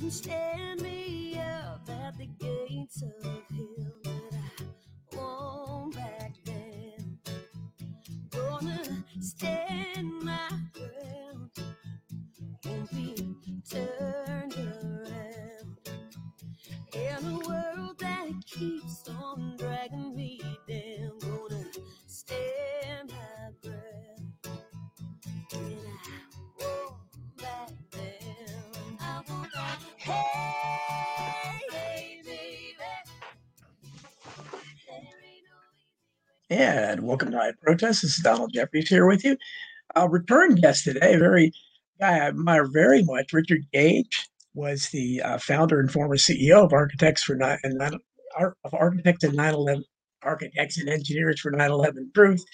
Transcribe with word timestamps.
and 0.00 0.12
stand 0.12 0.87
And 36.50 37.02
welcome 37.02 37.30
to 37.32 37.36
I 37.36 37.52
Protest. 37.62 38.00
This 38.00 38.16
is 38.16 38.24
Donald 38.24 38.54
Jeffries 38.54 38.88
here 38.88 39.06
with 39.06 39.22
you. 39.22 39.36
Our 39.94 40.08
return 40.08 40.54
guest 40.54 40.84
today, 40.84 41.12
a 41.12 41.18
very 41.18 41.52
guy 42.00 42.16
I 42.16 42.28
admire 42.28 42.64
very 42.66 43.02
much, 43.02 43.34
Richard 43.34 43.66
Gage, 43.70 44.30
was 44.54 44.88
the 44.88 45.20
uh, 45.20 45.36
founder 45.36 45.78
and 45.78 45.92
former 45.92 46.16
CEO 46.16 46.64
of 46.64 46.72
Architects 46.72 47.22
for 47.22 47.34
Nine 47.34 47.58
and 47.64 47.74
Nine, 47.74 47.98
of 48.40 48.72
Architects 48.72 49.24
and 49.24 49.36
9/11 49.36 49.82
Architects 50.22 50.78
and 50.78 50.88
Engineers 50.88 51.38
for 51.38 51.52
9/11 51.52 52.14
Truth, 52.14 52.46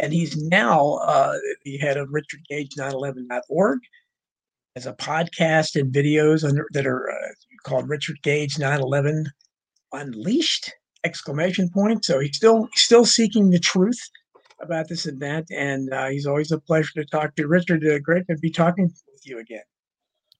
and 0.00 0.14
he's 0.14 0.38
now 0.38 0.94
uh, 1.02 1.36
the 1.66 1.76
head 1.76 1.98
of 1.98 2.08
Richard 2.12 2.40
RichardGage911.org 2.50 3.80
as 4.74 4.86
a 4.86 4.94
podcast 4.94 5.78
and 5.78 5.92
videos 5.92 6.48
under, 6.48 6.66
that 6.72 6.86
are 6.86 7.10
uh, 7.10 7.32
called 7.64 7.90
Richard 7.90 8.22
Gage 8.22 8.54
9/11 8.54 9.26
Unleashed 9.92 10.72
exclamation 11.04 11.68
point. 11.70 12.04
So 12.04 12.20
he's 12.20 12.36
still 12.36 12.68
still 12.74 13.04
seeking 13.04 13.50
the 13.50 13.58
truth 13.58 13.98
about 14.60 14.88
this 14.88 15.06
event, 15.06 15.46
and 15.50 15.92
uh, 15.92 16.08
he's 16.08 16.26
always 16.26 16.52
a 16.52 16.58
pleasure 16.58 16.92
to 16.96 17.04
talk 17.04 17.34
to. 17.36 17.46
Richard, 17.46 17.84
uh, 17.86 17.98
great 17.98 18.26
to 18.28 18.36
be 18.36 18.50
talking 18.50 18.84
with 18.84 19.26
you 19.26 19.38
again. 19.38 19.62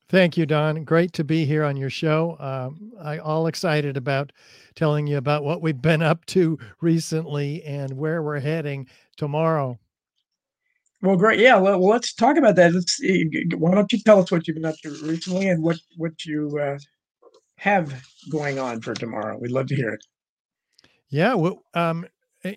Thank 0.09 0.37
you, 0.37 0.47
Don. 0.47 0.85
Great 0.85 1.13
to 1.15 1.25
be 1.25 1.45
here 1.45 1.65
on 1.65 1.77
your 1.77 1.91
show. 1.91 2.37
Um, 2.39 2.93
I 3.03 3.19
all 3.19 3.47
excited 3.47 3.97
about 3.97 4.33
telling 4.75 5.07
you 5.07 5.17
about 5.17 5.45
what 5.45 5.63
we've 5.63 5.81
been 5.81 6.03
up 6.03 6.25
to 6.27 6.59
recently 6.81 7.63
and 7.65 7.97
where 7.97 8.23
we're 8.23 8.41
heading 8.41 8.87
tomorrow. 9.17 9.79
Well, 11.03 11.17
great. 11.17 11.41
Yeah, 11.41 11.57
well, 11.57 11.85
let's 11.87 12.15
talk 12.15 12.37
about 12.37 12.57
that. 12.57 12.73
Let's. 12.73 12.97
see, 12.97 13.25
g- 13.25 13.45
g- 13.45 13.57
Why 13.57 13.75
don't 13.75 13.93
you 13.93 13.99
tell 13.99 14.21
us 14.21 14.31
what 14.31 14.47
you've 14.47 14.57
been 14.57 14.65
up 14.65 14.77
to 14.83 14.91
recently 15.03 15.49
and 15.49 15.63
what 15.63 15.79
what 15.97 16.25
you 16.25 16.59
uh, 16.61 16.79
have 17.57 18.03
going 18.31 18.59
on 18.59 18.81
for 18.81 18.95
tomorrow? 18.95 19.39
We'd 19.39 19.51
love 19.51 19.67
to 19.69 19.77
hear 19.77 19.91
it. 19.91 20.05
Yeah, 21.15 21.35
well, 21.35 21.63
um, 21.75 22.07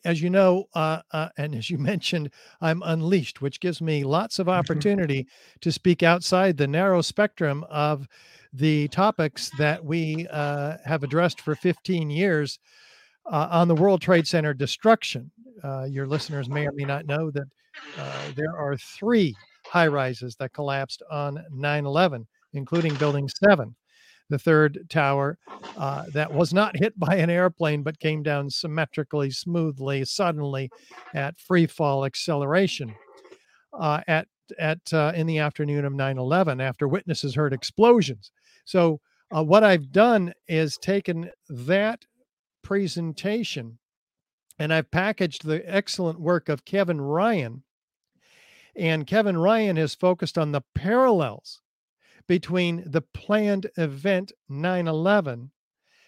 as 0.03 0.19
you 0.19 0.31
know, 0.31 0.65
uh, 0.73 1.03
uh, 1.11 1.29
and 1.37 1.53
as 1.53 1.69
you 1.69 1.77
mentioned, 1.93 2.31
I'm 2.59 2.81
unleashed, 2.83 3.39
which 3.39 3.59
gives 3.59 3.83
me 3.83 4.03
lots 4.03 4.39
of 4.39 4.49
opportunity 4.59 5.27
to 5.61 5.71
speak 5.71 6.01
outside 6.01 6.57
the 6.57 6.65
narrow 6.65 7.01
spectrum 7.03 7.63
of 7.69 8.07
the 8.51 8.87
topics 8.87 9.51
that 9.59 9.85
we 9.85 10.27
uh, 10.31 10.77
have 10.83 11.03
addressed 11.03 11.39
for 11.39 11.53
15 11.53 12.09
years 12.09 12.57
uh, 13.31 13.47
on 13.51 13.67
the 13.67 13.75
World 13.75 14.01
Trade 14.01 14.25
Center 14.25 14.55
destruction. 14.55 15.29
Uh, 15.63 15.83
your 15.83 16.07
listeners 16.07 16.49
may 16.49 16.65
or 16.65 16.71
may 16.71 16.85
not 16.85 17.05
know 17.05 17.29
that 17.29 17.45
uh, 17.99 18.21
there 18.35 18.57
are 18.57 18.75
three 18.75 19.35
high 19.67 19.87
rises 19.87 20.35
that 20.39 20.51
collapsed 20.53 21.03
on 21.11 21.43
9 21.51 21.85
11, 21.85 22.25
including 22.53 22.95
Building 22.95 23.29
7, 23.47 23.75
the 24.29 24.39
third 24.39 24.85
tower 24.89 25.37
uh, 25.77 26.03
that 26.13 26.31
was 26.31 26.53
not 26.53 26.77
hit 26.77 26.97
by 26.99 27.15
an 27.15 27.29
airplane 27.29 27.83
but 27.83 27.99
came 27.99 28.23
down 28.23 28.49
symmetrically, 28.49 29.31
smoothly, 29.31 30.03
suddenly 30.05 30.69
at 31.13 31.39
free 31.39 31.67
fall 31.67 32.05
acceleration 32.05 32.93
uh, 33.73 34.01
at 34.07 34.27
at 34.59 34.79
uh, 34.93 35.11
in 35.13 35.27
the 35.27 35.39
afternoon 35.39 35.85
of 35.85 35.93
9/11 35.93 36.61
after 36.61 36.87
witnesses 36.87 37.35
heard 37.35 37.53
explosions. 37.53 38.31
So 38.65 39.01
uh, 39.35 39.43
what 39.43 39.63
I've 39.63 39.91
done 39.91 40.33
is 40.47 40.77
taken 40.77 41.29
that 41.49 42.05
presentation 42.63 43.79
and 44.59 44.73
I've 44.73 44.89
packaged 44.91 45.45
the 45.45 45.63
excellent 45.65 46.19
work 46.19 46.49
of 46.49 46.65
Kevin 46.65 46.99
Ryan. 46.99 47.63
And 48.75 49.07
Kevin 49.07 49.37
Ryan 49.37 49.75
has 49.77 49.95
focused 49.95 50.37
on 50.37 50.51
the 50.51 50.61
parallels 50.75 51.61
between 52.27 52.83
the 52.85 53.01
planned 53.01 53.69
event 53.77 54.31
9 54.49 54.87
11 54.87 55.51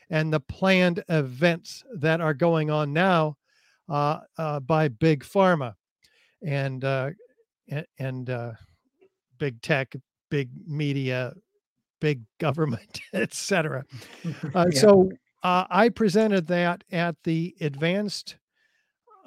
and 0.09 0.33
the 0.33 0.39
planned 0.39 1.03
events 1.07 1.83
that 1.95 2.19
are 2.19 2.33
going 2.33 2.69
on 2.69 2.93
now 2.93 3.37
uh, 3.87 4.19
uh, 4.37 4.59
by 4.59 4.87
big 4.87 5.23
pharma 5.23 5.73
and 6.45 6.83
uh, 6.83 7.09
and 7.97 8.29
uh, 8.29 8.51
big 9.37 9.61
tech, 9.61 9.95
big 10.29 10.49
media, 10.67 11.33
big 11.99 12.21
government, 12.39 13.01
etc. 13.13 13.85
Uh, 14.55 14.65
Yeah. 14.71 14.79
So 14.79 15.09
uh, 15.43 15.65
I 15.69 15.89
presented 15.89 16.47
that 16.47 16.83
at 16.91 17.15
the 17.23 17.55
Advanced 17.61 18.37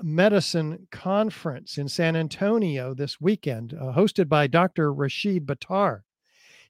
Medicine 0.03 0.89
Conference 0.91 1.79
in 1.79 1.89
San 1.89 2.17
Antonio 2.17 2.93
this 2.93 3.21
weekend, 3.21 3.73
uh, 3.75 3.93
hosted 3.93 4.29
by 4.29 4.47
Dr. 4.47 4.93
Rashid 4.93 5.47
Buttar. 5.47 6.01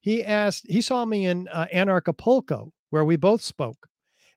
He 0.02 0.24
asked, 0.24 0.66
he 0.68 0.80
saw 0.80 1.04
me 1.04 1.26
in 1.26 1.48
uh, 1.48 1.66
Anarchapulco, 1.72 2.70
where 2.90 3.04
we 3.04 3.16
both 3.16 3.40
spoke. 3.40 3.88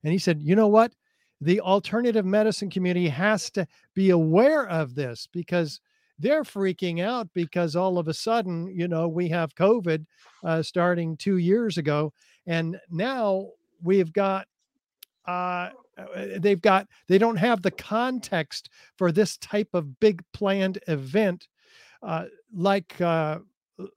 And 0.04 0.14
he 0.14 0.20
said, 0.20 0.42
you 0.42 0.56
know 0.56 0.68
what? 0.68 0.94
The 1.42 1.60
alternative 1.60 2.26
medicine 2.26 2.70
community 2.70 3.10
has 3.10 3.50
to 3.52 3.68
be 3.94 4.12
aware 4.12 4.68
of 4.70 4.96
this 4.96 5.28
because 5.34 5.82
they're 6.20 6.44
freaking 6.44 7.04
out 7.04 7.28
because 7.34 7.76
all 7.76 7.98
of 7.98 8.08
a 8.08 8.14
sudden, 8.14 8.68
you 8.68 8.88
know, 8.88 9.08
we 9.08 9.28
have 9.30 9.56
COVID 9.56 10.06
uh, 10.44 10.62
starting 10.62 11.18
two 11.18 11.38
years 11.38 11.78
ago. 11.78 12.14
And 12.46 12.80
now 12.90 13.50
we've 13.84 14.14
got 14.14 14.48
uh, 15.28 15.70
uh, 15.98 16.38
they've 16.38 16.62
got 16.62 16.88
they 17.08 17.18
don't 17.18 17.38
have 17.38 17.62
the 17.62 17.72
context 17.72 18.70
for 18.98 19.12
this 19.12 19.38
type 19.38 19.70
of 19.74 20.00
big 20.00 20.22
planned 20.34 20.78
event 20.88 21.48
uh, 22.04 22.26
like 22.54 23.00
uh, 23.02 23.40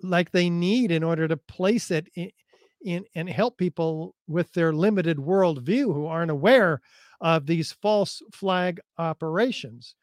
like 0.03 0.31
they 0.31 0.51
need 0.51 0.91
in 0.91 1.03
order 1.03 1.29
to 1.29 1.37
place 1.37 1.91
it 1.91 2.09
in, 2.15 2.31
in 2.83 3.05
and 3.15 3.29
help 3.29 3.59
people 3.59 4.15
with 4.27 4.53
their 4.53 4.73
limited 4.73 5.17
worldview 5.19 5.93
who 5.93 6.07
aren't 6.07 6.31
aware 6.31 6.81
of 7.21 7.47
these 7.47 7.73
false 7.73 8.23
flag 8.33 8.81
operations. 8.99 9.95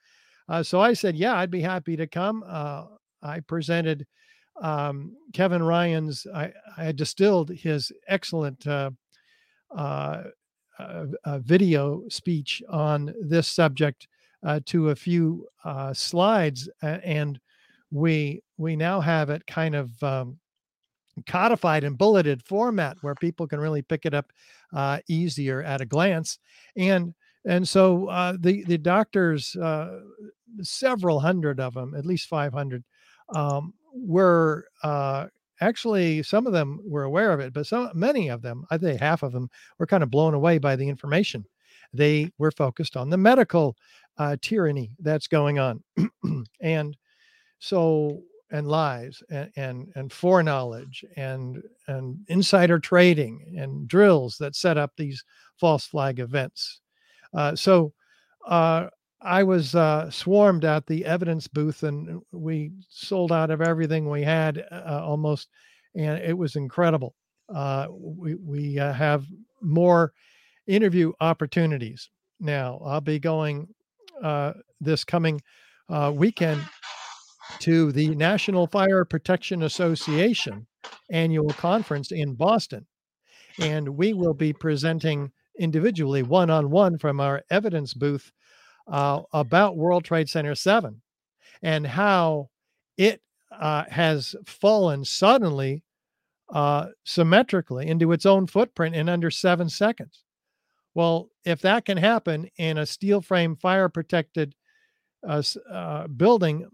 Uh, 0.48 0.62
so 0.62 0.80
I 0.80 0.94
said, 0.94 1.16
yeah, 1.16 1.36
I'd 1.36 1.52
be 1.52 1.62
happy 1.62 1.96
to 1.96 2.08
come. 2.08 2.44
Uh, 2.48 2.86
I 3.24 3.40
presented 3.40 4.06
um, 4.62 5.16
Kevin 5.34 5.64
Ryan's. 5.64 6.28
I, 6.34 6.54
I 6.78 6.92
distilled 6.92 7.50
his 7.50 7.92
excellent 8.08 8.66
uh, 8.68 8.92
uh, 9.76 10.24
uh, 10.78 11.06
uh, 11.24 11.40
video 11.40 12.04
speech 12.10 12.62
on 12.70 13.14
this 13.22 13.48
subject 13.48 14.08
to 14.66 14.90
a 14.92 14.96
few 14.96 15.48
slides, 15.94 16.70
and 16.84 17.40
we 17.92 18.42
we 18.58 18.76
now 18.76 19.02
have 19.02 19.30
it 19.30 19.46
kind 19.48 19.76
of 19.76 20.02
um, 20.04 20.40
codified 21.28 21.84
in 21.84 21.94
bulleted 21.96 22.44
format 22.44 22.98
where 23.02 23.16
people 23.16 23.48
can 23.48 23.60
really 23.60 23.82
pick 23.82 24.06
it 24.06 24.14
up 24.14 24.32
uh, 24.74 25.00
easier 25.08 25.64
at 25.64 25.82
a 25.82 25.86
glance, 25.86 26.40
and 26.76 27.14
and 27.46 27.68
so 27.68 28.08
uh, 28.08 28.36
the 28.40 28.64
the 28.66 28.78
doctors, 28.78 29.56
uh, 29.56 30.00
several 30.62 31.20
hundred 31.20 31.60
of 31.60 31.74
them, 31.74 31.94
at 31.96 32.06
least 32.06 32.28
five 32.28 32.54
hundred, 32.54 32.84
um, 33.34 33.74
were. 33.94 34.66
Uh, 34.84 35.28
Actually, 35.62 36.22
some 36.22 36.46
of 36.46 36.52
them 36.52 36.82
were 36.84 37.04
aware 37.04 37.32
of 37.32 37.40
it, 37.40 37.54
but 37.54 37.66
some 37.66 37.90
many 37.94 38.28
of 38.28 38.42
them, 38.42 38.66
I 38.72 38.78
think 38.78 39.00
half 39.00 39.24
of 39.24 39.32
them, 39.32 39.50
were 39.80 39.88
kind 39.88 40.04
of 40.04 40.12
blown 40.12 40.34
away 40.34 40.58
by 40.58 40.76
the 40.76 40.90
information. 40.90 41.46
They 41.94 42.30
were 42.38 42.52
focused 42.52 42.98
on 42.98 43.10
the 43.10 43.18
medical 43.18 43.78
uh, 44.18 44.36
tyranny 44.42 44.92
that's 45.00 45.28
going 45.28 45.58
on, 45.60 45.82
and 46.62 46.98
so 47.60 48.22
and 48.52 48.68
lies 48.68 49.24
and, 49.30 49.52
and 49.56 49.92
and 49.96 50.12
foreknowledge 50.12 51.04
and 51.16 51.64
and 51.88 52.18
insider 52.28 52.80
trading 52.80 53.56
and 53.58 53.88
drills 53.88 54.38
that 54.38 54.56
set 54.56 54.78
up 54.78 54.92
these 54.96 55.24
false 55.60 55.86
flag 55.86 56.20
events. 56.20 56.82
Uh, 57.34 57.56
so 57.56 57.94
uh, 58.48 58.88
I 59.22 59.44
was 59.44 59.76
uh, 59.76 60.10
swarmed 60.12 60.66
at 60.66 60.86
the 60.86 61.06
evidence 61.06 61.48
booth, 61.48 61.84
and 61.84 62.22
we 62.32 62.72
sold 62.90 63.32
out 63.32 63.50
of 63.50 63.62
everything 63.62 64.10
we 64.10 64.22
had 64.24 64.66
uh, 64.72 65.02
almost, 65.04 65.50
and 65.96 66.20
it 66.20 66.38
was 66.38 66.56
incredible. 66.56 67.16
Uh, 67.54 67.88
we 67.90 68.36
we 68.36 68.80
uh, 68.80 68.94
have 68.94 69.26
more 69.62 70.14
interview 70.68 71.12
opportunities 71.20 72.10
now. 72.40 72.80
I'll 72.86 73.02
be 73.02 73.20
going 73.20 73.68
this 74.82 75.04
coming 75.04 75.42
weekend 76.14 76.62
to 77.60 77.92
the 77.92 78.16
National 78.16 78.68
Fire 78.68 79.06
Protection 79.06 79.64
Association 79.64 80.68
annual 81.12 81.50
conference 81.50 82.12
in 82.12 82.36
Boston. 82.36 82.86
And 83.60 83.90
we 83.90 84.14
will 84.14 84.34
be 84.34 84.54
presenting 84.54 85.32
individually, 85.58 86.24
one 86.24 86.50
on 86.50 86.70
one, 86.70 86.98
from 86.98 87.20
our 87.20 87.44
evidence 87.50 87.94
booth 87.94 88.32
uh, 88.88 89.22
about 89.34 89.78
World 89.78 90.04
Trade 90.04 90.30
Center 90.30 90.56
7 90.56 91.02
and 91.62 91.88
how 91.88 92.50
it 92.98 93.22
uh, 93.52 93.86
has 93.90 94.36
fallen 94.46 95.06
suddenly, 95.06 95.84
uh, 96.54 96.88
symmetrically 97.04 97.88
into 97.88 98.12
its 98.12 98.26
own 98.26 98.48
footprint 98.48 98.96
in 98.96 99.10
under 99.10 99.32
seven 99.32 99.70
seconds. 99.70 100.24
Well, 100.94 101.30
if 101.44 101.62
that 101.62 101.86
can 101.86 101.98
happen 101.98 102.50
in 102.58 102.78
a 102.78 102.86
steel 102.86 103.22
frame 103.22 103.56
fire 103.56 103.90
protected 103.90 104.56
uh, 105.28 105.42
uh, 105.70 106.08
building, 106.08 106.68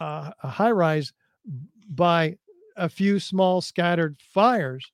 uh, 0.00 0.30
a 0.42 0.48
high 0.48 0.70
rise, 0.70 1.12
by 1.88 2.36
a 2.76 2.88
few 2.88 3.18
small 3.18 3.60
scattered 3.60 4.20
fires, 4.20 4.90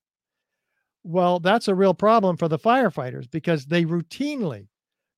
well, 1.04 1.40
that's 1.40 1.68
a 1.68 1.74
real 1.74 1.94
problem 1.94 2.36
for 2.36 2.48
the 2.48 2.58
firefighters 2.58 3.30
because 3.30 3.66
they 3.66 3.84
routinely 3.84 4.68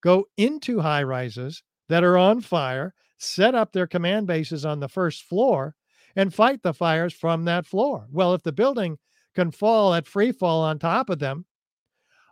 go 0.02 0.26
into 0.36 0.80
high 0.80 1.02
rises 1.02 1.62
that 1.88 2.04
are 2.04 2.16
on 2.16 2.40
fire, 2.40 2.94
set 3.18 3.54
up 3.54 3.72
their 3.72 3.86
command 3.86 4.26
bases 4.26 4.64
on 4.64 4.80
the 4.80 4.88
first 4.88 5.24
floor, 5.24 5.74
and 6.16 6.32
fight 6.32 6.62
the 6.62 6.72
fires 6.72 7.12
from 7.12 7.44
that 7.44 7.66
floor. 7.66 8.06
Well, 8.10 8.34
if 8.34 8.42
the 8.42 8.52
building 8.52 8.98
can 9.34 9.50
fall 9.50 9.94
at 9.94 10.06
free 10.06 10.32
fall 10.32 10.62
on 10.62 10.78
top 10.78 11.10
of 11.10 11.18
them, 11.18 11.44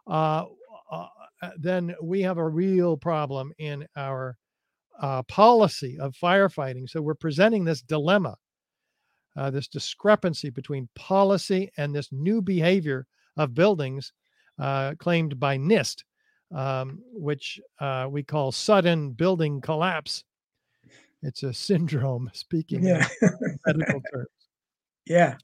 uh, 0.07 0.47
uh, 0.91 1.09
then 1.59 1.95
we 2.03 2.23
have 2.23 2.39
a 2.39 2.49
real 2.49 2.97
problem 2.97 3.53
in 3.59 3.87
our 3.97 4.37
uh, 5.01 5.23
policy 5.25 5.99
of 5.99 6.15
firefighting. 6.15 6.89
So 6.89 7.01
we're 7.01 7.15
presenting 7.15 7.65
this 7.65 7.83
dilemma, 7.83 8.37
uh, 9.37 9.51
this 9.51 9.69
discrepancy 9.69 10.51
between 10.51 10.89
policy 10.95 11.71
and 11.77 11.95
this 11.95 12.09
new 12.13 12.43
behavior 12.43 13.07
of 13.37 13.55
buildings 13.55 14.13
uh, 14.59 14.95
claimed 14.99 15.41
by 15.41 15.57
NIST, 15.57 16.05
um, 16.55 17.01
which 17.13 17.59
uh, 17.81 18.07
we 18.11 18.23
call 18.23 18.53
sudden 18.53 19.13
building 19.13 19.61
collapse. 19.61 20.25
It's 21.23 21.43
a 21.43 21.53
syndrome, 21.69 22.31
speaking 22.35 22.85
Yeah. 22.85 23.09
medical 23.67 24.03
terms. 24.13 24.29
Yeah. 25.07 25.37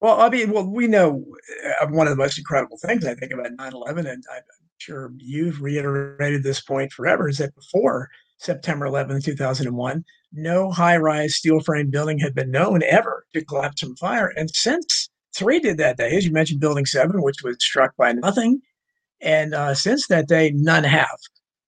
Well, 0.00 0.20
I 0.20 0.28
mean, 0.28 0.50
well, 0.50 0.66
we 0.66 0.86
know 0.86 1.24
uh, 1.80 1.86
one 1.86 2.06
of 2.06 2.10
the 2.10 2.22
most 2.22 2.36
incredible 2.38 2.76
things 2.78 3.06
I 3.06 3.14
think 3.14 3.32
about 3.32 3.52
9 3.52 3.72
11, 3.72 4.06
and 4.06 4.24
I'm 4.34 4.42
sure 4.78 5.12
you've 5.18 5.62
reiterated 5.62 6.42
this 6.42 6.60
point 6.60 6.92
forever, 6.92 7.28
is 7.28 7.38
that 7.38 7.54
before 7.54 8.10
September 8.38 8.86
11, 8.86 9.22
2001, 9.22 10.04
no 10.32 10.70
high 10.70 10.96
rise 10.96 11.36
steel 11.36 11.60
frame 11.60 11.90
building 11.90 12.18
had 12.18 12.34
been 12.34 12.50
known 12.50 12.82
ever 12.82 13.24
to 13.32 13.44
collapse 13.44 13.80
from 13.80 13.96
fire. 13.96 14.32
And 14.36 14.50
since 14.54 15.08
three 15.34 15.60
did 15.60 15.78
that 15.78 15.96
day, 15.96 16.16
as 16.16 16.26
you 16.26 16.32
mentioned, 16.32 16.60
Building 16.60 16.86
7, 16.86 17.22
which 17.22 17.42
was 17.42 17.56
struck 17.60 17.96
by 17.96 18.12
nothing. 18.12 18.60
And 19.20 19.54
uh, 19.54 19.74
since 19.74 20.08
that 20.08 20.28
day, 20.28 20.52
none 20.54 20.84
have. 20.84 21.18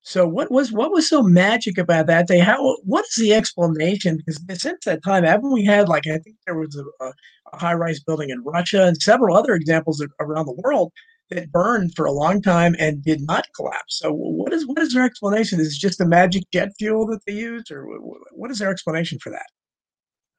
So 0.02 0.24
what 0.24 0.52
was 0.52 0.70
what 0.70 0.92
was 0.92 1.08
so 1.08 1.20
magic 1.20 1.78
about 1.78 2.06
that 2.06 2.28
day? 2.28 2.38
How 2.38 2.76
what 2.84 3.04
is 3.06 3.16
the 3.16 3.34
explanation? 3.34 4.18
Because 4.18 4.40
since 4.62 4.84
that 4.84 5.02
time, 5.02 5.24
haven't 5.24 5.52
we 5.52 5.64
had 5.64 5.88
like 5.88 6.06
I 6.06 6.18
think 6.18 6.36
there 6.46 6.56
was 6.56 6.76
a, 6.76 7.04
a, 7.04 7.12
high-rise 7.56 8.00
building 8.00 8.30
in 8.30 8.44
Russia 8.44 8.84
and 8.86 9.02
several 9.02 9.36
other 9.36 9.54
examples 9.54 10.00
of- 10.00 10.12
around 10.20 10.46
the 10.46 10.60
world 10.62 10.92
that 11.30 11.50
burned 11.50 11.94
for 11.94 12.06
a 12.06 12.12
long 12.12 12.40
time 12.40 12.76
and 12.78 13.02
did 13.02 13.20
not 13.26 13.46
collapse. 13.54 13.98
So 13.98 14.12
what 14.12 14.52
is 14.52 14.66
what 14.66 14.78
is 14.78 14.92
their 14.92 15.04
explanation? 15.04 15.60
Is 15.60 15.74
it 15.74 15.80
just 15.80 15.98
the 15.98 16.06
magic 16.06 16.44
jet 16.52 16.70
fuel 16.78 17.06
that 17.08 17.24
they 17.26 17.32
use, 17.32 17.70
or 17.70 17.84
wh- 17.84 18.02
wh- 18.02 18.38
what 18.38 18.50
is 18.50 18.58
their 18.58 18.70
explanation 18.70 19.18
for 19.18 19.30
that? 19.30 19.46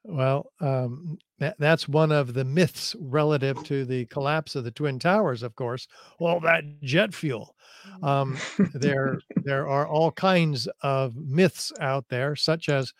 Well, 0.04 0.50
um, 0.60 1.18
that, 1.38 1.56
that's 1.58 1.86
one 1.86 2.12
of 2.12 2.32
the 2.32 2.44
myths 2.44 2.96
relative 2.98 3.62
to 3.64 3.84
the 3.84 4.06
collapse 4.06 4.56
of 4.56 4.64
the 4.64 4.70
Twin 4.70 4.98
Towers, 4.98 5.42
of 5.42 5.54
course. 5.54 5.86
All 6.18 6.40
that 6.40 6.64
jet 6.82 7.12
fuel. 7.12 7.54
Um, 8.02 8.38
there, 8.74 9.18
there 9.44 9.68
are 9.68 9.86
all 9.86 10.10
kinds 10.10 10.66
of 10.82 11.14
myths 11.16 11.72
out 11.80 12.06
there, 12.08 12.36
such 12.36 12.70
as 12.70 12.94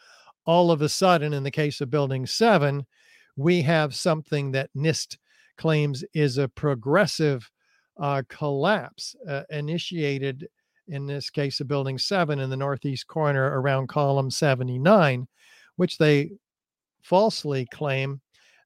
all 0.44 0.70
of 0.70 0.82
a 0.82 0.88
sudden, 0.88 1.32
in 1.32 1.44
the 1.44 1.50
case 1.50 1.80
of 1.80 1.90
Building 1.90 2.26
7, 2.26 2.84
we 3.36 3.62
have 3.62 3.94
something 3.94 4.52
that 4.52 4.70
NIST 4.76 5.16
claims 5.56 6.04
is 6.12 6.36
a 6.36 6.48
progressive 6.48 7.50
uh, 7.98 8.22
collapse 8.28 9.16
uh, 9.28 9.42
initiated, 9.50 10.48
in 10.88 11.06
this 11.06 11.30
case 11.30 11.60
of 11.60 11.68
Building 11.68 11.98
7 11.98 12.38
in 12.38 12.50
the 12.50 12.56
northeast 12.56 13.06
corner 13.06 13.60
around 13.60 13.88
column 13.88 14.30
79, 14.30 15.26
which 15.76 15.98
they 15.98 16.30
falsely 17.02 17.66
claim 17.72 18.20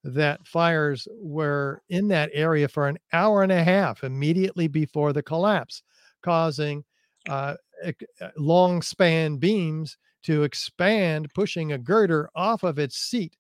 that 0.05 0.45
fires 0.47 1.07
were 1.21 1.83
in 1.89 2.09
that 2.09 2.31
area 2.33 2.69
for 2.69 2.89
an 2.89 2.99
hour 3.13 3.43
and 3.43 3.53
a 3.53 3.63
half 3.63 4.03
immediately 4.05 4.67
before 4.69 5.13
the 5.13 5.23
collapse, 5.23 5.83
causing 6.23 6.85
uh, 7.29 7.55
uh, 7.85 7.93
long 8.37 8.83
span 8.83 9.37
beams 9.37 9.97
to 10.25 10.43
expand, 10.43 11.33
pushing 11.35 11.73
a 11.73 11.79
girder 11.79 12.29
off 12.35 12.63
of 12.63 12.79
its 12.79 12.97
seat 12.97 13.37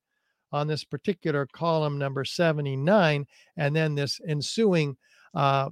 on 0.53 0.67
this 0.67 0.85
particular 0.85 1.47
column 1.53 1.99
number 1.99 2.25
79, 2.25 3.27
and 3.56 3.77
then 3.77 3.95
this 3.95 4.21
ensuing 4.29 4.97
uh, 5.34 5.70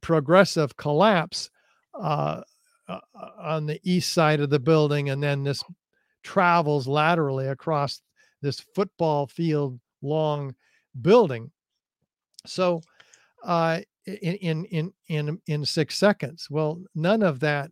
progressive 0.00 0.76
collapse 0.76 1.50
uh, 1.94 2.42
uh, 2.88 3.00
on 3.38 3.66
the 3.66 3.80
east 3.82 4.12
side 4.12 4.40
of 4.40 4.50
the 4.50 4.58
building, 4.58 5.10
and 5.10 5.22
then 5.22 5.44
this 5.44 5.62
travels 6.22 6.86
laterally 6.86 7.48
across 7.48 8.00
this 8.42 8.60
football 8.74 9.26
field 9.26 9.78
long 10.02 10.54
building. 11.00 11.50
So, 12.46 12.80
uh, 13.44 13.80
in 14.06 14.36
in 14.36 14.64
in 14.66 14.92
in 15.08 15.40
in 15.46 15.64
six 15.64 15.96
seconds. 15.96 16.48
Well, 16.50 16.82
none 16.94 17.22
of 17.22 17.40
that, 17.40 17.70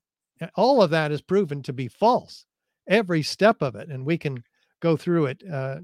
all 0.55 0.83
of 0.83 0.91
that 0.91 1.13
is 1.13 1.23
proven 1.23 1.63
to 1.63 1.73
be 1.73 1.89
false. 1.89 2.45
Every 2.89 3.23
step 3.23 3.63
of 3.63 3.75
it, 3.75 3.89
and 3.89 4.05
we 4.05 4.19
can 4.19 4.43
go 4.81 4.97
through 4.97 5.27
it 5.27 5.43
uh, 5.51 5.79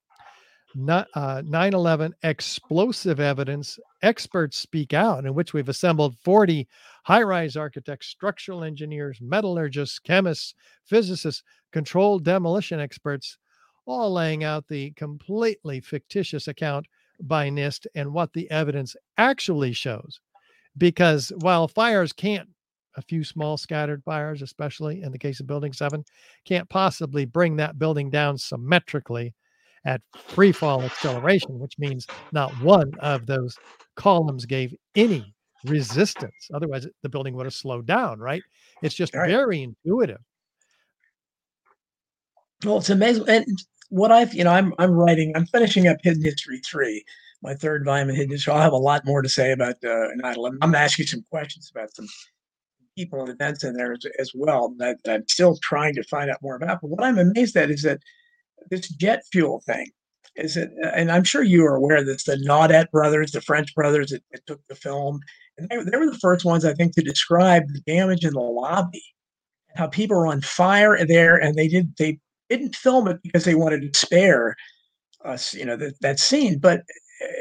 uh, 0.75 0.75
9/11 0.75 2.11
Explosive 2.23 3.19
Evidence 3.19 3.77
Experts 4.01 4.57
Speak 4.57 4.93
Out, 4.93 5.25
in 5.25 5.33
which 5.33 5.53
we've 5.53 5.69
assembled 5.69 6.17
40 6.23 6.67
high-rise 7.05 7.55
architects, 7.55 8.07
structural 8.07 8.63
engineers, 8.63 9.19
metallurgists, 9.21 9.99
chemists, 9.99 10.55
physicists, 10.85 11.43
controlled 11.71 12.23
demolition 12.23 12.79
experts, 12.79 13.37
all 13.85 14.11
laying 14.11 14.43
out 14.43 14.67
the 14.67 14.91
completely 14.91 15.79
fictitious 15.79 16.47
account 16.47 16.85
by 17.21 17.49
NIST 17.49 17.87
and 17.95 18.13
what 18.13 18.33
the 18.33 18.49
evidence 18.51 18.95
actually 19.17 19.73
shows. 19.73 20.19
Because 20.77 21.31
while 21.39 21.67
fires 21.67 22.13
can't, 22.13 22.49
a 22.97 23.01
few 23.01 23.23
small 23.23 23.57
scattered 23.57 24.03
fires, 24.03 24.41
especially 24.41 25.01
in 25.01 25.11
the 25.11 25.17
case 25.17 25.39
of 25.39 25.47
Building 25.47 25.73
7, 25.73 26.03
can't 26.45 26.69
possibly 26.69 27.25
bring 27.25 27.55
that 27.57 27.79
building 27.79 28.09
down 28.09 28.37
symmetrically 28.37 29.33
at 29.85 30.01
free 30.27 30.51
fall 30.51 30.85
acceleration, 30.85 31.59
which 31.59 31.77
means 31.79 32.07
not 32.31 32.55
one 32.57 32.95
of 32.99 33.25
those 33.25 33.59
columns 33.95 34.45
gave 34.45 34.73
any 34.95 35.33
resistance. 35.63 36.49
Otherwise, 36.53 36.87
the 37.03 37.09
building 37.09 37.35
would 37.35 37.45
have 37.45 37.53
slowed 37.53 37.85
down, 37.85 38.19
right? 38.19 38.43
It's 38.81 38.95
just 38.95 39.13
Right. 39.15 39.29
very 39.29 39.63
intuitive. 39.63 40.21
Well, 42.65 42.77
it's 42.77 42.89
amazing. 42.89 43.25
And 43.27 43.45
what 43.89 44.11
I've, 44.11 44.33
you 44.33 44.43
know, 44.43 44.51
I'm 44.51 44.73
I'm 44.79 44.91
writing, 44.91 45.33
I'm 45.35 45.45
finishing 45.47 45.87
up 45.87 45.97
Hidden 46.03 46.23
History 46.23 46.59
three, 46.59 47.03
my 47.41 47.53
third 47.55 47.83
volume 47.85 48.09
in 48.09 48.15
Hidden 48.15 48.31
History. 48.31 48.53
I'll 48.53 48.61
have 48.61 48.73
a 48.73 48.77
lot 48.77 49.05
more 49.05 49.21
to 49.21 49.29
say 49.29 49.51
about 49.51 49.75
uh, 49.83 50.09
9/11. 50.17 50.57
I'm 50.61 50.71
gonna 50.71 50.77
ask 50.77 50.99
you 50.99 51.05
some 51.05 51.23
questions 51.29 51.71
about 51.73 51.93
some 51.95 52.07
people 52.97 53.21
and 53.21 53.29
events 53.29 53.63
in 53.63 53.73
there 53.73 53.93
as, 53.93 53.99
as 54.19 54.31
well 54.35 54.73
that 54.77 54.97
I'm 55.07 55.27
still 55.27 55.57
trying 55.63 55.95
to 55.95 56.03
find 56.03 56.29
out 56.29 56.41
more 56.41 56.55
about. 56.55 56.81
But 56.81 56.89
what 56.89 57.03
I'm 57.03 57.17
amazed 57.19 57.55
at 57.57 57.71
is 57.71 57.83
that 57.83 58.01
this 58.69 58.89
jet 58.89 59.23
fuel 59.31 59.61
thing 59.65 59.87
is 60.35 60.57
it, 60.57 60.71
and 60.95 61.11
I'm 61.11 61.23
sure 61.23 61.43
you 61.43 61.65
are 61.65 61.75
aware 61.75 61.97
of 61.97 62.05
this. 62.05 62.23
The 62.23 62.37
Naudet 62.37 62.89
brothers, 62.91 63.31
the 63.31 63.41
French 63.41 63.73
brothers 63.75 64.11
that, 64.11 64.23
that 64.31 64.45
took 64.45 64.61
the 64.67 64.75
film, 64.75 65.19
and 65.57 65.69
they, 65.69 65.77
they 65.89 65.97
were 65.97 66.09
the 66.09 66.19
first 66.19 66.45
ones, 66.45 66.65
I 66.65 66.73
think, 66.73 66.93
to 66.95 67.01
describe 67.01 67.63
the 67.67 67.81
damage 67.85 68.23
in 68.23 68.33
the 68.33 68.39
lobby, 68.39 69.03
how 69.75 69.87
people 69.87 70.17
were 70.17 70.27
on 70.27 70.41
fire 70.41 71.05
there, 71.05 71.35
and 71.35 71.55
they 71.55 71.67
did 71.67 71.95
they 71.97 72.19
didn't 72.49 72.75
film 72.75 73.07
it 73.07 73.19
because 73.23 73.45
they 73.45 73.55
wanted 73.55 73.81
to 73.81 73.99
spare 73.99 74.55
us, 75.23 75.53
you 75.53 75.65
know, 75.65 75.75
that, 75.77 75.99
that 76.01 76.19
scene. 76.19 76.59
But 76.59 76.81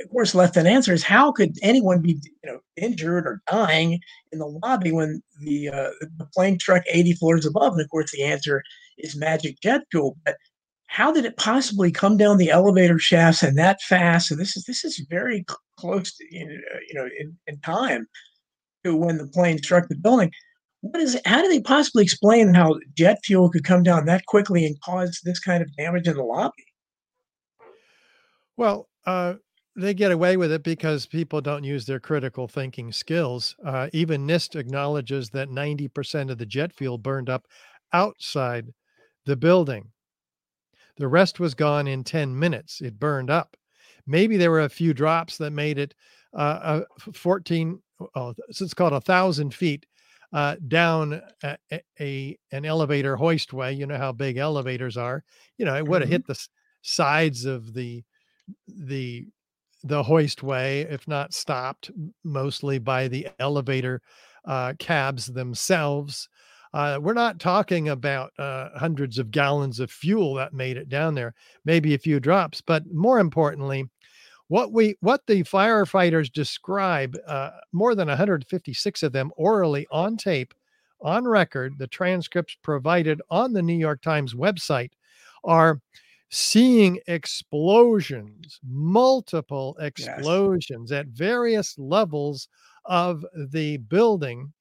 of 0.04 0.10
course, 0.10 0.34
left 0.34 0.56
unanswered 0.56 0.94
is 0.94 1.02
how 1.02 1.32
could 1.32 1.56
anyone 1.62 2.02
be 2.02 2.20
you 2.42 2.50
know 2.50 2.60
injured 2.76 3.26
or 3.26 3.40
dying 3.50 4.00
in 4.32 4.38
the 4.38 4.46
lobby 4.46 4.92
when 4.92 5.22
the 5.40 5.68
uh, 5.68 5.90
the 6.18 6.26
plane 6.34 6.58
struck 6.58 6.82
80 6.88 7.14
floors 7.14 7.46
above? 7.46 7.72
And 7.72 7.80
of 7.80 7.90
course, 7.90 8.10
the 8.12 8.24
answer 8.24 8.62
is 8.98 9.16
magic 9.16 9.60
jet 9.60 9.82
fuel. 9.90 10.16
But 10.24 10.36
how 10.90 11.12
did 11.12 11.24
it 11.24 11.36
possibly 11.36 11.92
come 11.92 12.16
down 12.16 12.36
the 12.36 12.50
elevator 12.50 12.98
shafts 12.98 13.44
and 13.44 13.56
that 13.56 13.80
fast? 13.80 14.32
And 14.32 14.40
this 14.40 14.56
is 14.56 14.64
this 14.64 14.84
is 14.84 14.98
very 15.08 15.46
close 15.78 16.16
to 16.16 16.24
you 16.28 16.60
know 16.94 17.08
in, 17.16 17.38
in 17.46 17.60
time 17.60 18.08
to 18.84 18.96
when 18.96 19.16
the 19.16 19.28
plane 19.28 19.58
struck 19.58 19.86
the 19.88 19.94
building. 19.94 20.32
What 20.80 21.00
is 21.00 21.16
how 21.24 21.42
do 21.42 21.48
they 21.48 21.60
possibly 21.60 22.02
explain 22.02 22.54
how 22.54 22.80
jet 22.96 23.20
fuel 23.24 23.50
could 23.50 23.62
come 23.62 23.84
down 23.84 24.06
that 24.06 24.26
quickly 24.26 24.66
and 24.66 24.80
cause 24.80 25.20
this 25.22 25.38
kind 25.38 25.62
of 25.62 25.72
damage 25.76 26.08
in 26.08 26.16
the 26.16 26.24
lobby? 26.24 26.64
Well, 28.56 28.88
uh, 29.06 29.34
they 29.76 29.94
get 29.94 30.10
away 30.10 30.36
with 30.36 30.50
it 30.50 30.64
because 30.64 31.06
people 31.06 31.40
don't 31.40 31.62
use 31.62 31.86
their 31.86 32.00
critical 32.00 32.48
thinking 32.48 32.90
skills. 32.90 33.54
Uh, 33.64 33.90
even 33.92 34.26
NIST 34.26 34.56
acknowledges 34.56 35.30
that 35.30 35.48
90% 35.48 36.32
of 36.32 36.38
the 36.38 36.46
jet 36.46 36.72
fuel 36.72 36.98
burned 36.98 37.30
up 37.30 37.46
outside 37.92 38.74
the 39.24 39.36
building. 39.36 39.92
The 41.00 41.08
rest 41.08 41.40
was 41.40 41.54
gone 41.54 41.88
in 41.88 42.04
10 42.04 42.38
minutes. 42.38 42.82
It 42.82 43.00
burned 43.00 43.30
up. 43.30 43.56
Maybe 44.06 44.36
there 44.36 44.50
were 44.50 44.60
a 44.60 44.68
few 44.68 44.92
drops 44.92 45.38
that 45.38 45.50
made 45.50 45.78
it 45.78 45.94
uh, 46.34 46.82
14, 47.14 47.80
oh, 48.14 48.34
so 48.50 48.64
it's 48.64 48.74
called 48.74 48.92
a 48.92 49.00
thousand 49.00 49.54
feet 49.54 49.86
uh, 50.34 50.56
down 50.68 51.22
a, 51.42 51.56
a, 51.98 52.38
an 52.52 52.66
elevator 52.66 53.16
hoistway. 53.16 53.76
You 53.76 53.86
know 53.86 53.96
how 53.96 54.12
big 54.12 54.36
elevators 54.36 54.98
are. 54.98 55.24
You 55.56 55.64
know, 55.64 55.74
it 55.74 55.88
would 55.88 56.02
have 56.02 56.08
mm-hmm. 56.08 56.12
hit 56.12 56.26
the 56.26 56.46
sides 56.82 57.46
of 57.46 57.72
the 57.72 58.04
the 58.68 59.26
the 59.82 60.02
hoistway, 60.02 60.86
if 60.90 61.08
not 61.08 61.32
stopped, 61.32 61.90
mostly 62.22 62.78
by 62.78 63.08
the 63.08 63.26
elevator 63.38 64.02
uh, 64.44 64.74
cabs 64.78 65.26
themselves. 65.26 66.28
Uh, 66.72 66.98
we're 67.00 67.12
not 67.12 67.40
talking 67.40 67.88
about 67.88 68.32
uh, 68.38 68.68
hundreds 68.76 69.18
of 69.18 69.30
gallons 69.30 69.80
of 69.80 69.90
fuel 69.90 70.34
that 70.34 70.52
made 70.52 70.76
it 70.76 70.88
down 70.88 71.14
there, 71.14 71.34
maybe 71.64 71.94
a 71.94 71.98
few 71.98 72.20
drops, 72.20 72.60
but 72.60 72.84
more 72.92 73.18
importantly, 73.18 73.84
what 74.48 74.72
we 74.72 74.96
what 75.00 75.26
the 75.26 75.42
firefighters 75.44 76.32
describe, 76.32 77.16
uh, 77.26 77.50
more 77.72 77.94
than 77.94 78.08
156 78.08 79.02
of 79.02 79.12
them 79.12 79.30
orally 79.36 79.86
on 79.90 80.16
tape, 80.16 80.54
on 81.00 81.26
record, 81.26 81.78
the 81.78 81.86
transcripts 81.86 82.56
provided 82.62 83.20
on 83.30 83.52
the 83.52 83.62
New 83.62 83.76
York 83.76 84.02
Times 84.02 84.34
website 84.34 84.90
are 85.44 85.80
seeing 86.30 87.00
explosions, 87.06 88.60
multiple 88.68 89.76
explosions 89.80 90.90
yes. 90.90 91.00
at 91.00 91.06
various 91.08 91.78
levels 91.78 92.48
of 92.84 93.24
the 93.52 93.78
building. 93.78 94.52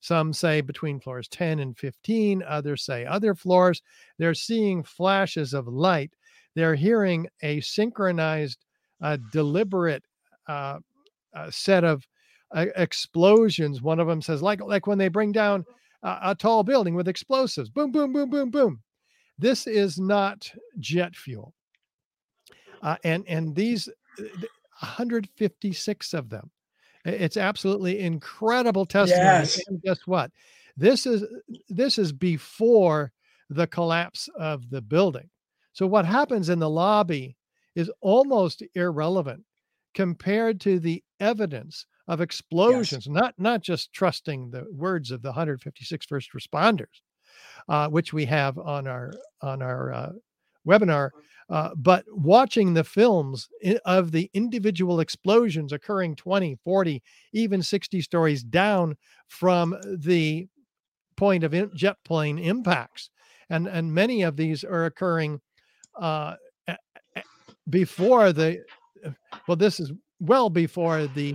Some 0.00 0.32
say 0.32 0.60
between 0.60 1.00
floors 1.00 1.28
10 1.28 1.60
and 1.60 1.76
15, 1.76 2.42
others 2.46 2.84
say 2.84 3.04
other 3.04 3.34
floors. 3.34 3.82
They're 4.18 4.34
seeing 4.34 4.82
flashes 4.82 5.54
of 5.54 5.68
light. 5.68 6.12
They're 6.54 6.74
hearing 6.74 7.28
a 7.42 7.60
synchronized, 7.60 8.64
uh, 9.02 9.18
deliberate 9.32 10.04
uh, 10.48 10.78
uh, 11.34 11.50
set 11.50 11.84
of 11.84 12.06
uh, 12.54 12.66
explosions. 12.76 13.82
One 13.82 14.00
of 14.00 14.06
them 14.06 14.22
says, 14.22 14.42
like, 14.42 14.62
like 14.62 14.86
when 14.86 14.98
they 14.98 15.08
bring 15.08 15.32
down 15.32 15.64
a, 16.02 16.34
tall 16.34 16.62
building 16.62 16.94
with 16.94 17.08
explosives 17.08 17.68
boom, 17.68 17.90
boom, 17.90 18.12
boom, 18.12 18.30
boom, 18.30 18.50
boom. 18.50 18.80
This 19.38 19.66
is 19.66 19.98
not 19.98 20.50
jet 20.78 21.14
fuel. 21.14 21.52
Uh, 22.82 22.96
and 23.04 23.24
and 23.26 23.54
these 23.54 23.88
156 24.80 26.14
of 26.14 26.28
them. 26.28 26.50
It's 27.06 27.36
absolutely 27.36 28.00
incredible 28.00 28.84
testimony. 28.84 29.24
Yes. 29.24 29.60
And 29.68 29.80
guess 29.82 30.00
what? 30.06 30.32
This 30.76 31.06
is 31.06 31.24
this 31.68 31.98
is 31.98 32.12
before 32.12 33.12
the 33.48 33.66
collapse 33.66 34.28
of 34.36 34.68
the 34.70 34.82
building. 34.82 35.30
So 35.72 35.86
what 35.86 36.04
happens 36.04 36.48
in 36.48 36.58
the 36.58 36.70
lobby 36.70 37.36
is 37.74 37.90
almost 38.00 38.62
irrelevant 38.74 39.44
compared 39.94 40.60
to 40.62 40.80
the 40.80 41.02
evidence 41.20 41.86
of 42.08 42.20
explosions, 42.20 43.06
yes. 43.06 43.14
not 43.14 43.34
not 43.38 43.62
just 43.62 43.92
trusting 43.92 44.50
the 44.50 44.66
words 44.72 45.10
of 45.10 45.22
the 45.22 45.28
156 45.28 46.06
first 46.06 46.30
responders, 46.32 47.00
uh, 47.68 47.88
which 47.88 48.12
we 48.12 48.24
have 48.24 48.58
on 48.58 48.86
our 48.86 49.12
on 49.42 49.62
our 49.62 49.92
uh, 49.92 50.12
webinar. 50.66 51.10
Uh, 51.48 51.70
but 51.76 52.04
watching 52.08 52.74
the 52.74 52.82
films 52.82 53.48
of 53.84 54.10
the 54.10 54.28
individual 54.34 54.98
explosions 54.98 55.72
occurring 55.72 56.16
20, 56.16 56.58
40, 56.64 57.02
even 57.32 57.62
60 57.62 58.00
stories 58.00 58.42
down 58.42 58.96
from 59.28 59.76
the 59.84 60.48
point 61.16 61.44
of 61.44 61.54
in- 61.54 61.70
jet 61.74 61.96
plane 62.04 62.38
impacts, 62.38 63.10
and 63.48 63.68
and 63.68 63.94
many 63.94 64.22
of 64.22 64.36
these 64.36 64.64
are 64.64 64.86
occurring 64.86 65.40
uh, 66.00 66.34
before 67.70 68.32
the 68.32 68.62
well, 69.46 69.56
this 69.56 69.80
is 69.80 69.92
well 70.20 70.50
before 70.50 71.06
the 71.08 71.34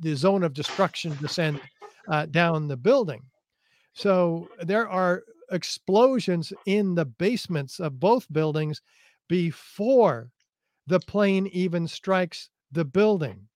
the 0.00 0.14
zone 0.14 0.42
of 0.42 0.52
destruction 0.52 1.16
descend 1.20 1.60
uh, 2.08 2.26
down 2.26 2.68
the 2.68 2.76
building. 2.76 3.22
So 3.94 4.48
there 4.60 4.88
are 4.88 5.22
explosions 5.50 6.52
in 6.66 6.94
the 6.94 7.04
basements 7.04 7.80
of 7.80 8.00
both 8.00 8.32
buildings 8.32 8.82
before 9.28 10.30
the 10.86 11.00
plane 11.00 11.46
even 11.48 11.86
strikes 11.86 12.48
the 12.72 12.84
building. 12.84 13.48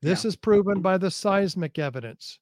This 0.00 0.24
yeah. 0.24 0.28
is 0.28 0.36
proven 0.36 0.80
by 0.80 0.98
the 0.98 1.10
seismic 1.10 1.78
evidence, 1.78 2.38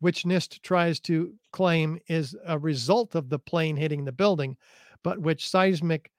which 0.00 0.24
NIST 0.24 0.60
tries 0.62 0.98
to 1.00 1.34
claim 1.52 2.00
is 2.08 2.34
a 2.46 2.58
result 2.58 3.14
of 3.14 3.28
the 3.28 3.38
plane 3.38 3.76
hitting 3.76 4.04
the 4.04 4.12
building, 4.12 4.56
but 5.02 5.18
which 5.20 5.48
seismic 5.48 6.10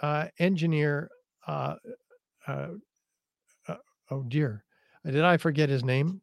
uh, 0.00 0.28
engineer, 0.38 1.10
uh, 1.46 1.74
uh, 2.46 2.68
uh 3.68 3.76
oh 4.10 4.22
dear, 4.22 4.64
did 5.04 5.22
I 5.22 5.36
forget 5.36 5.68
his 5.68 5.84
name? 5.84 6.22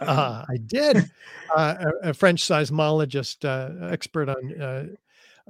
Uh, 0.00 0.44
I 0.48 0.56
did. 0.56 1.10
Uh, 1.56 1.86
a, 2.04 2.10
a, 2.10 2.12
French 2.12 2.42
seismologist, 2.42 3.42
uh, 3.42 3.86
expert 3.86 4.28
on 4.28 4.60
uh, 4.60 4.84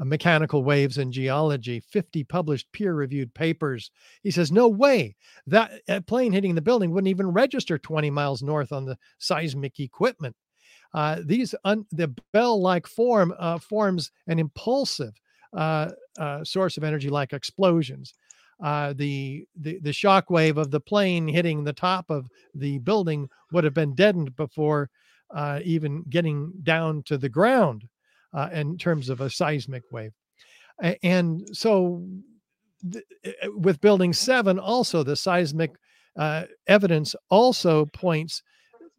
uh, 0.00 0.04
mechanical 0.04 0.62
waves 0.62 0.98
and 0.98 1.12
geology, 1.12 1.80
50 1.80 2.22
published 2.22 2.70
peer 2.70 2.94
reviewed 2.94 3.34
papers. 3.34 3.90
He 4.22 4.30
says, 4.30 4.52
No 4.52 4.68
way. 4.68 5.16
That 5.48 5.72
a 5.88 6.00
plane 6.00 6.32
hitting 6.32 6.54
the 6.54 6.62
building 6.62 6.92
wouldn't 6.92 7.10
even 7.10 7.32
register 7.32 7.78
20 7.78 8.10
miles 8.10 8.44
north 8.44 8.70
on 8.70 8.84
the 8.84 8.96
seismic 9.18 9.80
equipment. 9.80 10.36
Uh, 10.94 11.20
these 11.24 11.52
un- 11.64 11.86
the 11.90 12.14
bell-like 12.32 12.86
form 12.86 13.34
forms 13.60 14.12
an 14.28 14.38
impulsive 14.38 15.20
source 16.44 16.76
of 16.76 16.84
energy 16.84 17.10
like 17.10 17.32
explosions 17.32 18.14
uh, 18.62 18.92
the, 18.94 19.46
the 19.56 19.78
the 19.80 19.92
shock 19.92 20.30
wave 20.30 20.58
of 20.58 20.70
the 20.70 20.80
plane 20.80 21.28
hitting 21.28 21.62
the 21.62 21.72
top 21.72 22.10
of 22.10 22.28
the 22.54 22.78
building 22.78 23.28
would 23.52 23.64
have 23.64 23.74
been 23.74 23.94
deadened 23.94 24.34
before 24.36 24.90
uh, 25.34 25.60
even 25.64 26.02
getting 26.08 26.52
down 26.62 27.02
to 27.04 27.18
the 27.18 27.28
ground 27.28 27.84
uh, 28.34 28.48
in 28.52 28.76
terms 28.76 29.08
of 29.08 29.20
a 29.20 29.30
seismic 29.30 29.82
wave. 29.92 30.12
And 31.02 31.48
so, 31.52 32.04
th- 32.90 33.04
with 33.56 33.80
building 33.80 34.12
seven, 34.12 34.58
also 34.58 35.02
the 35.02 35.16
seismic 35.16 35.72
uh, 36.16 36.44
evidence 36.66 37.14
also 37.30 37.86
points 37.86 38.42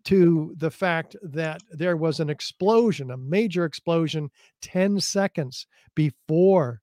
to 0.06 0.54
the 0.58 0.72
fact 0.72 1.16
that 1.22 1.62
there 1.72 1.98
was 1.98 2.20
an 2.20 2.30
explosion, 2.30 3.12
a 3.12 3.18
major 3.18 3.66
explosion, 3.66 4.30
10 4.62 5.00
seconds 5.00 5.68
before 5.96 6.82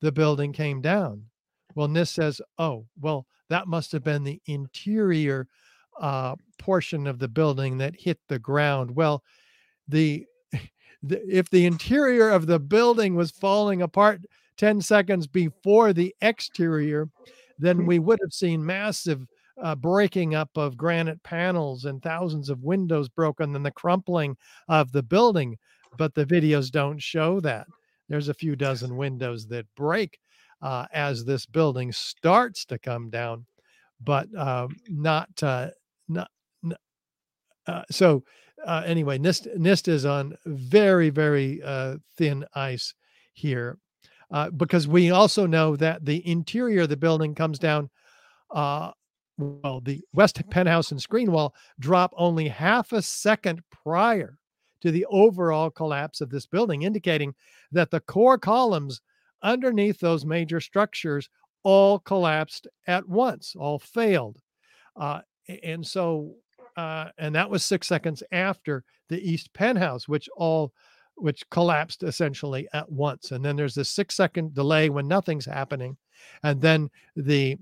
the 0.00 0.12
building 0.12 0.52
came 0.52 0.80
down. 0.80 1.24
Well, 1.76 1.88
NIST 1.88 2.14
says, 2.14 2.40
oh, 2.58 2.86
well, 2.98 3.26
that 3.50 3.68
must 3.68 3.92
have 3.92 4.02
been 4.02 4.24
the 4.24 4.40
interior 4.46 5.46
uh, 6.00 6.34
portion 6.58 7.06
of 7.06 7.18
the 7.18 7.28
building 7.28 7.78
that 7.78 7.94
hit 7.96 8.18
the 8.28 8.38
ground. 8.38 8.96
Well, 8.96 9.22
the, 9.86 10.26
the 11.02 11.22
if 11.28 11.50
the 11.50 11.66
interior 11.66 12.30
of 12.30 12.46
the 12.46 12.58
building 12.58 13.14
was 13.14 13.30
falling 13.30 13.82
apart 13.82 14.22
10 14.56 14.80
seconds 14.80 15.26
before 15.26 15.92
the 15.92 16.14
exterior, 16.22 17.08
then 17.58 17.84
we 17.86 17.98
would 17.98 18.18
have 18.22 18.32
seen 18.32 18.64
massive 18.64 19.26
uh, 19.62 19.74
breaking 19.74 20.34
up 20.34 20.50
of 20.56 20.76
granite 20.76 21.22
panels 21.22 21.84
and 21.84 22.02
thousands 22.02 22.48
of 22.48 22.62
windows 22.62 23.08
broken 23.08 23.54
and 23.54 23.64
the 23.64 23.70
crumpling 23.70 24.36
of 24.68 24.92
the 24.92 25.02
building. 25.02 25.56
But 25.98 26.14
the 26.14 26.26
videos 26.26 26.70
don't 26.70 27.00
show 27.00 27.38
that. 27.40 27.66
There's 28.08 28.28
a 28.28 28.34
few 28.34 28.56
dozen 28.56 28.96
windows 28.96 29.46
that 29.48 29.66
break 29.76 30.18
uh, 30.66 30.84
as 30.92 31.24
this 31.24 31.46
building 31.46 31.92
starts 31.92 32.64
to 32.64 32.76
come 32.76 33.08
down, 33.08 33.46
but 34.00 34.26
uh, 34.36 34.66
not 34.88 35.28
uh, 35.40 35.68
not. 36.08 36.28
Uh, 37.68 37.82
so 37.88 38.24
uh, 38.66 38.82
anyway, 38.84 39.16
NIST 39.16 39.56
NIST 39.56 39.86
is 39.86 40.04
on 40.04 40.36
very 40.44 41.10
very 41.10 41.62
uh, 41.62 41.98
thin 42.16 42.44
ice 42.52 42.94
here 43.32 43.78
because 44.56 44.88
we 44.88 45.12
also 45.12 45.46
know 45.46 45.76
that 45.76 46.04
the 46.04 46.28
interior 46.28 46.82
of 46.82 46.88
the 46.88 46.96
building 46.96 47.32
comes 47.32 47.60
down 47.60 47.88
uh, 48.50 48.90
well, 49.38 49.80
the 49.80 50.02
west 50.14 50.42
penthouse 50.50 50.90
and 50.90 51.00
screen 51.00 51.30
wall 51.30 51.54
drop 51.78 52.12
only 52.16 52.48
half 52.48 52.90
a 52.90 53.02
second 53.02 53.62
prior 53.70 54.36
to 54.80 54.90
the 54.90 55.06
overall 55.10 55.70
collapse 55.70 56.20
of 56.20 56.30
this 56.30 56.46
building, 56.46 56.82
indicating 56.82 57.36
that 57.70 57.92
the 57.92 58.00
core 58.00 58.38
columns 58.38 59.00
underneath 59.42 60.00
those 60.00 60.24
major 60.24 60.60
structures 60.60 61.28
all 61.62 61.98
collapsed 61.98 62.68
at 62.86 63.08
once, 63.08 63.54
all 63.58 63.78
failed. 63.78 64.38
Uh, 64.94 65.20
and 65.62 65.86
so, 65.86 66.34
uh, 66.76 67.08
and 67.18 67.34
that 67.34 67.50
was 67.50 67.64
six 67.64 67.86
seconds 67.86 68.22
after 68.32 68.84
the 69.08 69.20
east 69.20 69.52
penthouse, 69.52 70.08
which 70.08 70.28
all 70.36 70.72
which 71.18 71.48
collapsed 71.50 72.02
essentially 72.02 72.68
at 72.74 72.90
once. 72.92 73.30
And 73.30 73.44
then 73.44 73.56
there's 73.56 73.74
this 73.74 73.90
six 73.90 74.14
second 74.14 74.54
delay 74.54 74.90
when 74.90 75.08
nothing's 75.08 75.46
happening, 75.46 75.96
and 76.42 76.60
then 76.60 76.90
the 77.16 77.56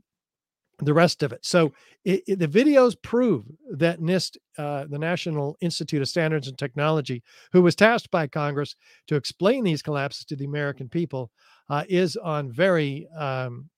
the 0.81 0.95
rest 0.95 1.23
of 1.23 1.33
it. 1.33 1.45
So 1.45 1.73
it, 2.05 2.23
it, 2.27 2.39
the 2.41 2.49
videos 2.49 3.01
prove 3.01 3.45
that 3.71 4.01
NIST, 4.01 4.37
uh, 4.59 4.87
the 4.89 4.99
National 4.99 5.57
Institute 5.61 6.03
of 6.03 6.09
Standards 6.09 6.49
and 6.49 6.59
Technology, 6.59 7.23
who 7.53 7.63
was 7.63 7.77
tasked 7.77 8.11
by 8.11 8.27
Congress 8.27 8.75
to 9.07 9.15
explain 9.15 9.63
these 9.63 9.83
collapses 9.83 10.25
to 10.27 10.37
the 10.37 10.45
American 10.45 10.89
people, 10.89 11.31
uh, 11.69 11.85
is 11.89 12.17
on 12.17 12.51
very 12.51 13.07
um, 13.17 13.71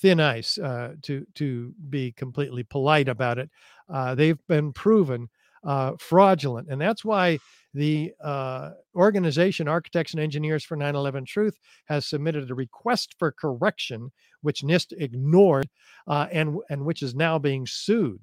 thin 0.00 0.20
ice. 0.20 0.58
Uh, 0.58 0.94
to 1.02 1.26
to 1.34 1.74
be 1.88 2.12
completely 2.12 2.62
polite 2.62 3.08
about 3.08 3.38
it, 3.38 3.48
uh, 3.88 4.14
they've 4.14 4.44
been 4.48 4.72
proven 4.72 5.28
uh, 5.64 5.92
fraudulent, 5.98 6.68
and 6.68 6.80
that's 6.80 7.04
why 7.04 7.38
the 7.74 8.12
uh, 8.22 8.70
organization 8.94 9.66
Architects 9.68 10.12
and 10.12 10.20
Engineers 10.20 10.64
for 10.64 10.76
9 10.76 10.94
11 10.94 11.24
Truth 11.24 11.58
has 11.86 12.06
submitted 12.06 12.50
a 12.50 12.54
request 12.54 13.14
for 13.18 13.32
correction, 13.32 14.12
which 14.42 14.62
NIST 14.62 14.92
ignored 14.98 15.68
uh, 16.06 16.26
and, 16.30 16.58
and 16.68 16.84
which 16.84 17.02
is 17.02 17.14
now 17.14 17.38
being 17.38 17.66
sued 17.66 18.20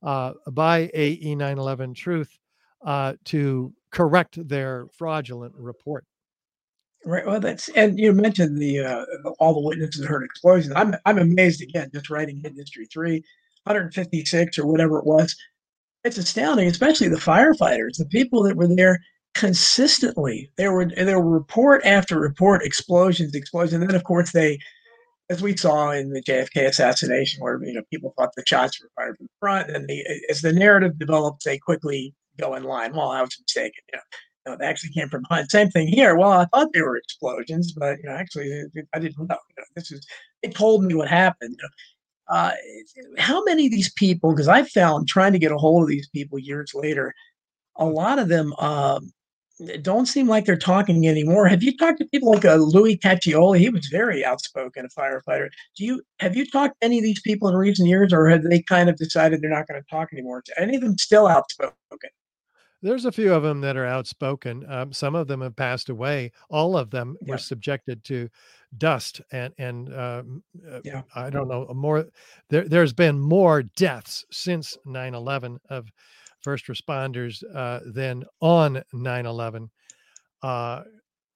by 0.00 0.90
AE 0.94 1.34
9 1.34 1.58
11 1.58 1.94
Truth 1.94 2.38
to 3.24 3.74
correct 3.90 4.48
their 4.48 4.86
fraudulent 4.96 5.54
report. 5.56 6.06
Right. 7.04 7.24
Well, 7.24 7.40
that's 7.40 7.68
and 7.70 7.98
you 7.98 8.12
mentioned 8.12 8.60
the 8.60 8.80
uh, 8.80 9.04
all 9.38 9.54
the 9.54 9.60
witnesses 9.60 10.04
heard 10.04 10.24
explosions. 10.24 10.74
I'm 10.76 10.94
I'm 11.06 11.18
amazed 11.18 11.62
again 11.62 11.90
just 11.94 12.10
writing 12.10 12.42
History 12.56 12.86
three, 12.92 13.22
156 13.64 14.58
or 14.58 14.66
whatever 14.66 14.98
it 14.98 15.06
was 15.06 15.34
it's 16.04 16.18
astounding, 16.18 16.68
especially 16.68 17.08
the 17.08 17.16
firefighters, 17.16 17.98
the 17.98 18.06
people 18.06 18.42
that 18.44 18.56
were 18.56 18.68
there 18.68 19.00
consistently. 19.34 20.50
There 20.56 20.72
were 20.72 20.86
there 20.86 21.20
were 21.20 21.30
report 21.30 21.84
after 21.84 22.18
report, 22.18 22.64
explosions, 22.64 23.34
explosions, 23.34 23.74
and 23.80 23.88
then 23.88 23.96
of 23.96 24.04
course 24.04 24.32
they, 24.32 24.58
as 25.30 25.42
we 25.42 25.56
saw 25.56 25.90
in 25.90 26.10
the 26.10 26.22
JFK 26.22 26.66
assassination, 26.66 27.42
where 27.42 27.62
you 27.62 27.74
know 27.74 27.82
people 27.90 28.14
thought 28.16 28.34
the 28.36 28.44
shots 28.46 28.80
were 28.80 28.90
fired 28.96 29.16
from 29.16 29.26
the 29.26 29.38
front, 29.40 29.70
and 29.70 29.88
they, 29.88 30.04
as 30.30 30.40
the 30.40 30.52
narrative 30.52 30.98
develops, 30.98 31.44
they 31.44 31.58
quickly 31.58 32.14
go 32.38 32.54
in 32.54 32.64
line. 32.64 32.94
Well, 32.94 33.10
I 33.10 33.20
was 33.20 33.36
mistaken. 33.40 33.82
You 33.92 33.98
know, 33.98 34.02
no, 34.48 34.56
they 34.56 34.66
actually 34.66 34.90
came 34.90 35.08
from 35.08 35.22
behind. 35.28 35.50
Same 35.50 35.70
thing 35.70 35.88
here. 35.88 36.16
Well, 36.16 36.32
I 36.32 36.46
thought 36.46 36.72
they 36.72 36.82
were 36.82 36.96
explosions, 36.96 37.72
but 37.72 37.98
you 37.98 38.08
know, 38.08 38.14
actually, 38.14 38.64
I 38.94 38.98
didn't 38.98 39.18
know. 39.18 39.26
You 39.28 39.56
know 39.58 39.64
this 39.76 39.92
is. 39.92 40.06
They 40.42 40.50
told 40.50 40.84
me 40.84 40.94
what 40.94 41.08
happened. 41.08 41.56
You 41.58 41.64
know, 41.64 42.34
uh, 42.34 42.52
how 43.18 43.42
many 43.44 43.66
of 43.66 43.72
these 43.72 43.92
people, 43.94 44.32
because 44.32 44.48
I 44.48 44.62
found 44.64 45.08
trying 45.08 45.32
to 45.32 45.38
get 45.38 45.52
a 45.52 45.58
hold 45.58 45.82
of 45.82 45.88
these 45.88 46.08
people 46.08 46.38
years 46.38 46.72
later, 46.74 47.14
a 47.76 47.86
lot 47.86 48.18
of 48.18 48.28
them 48.28 48.52
um, 48.54 49.12
don't 49.82 50.06
seem 50.06 50.28
like 50.28 50.44
they're 50.44 50.56
talking 50.56 51.06
anymore. 51.06 51.48
Have 51.48 51.62
you 51.62 51.76
talked 51.76 51.98
to 51.98 52.06
people 52.06 52.32
like 52.32 52.44
uh, 52.44 52.54
Louis 52.56 52.98
Cacchioli? 52.98 53.58
He 53.58 53.70
was 53.70 53.86
very 53.88 54.24
outspoken, 54.24 54.86
a 54.86 55.00
firefighter. 55.00 55.48
Do 55.76 55.84
you 55.84 56.02
have 56.20 56.36
you 56.36 56.46
talked 56.46 56.80
to 56.80 56.86
any 56.86 56.98
of 56.98 57.04
these 57.04 57.20
people 57.20 57.48
in 57.48 57.56
recent 57.56 57.88
years, 57.88 58.12
or 58.12 58.28
have 58.28 58.44
they 58.44 58.62
kind 58.62 58.88
of 58.88 58.96
decided 58.96 59.42
they're 59.42 59.50
not 59.50 59.66
going 59.66 59.80
to 59.80 59.86
talk 59.90 60.08
anymore? 60.12 60.42
any 60.56 60.76
of 60.76 60.82
them 60.82 60.96
still 60.98 61.26
outspoken? 61.26 62.10
There's 62.80 63.04
a 63.04 63.12
few 63.12 63.32
of 63.32 63.42
them 63.42 63.60
that 63.62 63.76
are 63.76 63.86
outspoken. 63.86 64.64
Um, 64.68 64.92
some 64.92 65.14
of 65.14 65.26
them 65.26 65.40
have 65.40 65.56
passed 65.56 65.88
away. 65.88 66.32
All 66.48 66.76
of 66.76 66.90
them 66.90 67.16
yeah. 67.22 67.32
were 67.32 67.38
subjected 67.38 68.04
to 68.04 68.28
dust 68.76 69.20
and 69.32 69.54
and 69.58 69.92
uh, 69.92 70.22
uh, 70.70 70.80
yeah. 70.84 71.02
I 71.14 71.30
don't 71.30 71.48
know 71.48 71.66
more. 71.74 72.06
There 72.50 72.68
there's 72.68 72.92
been 72.92 73.18
more 73.18 73.62
deaths 73.62 74.24
since 74.30 74.76
9/11 74.86 75.58
of 75.70 75.90
first 76.40 76.66
responders 76.66 77.42
uh, 77.54 77.80
than 77.86 78.24
on 78.40 78.82
9/11 78.94 79.70
uh, 80.42 80.82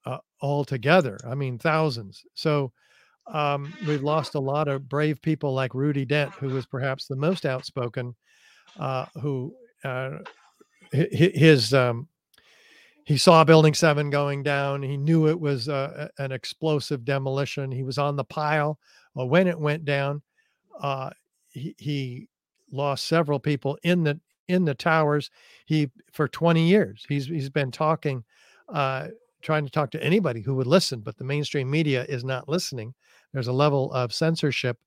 uh, 0.04 0.18
altogether. 0.40 1.18
I 1.26 1.34
mean 1.34 1.58
thousands. 1.58 2.24
So 2.34 2.72
um, 3.26 3.72
we've 3.86 4.02
lost 4.02 4.34
a 4.34 4.40
lot 4.40 4.68
of 4.68 4.88
brave 4.88 5.22
people 5.22 5.54
like 5.54 5.74
Rudy 5.74 6.04
Dent, 6.04 6.32
who 6.34 6.48
was 6.48 6.66
perhaps 6.66 7.06
the 7.06 7.16
most 7.16 7.46
outspoken, 7.46 8.14
uh, 8.78 9.06
who 9.20 9.54
uh, 9.84 10.18
his 10.92 11.72
um, 11.72 12.08
he 13.04 13.16
saw 13.16 13.44
building 13.44 13.74
seven 13.74 14.10
going 14.10 14.42
down. 14.42 14.82
He 14.82 14.96
knew 14.96 15.28
it 15.28 15.38
was 15.38 15.68
uh, 15.68 16.08
an 16.18 16.32
explosive 16.32 17.04
demolition. 17.04 17.70
He 17.72 17.82
was 17.82 17.98
on 17.98 18.16
the 18.16 18.24
pile 18.24 18.78
uh, 19.18 19.26
when 19.26 19.46
it 19.46 19.58
went 19.58 19.84
down 19.84 20.22
uh, 20.80 21.10
he, 21.50 21.74
he, 21.78 22.28
lost 22.74 23.04
several 23.04 23.38
people 23.38 23.76
in 23.82 24.02
the 24.02 24.18
in 24.48 24.64
the 24.64 24.74
towers. 24.74 25.30
He 25.66 25.90
for 26.10 26.26
20 26.26 26.66
years 26.66 27.04
he's 27.06 27.26
he's 27.26 27.50
been 27.50 27.70
talking 27.70 28.24
uh, 28.70 29.08
trying 29.42 29.66
to 29.66 29.70
talk 29.70 29.90
to 29.90 30.02
anybody 30.02 30.40
who 30.40 30.54
would 30.54 30.66
listen 30.66 31.00
but 31.00 31.18
the 31.18 31.24
mainstream 31.24 31.70
media 31.70 32.06
is 32.08 32.24
not 32.24 32.48
listening. 32.48 32.94
There's 33.34 33.48
a 33.48 33.52
level 33.52 33.92
of 33.92 34.14
censorship 34.14 34.78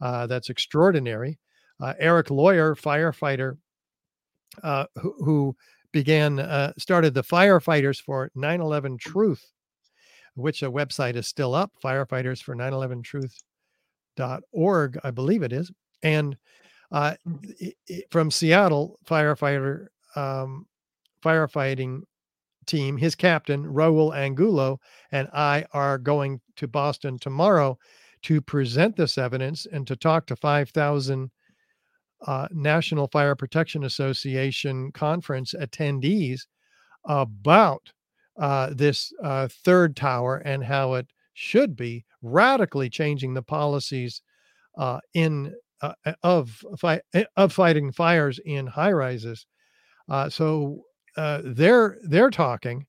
uh, 0.00 0.26
that's 0.26 0.48
extraordinary. 0.48 1.38
Uh, 1.78 1.92
Erik 1.98 2.30
Lawyer 2.30 2.74
firefighter 2.74 3.58
who, 4.62 5.14
who 5.24 5.56
began 5.92 6.38
uh, 6.38 6.72
started 6.78 7.14
the 7.14 7.22
firefighters 7.22 8.00
for 8.00 8.30
9/11 8.36 8.98
Truth, 8.98 9.52
which 10.34 10.62
a 10.62 10.70
website 10.70 11.16
is 11.16 11.26
still 11.26 11.54
up. 11.54 11.72
Firefighters 11.82 12.42
for 12.42 12.54
9/11 12.54 13.02
Truth.org, 13.04 14.98
I 15.02 15.10
believe 15.10 15.42
it 15.42 15.52
is, 15.52 15.70
and 16.02 16.36
uh, 16.92 17.14
from 18.10 18.30
Seattle, 18.30 18.98
firefighter 19.06 19.86
um, 20.14 20.66
firefighting 21.22 22.02
team, 22.66 22.96
his 22.96 23.14
captain 23.14 23.64
Raul 23.64 24.14
Angulo 24.14 24.80
and 25.12 25.28
I 25.32 25.64
are 25.72 25.98
going 25.98 26.40
to 26.56 26.68
Boston 26.68 27.18
tomorrow 27.18 27.78
to 28.22 28.40
present 28.40 28.96
this 28.96 29.18
evidence 29.18 29.66
and 29.66 29.86
to 29.86 29.96
talk 29.96 30.26
to 30.26 30.36
5,000 30.36 31.30
uh, 32.26 32.48
National 32.50 33.08
Fire 33.08 33.34
Protection 33.34 33.84
Association 33.84 34.92
conference 34.92 35.54
attendees 35.54 36.42
about 37.04 37.92
uh, 38.38 38.70
this 38.74 39.12
uh, 39.22 39.48
third 39.64 39.96
tower 39.96 40.38
and 40.38 40.62
how 40.64 40.94
it 40.94 41.06
should 41.34 41.76
be 41.76 42.04
radically 42.22 42.88
changing 42.90 43.34
the 43.34 43.42
policies 43.42 44.22
uh, 44.78 44.98
in 45.14 45.54
uh, 45.82 45.92
of 46.22 46.64
fi- 46.78 47.00
eh, 47.14 47.24
of 47.36 47.52
fighting 47.52 47.92
fires 47.92 48.38
in 48.44 48.66
high 48.66 48.92
rises. 48.92 49.46
Uh, 50.08 50.28
so 50.28 50.82
they're 51.16 51.98
they're 52.04 52.30
talking, 52.30 52.86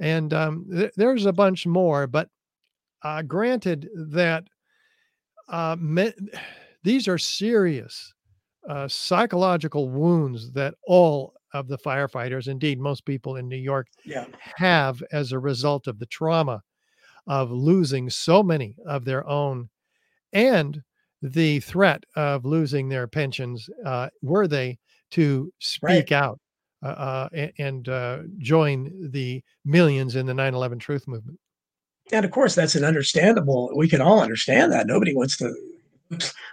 and 0.00 0.32
um, 0.34 0.66
th- 0.70 0.92
there's 0.96 1.26
a 1.26 1.32
bunch 1.32 1.66
more. 1.66 2.06
But 2.06 2.28
granted 3.26 3.88
that 3.94 4.44
me- 5.78 6.12
these 6.84 7.08
are 7.08 7.18
serious 7.18 8.12
uh, 8.68 8.88
psychological 8.88 9.88
wounds 9.88 10.52
that 10.52 10.74
all 10.86 11.34
of 11.52 11.68
the 11.68 11.78
firefighters, 11.78 12.48
indeed 12.48 12.80
most 12.80 13.04
people 13.04 13.36
in 13.36 13.48
New 13.48 13.56
York, 13.56 13.88
yeah. 14.04 14.26
have 14.56 15.02
as 15.12 15.32
a 15.32 15.38
result 15.38 15.86
of 15.86 15.98
the 15.98 16.06
trauma 16.06 16.62
of 17.26 17.50
losing 17.50 18.10
so 18.10 18.42
many 18.42 18.76
of 18.86 19.04
their 19.04 19.26
own 19.28 19.68
and 20.32 20.82
the 21.20 21.60
threat 21.60 22.02
of 22.16 22.44
losing 22.44 22.88
their 22.88 23.06
pensions 23.06 23.68
uh, 23.84 24.08
were 24.22 24.48
they 24.48 24.78
to 25.12 25.52
speak 25.60 26.10
right. 26.10 26.12
out 26.12 26.40
uh, 26.82 27.28
uh, 27.32 27.48
and 27.58 27.88
uh, 27.88 28.18
join 28.38 28.90
the 29.12 29.42
millions 29.64 30.16
in 30.16 30.26
the 30.26 30.32
9-11 30.32 30.80
truth 30.80 31.06
movement 31.06 31.38
and 32.10 32.24
of 32.24 32.30
course 32.32 32.56
that's 32.56 32.74
an 32.74 32.84
understandable 32.84 33.70
we 33.76 33.88
can 33.88 34.00
all 34.00 34.20
understand 34.20 34.72
that 34.72 34.86
nobody 34.86 35.14
wants 35.14 35.36
to 35.36 35.54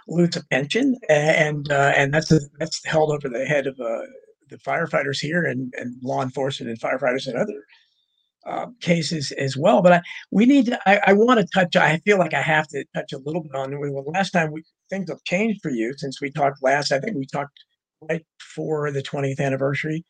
lose 0.08 0.36
a 0.36 0.44
pension, 0.46 0.96
and 1.08 1.70
uh, 1.70 1.92
and 1.96 2.12
that's 2.12 2.32
a, 2.32 2.40
that's 2.58 2.84
held 2.84 3.10
over 3.12 3.28
the 3.28 3.44
head 3.44 3.66
of 3.66 3.78
uh, 3.80 4.02
the 4.50 4.58
firefighters 4.58 5.20
here 5.20 5.44
and, 5.44 5.72
and 5.76 5.96
law 6.02 6.22
enforcement 6.22 6.70
and 6.70 6.80
firefighters 6.80 7.28
in 7.28 7.36
other 7.36 7.64
uh, 8.46 8.66
cases 8.80 9.32
as 9.32 9.56
well. 9.56 9.82
But 9.82 9.92
I, 9.92 10.02
we 10.30 10.46
need 10.46 10.66
to. 10.66 10.80
I, 10.88 11.00
I 11.08 11.12
want 11.12 11.40
to 11.40 11.46
touch. 11.52 11.76
I 11.76 11.98
feel 11.98 12.18
like 12.18 12.34
I 12.34 12.42
have 12.42 12.68
to 12.68 12.84
touch 12.94 13.12
a 13.12 13.18
little 13.18 13.42
bit 13.42 13.54
on. 13.54 13.78
Well, 13.78 14.04
last 14.06 14.30
time 14.30 14.52
we 14.52 14.62
things 14.88 15.10
have 15.10 15.22
changed 15.24 15.60
for 15.62 15.70
you 15.70 15.94
since 15.96 16.20
we 16.20 16.30
talked 16.30 16.62
last. 16.62 16.92
I 16.92 17.00
think 17.00 17.16
we 17.16 17.26
talked 17.26 17.58
right 18.08 18.24
before 18.38 18.90
the 18.90 19.02
20th 19.02 19.40
anniversary, 19.40 20.04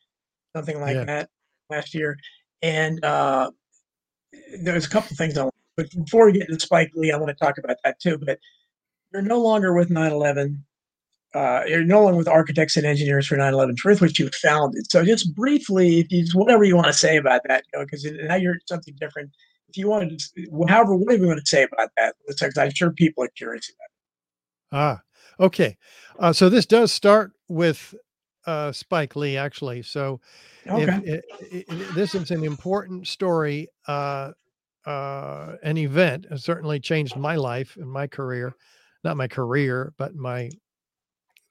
something 0.55 0.79
like 0.79 0.95
yeah. 0.95 1.05
that 1.05 1.29
last 1.69 1.93
year, 1.93 2.17
and 2.61 3.03
uh, 3.03 3.51
there's 4.63 4.85
a 4.85 4.89
couple 4.89 5.15
things 5.15 5.37
I. 5.37 5.49
But 5.77 5.87
before 5.91 6.25
we 6.25 6.33
get 6.33 6.49
into 6.49 6.59
Spike 6.59 6.91
Lee, 6.95 7.11
I 7.11 7.17
want 7.17 7.29
to 7.29 7.45
talk 7.45 7.57
about 7.57 7.77
that 7.85 7.99
too. 7.99 8.17
But 8.17 8.39
you're 9.11 9.21
no 9.21 9.39
longer 9.39 9.73
with 9.73 9.89
9/11. 9.89 10.63
uh, 11.33 11.63
you're 11.65 11.83
no 11.83 12.03
longer 12.03 12.17
with 12.17 12.27
Architects 12.27 12.75
and 12.77 12.85
Engineers 12.85 13.27
for 13.27 13.37
9/11 13.37 13.77
Truth, 13.77 14.01
which 14.01 14.19
you 14.19 14.29
founded. 14.41 14.89
So 14.91 15.03
just 15.05 15.33
briefly, 15.35 15.99
if 15.99 16.11
you 16.11 16.25
whatever 16.33 16.63
you 16.63 16.75
want 16.75 16.87
to 16.87 16.93
say 16.93 17.17
about 17.17 17.41
that, 17.47 17.63
you 17.73 17.79
know, 17.79 17.85
because 17.85 18.05
now 18.27 18.35
you're 18.35 18.57
something 18.67 18.95
different. 18.99 19.31
If 19.69 19.77
you 19.77 19.87
want 19.87 20.11
to, 20.35 20.65
however, 20.67 20.95
whatever 20.95 21.23
you 21.23 21.27
want 21.29 21.39
to 21.39 21.45
say 21.45 21.63
about 21.63 21.89
that, 21.97 22.15
because 22.27 22.57
I'm 22.57 22.73
sure 22.73 22.91
people 22.91 23.23
are 23.23 23.29
curious 23.37 23.69
about 23.69 23.85
it. 23.85 23.91
Ah, 24.73 25.01
okay. 25.39 25.77
Uh, 26.19 26.33
so 26.33 26.49
this 26.49 26.65
does 26.65 26.91
start 26.91 27.31
with 27.47 27.95
uh, 28.45 28.71
Spike 28.71 29.15
Lee, 29.15 29.37
actually. 29.37 29.81
So 29.81 30.19
okay. 30.67 30.99
It, 31.05 31.25
it, 31.39 31.65
it, 31.69 31.95
this 31.95 32.15
is 32.15 32.31
an 32.31 32.43
important 32.43 33.07
story, 33.07 33.69
uh, 33.87 34.31
uh, 34.85 35.55
an 35.63 35.77
event. 35.77 36.27
It 36.29 36.39
certainly 36.41 36.79
changed 36.79 37.15
my 37.15 37.35
life 37.35 37.77
and 37.77 37.89
my 37.89 38.07
career, 38.07 38.55
not 39.03 39.17
my 39.17 39.27
career, 39.27 39.93
but 39.97 40.15
my 40.15 40.49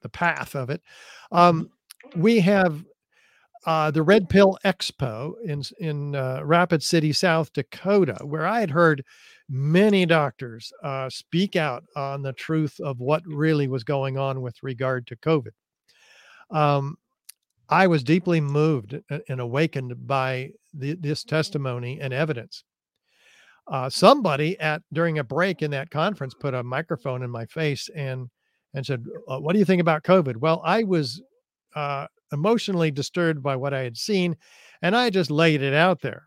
the 0.02 0.08
path 0.08 0.54
of 0.54 0.70
it. 0.70 0.82
Um, 1.30 1.70
we 2.16 2.40
have 2.40 2.84
uh, 3.66 3.90
the 3.90 4.02
Red 4.02 4.28
Pill 4.28 4.58
Expo 4.64 5.34
in 5.44 5.62
in 5.78 6.14
uh, 6.14 6.40
Rapid 6.44 6.82
City, 6.82 7.12
South 7.12 7.52
Dakota, 7.52 8.18
where 8.24 8.46
I 8.46 8.60
had 8.60 8.70
heard 8.70 9.04
many 9.48 10.06
doctors 10.06 10.72
uh, 10.82 11.10
speak 11.10 11.56
out 11.56 11.84
on 11.96 12.22
the 12.22 12.32
truth 12.32 12.80
of 12.80 13.00
what 13.00 13.22
really 13.26 13.68
was 13.68 13.84
going 13.84 14.16
on 14.16 14.40
with 14.40 14.62
regard 14.62 15.06
to 15.08 15.16
COVID. 15.16 15.52
Um, 16.50 16.96
I 17.68 17.86
was 17.86 18.02
deeply 18.02 18.40
moved 18.40 19.00
and 19.28 19.40
awakened 19.40 20.06
by 20.06 20.50
the, 20.74 20.94
this 20.94 21.22
testimony 21.22 22.00
and 22.00 22.12
evidence. 22.12 22.64
Uh, 23.68 23.88
somebody 23.88 24.58
at 24.58 24.82
during 24.92 25.18
a 25.18 25.24
break 25.24 25.62
in 25.62 25.70
that 25.70 25.90
conference 25.90 26.34
put 26.34 26.54
a 26.54 26.62
microphone 26.62 27.22
in 27.22 27.30
my 27.30 27.46
face 27.46 27.88
and 27.94 28.28
and 28.74 28.86
said, 28.86 29.04
uh, 29.28 29.38
"What 29.38 29.52
do 29.52 29.58
you 29.58 29.64
think 29.64 29.80
about 29.80 30.02
COVID?" 30.04 30.36
Well, 30.36 30.60
I 30.64 30.84
was 30.84 31.22
uh, 31.74 32.06
emotionally 32.32 32.90
disturbed 32.90 33.42
by 33.42 33.56
what 33.56 33.74
I 33.74 33.80
had 33.80 33.96
seen, 33.96 34.36
and 34.82 34.96
I 34.96 35.10
just 35.10 35.30
laid 35.30 35.62
it 35.62 35.74
out 35.74 36.00
there. 36.00 36.24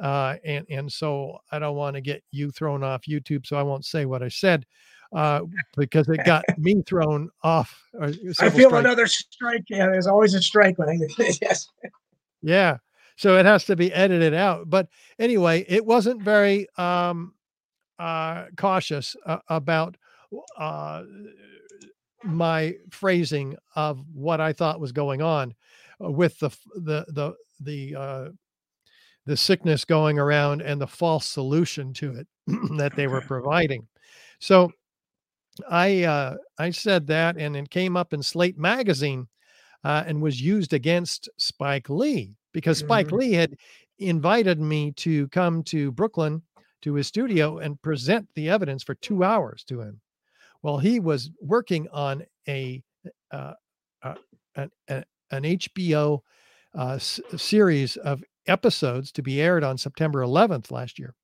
Uh, 0.00 0.36
and 0.44 0.66
and 0.70 0.92
so 0.92 1.38
I 1.50 1.58
don't 1.58 1.76
want 1.76 1.96
to 1.96 2.00
get 2.00 2.22
you 2.30 2.50
thrown 2.50 2.82
off 2.82 3.02
YouTube, 3.08 3.46
so 3.46 3.56
I 3.56 3.62
won't 3.62 3.84
say 3.84 4.04
what 4.04 4.22
I 4.22 4.28
said 4.28 4.64
uh, 5.12 5.40
because 5.76 6.08
it 6.08 6.24
got 6.24 6.44
me 6.58 6.82
thrown 6.86 7.30
off. 7.42 7.82
I 8.00 8.12
feel 8.12 8.32
strike. 8.34 8.72
another 8.72 9.06
strike. 9.06 9.64
Yeah, 9.68 9.86
there's 9.86 10.06
always 10.06 10.34
a 10.34 10.42
strike 10.42 10.78
when 10.78 10.88
I 10.88 10.98
yes. 11.42 11.68
Yeah, 12.42 12.78
so 13.18 13.36
it 13.36 13.44
has 13.44 13.64
to 13.64 13.74
be 13.74 13.92
edited 13.92 14.32
out. 14.32 14.70
But 14.70 14.88
anyway, 15.18 15.64
it 15.68 15.84
wasn't 15.84 16.22
very 16.22 16.68
um, 16.78 17.34
uh, 17.98 18.44
cautious 18.56 19.16
uh, 19.26 19.38
about 19.48 19.96
uh, 20.56 21.02
my 22.22 22.74
phrasing 22.90 23.56
of 23.74 24.04
what 24.14 24.40
I 24.40 24.52
thought 24.52 24.80
was 24.80 24.92
going 24.92 25.20
on 25.20 25.52
uh, 26.02 26.10
with 26.10 26.38
the 26.38 26.50
the 26.76 27.04
the 27.08 27.34
the 27.60 27.96
uh, 27.96 28.28
the 29.26 29.36
sickness 29.36 29.84
going 29.84 30.20
around 30.20 30.62
and 30.62 30.80
the 30.80 30.86
false 30.86 31.26
solution 31.26 31.92
to 31.94 32.14
it 32.14 32.28
that 32.78 32.94
they 32.94 33.08
were 33.08 33.20
providing. 33.22 33.88
So 34.38 34.70
I 35.68 36.04
uh, 36.04 36.36
I 36.56 36.70
said 36.70 37.08
that, 37.08 37.36
and 37.36 37.56
it 37.56 37.68
came 37.68 37.96
up 37.96 38.12
in 38.12 38.22
Slate 38.22 38.58
magazine, 38.58 39.26
uh, 39.82 40.04
and 40.06 40.22
was 40.22 40.40
used 40.40 40.72
against 40.72 41.28
Spike 41.36 41.90
Lee 41.90 42.36
because 42.52 42.78
Spike 42.78 43.08
mm-hmm. 43.08 43.16
Lee 43.16 43.32
had 43.32 43.56
invited 43.98 44.60
me 44.60 44.92
to 44.92 45.28
come 45.28 45.62
to 45.64 45.92
Brooklyn 45.92 46.42
to 46.82 46.94
his 46.94 47.06
studio 47.06 47.58
and 47.58 47.80
present 47.82 48.28
the 48.34 48.48
evidence 48.48 48.82
for 48.82 48.94
two 48.94 49.24
hours 49.24 49.64
to 49.64 49.80
him. 49.80 50.00
Well, 50.62 50.78
he 50.78 51.00
was 51.00 51.30
working 51.40 51.88
on 51.92 52.24
a 52.48 52.82
uh, 53.32 53.54
uh, 54.02 54.14
an, 54.56 54.70
an 54.88 55.42
HBO 55.42 56.20
uh, 56.76 56.94
s- 56.94 57.20
series 57.36 57.96
of 57.96 58.22
episodes 58.46 59.12
to 59.12 59.22
be 59.22 59.40
aired 59.40 59.64
on 59.64 59.78
September 59.78 60.20
11th 60.20 60.70
last 60.70 60.98
year, 60.98 61.14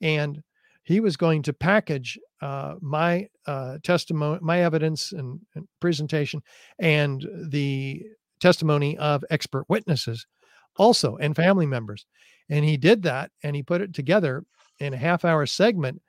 and 0.00 0.42
he 0.84 1.00
was 1.00 1.16
going 1.16 1.42
to 1.42 1.52
package 1.52 2.18
uh, 2.40 2.74
my 2.80 3.28
uh, 3.46 3.78
testimony, 3.82 4.38
my 4.42 4.62
evidence 4.62 5.12
and, 5.12 5.40
and, 5.54 5.66
presentation, 5.80 6.40
and 6.78 7.26
the 7.50 8.02
testimony 8.40 8.98
of 8.98 9.24
expert 9.30 9.64
witnesses, 9.68 10.26
also 10.76 11.16
and 11.16 11.36
family 11.36 11.66
members. 11.66 12.06
And 12.48 12.64
he 12.64 12.76
did 12.76 13.02
that, 13.02 13.30
and 13.42 13.56
he 13.56 13.62
put 13.62 13.80
it 13.80 13.94
together 13.94 14.44
in 14.80 14.94
a 14.94 14.96
half-hour 14.98 15.46
segment. 15.46 16.02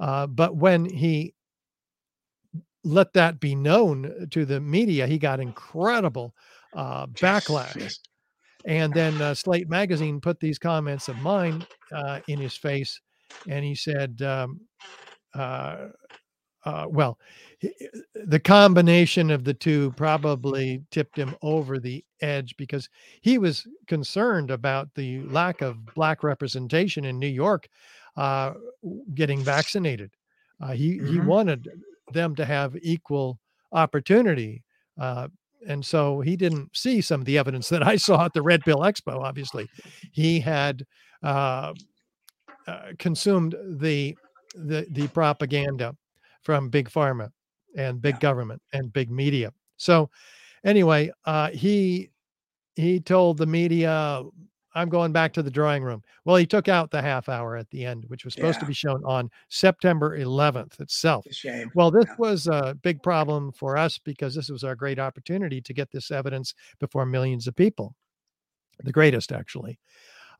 Uh, 0.00 0.26
but 0.26 0.56
when 0.56 0.84
he 0.84 1.34
let 2.84 3.12
that 3.12 3.40
be 3.40 3.54
known 3.54 4.28
to 4.30 4.44
the 4.44 4.60
media, 4.60 5.06
he 5.06 5.18
got 5.18 5.40
incredible 5.40 6.34
uh, 6.74 7.06
backlash. 7.06 7.98
And 8.64 8.92
then 8.94 9.20
uh, 9.20 9.34
Slate 9.34 9.68
Magazine 9.68 10.20
put 10.20 10.40
these 10.40 10.58
comments 10.58 11.08
of 11.08 11.16
mine 11.18 11.66
uh, 11.92 12.20
in 12.28 12.38
his 12.38 12.56
face, 12.56 13.00
and 13.48 13.64
he 13.64 13.74
said, 13.74 14.22
um, 14.22 14.60
uh, 16.64 16.86
well, 16.88 17.18
the 18.14 18.40
combination 18.40 19.30
of 19.30 19.44
the 19.44 19.54
two 19.54 19.92
probably 19.96 20.82
tipped 20.90 21.16
him 21.16 21.34
over 21.42 21.78
the 21.78 22.04
edge 22.20 22.56
because 22.56 22.88
he 23.20 23.38
was 23.38 23.66
concerned 23.86 24.50
about 24.50 24.88
the 24.94 25.22
lack 25.22 25.60
of 25.60 25.84
black 25.94 26.22
representation 26.22 27.04
in 27.04 27.18
New 27.18 27.26
York 27.26 27.68
uh, 28.16 28.52
getting 29.14 29.42
vaccinated. 29.42 30.10
Uh, 30.60 30.72
he 30.72 30.98
mm-hmm. 30.98 31.12
he 31.12 31.20
wanted 31.20 31.68
them 32.12 32.34
to 32.36 32.44
have 32.44 32.76
equal 32.82 33.38
opportunity. 33.72 34.62
Uh, 35.00 35.28
and 35.68 35.84
so 35.84 36.20
he 36.20 36.36
didn't 36.36 36.76
see 36.76 37.00
some 37.00 37.20
of 37.20 37.24
the 37.26 37.38
evidence 37.38 37.68
that 37.68 37.86
I 37.86 37.96
saw 37.96 38.24
at 38.24 38.34
the 38.34 38.42
Red 38.42 38.62
Pill 38.62 38.78
Expo. 38.78 39.22
Obviously, 39.22 39.68
he 40.12 40.40
had 40.40 40.84
uh, 41.22 41.72
uh, 42.66 42.80
consumed 42.98 43.56
the 43.78 44.16
the 44.54 44.86
the 44.90 45.08
propaganda 45.08 45.96
from 46.42 46.68
big 46.68 46.88
pharma 46.88 47.30
and 47.76 48.00
big 48.00 48.14
yeah. 48.14 48.20
government 48.20 48.62
and 48.72 48.92
big 48.92 49.10
media. 49.10 49.52
So 49.76 50.10
anyway, 50.64 51.10
uh, 51.24 51.50
he 51.50 52.10
he 52.74 53.00
told 53.00 53.38
the 53.38 53.46
media, 53.46 54.22
"I'm 54.74 54.88
going 54.88 55.12
back 55.12 55.32
to 55.34 55.42
the 55.42 55.50
drawing 55.50 55.82
room." 55.82 56.02
Well, 56.24 56.36
he 56.36 56.46
took 56.46 56.68
out 56.68 56.90
the 56.90 57.02
half 57.02 57.28
hour 57.28 57.56
at 57.56 57.68
the 57.70 57.84
end, 57.84 58.04
which 58.08 58.24
was 58.24 58.34
supposed 58.34 58.56
yeah. 58.56 58.60
to 58.60 58.66
be 58.66 58.74
shown 58.74 59.02
on 59.04 59.30
September 59.48 60.18
11th 60.18 60.80
itself. 60.80 61.26
Shame. 61.30 61.70
Well, 61.74 61.90
this 61.90 62.06
yeah. 62.06 62.14
was 62.18 62.46
a 62.46 62.76
big 62.82 63.02
problem 63.02 63.52
for 63.52 63.76
us 63.76 63.98
because 63.98 64.34
this 64.34 64.48
was 64.48 64.64
our 64.64 64.74
great 64.74 64.98
opportunity 64.98 65.60
to 65.60 65.74
get 65.74 65.90
this 65.90 66.10
evidence 66.10 66.54
before 66.80 67.06
millions 67.06 67.46
of 67.46 67.56
people, 67.56 67.94
the 68.82 68.92
greatest 68.92 69.32
actually. 69.32 69.78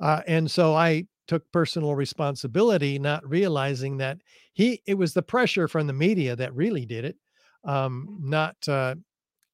Uh, 0.00 0.22
and 0.26 0.50
so 0.50 0.74
I 0.74 1.06
took 1.26 1.50
personal 1.52 1.94
responsibility, 1.94 2.98
not 2.98 3.28
realizing 3.28 3.96
that 3.98 4.18
he 4.52 4.82
it 4.86 4.94
was 4.94 5.14
the 5.14 5.22
pressure 5.22 5.68
from 5.68 5.86
the 5.86 5.92
media 5.92 6.36
that 6.36 6.54
really 6.54 6.84
did 6.86 7.04
it, 7.04 7.16
um, 7.64 8.18
not 8.20 8.56
uh, 8.68 8.94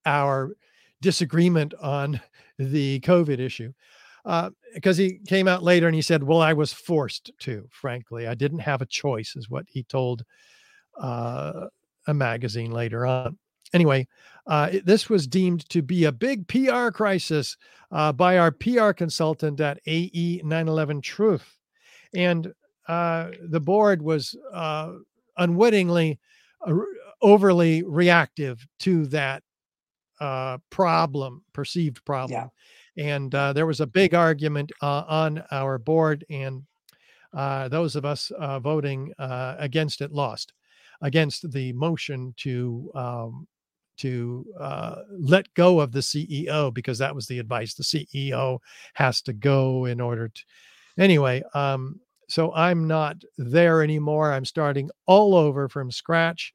our 0.07 0.57
disagreement 1.01 1.75
on 1.81 2.21
the 2.59 3.01
COVID 3.01 3.39
issue. 3.39 3.73
Because 4.75 4.99
uh, 4.99 5.03
he 5.03 5.21
came 5.27 5.49
out 5.49 5.63
later 5.63 5.87
and 5.87 5.95
he 5.95 6.03
said, 6.03 6.23
"Well, 6.23 6.41
I 6.41 6.53
was 6.53 6.73
forced 6.73 7.31
to. 7.41 7.67
Frankly, 7.71 8.27
I 8.27 8.35
didn't 8.35 8.59
have 8.59 8.83
a 8.83 8.87
choice," 8.87 9.35
is 9.37 9.49
what 9.49 9.65
he 9.69 9.85
told 9.85 10.23
uh, 11.01 11.67
a 12.07 12.15
magazine 12.15 12.71
later 12.71 13.07
on. 13.07 13.39
Anyway, 13.73 14.07
uh, 14.47 14.71
this 14.85 15.09
was 15.09 15.27
deemed 15.27 15.69
to 15.69 15.83
be 15.83 16.05
a 16.05 16.13
big 16.13 16.49
PR 16.49 16.89
crisis 16.89 17.57
uh, 17.91 18.13
by 18.13 18.39
our 18.39 18.51
PR 18.51 18.91
consultant 18.93 19.61
at 19.61 19.79
AE 19.87 20.41
911 20.43 21.03
Truth 21.03 21.58
and 22.15 22.53
uh, 22.89 23.31
the 23.49 23.61
board 23.61 24.03
was 24.03 24.35
uh, 24.53 24.93
unwittingly 25.37 26.19
uh, 26.67 26.75
overly 27.21 27.83
reactive 27.83 28.67
to 28.81 29.07
that 29.07 29.43
uh, 30.21 30.59
problem, 30.71 31.43
perceived 31.53 32.05
problem. 32.05 32.51
Yeah. 32.97 33.17
And 33.17 33.35
uh, 33.35 33.53
there 33.53 33.67
was 33.67 33.81
a 33.81 33.87
big 33.87 34.15
argument 34.15 34.73
uh, 34.83 35.05
on 35.07 35.45
our 35.53 35.79
board, 35.79 36.25
and 36.31 36.65
those 37.33 37.95
of 37.95 38.05
us 38.05 38.33
voting 38.61 39.13
against 39.19 40.01
it 40.01 40.11
lost 40.11 40.53
against 41.01 41.51
the 41.53 41.73
motion 41.75 42.35
to 42.39 42.91
um, 42.95 43.47
to 43.99 44.47
uh, 44.59 44.97
let 45.11 45.53
go 45.55 45.81
of 45.81 45.93
the 45.93 46.01
CEO 46.01 46.73
because 46.73 46.99
that 46.99 47.15
was 47.15 47.27
the 47.27 47.39
advice. 47.39 47.75
The 47.75 47.83
CEO 47.83 48.61
has 48.95 49.21
to 49.23 49.33
go 49.33 49.87
in 49.87 50.01
order 50.01 50.29
to, 50.29 50.43
anyway, 50.99 51.43
um, 51.55 52.01
so 52.29 52.53
I'm 52.53 52.87
not 52.87 53.23
there 53.39 53.83
anymore. 53.83 54.33
I'm 54.33 54.45
starting 54.45 54.91
all 55.07 55.35
over 55.35 55.69
from 55.69 55.91
scratch. 55.91 56.53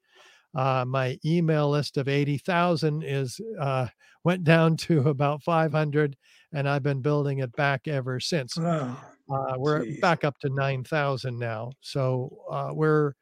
Uh, 0.54 0.84
my 0.86 1.18
email 1.24 1.70
list 1.70 1.96
of 1.96 2.06
80,000 2.06 3.02
is 3.02 3.40
uh, 3.60 3.88
went 4.22 4.44
down 4.44 4.76
to 4.88 5.08
about 5.08 5.42
500, 5.42 6.16
and 6.52 6.68
I've 6.68 6.82
been 6.82 7.02
building 7.02 7.40
it 7.40 7.54
back 7.56 7.88
ever 7.88 8.20
since. 8.20 8.56
Oh, 8.58 9.00
uh, 9.32 9.54
we're 9.56 9.84
geez. 9.84 10.00
back 10.00 10.24
up 10.24 10.38
to 10.40 10.48
9,000 10.48 11.38
now. 11.38 11.72
So 11.80 12.36
uh, 12.50 12.70
we're 12.72 13.14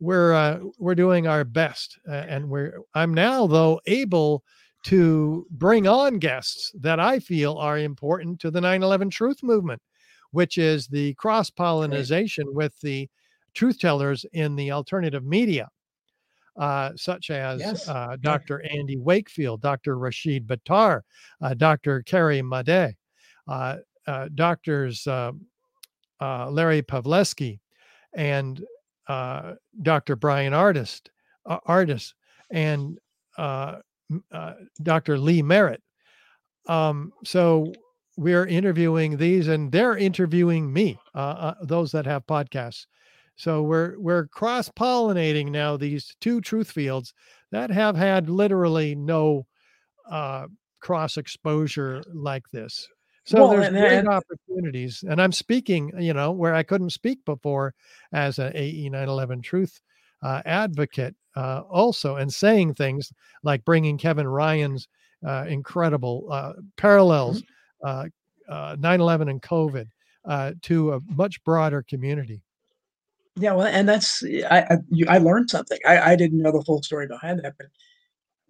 we're 0.00 0.32
uh, 0.32 0.60
we're 0.78 0.94
doing 0.94 1.26
our 1.26 1.44
best, 1.44 1.98
uh, 2.08 2.12
and 2.12 2.48
we're 2.48 2.78
I'm 2.94 3.12
now 3.12 3.46
though 3.46 3.80
able 3.86 4.42
to 4.84 5.46
bring 5.50 5.86
on 5.86 6.18
guests 6.18 6.72
that 6.80 6.98
I 6.98 7.18
feel 7.18 7.58
are 7.58 7.78
important 7.78 8.40
to 8.40 8.50
the 8.50 8.60
9/11 8.60 9.10
Truth 9.10 9.42
Movement, 9.42 9.82
which 10.32 10.58
is 10.58 10.86
the 10.86 11.14
cross 11.14 11.50
pollination 11.50 12.44
with 12.54 12.78
the 12.80 13.08
truth 13.54 13.78
tellers 13.78 14.24
in 14.32 14.56
the 14.56 14.70
alternative 14.70 15.24
media. 15.24 15.68
Uh, 16.56 16.90
such 16.96 17.30
as 17.30 17.60
Yes. 17.60 17.88
uh, 17.88 18.16
Dr. 18.20 18.60
Andy 18.62 18.96
Wakefield, 18.98 19.62
Dr. 19.62 19.96
Rashid 19.96 20.46
Buttar, 20.46 21.02
uh, 21.40 21.54
Dr. 21.54 22.02
Kerry 22.02 22.42
uh, 23.48 23.76
uh, 24.06 24.28
doctors 24.34 25.06
uh, 25.06 25.32
uh, 26.20 26.50
Larry 26.50 26.82
Palevsky 26.82 27.60
and 28.14 28.62
uh, 29.08 29.54
Dr. 29.82 30.16
Brian 30.16 30.52
Ardis, 30.52 31.00
uh, 31.46 31.58
Ardis, 31.66 32.12
and 32.50 32.98
uh, 33.38 33.76
uh, 34.32 34.52
Dr. 34.82 35.18
Lee 35.18 35.42
Merritt. 35.42 35.82
Um, 36.68 37.12
so 37.24 37.72
we're 38.20 38.46
interviewing 38.46 39.16
these, 39.16 39.48
and 39.48 39.72
they're 39.72 39.96
interviewing 39.96 40.70
me. 40.72 40.98
Uh, 41.14 41.18
uh, 41.18 41.54
those 41.62 41.90
that 41.92 42.04
have 42.06 42.26
podcasts. 42.26 42.86
So 43.36 43.62
we're 43.62 43.98
we're 43.98 44.26
cross 44.26 44.68
pollinating 44.68 45.50
now 45.50 45.76
these 45.78 46.14
two 46.20 46.40
truth 46.42 46.70
fields 46.70 47.14
that 47.50 47.70
have 47.70 47.96
had 47.96 48.28
literally 48.28 48.94
no 48.94 49.46
uh, 50.10 50.46
cross 50.80 51.16
exposure 51.16 52.02
like 52.14 52.44
this. 52.52 52.86
So 53.24 53.38
Well, 53.38 53.48
there's 53.50 53.66
and- 53.68 53.76
great 53.76 53.98
and- 53.98 54.08
opportunities, 54.08 55.02
and 55.08 55.20
I'm 55.22 55.32
speaking, 55.32 55.90
you 55.98 56.12
know, 56.12 56.32
where 56.32 56.54
I 56.54 56.62
couldn't 56.62 56.90
speak 56.90 57.24
before 57.24 57.72
as 58.12 58.38
an 58.38 58.52
AE 58.54 58.88
911 58.90 59.40
Truth 59.42 59.80
uh, 60.22 60.42
advocate, 60.44 61.14
uh, 61.36 61.62
also, 61.70 62.16
and 62.16 62.30
saying 62.32 62.74
things 62.74 63.10
like 63.42 63.64
bringing 63.64 63.96
Kevin 63.96 64.28
Ryan's 64.28 64.86
uh, 65.26 65.46
incredible 65.48 66.28
uh, 66.30 66.52
parallels, 66.76 67.42
uh, 67.84 68.06
uh, 68.48 68.76
9/11 68.76 69.30
and 69.30 69.42
COVID, 69.42 69.86
uh, 70.24 70.52
to 70.62 70.94
a 70.94 71.00
much 71.08 71.42
broader 71.44 71.82
community. 71.82 72.42
Yeah, 73.36 73.52
well, 73.52 73.66
and 73.66 73.88
that's 73.88 74.22
I 74.50 74.60
I, 74.70 74.76
you, 74.90 75.06
I 75.08 75.18
learned 75.18 75.50
something. 75.50 75.78
I, 75.86 76.12
I 76.12 76.16
didn't 76.16 76.42
know 76.42 76.52
the 76.52 76.62
full 76.62 76.82
story 76.82 77.06
behind 77.06 77.40
that, 77.40 77.54
but 77.58 77.68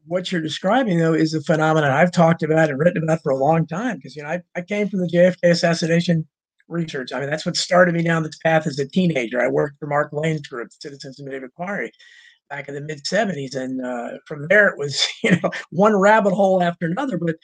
what 0.06 0.32
you're 0.32 0.40
describing 0.40 0.98
though 0.98 1.12
is 1.12 1.34
a 1.34 1.42
phenomenon 1.42 1.90
I've 1.90 2.12
talked 2.12 2.42
about 2.42 2.70
and 2.70 2.78
written 2.78 3.02
about 3.02 3.22
for 3.22 3.30
a 3.30 3.36
long 3.36 3.66
time. 3.66 3.96
Because 3.96 4.16
you 4.16 4.22
know, 4.22 4.30
I, 4.30 4.40
I 4.56 4.62
came 4.62 4.88
from 4.88 5.00
the 5.00 5.08
JFK 5.08 5.50
assassination 5.50 6.26
research. 6.68 7.12
I 7.12 7.20
mean, 7.20 7.30
that's 7.30 7.44
what 7.44 7.56
started 7.56 7.94
me 7.94 8.02
down 8.02 8.22
this 8.22 8.38
path 8.38 8.66
as 8.66 8.78
a 8.78 8.88
teenager. 8.88 9.40
I 9.40 9.48
worked 9.48 9.78
for 9.78 9.86
Mark 9.86 10.10
Lane's 10.12 10.46
group, 10.46 10.70
Citizens 10.72 11.16
David 11.16 11.50
Quarry, 11.54 11.92
back 12.48 12.68
in 12.68 12.74
the 12.74 12.80
mid 12.80 13.04
'70s, 13.04 13.54
and 13.54 13.84
uh, 13.84 14.18
from 14.26 14.46
there 14.48 14.68
it 14.68 14.78
was 14.78 15.06
you 15.22 15.32
know 15.32 15.50
one 15.70 15.96
rabbit 15.96 16.32
hole 16.32 16.62
after 16.62 16.86
another. 16.86 17.18
But 17.18 17.36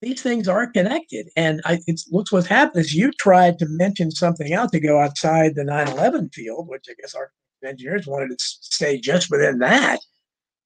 these 0.00 0.22
things 0.22 0.48
are 0.48 0.70
connected. 0.70 1.28
And 1.36 1.60
I, 1.64 1.80
it 1.86 2.00
looks 2.10 2.32
what's 2.32 2.46
happened 2.46 2.84
is 2.84 2.94
you 2.94 3.10
tried 3.12 3.58
to 3.58 3.66
mention 3.68 4.10
something 4.10 4.52
else 4.52 4.70
to 4.72 4.80
go 4.80 5.00
outside 5.00 5.54
the 5.54 5.64
9/11 5.64 6.32
field, 6.32 6.68
which 6.68 6.86
I 6.88 6.94
guess 7.00 7.14
our 7.14 7.30
engineers 7.64 8.06
wanted 8.06 8.30
to 8.30 8.36
stay 8.38 9.00
just 9.00 9.30
within 9.30 9.58
that. 9.58 10.00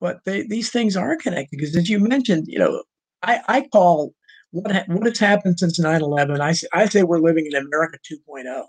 But 0.00 0.20
they, 0.24 0.42
these 0.42 0.70
things 0.70 0.96
are 0.96 1.16
connected 1.16 1.56
because, 1.56 1.76
as 1.76 1.88
you 1.88 2.00
mentioned, 2.00 2.46
you 2.48 2.58
know, 2.58 2.82
I, 3.22 3.40
I 3.48 3.60
call 3.72 4.12
what 4.50 4.72
ha- 4.72 4.84
what 4.88 5.06
has 5.06 5.18
happened 5.18 5.58
since 5.58 5.78
9/11. 5.78 6.40
I 6.40 6.52
say, 6.52 6.66
I 6.72 6.86
say 6.86 7.02
we're 7.02 7.20
living 7.20 7.46
in 7.46 7.54
America 7.54 7.98
2.0, 8.10 8.64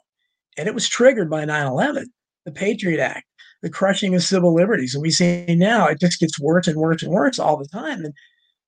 and 0.57 0.67
it 0.67 0.73
was 0.75 0.87
triggered 0.87 1.29
by 1.29 1.45
9/11, 1.45 2.05
the 2.45 2.51
Patriot 2.51 3.01
Act, 3.01 3.25
the 3.61 3.69
crushing 3.69 4.15
of 4.15 4.23
civil 4.23 4.53
liberties, 4.53 4.93
and 4.93 5.01
we 5.01 5.11
see 5.11 5.45
now 5.55 5.87
it 5.87 5.99
just 5.99 6.19
gets 6.19 6.39
worse 6.39 6.67
and 6.67 6.77
worse 6.77 7.03
and 7.03 7.11
worse 7.11 7.39
all 7.39 7.57
the 7.57 7.67
time. 7.67 8.05
And 8.05 8.13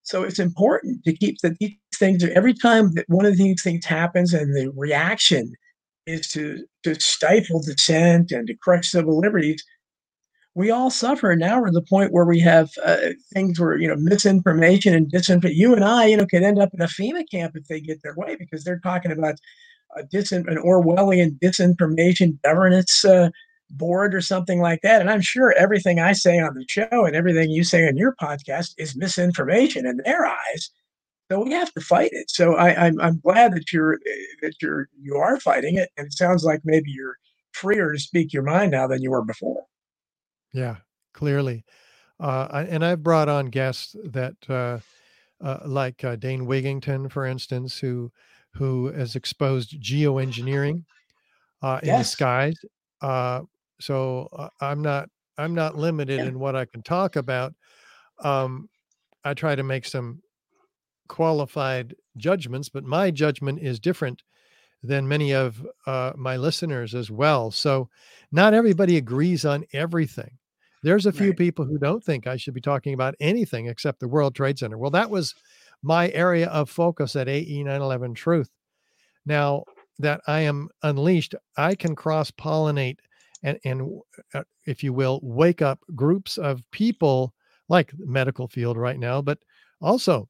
so 0.05 0.21
it's 0.21 0.39
important 0.39 1.03
to 1.03 1.13
keep 1.13 1.39
that 1.41 1.57
these 1.59 1.75
things 1.95 2.23
every 2.23 2.53
time 2.53 2.93
that 2.93 3.05
one 3.09 3.25
of 3.25 3.37
these 3.37 3.61
things 3.63 3.85
happens 3.85 4.33
and 4.33 4.55
the 4.55 4.71
reaction 4.75 5.51
is 6.05 6.27
to 6.29 6.63
to 6.83 6.93
stifle 6.99 7.61
dissent 7.61 8.31
and 8.31 8.47
to 8.47 8.55
crush 8.55 8.89
civil 8.89 9.19
liberties, 9.19 9.63
we 10.53 10.69
all 10.69 10.91
suffer. 10.91 11.35
Now 11.35 11.59
we're 11.59 11.67
at 11.67 11.73
the 11.73 11.81
point 11.81 12.13
where 12.13 12.25
we 12.25 12.39
have 12.41 12.69
uh, 12.85 13.13
things 13.33 13.59
where 13.59 13.77
you 13.77 13.87
know 13.87 13.95
misinformation 13.95 14.93
and 14.93 15.11
disinformation. 15.11 15.55
You 15.55 15.73
and 15.73 15.83
I, 15.83 16.05
you 16.05 16.17
know, 16.17 16.27
could 16.27 16.43
end 16.43 16.59
up 16.59 16.69
in 16.73 16.81
a 16.81 16.85
FEMA 16.85 17.23
camp 17.29 17.55
if 17.55 17.65
they 17.67 17.81
get 17.81 18.03
their 18.03 18.15
way 18.15 18.35
because 18.35 18.63
they're 18.63 18.79
talking 18.79 19.11
about 19.11 19.35
a 19.97 20.03
disin- 20.03 20.47
an 20.47 20.57
Orwellian 20.57 21.39
disinformation 21.39 22.39
governance 22.43 23.03
uh, 23.03 23.31
board 23.71 24.13
or 24.15 24.21
something 24.21 24.59
like 24.59 24.81
that. 24.81 25.01
And 25.01 25.09
I'm 25.09 25.21
sure 25.21 25.53
everything 25.53 25.99
I 25.99 26.13
say 26.13 26.39
on 26.39 26.55
the 26.55 26.65
show 26.67 27.05
and 27.05 27.15
everything 27.15 27.49
you 27.49 27.63
say 27.63 27.87
on 27.87 27.97
your 27.97 28.15
podcast 28.15 28.73
is 28.77 28.95
misinformation 28.95 29.85
in 29.85 29.97
their 30.05 30.25
eyes. 30.25 30.69
So 31.31 31.43
we 31.43 31.53
have 31.53 31.73
to 31.73 31.81
fight 31.81 32.11
it. 32.13 32.29
So 32.29 32.55
I, 32.55 32.85
I'm 32.85 33.01
I'm 33.01 33.19
glad 33.19 33.53
that 33.53 33.73
you're 33.73 33.99
that 34.41 34.53
you're 34.61 34.89
you 35.01 35.15
are 35.17 35.39
fighting 35.39 35.75
it, 35.75 35.89
and 35.97 36.07
it 36.07 36.13
sounds 36.13 36.43
like 36.43 36.61
maybe 36.63 36.91
you're 36.91 37.17
freer 37.53 37.93
to 37.93 37.99
speak 37.99 38.31
your 38.33 38.43
mind 38.43 38.71
now 38.71 38.87
than 38.87 39.01
you 39.01 39.09
were 39.11 39.23
before. 39.25 39.65
Yeah, 40.53 40.77
clearly. 41.13 41.65
Uh, 42.19 42.65
and 42.69 42.85
I've 42.85 43.03
brought 43.03 43.27
on 43.29 43.47
guests 43.47 43.95
that, 44.05 44.35
uh, 44.49 44.79
uh, 45.43 45.59
like 45.65 46.03
uh, 46.03 46.15
Dane 46.15 46.45
Wigington, 46.47 47.11
for 47.11 47.25
instance, 47.25 47.77
who 47.79 48.11
who 48.53 48.87
has 48.87 49.17
exposed 49.17 49.81
geoengineering 49.81 50.85
uh, 51.61 51.79
in 51.83 51.97
the 51.97 51.97
Yes. 51.97 52.11
skies. 52.11 52.55
So 53.79 54.29
uh, 54.33 54.49
I'm 54.61 54.81
not 54.81 55.09
I'm 55.37 55.53
not 55.55 55.75
limited 55.75 56.21
Yeah. 56.21 56.27
in 56.29 56.39
what 56.39 56.55
I 56.55 56.65
can 56.65 56.81
talk 56.83 57.15
about. 57.15 57.53
Um, 58.23 58.69
I 59.23 59.33
try 59.33 59.55
to 59.55 59.63
make 59.63 59.85
some 59.85 60.21
qualified 61.07 61.95
judgments, 62.17 62.69
but 62.69 62.83
my 62.83 63.11
judgment 63.11 63.59
is 63.61 63.79
different 63.79 64.23
than 64.83 65.07
many 65.07 65.33
of 65.33 65.65
uh, 65.87 66.13
my 66.15 66.37
listeners 66.37 66.95
as 66.95 67.11
well. 67.11 67.51
So 67.51 67.89
not 68.31 68.53
everybody 68.53 68.97
agrees 68.97 69.45
on 69.45 69.65
everything. 69.73 70.37
There's 70.83 71.05
a 71.07 71.11
few 71.13 71.29
Right. 71.29 71.37
people 71.37 71.65
who 71.65 71.79
don't 71.79 72.03
think 72.03 72.27
I 72.27 72.37
should 72.37 72.53
be 72.53 72.61
talking 72.61 72.93
about 72.93 73.15
anything 73.19 73.67
except 73.67 73.99
the 73.99 74.07
World 74.07 74.35
Trade 74.35 74.59
Center. 74.59 74.77
Well, 74.77 74.91
that 74.91 75.09
was 75.09 75.35
my 75.83 76.09
area 76.11 76.47
of 76.49 76.69
focus 76.69 77.15
at 77.15 77.27
AE 77.29 77.63
911 77.63 78.13
Truth. 78.13 78.49
Now 79.25 79.65
that 79.99 80.21
I 80.27 80.41
am 80.41 80.69
unleashed, 80.83 81.35
I 81.57 81.75
can 81.75 81.95
cross 81.95 82.31
pollinate 82.31 82.99
and, 83.45 83.59
and 83.63 84.01
uh, 84.33 84.43
if 84.65 84.83
you 84.83 84.91
will, 84.91 85.19
wake 85.21 85.61
up 85.61 85.79
groups 85.95 86.37
of 86.37 86.63
people 86.71 87.33
like 87.69 87.91
the 87.91 88.07
medical 88.07 88.47
field 88.47 88.75
right 88.75 88.99
now, 88.99 89.21
but 89.21 89.37
also 89.81 90.27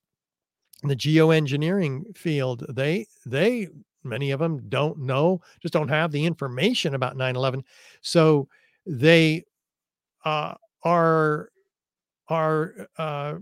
the 0.83 0.95
geoengineering 0.95 2.15
field. 2.15 2.65
They, 2.69 3.07
they, 3.25 3.69
many 4.03 4.31
of 4.31 4.39
them 4.39 4.67
don't 4.67 4.99
know, 4.99 5.41
just 5.61 5.73
don't 5.73 5.87
have 5.87 6.11
the 6.11 6.25
information 6.25 6.93
about 6.93 7.15
9 7.15 7.35
11. 7.35 7.63
So 8.01 8.49
they 8.85 9.45
uh, 10.25 10.55
are, 10.83 11.49
are, 12.27 12.87
uh, 12.97 13.35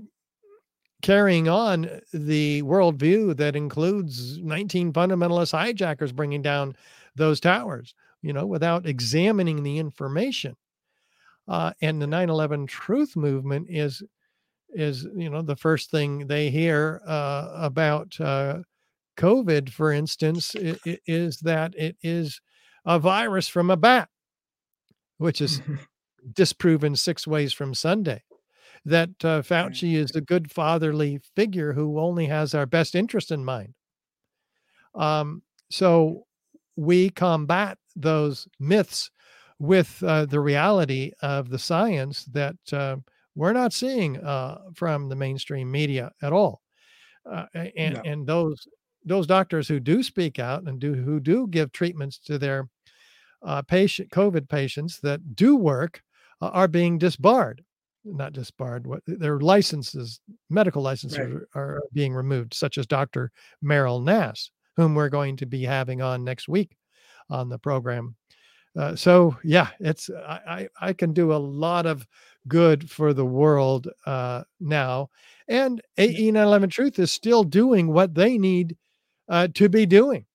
carrying 1.02 1.50
on 1.50 2.00
the 2.14 2.62
worldview 2.62 3.36
that 3.36 3.58
includes 3.58 4.38
19 4.38 4.94
fundamentalist 4.94 5.52
hijackers 5.52 6.14
bringing 6.14 6.42
down 6.42 6.78
those 7.16 7.42
towers, 7.42 7.94
you 8.24 8.34
know, 8.34 8.48
without 8.48 8.88
examining 8.88 9.64
the 9.64 9.80
information. 9.80 10.58
Uh, 11.48 11.74
and 11.82 12.02
the 12.02 12.08
9/11 12.08 12.68
Truth 12.68 13.16
Movement 13.16 13.68
is 13.70 14.04
is 14.74 15.06
you 15.16 15.30
know 15.30 15.42
the 15.42 15.56
first 15.56 15.92
thing 15.92 16.28
they 16.28 16.50
hear 16.52 17.02
uh, 17.08 17.52
about 17.56 18.20
uh, 18.20 18.60
COVID, 19.18 19.70
for 19.70 19.92
instance, 19.92 20.56
i- 20.56 20.80
i- 20.88 21.00
is 21.08 21.40
that 21.40 21.74
it 21.78 21.98
is 22.04 22.42
a 22.86 23.00
virus 23.00 23.48
from 23.48 23.70
a 23.72 23.78
bat, 23.78 24.10
which 25.18 25.42
is 25.42 25.62
disproven 26.34 26.96
six 26.96 27.28
ways 27.28 27.54
from 27.54 27.74
Sunday. 27.74 28.24
That 28.86 29.10
uh, 29.24 29.42
Fauci 29.44 29.96
is 29.96 30.16
a 30.16 30.22
good 30.22 30.52
fatherly 30.52 31.20
figure 31.36 31.74
who 31.74 32.00
only 32.00 32.28
has 32.28 32.54
our 32.56 32.66
best 32.66 32.96
interest 32.96 33.32
in 33.32 33.44
mind. 33.46 33.76
Um, 34.96 35.44
so 35.70 36.26
we 36.76 37.10
combat 37.10 37.78
those 37.96 38.48
myths 38.60 39.12
with 39.60 40.02
uh, 40.04 40.26
the 40.26 40.40
reality 40.40 41.12
of 41.22 41.50
the 41.50 41.60
science 41.60 42.26
that 42.26 42.56
uh, 42.74 42.98
we're 43.36 43.54
not 43.54 43.74
seeing 43.74 44.18
uh, 44.18 44.60
from 44.76 45.10
the 45.10 45.16
mainstream 45.16 45.72
media 45.72 46.12
at 46.22 46.34
all. 46.34 46.62
Uh, 47.30 47.46
and 47.78 47.96
No. 47.96 48.02
and 48.04 48.28
those 48.28 48.68
those 49.06 49.28
doctors 49.28 49.68
who 49.68 49.80
do 49.80 50.02
speak 50.04 50.40
out 50.40 50.64
and 50.64 50.80
do 50.80 50.94
who 50.94 51.20
do 51.20 51.48
give 51.48 51.72
treatments 51.72 52.20
to 52.20 52.38
their 52.38 52.70
uh, 53.42 53.62
patient 53.62 54.10
COVID 54.10 54.48
patients 54.50 55.00
that 55.02 55.36
do 55.36 55.56
work 55.56 56.02
uh, 56.42 56.50
are 56.50 56.68
being 56.70 56.98
disbarred, 56.98 57.64
not 58.06 58.34
disbarred. 58.34 58.88
What 58.88 59.02
their 59.06 59.40
licenses, 59.40 60.20
medical 60.50 60.82
licenses, 60.82 61.20
Right. 61.20 61.30
are, 61.32 61.48
are 61.56 61.82
being 61.94 62.14
removed, 62.14 62.54
such 62.54 62.78
as 62.78 62.88
Dr. 62.88 63.32
Meryl 63.64 64.04
Nass, 64.04 64.52
whom 64.78 64.96
we're 64.96 65.10
going 65.10 65.38
to 65.38 65.46
be 65.46 65.64
having 65.64 66.02
on 66.02 66.24
next 66.24 66.48
week 66.48 66.76
on 67.30 67.50
the 67.50 67.58
program. 67.60 68.16
uh, 68.78 68.96
so 68.96 69.36
yeah, 69.44 69.70
it's 69.80 70.10
I, 70.10 70.68
I 70.82 70.88
I 70.90 70.94
can 70.94 71.14
do 71.14 71.34
a 71.34 71.38
lot 71.38 71.86
of 71.86 72.08
good 72.48 72.90
for 72.90 73.14
the 73.14 73.26
world 73.26 73.88
uh, 74.06 74.44
now, 74.60 75.10
and 75.48 75.82
AE 75.98 76.32
911 76.32 76.70
Truth 76.70 77.00
is 77.00 77.12
still 77.12 77.44
doing 77.44 77.88
what 77.94 78.14
they 78.16 78.38
need 78.38 78.76
uh, 79.30 79.48
to 79.54 79.70
be 79.70 79.86
doing. 79.86 80.26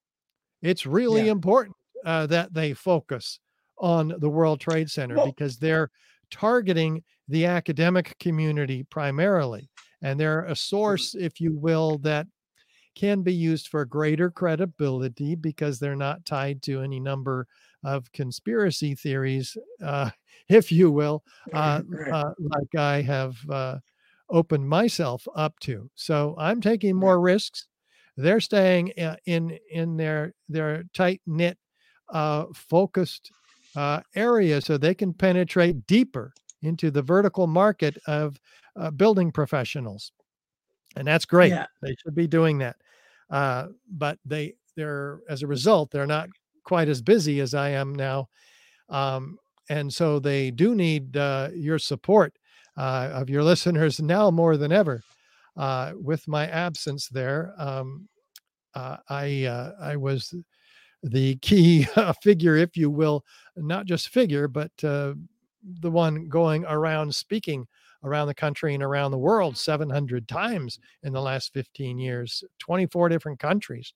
It's 0.62 0.86
really 0.86 1.26
Yeah. 1.26 1.32
important 1.32 1.76
uh, 2.04 2.26
that 2.28 2.54
they 2.54 2.74
focus 2.74 3.40
on 3.78 4.14
the 4.18 4.28
World 4.30 4.60
Trade 4.60 4.90
Center 4.90 5.16
Well- 5.16 5.26
because 5.26 5.58
they're 5.58 5.90
targeting 6.30 7.02
the 7.28 7.44
academic 7.46 8.16
community 8.18 8.84
primarily, 8.84 9.68
and 10.02 10.18
they're 10.18 10.44
a 10.44 10.56
source, 10.56 11.14
if 11.14 11.40
you 11.40 11.56
will, 11.58 11.98
that 11.98 12.26
can 12.98 13.22
be 13.22 13.32
used 13.32 13.68
for 13.68 13.84
greater 13.84 14.28
credibility 14.28 15.36
because 15.36 15.78
they're 15.78 15.94
not 15.94 16.26
tied 16.26 16.60
to 16.64 16.82
any 16.82 16.98
number 16.98 17.46
of 17.84 18.10
conspiracy 18.12 18.96
theories, 18.96 19.56
uh, 19.84 20.10
if 20.48 20.72
you 20.72 20.90
will, 20.90 21.22
uh, 21.54 21.80
uh, 22.10 22.32
like 22.40 22.74
I 22.76 23.02
have 23.02 23.36
uh, 23.48 23.78
opened 24.28 24.68
myself 24.68 25.28
up 25.36 25.58
to. 25.60 25.88
So 25.94 26.34
I'm 26.38 26.60
taking 26.60 26.96
more 26.96 27.20
risks. 27.20 27.68
They're 28.16 28.40
staying 28.40 28.98
uh, 28.98 29.14
in 29.26 29.56
in 29.70 29.96
their 29.96 30.34
their 30.48 30.82
tight 30.92 31.20
knit, 31.24 31.56
uh, 32.08 32.46
focused 32.52 33.30
uh, 33.76 34.00
area, 34.16 34.60
so 34.60 34.76
they 34.76 34.94
can 34.94 35.14
penetrate 35.14 35.86
deeper 35.86 36.32
into 36.62 36.90
the 36.90 37.02
vertical 37.02 37.46
market 37.46 37.96
of 38.08 38.40
uh, 38.74 38.90
building 38.90 39.30
professionals, 39.30 40.10
and 40.96 41.06
that's 41.06 41.26
great. 41.26 41.50
Yeah. 41.50 41.66
They 41.80 41.94
should 42.02 42.16
be 42.16 42.26
doing 42.26 42.58
that. 42.58 42.74
Uh, 43.30 43.66
but 43.90 44.18
they 44.24 44.54
they're 44.76 45.20
as 45.28 45.42
a 45.42 45.46
result 45.46 45.90
they're 45.90 46.06
not 46.06 46.28
quite 46.64 46.88
as 46.88 47.02
busy 47.02 47.40
as 47.40 47.54
I 47.54 47.70
am 47.70 47.94
now, 47.94 48.28
um, 48.88 49.38
and 49.68 49.92
so 49.92 50.18
they 50.18 50.50
do 50.50 50.74
need 50.74 51.16
uh, 51.16 51.48
your 51.54 51.78
support 51.78 52.34
uh, 52.76 53.10
of 53.12 53.28
your 53.30 53.42
listeners 53.52 54.00
now 54.00 54.30
more 54.30 54.56
than 54.56 54.72
ever. 54.72 55.02
Uh, 55.56 55.92
with 56.00 56.26
my 56.28 56.46
absence 56.46 57.08
there, 57.08 57.52
um, 57.58 58.08
uh, 58.74 58.96
I 59.08 59.44
uh, 59.44 59.72
I 59.80 59.96
was 59.96 60.32
the 61.02 61.36
key 61.36 61.86
figure, 62.22 62.56
if 62.56 62.76
you 62.76 62.90
will, 62.90 63.24
not 63.56 63.86
just 63.86 64.08
figure, 64.08 64.48
but 64.48 64.70
uh, 64.84 65.14
the 65.80 65.90
one 65.90 66.28
going 66.28 66.64
around 66.66 67.14
speaking 67.14 67.66
around 68.04 68.28
the 68.28 68.34
country 68.34 68.74
and 68.74 68.82
around 68.82 69.10
the 69.10 69.18
world 69.18 69.56
700 69.56 70.28
times 70.28 70.78
in 71.02 71.12
the 71.12 71.20
last 71.20 71.52
15 71.52 71.98
years, 71.98 72.44
24 72.58 73.08
different 73.08 73.38
countries. 73.38 73.92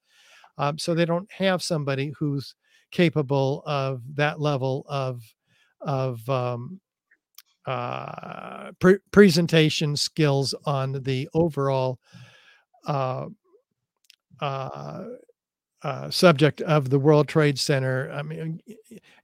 Um, 0.59 0.79
so 0.79 0.95
they 0.95 1.05
don't 1.05 1.31
have 1.33 1.63
somebody 1.63 2.13
who's 2.19 2.55
capable 2.91 3.63
of 3.67 4.03
that 4.15 4.41
level 4.41 4.85
of 4.89 5.23
of 5.81 6.29
um, 6.29 6.81
uh, 7.67 8.73
pre- 8.81 8.99
presentation 9.11 9.97
skills 9.97 10.55
on 10.65 10.93
the 11.03 11.29
overall 11.35 11.99
uh, 12.87 13.27
uh, 14.41 15.05
uh, 15.83 16.11
subject 16.11 16.61
of 16.63 16.91
the 16.91 16.99
World 16.99 17.29
Trade 17.29 17.59
Center. 17.59 18.11
I 18.13 18.23
mean, 18.23 18.61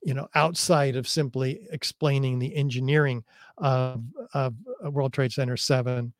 you 0.02 0.14
know, 0.14 0.28
outside 0.34 0.96
of 0.96 1.08
simply 1.08 1.60
explaining 1.70 2.38
the 2.38 2.54
engineering 2.56 3.24
of, 3.58 4.02
of 4.34 4.54
uh, 4.84 4.90
World 4.90 5.12
Trade 5.12 5.32
Center 5.32 5.56
7 5.56 6.12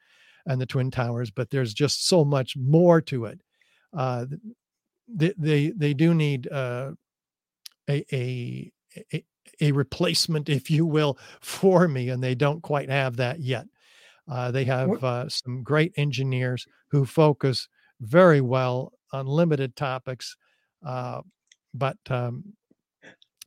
and 0.47 0.61
the 0.61 0.67
Twin 0.67 0.91
Towers, 0.91 1.31
but 1.31 1.51
there's 1.51 1.75
just 1.75 2.09
so 2.09 2.25
much 2.25 2.57
more 2.57 3.01
to 3.03 3.27
it. 3.27 3.41
Uh, 3.97 4.27
they, 5.09 5.33
they, 5.39 5.71
they 5.71 5.95
do 5.95 6.15
need 6.15 6.51
uh, 6.51 6.93
a, 7.89 8.05
a, 8.13 8.73
a, 9.13 9.25
a 9.61 9.73
replacement, 9.73 10.49
if 10.49 10.71
you 10.71 10.87
will, 10.87 11.19
for 11.41 11.89
me, 11.89 12.09
and 12.11 12.23
they 12.23 12.35
don't 12.35 12.63
quite 12.63 12.91
have 12.91 13.17
that 13.17 13.41
yet. 13.41 13.67
Uh, 14.31 14.51
they 14.51 14.65
have 14.65 15.03
uh, 15.03 15.29
some 15.29 15.63
great 15.63 15.93
engineers 15.97 16.67
who 16.91 17.07
focus 17.07 17.69
very 18.01 18.41
well 18.41 18.93
on 19.13 19.27
limited 19.27 19.75
topics, 19.75 20.37
uh, 20.85 21.23
but 21.73 21.97
um, 22.11 22.45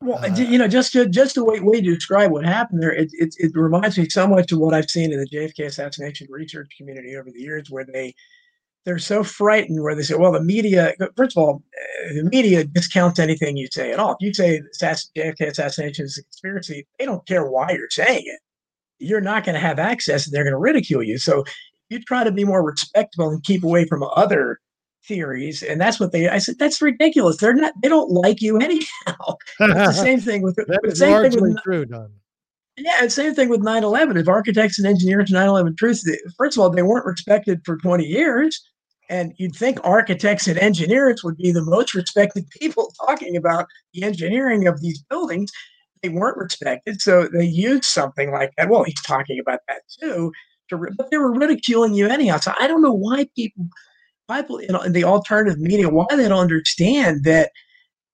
Well, 0.01 0.19
Uh, 0.23 0.35
you 0.35 0.57
know, 0.57 0.67
just 0.67 0.93
to, 0.93 1.07
just 1.07 1.35
the 1.35 1.45
way, 1.45 1.59
way 1.59 1.79
to 1.81 1.93
describe 1.95 2.31
what 2.31 2.45
happened 2.45 2.81
there, 2.81 2.91
it, 2.93 3.09
it 3.13 3.35
it 3.37 3.51
reminds 3.55 3.97
me 3.97 4.09
so 4.09 4.27
much 4.27 4.51
of 4.51 4.59
what 4.59 4.73
I've 4.73 4.89
seen 4.89 5.13
in 5.13 5.19
the 5.19 5.29
JFK 5.29 5.67
assassination 5.67 6.27
research 6.29 6.69
community 6.77 7.15
over 7.15 7.29
the 7.31 7.39
years, 7.39 7.69
where 7.69 7.85
they 7.85 8.15
they're 8.85 8.97
so 8.99 9.23
frightened, 9.23 9.81
where 9.83 9.95
they 9.95 10.01
say, 10.03 10.15
"Well, 10.15 10.31
the 10.31 10.43
media." 10.43 10.93
First 11.15 11.37
of 11.37 11.43
all, 11.43 11.63
uh, 12.09 12.13
the 12.15 12.23
media 12.31 12.63
discounts 12.63 13.19
anything 13.19 13.57
you 13.57 13.67
say 13.71 13.91
at 13.91 13.99
all. 13.99 14.13
If 14.13 14.17
you 14.21 14.33
say 14.33 14.61
JFK 14.79 15.47
assassination 15.49 16.05
is 16.05 16.17
a 16.17 16.23
conspiracy, 16.23 16.87
they 16.97 17.05
don't 17.05 17.25
care 17.27 17.45
why 17.45 17.71
you're 17.71 17.89
saying 17.91 18.23
it. 18.25 18.39
You're 18.99 19.21
not 19.21 19.45
going 19.45 19.55
to 19.55 19.61
have 19.61 19.79
access, 19.79 20.25
and 20.25 20.33
they're 20.33 20.43
going 20.43 20.53
to 20.53 20.57
ridicule 20.57 21.03
you. 21.03 21.19
So 21.19 21.43
you 21.89 22.01
try 22.01 22.23
to 22.23 22.31
be 22.31 22.43
more 22.45 22.63
respectable 22.63 23.29
and 23.29 23.43
keep 23.43 23.63
away 23.63 23.85
from 23.85 24.03
other 24.03 24.59
theories, 25.07 25.63
and 25.63 25.79
that's 25.79 25.99
what 25.99 26.11
they. 26.11 26.27
I 26.29 26.37
said 26.37 26.59
that's 26.59 26.81
ridiculous. 26.81 27.37
They're 27.37 27.53
not. 27.53 27.73
They 27.81 27.89
don't 27.89 28.11
like 28.11 28.41
you 28.41 28.57
anyhow. 28.57 29.35
It's 29.59 29.59
the 29.59 29.91
same 29.93 30.19
thing 30.19 30.41
with 30.41 30.55
that 30.67 30.79
the 30.83 30.95
same 30.95 31.29
thing 31.29 31.41
with 31.41 31.61
true, 31.63 31.85
Don. 31.85 32.11
yeah, 32.77 33.07
same 33.07 33.33
thing 33.33 33.49
with 33.49 33.61
9/11. 33.61 34.19
If 34.19 34.27
architects 34.27 34.79
and 34.79 34.87
engineers 34.87 35.31
9/11 35.31 35.77
truth, 35.77 36.03
first 36.37 36.57
of 36.57 36.61
all, 36.61 36.69
they 36.69 36.83
weren't 36.83 37.05
respected 37.05 37.61
for 37.65 37.77
20 37.77 38.05
years, 38.05 38.61
and 39.09 39.33
you'd 39.37 39.55
think 39.55 39.79
architects 39.83 40.47
and 40.47 40.57
engineers 40.57 41.23
would 41.23 41.37
be 41.37 41.51
the 41.51 41.63
most 41.63 41.93
respected 41.93 42.49
people 42.59 42.93
talking 43.05 43.35
about 43.35 43.67
the 43.93 44.03
engineering 44.03 44.67
of 44.67 44.81
these 44.81 45.01
buildings. 45.09 45.51
They 46.01 46.09
weren't 46.09 46.37
respected, 46.37 46.99
so 47.01 47.27
they 47.27 47.45
used 47.45 47.83
something 47.83 48.31
like 48.31 48.51
that. 48.57 48.69
Well, 48.69 48.83
he's 48.83 49.01
talking 49.03 49.39
about 49.39 49.59
that 49.67 49.81
too, 49.99 50.31
to, 50.69 50.77
but 50.97 51.11
they 51.11 51.17
were 51.17 51.31
ridiculing 51.31 51.93
you 51.93 52.07
anyhow. 52.07 52.37
So 52.37 52.53
I 52.59 52.67
don't 52.67 52.81
know 52.81 52.93
why 52.93 53.27
people, 53.35 53.67
people 54.39 54.57
in 54.59 54.93
the 54.93 55.03
alternative 55.03 55.59
media, 55.59 55.89
why 55.89 56.05
they 56.11 56.27
don't 56.27 56.39
understand 56.39 57.23
that 57.25 57.51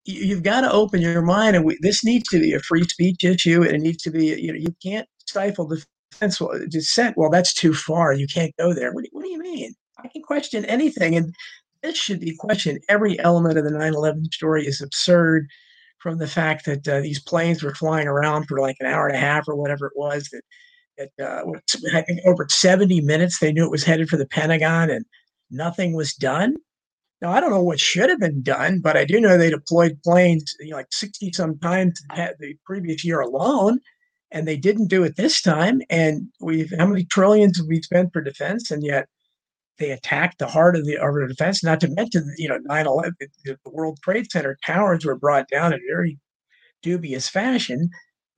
you- 0.06 0.26
you've 0.26 0.44
got 0.44 0.62
to 0.62 0.72
open 0.72 1.02
your 1.02 1.22
mind 1.22 1.56
and 1.56 1.66
we, 1.66 1.78
this 1.82 2.04
needs 2.04 2.28
to 2.30 2.40
be 2.40 2.54
a 2.54 2.60
free 2.60 2.84
speech 2.84 3.24
issue 3.24 3.62
and 3.64 3.76
it 3.76 3.82
needs 3.82 4.02
to 4.04 4.12
be 4.12 4.28
you 4.28 4.52
know 4.52 4.58
you 4.60 4.76
can't 4.84 5.08
stifle 5.28 5.68
defense 5.68 6.42
dissent 6.70 7.16
well 7.18 7.30
that's 7.30 7.54
too 7.54 7.74
far 7.74 8.14
you 8.14 8.28
can't 8.28 8.54
go 8.58 8.74
there. 8.74 8.94
What 8.94 9.04
do, 9.04 9.10
what 9.12 9.24
do 9.24 9.30
you 9.30 9.40
mean? 9.40 9.74
I 10.04 10.08
can 10.08 10.22
question 10.24 10.66
anything 10.66 11.16
and 11.16 11.34
this 11.84 11.98
should 11.98 12.20
be 12.20 12.36
questioned. 12.38 12.80
Every 12.90 13.20
element 13.20 13.58
of 13.58 13.64
the 13.66 13.72
9-11 13.72 14.34
story 14.34 14.66
is 14.66 14.82
absurd 14.82 15.48
from 16.00 16.18
the 16.18 16.28
fact 16.28 16.66
that 16.66 16.88
uh, 16.88 17.02
these 17.02 17.22
planes 17.22 17.64
were 17.64 17.76
flying 17.76 18.08
around 18.08 18.46
for 18.46 18.60
like 18.60 18.78
an 18.80 18.88
hour 18.88 19.08
and 19.08 19.16
a 19.16 19.20
half 19.20 19.48
or 19.48 19.56
whatever 19.56 19.88
it 19.88 19.94
was 19.96 20.30
that 20.32 20.42
that 20.98 21.10
uh, 21.24 21.44
i 21.96 22.02
think 22.02 22.20
over 22.26 22.48
70 22.50 23.02
minutes 23.02 23.40
they 23.40 23.52
knew 23.52 23.64
it 23.66 23.72
was 23.72 23.84
headed 23.84 24.10
for 24.10 24.18
the 24.18 24.28
pentagon 24.28 24.90
and 24.90 25.06
nothing 25.50 25.94
was 25.94 26.14
done 26.14 26.56
now, 27.22 27.32
I 27.32 27.40
don't 27.40 27.50
know 27.50 27.64
what 27.64 27.80
should 27.80 28.10
have 28.10 28.20
been 28.20 28.44
done, 28.44 28.80
but 28.80 28.96
I 28.96 29.04
do 29.04 29.20
know 29.20 29.38
they 29.38 29.50
deployed 29.50 30.00
planes 30.04 30.56
you 30.60 30.72
know, 30.72 30.78
like 30.78 30.88
60 30.92 31.32
some 31.34 31.58
times 31.60 32.00
the 32.16 32.56
previous 32.66 33.04
year 33.04 33.20
alone, 33.22 33.80
and 34.32 34.48
they 34.48 34.58
didn't 34.58 34.90
do 34.90 35.04
it 35.04 35.16
this 35.16 35.42
time. 35.42 35.82
And 35.90 36.28
we've 36.40 36.72
how 36.78 36.86
many 36.86 37.06
trillions 37.06 37.58
have 37.58 37.68
we 37.68 37.82
spent 37.82 38.14
for 38.14 38.22
defense, 38.22 38.70
and 38.72 38.84
yet 38.84 39.08
they 39.80 39.92
attacked 39.92 40.40
the 40.40 40.48
heart 40.48 40.76
of 40.76 40.86
the 40.86 40.98
of 41.02 41.30
defense. 41.30 41.64
Not 41.64 41.82
to 41.82 41.90
mention, 41.90 42.34
you 42.38 42.50
know, 42.50 42.60
9/11, 42.70 43.14
the 43.20 43.58
the 43.66 43.72
World 43.72 44.00
Trade 44.04 44.32
Center 44.32 44.58
towers 44.66 45.06
were 45.06 45.18
brought 45.18 45.50
down 45.50 45.74
in 45.74 45.80
very 45.90 46.20
dubious 46.84 47.30
fashion, 47.30 47.90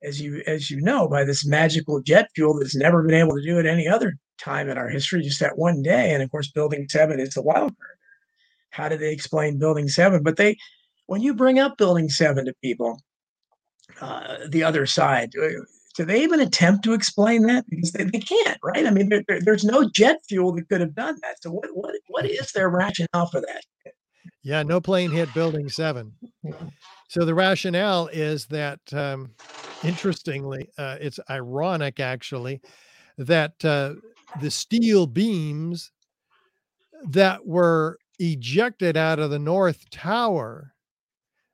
as 0.03 0.21
you 0.21 0.43
as 0.47 0.71
you 0.71 0.81
know, 0.81 1.09
by 1.09 1.23
this 1.25 1.45
magical 1.45 2.01
jet 2.01 2.29
fuel 2.35 2.59
that's 2.59 2.75
never 2.75 3.03
been 3.03 3.15
able 3.15 3.35
to 3.35 3.45
do 3.45 3.59
it 3.59 3.65
any 3.65 3.87
other 3.87 4.13
time 4.43 4.69
in 4.69 4.77
our 4.77 4.89
history, 4.89 5.21
just 5.21 5.39
that 5.39 5.57
one 5.57 5.81
day. 5.81 6.13
And 6.13 6.23
of 6.23 6.31
course, 6.31 6.49
Building 6.51 6.87
Seven 6.89 7.19
is 7.19 7.33
the 7.33 7.41
wild 7.41 7.77
card. 7.77 7.97
How 8.71 8.87
do 8.89 8.97
they 8.97 9.11
explain 9.11 9.57
building 9.59 9.87
seven? 9.87 10.23
But 10.23 10.37
they 10.37 10.57
when 11.07 11.21
you 11.21 11.33
bring 11.33 11.59
up 11.59 11.77
building 11.77 12.09
seven 12.09 12.45
to 12.45 12.53
people 12.63 13.01
uh, 13.99 14.37
the 14.47 14.63
other 14.63 14.85
side 14.85 15.31
uh, 15.41 15.47
do 15.95 16.05
they 16.05 16.21
even 16.23 16.39
attempt 16.39 16.83
to 16.83 16.93
explain 16.93 17.41
that? 17.47 17.65
Because 17.67 17.91
they, 17.91 18.03
they 18.05 18.19
can't 18.19 18.57
right? 18.63 18.85
I 18.85 18.91
mean 18.91 19.09
there, 19.09 19.23
there- 19.27 19.41
there's 19.41 19.65
no 19.65 19.89
jet 19.89 20.17
fuel 20.29 20.53
that 20.53 20.69
could 20.69 20.81
have 20.81 20.95
done 20.95 21.17
that. 21.23 21.41
So 21.41 21.49
what, 21.49 21.67
what, 21.73 21.95
what 22.07 22.25
is 22.29 22.51
their 22.51 22.69
rationale 22.69 23.25
for 23.31 23.41
that? 23.41 23.63
Yeah, 24.43 24.63
no 24.63 24.79
plane 24.79 25.11
hit 25.11 25.33
Building 25.33 25.67
7. 25.67 26.13
So 27.09 27.25
the 27.25 27.33
rationale 27.33 28.07
is 28.07 28.45
that, 28.47 28.79
um, 28.93 29.31
interestingly, 29.83 30.69
uh, 30.77 30.97
it's 31.01 31.19
ironic 31.29 31.99
actually, 31.99 32.61
that 33.17 33.53
uh, 33.65 33.95
the 34.35 34.51
steel 34.51 35.07
beams 35.07 35.91
that 37.03 37.45
were 37.45 37.97
ejected 38.19 38.97
out 38.97 39.19
of 39.19 39.29
the 39.29 39.39
North 39.39 39.89
Tower, 39.89 40.73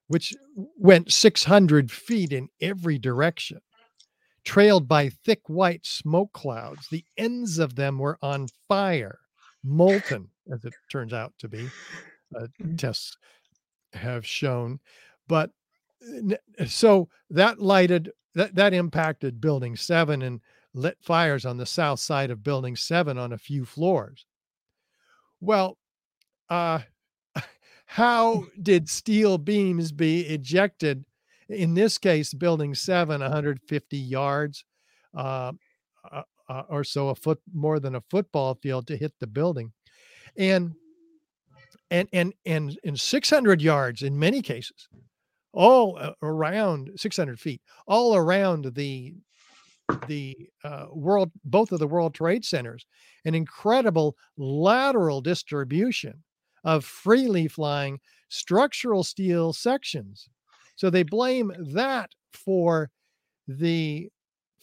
which 0.07 0.36
went 0.78 1.11
600 1.13 1.91
feet 1.91 2.34
in 2.34 2.49
every 2.61 2.99
direction, 2.99 3.61
trailed 4.45 4.88
by 4.88 5.09
thick 5.09 5.41
white 5.47 5.86
smoke 5.86 6.34
clouds, 6.34 6.89
the 6.89 7.05
ends 7.17 7.59
of 7.59 7.76
them 7.76 7.99
were 7.99 8.17
on 8.21 8.49
fire, 8.69 9.19
molten, 9.63 10.30
as 10.53 10.65
it 10.65 10.76
turns 10.91 11.13
out 11.13 11.34
to 11.39 11.49
be 11.49 11.73
uh, 12.39 12.47
Mhm. 12.59 12.78
tests 12.78 13.17
have 13.93 14.26
shown. 14.26 14.80
But 15.28 15.51
so 16.67 17.09
that 17.30 17.59
lighted 17.59 18.11
that 18.36 18.55
that 18.55 18.73
impacted 18.73 19.41
building 19.41 19.76
7 19.76 20.21
and 20.21 20.41
lit 20.76 20.97
fires 21.01 21.45
on 21.45 21.57
the 21.57 21.65
south 21.65 21.99
side 21.99 22.30
of 22.30 22.43
building 22.43 22.76
7 22.76 23.17
on 23.17 23.34
a 23.34 23.38
few 23.38 23.65
floors. 23.65 24.26
Well 25.39 25.78
uh 26.49 26.80
how 27.86 28.45
did 28.61 28.89
steel 28.89 29.38
beams 29.38 29.91
be 29.91 30.21
ejected? 30.21 31.05
In 31.49 31.76
this 31.76 31.97
case 31.97 32.34
building 32.34 32.76
7 32.76 33.21
150 33.21 33.97
yards 33.97 34.65
uh, 35.15 35.53
uh, 36.11 36.23
uh, 36.49 36.63
or 36.69 36.84
so 36.84 37.09
a 37.09 37.15
foot 37.15 37.39
more 37.53 37.80
than 37.80 37.95
a 37.95 38.03
football 38.09 38.55
field 38.55 38.88
to 38.88 38.97
hit 38.97 39.13
the 39.19 39.28
building. 39.28 39.71
And 40.38 40.73
and 41.91 42.09
and 42.11 42.34
and 42.45 42.78
in 42.84 42.97
600 42.97 43.61
yards 43.61 44.01
in 44.01 44.17
many 44.17 44.41
cases 44.41 44.88
all 45.53 45.97
around 46.21 46.91
600 46.95 47.39
feet 47.39 47.61
all 47.88 48.15
around 48.15 48.73
the 48.76 49.13
the 50.07 50.49
uh, 50.63 50.88
world 50.91 51.31
both 51.43 51.71
of 51.71 51.79
the 51.79 51.88
world 51.88 52.13
trade 52.13 52.43
centers 52.43 52.86
an 53.25 53.36
incredible 53.36 54.15
lateral 54.38 55.21
distribution 55.21 56.23
of 56.63 56.83
freely 56.83 57.47
flying 57.47 57.99
structural 58.29 59.03
steel 59.03 59.53
sections. 59.53 60.27
So 60.75 60.89
they 60.89 61.03
blame 61.03 61.53
that 61.73 62.11
for 62.33 62.89
the 63.47 64.09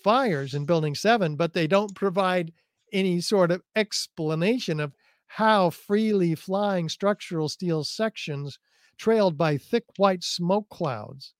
fires 0.03 0.55
in 0.55 0.67
building 0.67 0.95
7 0.95 1.37
but 1.37 1.53
they 1.53 1.67
don't 1.67 1.95
provide 1.95 2.53
any 2.93 3.21
sort 3.21 3.51
of 3.51 3.63
explanation 3.77 4.81
of 4.81 4.93
how 5.27 5.71
freely 5.71 6.35
flying 6.35 6.89
structural 6.89 7.49
steel 7.49 7.85
sections 7.85 8.59
trailed 8.99 9.39
by 9.39 9.57
thick 9.57 9.85
white 9.97 10.23
smoke 10.23 10.69
clouds. 10.69 11.33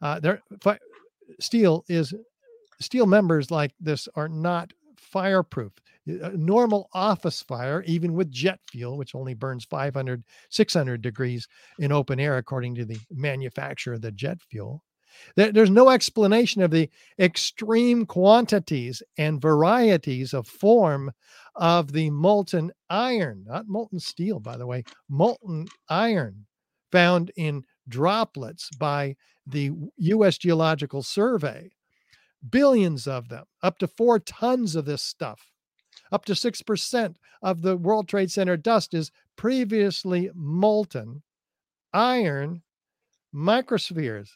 Uh, 0.00 0.18
they're, 0.20 0.42
fi- 0.60 0.78
steel 1.40 1.84
is 1.88 2.14
steel 2.80 3.06
members 3.06 3.50
like 3.50 3.72
this 3.80 4.08
are 4.14 4.28
not 4.28 4.72
fireproof. 4.96 5.72
A 6.08 6.26
uh, 6.26 6.30
normal 6.34 6.88
office 6.92 7.42
fire, 7.42 7.82
even 7.86 8.14
with 8.14 8.30
jet 8.30 8.60
fuel, 8.70 8.96
which 8.96 9.14
only 9.14 9.34
burns 9.34 9.64
500, 9.64 10.22
600 10.50 11.02
degrees 11.02 11.48
in 11.78 11.90
open 11.90 12.20
air, 12.20 12.36
according 12.36 12.76
to 12.76 12.84
the 12.84 12.98
manufacturer 13.10 13.94
of 13.94 14.02
the 14.02 14.12
jet 14.12 14.38
fuel. 14.48 14.82
There's 15.34 15.70
no 15.70 15.88
explanation 15.88 16.60
of 16.60 16.70
the 16.70 16.90
extreme 17.18 18.04
quantities 18.04 19.02
and 19.16 19.40
varieties 19.40 20.34
of 20.34 20.46
form 20.46 21.10
of 21.54 21.92
the 21.92 22.10
molten 22.10 22.70
iron, 22.90 23.44
not 23.46 23.66
molten 23.66 23.98
steel, 23.98 24.40
by 24.40 24.58
the 24.58 24.66
way, 24.66 24.84
molten 25.08 25.68
iron 25.88 26.46
found 26.92 27.32
in 27.36 27.64
droplets 27.88 28.68
by 28.78 29.16
the 29.46 29.72
U.S. 29.96 30.38
Geological 30.38 31.02
Survey 31.02 31.70
billions 32.50 33.06
of 33.06 33.28
them, 33.28 33.44
up 33.62 33.78
to 33.78 33.86
four 33.86 34.18
tons 34.18 34.76
of 34.76 34.84
this 34.84 35.02
stuff. 35.02 35.50
Up 36.12 36.24
to 36.26 36.34
6% 36.34 37.16
of 37.42 37.62
the 37.62 37.76
World 37.76 38.08
Trade 38.08 38.30
Center 38.30 38.56
dust 38.56 38.94
is 38.94 39.10
previously 39.36 40.30
molten 40.34 41.22
iron 41.92 42.62
microspheres. 43.34 44.30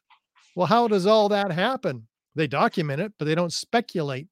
Well, 0.56 0.66
how 0.66 0.88
does 0.88 1.06
all 1.06 1.28
that 1.28 1.52
happen? 1.52 2.08
They 2.34 2.46
document 2.46 3.00
it, 3.00 3.12
but 3.18 3.24
they 3.26 3.34
don't 3.34 3.52
speculate 3.52 4.28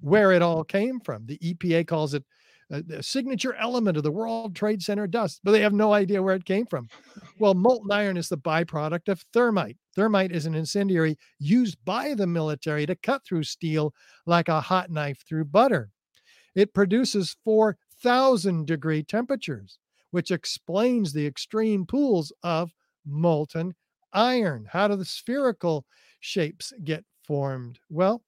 where 0.00 0.32
it 0.32 0.42
all 0.42 0.64
came 0.64 1.00
from. 1.00 1.26
The 1.26 1.38
EPA 1.38 1.86
calls 1.86 2.14
it 2.14 2.24
a, 2.72 3.02
signature 3.02 3.54
element 3.54 3.96
of 3.96 4.02
the 4.02 4.10
World 4.10 4.56
Trade 4.56 4.82
Center 4.82 5.06
dust, 5.06 5.40
but 5.44 5.52
they 5.52 5.60
have 5.60 5.72
no 5.72 5.92
idea 5.92 6.22
where 6.22 6.34
it 6.34 6.44
came 6.44 6.66
from. 6.66 6.88
Well, 7.38 7.54
molten 7.54 7.90
iron 7.92 8.16
is 8.16 8.28
the 8.28 8.38
byproduct 8.38 9.08
of 9.08 9.24
thermite. 9.32 9.76
Thermite 9.94 10.32
is 10.32 10.46
an 10.46 10.54
incendiary 10.54 11.18
used 11.38 11.76
by 11.84 12.14
the 12.14 12.26
military 12.26 12.86
to 12.86 12.96
cut 12.96 13.24
through 13.24 13.44
steel 13.44 13.94
like 14.26 14.48
a 14.48 14.60
hot 14.60 14.90
knife 14.90 15.22
through 15.28 15.44
butter. 15.46 15.90
It 16.54 16.74
produces 16.74 17.36
4,000 17.44 18.66
degree 18.66 19.02
temperatures, 19.02 19.78
which 20.10 20.30
explains 20.30 21.12
the 21.12 21.26
extreme 21.26 21.86
pools 21.86 22.32
of 22.42 22.72
molten 23.06 23.74
iron. 24.12 24.66
How 24.70 24.88
do 24.88 24.96
the 24.96 25.04
spherical 25.04 25.86
shapes 26.20 26.72
get 26.84 27.04
formed? 27.26 27.78
Well, 27.88 28.22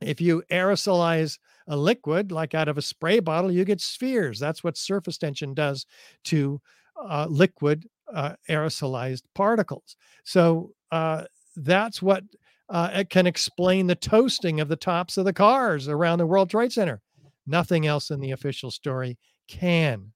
if 0.00 0.20
you 0.20 0.42
aerosolize 0.50 1.38
a 1.66 1.76
liquid 1.76 2.32
like 2.32 2.54
out 2.54 2.68
of 2.68 2.78
a 2.78 2.82
spray 2.82 3.20
bottle, 3.20 3.50
you 3.50 3.64
get 3.64 3.80
spheres. 3.80 4.38
That's 4.38 4.64
what 4.64 4.76
surface 4.76 5.18
tension 5.18 5.54
does 5.54 5.86
to 6.24 6.60
uh, 7.02 7.26
liquid 7.28 7.86
uh, 8.12 8.34
aerosolized 8.48 9.22
particles. 9.34 9.96
So 10.24 10.72
uh, 10.90 11.24
that's 11.56 12.00
what 12.00 12.24
uh, 12.68 12.90
it 12.94 13.10
can 13.10 13.26
explain 13.26 13.86
the 13.86 13.94
toasting 13.94 14.60
of 14.60 14.68
the 14.68 14.76
tops 14.76 15.16
of 15.16 15.24
the 15.24 15.32
cars 15.32 15.88
around 15.88 16.18
the 16.18 16.26
World 16.26 16.50
Trade 16.50 16.72
Center. 16.72 17.00
Nothing 17.46 17.86
else 17.86 18.10
in 18.10 18.20
the 18.20 18.32
official 18.32 18.70
story 18.70 19.18
can. 19.48 20.12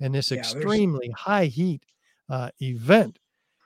And 0.00 0.14
this 0.14 0.30
Yeah, 0.30 0.38
extremely 0.38 1.10
high 1.16 1.46
heat 1.46 1.84
uh, 2.28 2.50
event. 2.60 3.18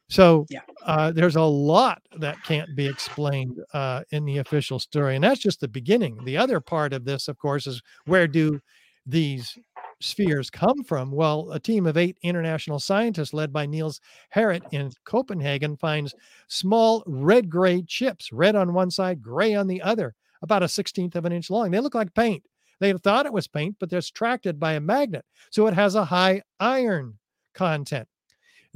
So 0.09 0.47
Yeah. 0.51 0.61
uh, 0.85 1.11
there's 1.13 1.37
a 1.37 1.43
lot 1.43 2.03
that 2.19 2.43
can't 2.43 2.75
be 2.77 2.87
explained 2.87 3.59
uh, 3.73 4.03
in 4.11 4.25
the 4.25 4.39
official 4.39 4.79
story. 4.79 5.17
And 5.17 5.25
that's 5.25 5.41
just 5.41 5.61
the 5.61 5.69
beginning. 5.69 6.25
The 6.25 6.37
other 6.37 6.61
part 6.61 6.93
of 6.93 7.05
this, 7.05 7.29
of 7.29 7.39
course, 7.39 7.67
is 7.67 7.83
where 8.05 8.29
do 8.29 8.61
these 9.05 9.59
spheres 10.01 10.51
come 10.51 10.85
from? 10.85 11.11
Well, 11.11 11.51
a 11.53 11.59
team 11.59 11.87
of 11.87 11.97
eight 11.97 12.19
international 12.23 12.79
scientists 12.79 13.33
led 13.33 13.53
by 13.53 13.67
Niels 13.67 14.01
Harrit 14.35 14.63
in 14.71 14.91
Copenhagen 15.05 15.77
finds 15.77 16.15
small 16.49 17.03
red 17.07 17.49
gray 17.51 17.83
chips, 17.83 18.31
red 18.33 18.55
on 18.55 18.75
one 18.75 18.91
side, 18.91 19.23
gray 19.23 19.55
on 19.55 19.67
the 19.67 19.83
other, 19.83 20.15
about 20.43 20.63
a 20.63 20.69
16th 20.69 21.17
of 21.17 21.25
an 21.25 21.33
inch 21.33 21.51
long. 21.51 21.71
They 21.71 21.81
look 21.81 21.95
like 21.95 22.15
paint. 22.15 22.45
They 22.79 22.93
thought 22.93 23.27
it 23.27 23.33
was 23.33 23.49
paint, 23.49 23.77
but 23.81 23.89
they're 23.89 24.01
attracted 24.01 24.61
by 24.61 24.75
a 24.75 24.81
magnet. 24.81 25.25
So 25.51 25.67
it 25.67 25.75
has 25.75 25.95
a 25.95 26.05
high 26.05 26.43
iron 26.61 27.19
content. 27.55 28.07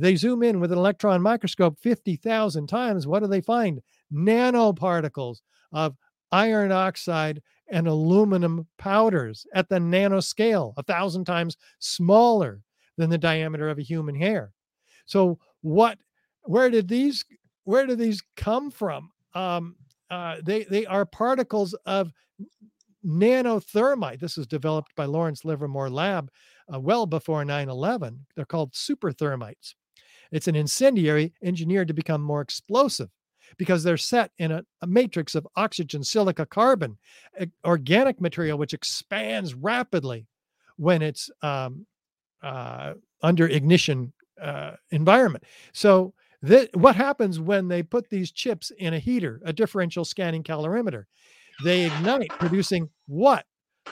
They 0.01 0.17
zoom 0.17 0.43
in 0.43 0.61
with 0.61 0.73
an 0.73 0.79
electron 0.79 1.21
microscope 1.21 1.79
50,000 1.79 2.67
times. 2.67 3.07
What 3.07 3.21
do 3.21 3.29
they 3.29 3.41
find? 3.41 3.81
Nanoparticles 4.13 5.39
of 5.73 5.97
iron 6.33 6.73
oxide 6.73 7.43
and 7.69 7.87
aluminum 7.87 8.67
powders 8.79 9.47
at 9.55 9.69
the 9.69 9.77
nanoscale, 9.77 10.75
a 10.77 10.83
thousand 10.83 11.25
times 11.25 11.57
smaller 11.79 12.63
than 12.97 13.11
the 13.11 13.19
diameter 13.19 13.69
of 13.69 13.79
a 13.79 13.83
human 13.83 14.15
hair. 14.15 14.53
So, 15.07 15.39
what? 15.63 15.99
Where 16.43 16.71
did 16.71 16.89
these? 16.89 17.25
Where 17.65 17.87
do 17.87 17.95
these 17.95 18.23
come 18.37 18.71
from? 18.71 19.11
Um, 19.35 19.77
uh, 20.11 20.37
they 20.43 20.65
they 20.65 20.87
are 20.87 21.05
particles 21.05 21.75
of 21.87 22.13
nanothermite. 23.07 24.21
This 24.21 24.37
was 24.37 24.47
developed 24.47 24.95
by 24.97 25.05
Lawrence 25.05 25.45
Livermore 25.45 25.91
Lab 25.91 26.31
uh, 26.73 26.81
well 26.81 27.07
before 27.07 27.45
9/11. 27.45 28.21
They're 28.35 28.45
called 28.45 28.73
superthermites. 28.73 29.75
It's 30.33 30.49
an 30.49 30.57
incendiary 30.57 31.33
engineered 31.43 31.89
to 31.89 31.95
become 31.95 32.23
more 32.23 32.41
explosive 32.41 33.09
because 33.57 33.83
they're 33.83 33.97
set 33.97 34.31
in 34.39 34.53
a, 34.53 34.65
a 34.83 34.87
matrix 34.87 35.35
of 35.35 35.47
oxygen, 35.57 36.05
silica, 36.05 36.47
carbon, 36.47 36.99
organic 37.65 38.21
material 38.21 38.59
which 38.59 38.75
expands 38.75 39.55
rapidly 39.55 40.27
when 40.77 41.03
it's 41.03 41.31
um, 41.43 41.87
uh, 42.43 42.95
under 43.23 43.47
ignition 43.49 44.13
uh, 44.41 44.73
environment. 44.91 45.45
So, 45.73 46.15
th- 46.47 46.71
what 46.75 46.97
happens 46.97 47.39
when 47.39 47.69
they 47.69 47.83
put 47.83 48.09
these 48.09 48.31
chips 48.33 48.71
in 48.79 48.95
a 48.95 48.99
heater, 48.99 49.41
a 49.45 49.53
differential 49.53 50.05
scanning 50.05 50.43
calorimeter? 50.43 51.05
They 51.65 51.85
ignite, 51.87 52.31
producing 52.31 52.89
what? 53.07 53.45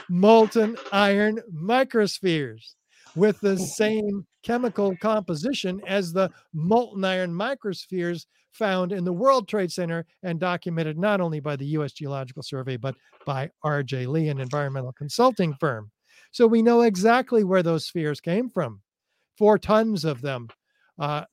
Molten 0.08 0.76
iron 0.92 1.40
microspheres 1.52 2.74
with 3.18 3.40
the 3.40 3.56
same 3.76 4.26
chemical 4.42 4.96
composition 4.96 5.80
as 5.86 6.12
the 6.12 6.30
molten 6.54 7.04
iron 7.04 7.32
microspheres 7.32 8.26
found 8.52 8.92
in 8.92 9.04
the 9.04 9.12
World 9.12 9.48
Trade 9.48 9.70
Center 9.70 10.06
and 10.22 10.40
documented 10.40 10.98
not 10.98 11.20
only 11.20 11.40
by 11.40 11.56
the 11.56 11.66
US 11.66 11.92
Geological 11.92 12.42
Survey, 12.42 12.76
but 12.76 12.94
by 13.26 13.50
RJ 13.64 14.06
Lee, 14.06 14.28
an 14.28 14.40
environmental 14.40 14.92
consulting 14.92 15.54
firm. 15.54 15.90
So 16.30 16.46
we 16.46 16.62
know 16.62 16.82
exactly 16.82 17.44
where 17.44 17.62
those 17.62 17.86
spheres 17.86 18.20
came 18.20 18.48
from. 18.48 18.82
Four 19.36 19.58
tons 19.58 20.04
of 20.04 20.20
them, 20.20 20.48
uh, 20.98 21.24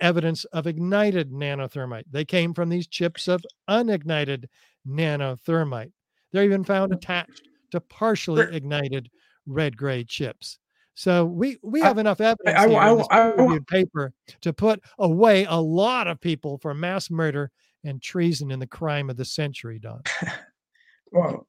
evidence 0.00 0.44
of 0.46 0.66
ignited 0.66 1.30
nanothermite. 1.32 2.04
They 2.10 2.24
came 2.24 2.54
from 2.54 2.68
these 2.68 2.86
chips 2.86 3.28
of 3.28 3.44
unignited 3.68 4.46
nanothermite. 4.86 5.92
They're 6.32 6.44
even 6.44 6.64
found 6.64 6.92
attached 6.92 7.48
to 7.72 7.80
partially 7.80 8.46
ignited 8.54 9.10
red 9.46 9.76
gray 9.76 10.04
chips. 10.04 10.58
So 10.94 11.24
we 11.24 11.58
we 11.62 11.80
I- 11.82 11.86
have 11.86 11.98
enough 11.98 12.20
evidence 12.20 12.58
I- 12.58 12.66
I- 12.66 12.92
I- 13.10 13.54
I- 13.54 13.58
paper 13.68 14.12
to 14.42 14.52
put 14.52 14.80
away 14.98 15.44
a 15.48 15.56
lot 15.60 16.06
of 16.08 16.20
people 16.20 16.58
for 16.58 16.74
mass 16.74 17.10
murder 17.10 17.50
and 17.84 18.02
treason 18.02 18.50
in 18.50 18.58
the 18.58 18.66
crime 18.66 19.08
of 19.08 19.16
the 19.16 19.24
century, 19.24 19.78
Don. 19.78 20.02
Well, 21.12 21.46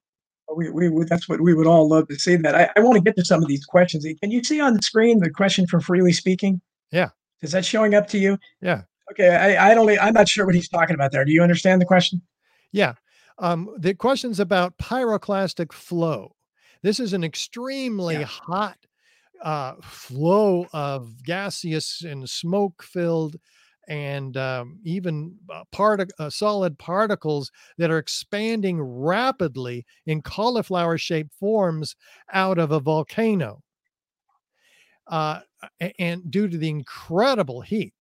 we, 0.56 0.70
we 0.70 0.88
would- 0.88 1.08
that's 1.08 1.28
what 1.28 1.40
we 1.40 1.54
would 1.54 1.66
all 1.66 1.88
love 1.88 2.08
to 2.08 2.16
see. 2.18 2.36
That 2.36 2.54
I, 2.54 2.68
I 2.76 2.80
want 2.80 2.96
to 2.96 3.00
get 3.02 3.16
to 3.16 3.24
some 3.24 3.42
of 3.42 3.48
these 3.48 3.64
questions. 3.64 4.04
Can 4.20 4.30
you 4.30 4.42
see 4.42 4.60
on 4.60 4.74
the 4.74 4.82
screen 4.82 5.20
the 5.20 5.30
question 5.30 5.66
from 5.66 5.80
Freely 5.80 6.12
Speaking? 6.12 6.60
Yeah. 6.90 7.10
Is 7.42 7.52
that 7.52 7.64
showing 7.64 7.94
up 7.94 8.08
to 8.08 8.18
you? 8.18 8.38
Yeah. 8.60 8.82
Okay, 9.12 9.28
I, 9.28 9.70
I 9.70 9.74
don't. 9.74 9.88
I'm 10.00 10.14
not 10.14 10.28
sure 10.28 10.46
what 10.46 10.54
he's 10.54 10.68
talking 10.68 10.94
about 10.94 11.12
there. 11.12 11.24
Do 11.24 11.32
you 11.32 11.42
understand 11.42 11.80
the 11.80 11.84
question? 11.86 12.22
Yeah. 12.72 12.94
Um, 13.38 13.74
the 13.78 13.94
question's 13.94 14.40
about 14.40 14.78
pyroclastic 14.78 15.72
flow. 15.72 16.34
This 16.82 16.98
is 16.98 17.12
an 17.12 17.22
extremely 17.24 18.16
Yeah. 18.16 18.24
hot 18.24 18.78
uh, 19.42 19.74
flow 19.82 20.66
of 20.72 21.22
gaseous 21.24 22.02
and 22.02 22.28
smoke 22.28 22.82
filled 22.82 23.36
and 23.88 24.36
um, 24.36 24.78
even 24.84 25.36
uh, 25.52 25.64
partic- 25.74 26.12
uh, 26.18 26.30
solid 26.30 26.78
particles 26.78 27.50
that 27.78 27.90
are 27.90 27.98
expanding 27.98 28.80
rapidly 28.80 29.84
in 30.06 30.22
cauliflower 30.22 30.96
shaped 30.96 31.34
forms 31.34 31.96
out 32.32 32.58
of 32.58 32.70
a 32.70 32.80
volcano. 32.80 33.62
Uh, 35.08 35.40
and 35.98 36.30
due 36.30 36.48
to 36.48 36.56
the 36.56 36.68
incredible 36.68 37.60
heat. 37.60 37.92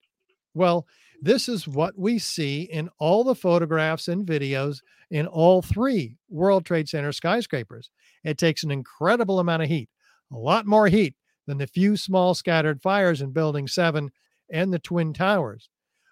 Well, 0.53 0.85
this 1.21 1.49
is 1.49 1.67
what 1.67 1.97
we 1.97 2.19
see 2.19 2.63
in 2.63 2.89
all 2.99 3.23
the 3.23 3.35
photographs 3.35 4.07
and 4.07 4.25
videos 4.25 4.79
in 5.09 5.27
all 5.27 5.61
three 5.61 6.17
World 6.29 6.65
Trade 6.65 6.89
Center 6.89 7.11
skyscrapers. 7.11 7.89
It 8.23 8.37
takes 8.37 8.63
an 8.63 8.71
incredible 8.71 9.39
amount 9.39 9.63
of 9.63 9.69
heat, 9.69 9.89
a 10.31 10.37
lot 10.37 10.65
more 10.65 10.87
heat 10.87 11.15
than 11.47 11.57
the 11.57 11.67
few 11.67 11.97
small 11.97 12.33
scattered 12.33 12.81
fires 12.81 13.21
in 13.21 13.31
Building 13.31 13.67
7 13.67 14.11
and 14.49 14.73
the 14.73 14.79
Twin 14.79 15.13
Towers, 15.13 15.69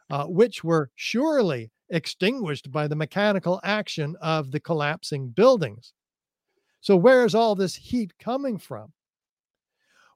uh, 0.09 0.25
which 0.25 0.63
were 0.63 0.91
surely 0.95 1.71
extinguished 1.89 2.71
by 2.71 2.87
the 2.87 2.95
mechanical 2.95 3.59
action 3.63 4.15
of 4.21 4.51
the 4.51 4.59
collapsing 4.59 5.29
buildings. 5.29 5.93
So, 6.81 6.95
where's 6.95 7.35
all 7.35 7.55
this 7.55 7.75
heat 7.75 8.13
coming 8.19 8.57
from? 8.57 8.93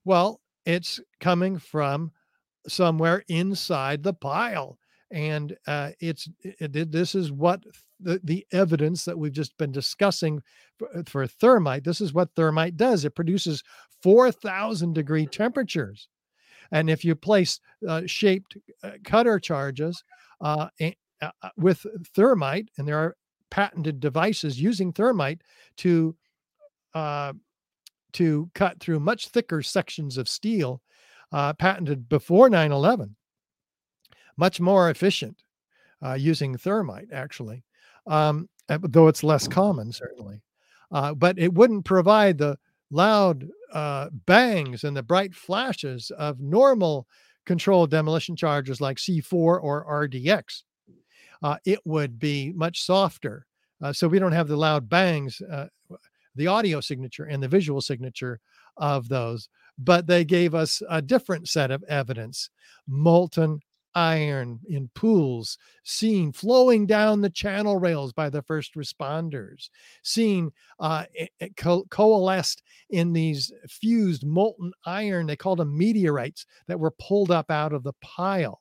Well, 0.06 0.42
it's 0.66 1.00
coming 1.20 1.60
from 1.60 2.12
somewhere 2.68 3.24
inside 3.28 4.04
the 4.04 4.14
pile. 4.14 4.78
And 5.12 5.56
uh, 5.68 5.92
it's 6.00 6.28
it, 6.42 6.92
this 6.92 7.14
is 7.16 7.32
what 7.32 7.64
the, 8.00 8.20
the 8.24 8.46
evidence 8.52 9.06
that 9.06 9.18
we've 9.18 9.32
just 9.32 9.58
been 9.58 9.72
discussing 9.72 10.42
for, 10.78 10.90
for 11.06 11.28
thermite. 11.28 11.84
This 11.84 12.02
is 12.02 12.14
what 12.14 12.34
thermite 12.36 12.78
does. 12.78 13.06
It 13.06 13.16
produces 13.16 13.64
4,000 14.02 14.94
degree 14.94 15.26
temperatures. 15.26 16.08
And 16.72 16.90
if 16.90 17.06
you 17.06 17.16
place 17.16 17.60
uh, 17.88 18.02
shaped 18.06 18.58
uh, 18.84 18.92
cutter 19.04 19.40
charges 19.40 20.04
uh, 20.42 20.68
uh, 20.82 20.92
uh, 21.22 21.50
with 21.58 21.86
thermite, 22.16 22.70
and 22.78 22.88
there 22.88 22.98
are 22.98 23.16
patented 23.50 24.00
devices 24.00 24.60
using 24.60 24.92
thermite 24.92 25.42
to 25.78 26.16
uh, 26.96 27.34
to 28.14 28.50
cut 28.54 28.80
through 28.80 29.00
much 29.00 29.30
thicker 29.30 29.62
sections 29.64 30.18
of 30.18 30.30
steel, 30.30 30.82
uh, 31.32 31.54
patented 31.54 32.08
before 32.08 32.50
9 32.50 32.72
11, 32.72 33.16
much 34.38 34.60
more 34.60 34.90
efficient 34.90 35.44
uh, 36.04 36.14
using 36.14 36.58
thermite, 36.58 37.10
actually, 37.12 37.64
um, 38.08 38.50
uh, 38.70 38.78
though 38.82 39.08
it's 39.08 39.24
less 39.24 39.48
common, 39.48 39.92
certainly. 39.92 40.42
Uh, 40.92 41.14
but 41.14 41.38
it 41.40 41.54
wouldn't 41.54 41.86
provide 41.86 42.38
the 42.38 42.58
loud 42.92 43.48
uh, 43.72 44.10
bangs 44.26 44.84
and 44.84 44.96
the 44.96 45.04
bright 45.04 45.34
flashes 45.34 46.12
of 46.18 46.40
normal 46.40 47.08
controlled 47.46 47.90
demolition 47.90 48.36
charges 48.36 48.80
like 48.80 48.98
C4 48.98 49.34
or 49.34 49.86
RDX. 49.86 50.64
Uh, 51.42 51.58
it 51.66 51.80
would 51.86 52.20
be 52.20 52.54
much 52.56 52.84
softer. 52.84 53.46
Uh, 53.82 53.92
so 53.92 54.08
we 54.08 54.20
don't 54.20 54.32
have 54.32 54.48
the 54.48 54.56
loud 54.56 54.88
bangs, 54.88 55.42
the 56.36 56.48
audio 56.48 56.80
signature 56.80 57.26
and 57.26 57.44
the 57.44 57.48
visual 57.48 57.82
signature 57.82 58.40
of 58.78 59.10
those 59.10 59.50
but 59.78 60.08
they 60.08 60.24
gave 60.24 60.54
us 60.54 60.82
a 60.90 61.02
different 61.02 61.48
set 61.48 61.72
of 61.72 61.84
evidence 61.84 62.50
molten 62.88 63.60
iron 63.96 64.60
in 64.68 64.90
pools 64.96 65.58
seen 65.84 66.32
flowing 66.32 66.86
down 66.86 67.22
the 67.22 67.30
channel 67.30 67.78
rails 67.78 68.14
by 68.14 68.30
the 68.30 68.42
first 68.42 68.76
responders 68.76 69.70
seen 70.04 70.52
uh, 70.80 71.04
co- 71.58 71.86
coalesced 71.90 72.64
in 72.90 73.14
these 73.14 73.52
fused 73.68 74.26
molten 74.26 74.72
iron 74.86 75.28
they 75.28 75.36
called 75.36 75.60
them 75.60 75.78
meteorites 75.78 76.46
that 76.68 76.80
were 76.80 76.92
pulled 77.00 77.32
up 77.32 77.52
out 77.52 77.74
of 77.74 77.84
the 77.84 77.94
pile 78.02 78.60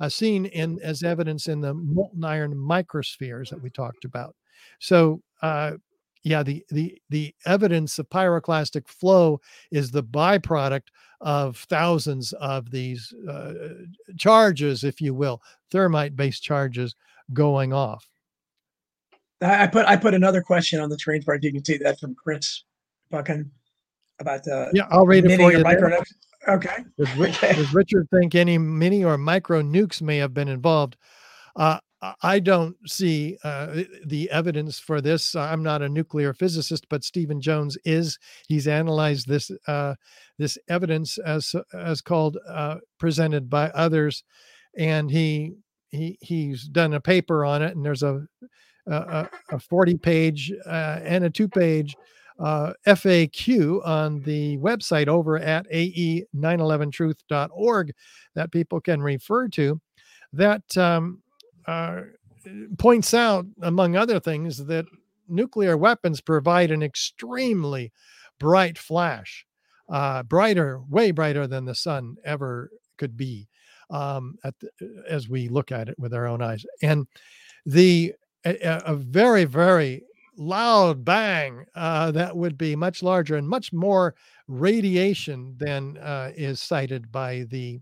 uh, 0.00 0.08
seen 0.08 0.46
in 0.46 0.78
as 0.82 1.02
evidence 1.02 1.46
in 1.48 1.60
the 1.60 1.74
molten 1.74 2.24
iron 2.24 2.54
microspheres 2.54 3.50
that 3.50 3.60
we 3.62 3.70
talked 3.70 4.04
about. 4.04 4.34
So 4.80 5.22
uh, 5.42 5.72
yeah 6.26 6.42
the 6.42 6.64
the 6.70 6.98
the 7.08 7.32
evidence 7.46 8.00
of 8.00 8.10
pyroclastic 8.10 8.88
flow 8.88 9.40
is 9.70 9.92
the 9.92 10.02
byproduct 10.02 10.88
of 11.20 11.56
thousands 11.70 12.32
of 12.34 12.70
these 12.70 13.14
uh, 13.30 13.52
charges, 14.18 14.84
if 14.84 15.00
you 15.00 15.14
will, 15.14 15.40
thermite 15.70 16.16
based 16.16 16.42
charges 16.42 16.94
going 17.32 17.72
off. 17.72 18.06
I 19.40 19.66
put 19.68 19.86
I 19.86 19.96
put 19.96 20.14
another 20.14 20.42
question 20.42 20.80
on 20.80 20.88
the 20.90 20.96
terrain 20.96 21.22
part. 21.22 21.44
You 21.44 21.52
can 21.52 21.64
see 21.64 21.78
that 21.78 22.00
from 22.00 22.14
Chris 22.16 22.64
Buchan 23.10 23.50
about 24.18 24.42
the 24.42 24.70
Yeah, 24.74 24.86
I'll 24.90 25.06
read 25.06 25.24
it 25.26 25.36
for 25.36 25.52
you. 25.52 25.62
micro. 25.62 25.90
nukes. 25.90 26.12
Okay. 26.48 26.84
Does, 26.98 27.16
Ri- 27.16 27.32
does 27.54 27.72
Richard 27.72 28.08
think 28.12 28.34
any 28.34 28.58
mini 28.58 29.04
or 29.04 29.16
micro 29.16 29.62
nukes 29.62 30.02
may 30.02 30.16
have 30.18 30.34
been 30.34 30.48
involved? 30.48 30.96
Uh, 31.54 31.78
I- 32.22 32.38
don't 32.40 32.76
see 32.88 33.38
uh, 33.44 33.82
the- 34.04 34.30
evidence 34.30 34.78
for 34.78 35.00
this. 35.00 35.34
I'm 35.34 35.62
not 35.62 35.82
a 35.82 35.88
nuclear 35.88 36.34
physicist, 36.34 36.86
but 36.88 37.04
Stephen 37.04 37.40
Jones 37.40 37.76
is. 37.84 38.18
He's 38.48 38.68
analyzed 38.68 39.28
this 39.28 39.50
uh, 39.66 39.94
this 40.38 40.58
evidence 40.68 41.18
as 41.18 41.54
as 41.74 42.00
called 42.00 42.38
uh, 42.48 42.76
presented 42.98 43.48
by 43.50 43.70
others, 43.70 44.24
and 44.76 45.10
he 45.10 45.54
he 45.90 46.18
he's 46.20 46.64
done 46.68 46.94
a 46.94 47.00
paper 47.00 47.44
on 47.44 47.62
it. 47.62 47.76
And 47.76 47.84
there's 47.84 48.02
a 48.02 48.26
a, 48.86 49.28
a 49.50 49.58
40 49.58 49.96
page 49.98 50.52
uh, 50.66 51.00
and 51.02 51.24
a 51.24 51.30
two 51.30 51.48
page 51.48 51.96
uh, 52.38 52.72
FAQ 52.86 53.84
on 53.86 54.20
the 54.20 54.58
website 54.58 55.08
over 55.08 55.38
at 55.38 55.66
E 55.72 56.24
ae911truth.org 56.34 57.92
that 58.34 58.52
people 58.52 58.80
can 58.80 59.02
refer 59.02 59.48
to 59.48 59.80
that 60.32 60.76
um, 60.76 61.22
points 62.78 63.12
out, 63.14 63.46
among 63.62 63.96
other 63.96 64.20
things, 64.20 64.66
that 64.66 64.86
nuclear 65.28 65.76
weapons 65.76 66.20
provide 66.20 66.70
an 66.70 66.82
extremely 66.82 67.92
bright 68.38 68.78
flash, 68.78 69.46
uh, 69.88 70.22
brighter, 70.22 70.80
way 70.88 71.10
brighter 71.10 71.46
than 71.46 71.64
the 71.64 71.74
sun 71.74 72.16
ever 72.24 72.70
could 72.96 73.16
be, 73.16 73.48
um, 73.90 74.36
the, 74.42 74.70
as 75.08 75.28
we 75.28 75.48
look 75.48 75.72
at 75.72 75.88
it 75.88 75.98
with 75.98 76.14
our 76.14 76.26
own 76.26 76.42
eyes. 76.42 76.64
And 76.82 77.06
the 77.64 78.14
a, 78.44 78.56
a- 78.64 78.92
a 78.92 78.94
very, 78.94 79.44
very 79.44 80.02
loud 80.38 81.04
bang 81.04 81.64
uh, 81.74 82.10
that 82.12 82.36
would 82.36 82.58
be 82.58 82.76
much 82.76 83.02
larger 83.02 83.36
and 83.36 83.48
much 83.48 83.72
more 83.72 84.14
radiation 84.48 85.54
than 85.58 85.96
uh, 85.98 86.30
is 86.36 86.60
cited 86.60 87.10
by 87.10 87.46
the 87.48 87.80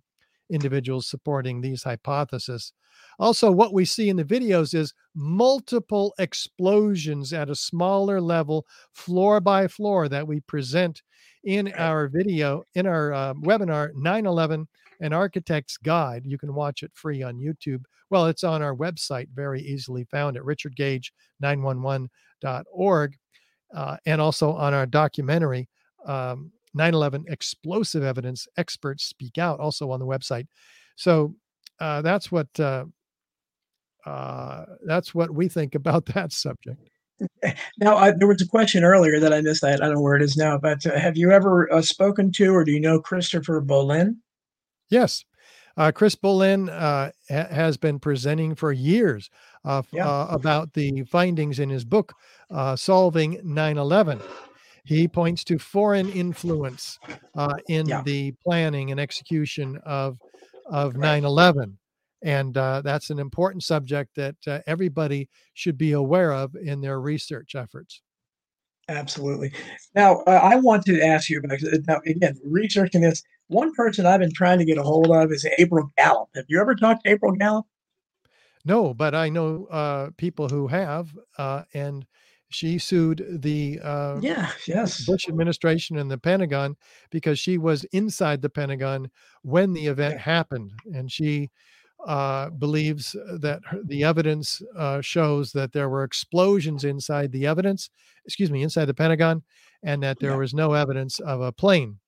individuals 0.50 1.06
supporting 1.06 1.60
these 1.60 1.82
hypotheses. 1.82 2.72
Also, 3.18 3.50
what 3.50 3.72
we 3.72 3.84
see 3.84 4.08
in 4.08 4.16
the 4.16 4.24
videos 4.24 4.74
is 4.74 4.94
multiple 5.14 6.14
explosions 6.18 7.32
at 7.32 7.50
a 7.50 7.54
smaller 7.54 8.20
level, 8.20 8.66
floor 8.92 9.40
by 9.40 9.68
floor, 9.68 10.08
that 10.08 10.26
we 10.26 10.40
present 10.40 11.02
in 11.44 11.72
our 11.74 12.08
video, 12.08 12.64
in 12.74 12.86
our 12.86 13.12
uh, 13.12 13.34
webinar 13.34 13.92
911 13.94 14.66
An 15.00 15.12
Architect's 15.12 15.76
Guide. 15.76 16.22
You 16.24 16.38
can 16.38 16.54
watch 16.54 16.82
it 16.82 16.90
free 16.94 17.22
on 17.22 17.38
YouTube. 17.38 17.84
Well, 18.10 18.26
it's 18.26 18.44
on 18.44 18.62
our 18.62 18.74
website, 18.74 19.28
very 19.34 19.62
easily 19.62 20.04
found 20.04 20.36
at 20.36 20.42
richardgage911.org, 20.42 23.16
uh, 23.74 23.96
and 24.06 24.20
also 24.20 24.52
on 24.52 24.74
our 24.74 24.86
documentary, 24.86 25.68
um, 26.06 26.52
9/11 26.76 27.24
Explosive 27.28 28.02
Evidence: 28.02 28.48
Experts 28.56 29.04
Speak 29.04 29.38
Out, 29.38 29.60
also 29.60 29.90
on 29.90 30.00
the 30.00 30.06
website. 30.06 30.46
So 30.96 31.34
uh, 31.80 32.02
that's 32.02 32.30
what 32.30 32.48
uh, 32.60 32.84
uh, 34.06 34.64
that's 34.86 35.14
what 35.14 35.30
we 35.30 35.48
think 35.48 35.74
about 35.74 36.06
that 36.14 36.32
subject. 36.32 36.90
Now, 37.78 37.96
I, 37.96 38.10
there 38.10 38.26
was 38.28 38.42
a 38.42 38.46
question 38.48 38.82
earlier 38.84 39.20
that 39.20 39.32
I 39.32 39.40
missed. 39.40 39.64
I, 39.64 39.72
I 39.74 39.76
don't 39.76 39.94
know 39.94 40.00
where 40.00 40.16
it 40.16 40.22
is 40.22 40.36
now, 40.36 40.58
but 40.58 40.84
uh, 40.84 40.98
have 40.98 41.16
you 41.16 41.30
ever 41.30 41.72
uh, 41.72 41.80
spoken 41.80 42.32
to 42.32 42.52
or 42.54 42.64
do 42.64 42.72
you 42.72 42.80
know 42.80 43.00
Christopher 43.00 43.60
Bollyn? 43.60 44.16
Yes. 44.90 45.24
Uh, 45.76 45.90
Chris 45.92 46.14
Bollyn 46.14 46.68
uh, 46.68 47.10
ha- 47.30 47.48
has 47.50 47.76
been 47.76 47.98
presenting 47.98 48.54
for 48.54 48.72
years 48.72 49.30
uh, 49.64 49.82
Yeah. 49.92 50.08
uh, 50.08 50.26
about 50.30 50.72
the 50.72 51.02
findings 51.04 51.58
in 51.58 51.68
his 51.68 51.84
book, 51.84 52.12
uh, 52.50 52.76
Solving 52.76 53.40
9 53.42 53.78
11. 53.78 54.20
He 54.84 55.08
points 55.08 55.44
to 55.44 55.58
foreign 55.58 56.10
influence 56.10 56.98
uh, 57.36 57.54
in 57.68 57.86
Yeah. 57.86 58.02
the 58.02 58.32
planning 58.44 58.90
and 58.90 59.00
execution 59.00 59.78
of, 59.84 60.18
of 60.66 60.96
9 60.96 61.24
11. 61.24 61.78
And 62.24 62.56
uh, 62.56 62.80
that's 62.82 63.10
an 63.10 63.18
important 63.18 63.62
subject 63.62 64.16
that 64.16 64.36
uh, 64.46 64.60
everybody 64.66 65.28
should 65.52 65.78
be 65.78 65.92
aware 65.92 66.32
of 66.32 66.56
in 66.56 66.80
their 66.80 66.98
research 66.98 67.54
efforts. 67.54 68.00
Absolutely. 68.88 69.52
Now, 69.94 70.20
uh, 70.26 70.40
I 70.42 70.56
want 70.56 70.84
to 70.86 71.00
ask 71.00 71.30
you 71.30 71.38
about 71.38 71.62
uh, 71.62 71.78
now 71.86 72.00
again 72.06 72.38
researching 72.44 73.02
this. 73.02 73.22
one 73.48 73.72
person 73.74 74.06
I've 74.06 74.20
been 74.20 74.32
trying 74.32 74.58
to 74.58 74.64
get 74.64 74.78
a 74.78 74.82
hold 74.82 75.10
of 75.10 75.30
is 75.32 75.46
April 75.58 75.90
Gallop. 75.98 76.30
Have 76.34 76.46
you 76.48 76.60
ever 76.60 76.74
talked 76.74 77.04
to 77.04 77.10
April 77.10 77.32
Gallop? 77.32 77.66
No, 78.64 78.94
but 78.94 79.14
I 79.14 79.28
know 79.28 79.66
uh, 79.66 80.10
people 80.16 80.48
who 80.48 80.66
have, 80.68 81.10
uh, 81.36 81.64
and 81.74 82.06
she 82.48 82.78
sued 82.78 83.24
the 83.42 83.80
uh, 83.82 84.20
Yeah, 84.22 84.50
yes. 84.66 85.04
Bush 85.06 85.28
administration 85.28 85.98
and 85.98 86.10
the 86.10 86.18
Pentagon 86.18 86.76
because 87.10 87.38
she 87.38 87.58
was 87.58 87.84
inside 87.84 88.40
the 88.42 88.48
Pentagon 88.50 89.10
when 89.42 89.72
the 89.72 89.86
event 89.86 90.14
Yeah. 90.14 90.20
happened, 90.22 90.72
and 90.94 91.10
she 91.10 91.50
uh, 92.06 92.50
believes 92.50 93.12
that 93.40 93.60
her, 93.64 93.80
the 93.84 94.04
evidence 94.04 94.60
uh, 94.76 95.00
shows 95.00 95.52
that 95.52 95.72
there 95.72 95.88
were 95.88 96.04
explosions 96.04 96.84
inside 96.84 97.32
the 97.32 97.46
evidence, 97.46 97.90
excuse 98.26 98.50
me, 98.50 98.62
inside 98.62 98.84
the 98.86 98.94
Pentagon, 98.94 99.42
and 99.82 100.02
that 100.02 100.18
there 100.20 100.32
Yeah. 100.32 100.36
was 100.36 100.54
no 100.54 100.72
evidence 100.74 101.18
of 101.20 101.40
a 101.40 101.50
plane. 101.52 101.98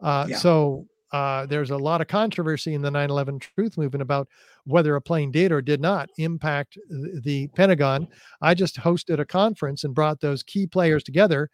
Uh, 0.00 0.26
Yeah. 0.28 0.36
So 0.38 0.86
uh, 1.12 1.46
there's 1.46 1.70
a 1.70 1.76
lot 1.76 2.00
of 2.00 2.08
controversy 2.08 2.74
in 2.74 2.82
the 2.82 2.90
9/11 2.90 3.38
Truth 3.40 3.78
Movement 3.78 4.02
about 4.02 4.28
whether 4.64 4.96
a 4.96 5.00
plane 5.00 5.30
did 5.30 5.52
or 5.52 5.62
did 5.62 5.80
not 5.80 6.10
impact 6.18 6.76
th- 6.90 7.22
the 7.22 7.46
Pentagon. 7.48 8.08
I 8.42 8.54
just 8.54 8.76
hosted 8.76 9.20
a 9.20 9.24
conference 9.24 9.84
and 9.84 9.94
brought 9.94 10.20
those 10.20 10.42
key 10.42 10.66
players 10.66 11.04
together, 11.04 11.48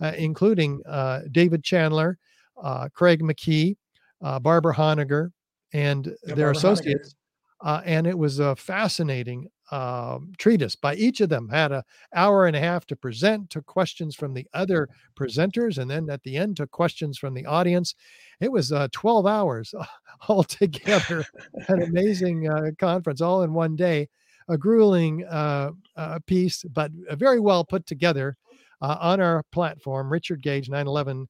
uh, 0.00 0.12
including 0.18 0.82
uh, 0.86 1.22
David 1.32 1.64
Chandler, 1.64 2.18
uh, 2.62 2.90
Craig 2.92 3.22
McKee, 3.22 3.76
uh, 4.20 4.38
Barbara 4.38 4.74
Honegger, 4.74 5.32
and 5.72 6.06
Yeah, 6.06 6.34
their 6.34 6.52
Barbara 6.52 6.60
Honegger. 6.74 7.14
Uh, 7.60 7.80
and 7.84 8.06
it 8.06 8.16
was 8.16 8.38
a 8.38 8.54
fascinating 8.54 9.48
um, 9.70 10.32
treatise 10.38 10.76
by 10.76 10.94
each 10.94 11.20
of 11.20 11.28
them. 11.28 11.48
Had 11.48 11.72
a 11.72 11.84
hour 12.14 12.46
and 12.46 12.56
a 12.56 12.60
half 12.60 12.86
to 12.86 12.96
present, 12.96 13.50
took 13.50 13.66
questions 13.66 14.14
from 14.14 14.32
the 14.32 14.46
other 14.54 14.88
presenters, 15.18 15.78
and 15.78 15.90
then 15.90 16.08
at 16.08 16.22
the 16.22 16.36
end 16.36 16.56
took 16.56 16.70
questions 16.70 17.18
from 17.18 17.34
the 17.34 17.46
audience. 17.46 17.94
It 18.40 18.52
was 18.52 18.72
uh, 18.72 18.88
12 18.92 19.26
hours 19.26 19.74
all 20.28 20.44
together 20.44 21.24
An 21.68 21.82
amazing 21.82 22.48
uh, 22.48 22.70
conference, 22.78 23.20
all 23.20 23.42
in 23.42 23.52
one 23.52 23.76
day. 23.76 24.08
A 24.50 24.56
grueling 24.56 25.26
uh, 25.26 25.72
uh, 25.94 26.20
piece, 26.26 26.64
but 26.72 26.90
very 27.10 27.38
well 27.38 27.64
put 27.64 27.84
together 27.84 28.34
uh, 28.80 28.96
on 28.98 29.20
our 29.20 29.42
platform, 29.52 30.10
Richard 30.10 30.40
Gage 30.40 30.70
911 30.70 31.28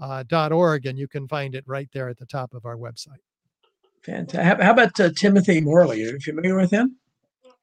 uh, 0.00 0.24
and 0.84 0.98
you 0.98 1.08
can 1.08 1.28
find 1.28 1.54
it 1.54 1.64
right 1.66 1.88
there 1.92 2.08
at 2.08 2.18
the 2.18 2.26
top 2.26 2.54
of 2.54 2.64
our 2.64 2.76
website. 2.76 3.18
Fantastic. 4.04 4.62
How, 4.62 4.72
about 4.72 4.98
uh, 4.98 5.10
Timothy 5.16 5.60
Morley? 5.60 6.02
Are 6.04 6.12
you 6.12 6.20
familiar 6.20 6.56
with 6.56 6.70
him? 6.70 6.96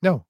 No, 0.01 0.27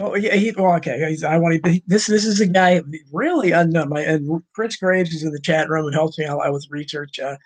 Oh, 0.00 0.14
yeah. 0.14 0.34
He, 0.36 0.52
well, 0.52 0.76
okay. 0.76 1.08
He's, 1.08 1.24
I 1.24 1.38
want 1.38 1.62
to. 1.64 1.80
This 1.86 2.06
this 2.06 2.24
is 2.24 2.40
a 2.40 2.46
guy 2.46 2.80
really 3.12 3.50
unknown. 3.50 3.88
My 3.88 4.00
and 4.00 4.42
Chris 4.54 4.76
Graves 4.76 5.12
is 5.12 5.24
in 5.24 5.32
the 5.32 5.40
chat 5.40 5.68
room 5.68 5.86
and 5.86 5.94
helps 5.94 6.18
me 6.18 6.24
out 6.24 6.40
with 6.52 6.66
research. 6.70 7.18
Uh, 7.18 7.36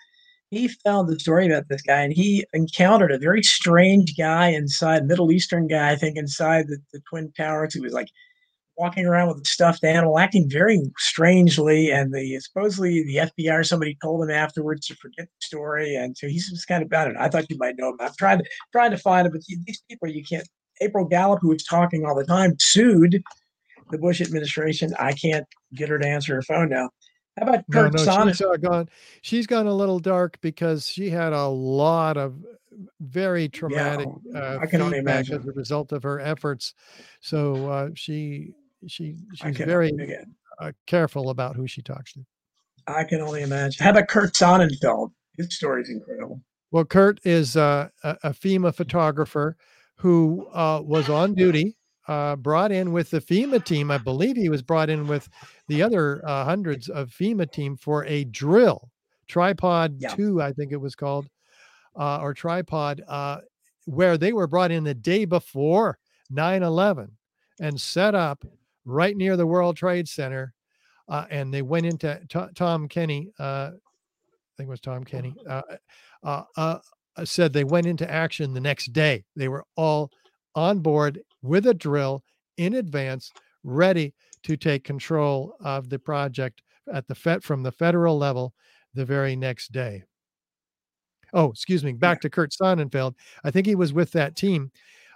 he 0.51 0.67
found 0.67 1.09
the 1.09 1.19
story 1.19 1.47
about 1.47 1.67
this 1.67 1.81
guy, 1.81 2.01
and 2.01 2.13
he 2.13 2.45
encountered 2.53 3.11
a 3.11 3.17
very 3.17 3.41
strange 3.41 4.15
guy 4.15 4.49
inside 4.49 5.07
Middle 5.07 5.31
Eastern 5.31 5.65
guy, 5.67 5.91
I 5.91 5.95
think, 5.95 6.15
inside 6.15 6.67
the, 6.67 6.77
the 6.93 7.01
Twin 7.09 7.31
Towers. 7.35 7.73
He 7.73 7.79
was 7.79 7.93
like 7.93 8.09
walking 8.77 9.05
around 9.05 9.27
with 9.27 9.37
a 9.37 9.45
stuffed 9.45 9.83
animal, 9.83 10.19
acting 10.19 10.49
very 10.49 10.81
strangely. 10.97 11.91
And 11.91 12.13
the 12.13 12.39
supposedly 12.39 13.03
the 13.03 13.17
FBI 13.17 13.59
or 13.59 13.63
somebody 13.63 13.97
told 14.01 14.23
him 14.23 14.31
afterwards 14.31 14.87
to 14.87 14.95
forget 14.95 15.25
the 15.25 15.45
story. 15.45 15.95
And 15.95 16.17
so 16.17 16.27
he's 16.27 16.49
just 16.49 16.67
kind 16.67 16.83
of 16.83 16.91
I 16.93 17.05
don't. 17.05 17.17
I 17.17 17.29
thought 17.29 17.49
you 17.49 17.57
might 17.57 17.77
know 17.77 17.89
him. 17.89 17.97
I'm 17.99 18.11
trying 18.17 18.39
to 18.39 18.45
trying 18.71 18.91
to 18.91 18.97
find 18.97 19.27
him, 19.27 19.33
but 19.33 19.41
these 19.65 19.83
people 19.89 20.09
you 20.09 20.23
can't. 20.23 20.47
April 20.81 21.05
Gallop, 21.05 21.39
who 21.41 21.49
was 21.49 21.63
talking 21.63 22.03
all 22.05 22.15
the 22.15 22.25
time, 22.25 22.55
sued 22.59 23.23
the 23.91 23.97
Bush 23.97 24.21
administration. 24.21 24.93
I 24.99 25.13
can't 25.13 25.45
get 25.75 25.89
her 25.89 25.99
to 25.99 26.07
answer 26.07 26.35
her 26.35 26.41
phone 26.41 26.69
now. 26.69 26.89
How 27.37 27.47
about 27.47 27.63
no, 27.67 27.83
Kurt 27.83 27.93
no. 27.93 28.03
Sonnet? 28.03 28.35
She's 28.35 28.45
uh, 28.45 28.57
gone. 28.57 28.89
She's 29.21 29.47
gone 29.47 29.67
a 29.67 29.73
little 29.73 29.99
dark 29.99 30.39
because 30.41 30.87
she 30.87 31.09
had 31.09 31.33
a 31.33 31.47
lot 31.47 32.17
of 32.17 32.35
very 33.01 33.49
traumatic 33.49 34.07
uh, 34.35 34.57
I 34.59 34.65
can 34.65 34.81
only 34.81 34.97
imagine. 34.97 35.39
as 35.39 35.47
a 35.47 35.51
result 35.51 35.91
of 35.91 36.03
her 36.03 36.19
efforts. 36.19 36.73
So 37.21 37.69
uh, 37.69 37.89
she 37.93 38.53
she 38.87 39.15
she's 39.35 39.57
very 39.57 39.91
uh, 40.59 40.71
careful 40.87 41.29
about 41.29 41.55
who 41.55 41.67
she 41.67 41.81
talks 41.81 42.13
to. 42.13 42.25
I 42.87 43.03
can 43.03 43.21
only 43.21 43.43
imagine. 43.43 43.83
How 43.83 43.91
about 43.91 44.07
Kurt 44.07 44.33
Sonnenfeld? 44.33 45.11
His 45.37 45.55
story's 45.55 45.89
incredible. 45.89 46.41
Well, 46.71 46.85
Kurt 46.85 47.19
is 47.23 47.55
uh, 47.55 47.89
a, 48.03 48.17
a 48.23 48.29
FEMA 48.31 48.73
photographer 48.75 49.55
who 49.95 50.47
uh, 50.53 50.81
was 50.83 51.09
on 51.09 51.33
duty, 51.33 51.75
uh, 52.07 52.35
brought 52.35 52.71
in 52.71 52.91
with 52.91 53.09
the 53.11 53.21
FEMA 53.21 53.63
team. 53.63 53.89
I 53.91 53.97
believe 53.97 54.35
he 54.35 54.49
was 54.49 54.61
brought 54.61 54.89
in 54.89 55.07
with 55.07 55.29
the 55.67 55.81
other 55.81 56.21
uh, 56.27 56.43
hundreds 56.43 56.89
of 56.89 57.09
FEMA 57.09 57.49
team 57.51 57.77
for 57.77 58.05
a 58.05 58.25
drill, 58.25 58.89
tripod 59.27 59.95
Yeah. 59.99 60.09
two, 60.09 60.41
I 60.41 60.51
think 60.51 60.71
it 60.71 60.77
was 60.81 60.95
called, 60.95 61.27
uh, 61.95 62.19
or 62.21 62.33
tripod, 62.33 63.01
uh, 63.07 63.37
where 63.85 64.17
they 64.17 64.33
were 64.33 64.47
brought 64.47 64.71
in 64.71 64.83
the 64.83 64.93
day 64.93 65.25
before 65.25 65.99
9 66.29 66.63
11 66.63 67.11
and 67.59 67.79
set 67.79 68.15
up 68.15 68.43
right 68.85 69.15
near 69.15 69.37
the 69.37 69.47
World 69.47 69.77
Trade 69.77 70.07
Center. 70.07 70.53
Uh, 71.09 71.25
and 71.29 71.53
they 71.53 71.61
went 71.61 71.85
into 71.85 72.19
To- 72.29 72.49
Tom 72.55 72.87
Kenney, 72.87 73.29
uh, 73.39 73.71
I 73.73 74.51
think 74.57 74.67
it 74.67 74.69
was 74.69 74.79
Tom 74.79 75.03
Kenney, 75.03 75.35
uh, 75.49 75.61
uh, 76.23 76.43
uh, 76.55 76.79
uh, 77.17 77.25
said 77.25 77.51
they 77.51 77.65
went 77.65 77.87
into 77.87 78.09
action 78.09 78.53
the 78.53 78.61
next 78.61 78.93
day. 78.93 79.25
They 79.35 79.49
were 79.49 79.65
all 79.75 80.11
on 80.55 80.79
board 80.79 81.21
with 81.41 81.67
a 81.67 81.73
drill 81.73 82.23
in 82.57 82.75
advance, 82.75 83.31
ready 83.63 84.13
to 84.43 84.55
take 84.55 84.83
control 84.83 85.55
of 85.63 85.89
the 85.89 85.99
project 85.99 86.61
at 86.91 87.07
the 87.07 87.15
Fed 87.15 87.43
from 87.43 87.63
the 87.63 87.71
federal 87.71 88.17
level 88.17 88.53
the 88.93 89.05
very 89.05 89.35
next 89.35 89.71
day. 89.71 90.03
Oh, 91.33 91.49
excuse 91.49 91.83
me. 91.83 91.93
Back 91.93 92.21
to 92.21 92.29
Kurt 92.29 92.51
Sonnenfeld. 92.51 93.15
I 93.43 93.51
think 93.51 93.65
he 93.65 93.75
was 93.75 93.91
with 93.91 94.11
that 94.11 94.35
team. 94.35 94.71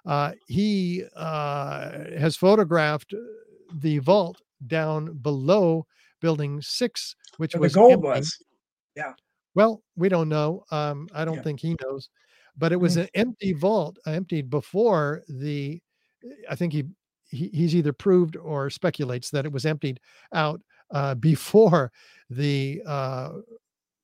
Uh, 0.05 0.31
he 0.47 1.03
uh, 1.15 1.91
has 2.17 2.35
photographed 2.35 3.13
the 3.73 3.99
vault 3.99 4.41
down 4.67 5.17
below 5.19 5.85
Building 6.21 6.61
Six, 6.61 7.15
which 7.37 7.53
Where 7.53 7.61
was 7.61 7.73
the 7.73 7.79
gold 7.79 7.91
empty. 7.93 8.07
was. 8.07 8.37
Yeah. 8.95 9.13
Well, 9.55 9.83
we 9.95 10.09
don't 10.09 10.29
know. 10.29 10.63
Um, 10.71 11.07
I 11.13 11.25
don't 11.25 11.37
Yeah. 11.37 11.41
think 11.43 11.59
he 11.59 11.75
knows, 11.83 12.09
but 12.57 12.71
it 12.71 12.77
was 12.77 12.95
Mhm. 12.95 13.01
an 13.03 13.09
empty 13.15 13.53
vault, 13.53 13.97
emptied 14.05 14.49
before 14.49 15.23
the. 15.27 15.81
I 16.49 16.55
think 16.55 16.73
he, 16.73 16.85
he 17.29 17.49
he's 17.49 17.75
either 17.75 17.93
proved 17.93 18.35
or 18.35 18.69
speculates 18.69 19.29
that 19.31 19.45
it 19.45 19.51
was 19.51 19.65
emptied 19.65 19.99
out 20.33 20.61
uh, 20.91 21.15
before 21.29 21.91
the 22.29 22.81
uh, 22.85 23.39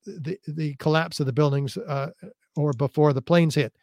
the 0.06 0.38
the 0.46 0.74
collapse 0.76 1.20
of 1.20 1.26
the 1.26 1.32
buildings 1.32 1.76
uh, 1.76 2.10
or 2.56 2.72
before 2.72 3.12
the 3.12 3.22
planes 3.22 3.54
hit. 3.54 3.74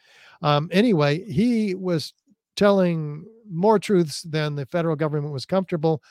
Um, 0.42 0.70
anyway, 0.72 1.24
he 1.32 1.76
was 1.76 2.14
telling 2.56 3.26
more 3.50 3.80
truths 3.80 4.22
than 4.24 4.56
the 4.56 4.66
federal 4.66 4.96
government 4.96 5.34
was 5.34 5.46
comfortable 5.46 6.02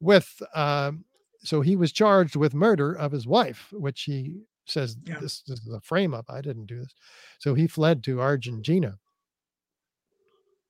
with. 0.00 0.40
Um, 0.54 1.04
so 1.42 1.60
he 1.60 1.76
was 1.76 1.92
charged 1.92 2.36
with 2.36 2.54
murder 2.54 2.92
of 2.92 3.12
his 3.12 3.26
wife, 3.26 3.68
which 3.72 4.02
he 4.02 4.42
says 4.66 4.96
Yeah. 5.04 5.18
this, 5.20 5.42
this 5.46 5.60
is 5.60 5.72
a 5.72 5.80
frame 5.80 6.14
up. 6.14 6.26
I 6.28 6.40
didn't 6.40 6.66
do 6.66 6.78
this. 6.80 6.94
So 7.38 7.54
he 7.54 7.66
fled 7.66 8.02
to 8.04 8.20
Argentina. 8.20 8.98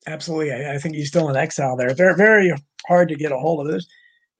Absolutely. 0.06 0.52
I, 0.52 0.74
I 0.74 0.78
think 0.78 0.94
he's 0.94 1.08
still 1.08 1.28
in 1.28 1.36
exile 1.36 1.76
there. 1.76 1.92
Very, 1.94 2.14
very 2.14 2.52
hard 2.88 3.08
to 3.08 3.16
get 3.16 3.32
a 3.32 3.38
hold 3.38 3.60
of. 3.60 3.70
There's, 3.70 3.86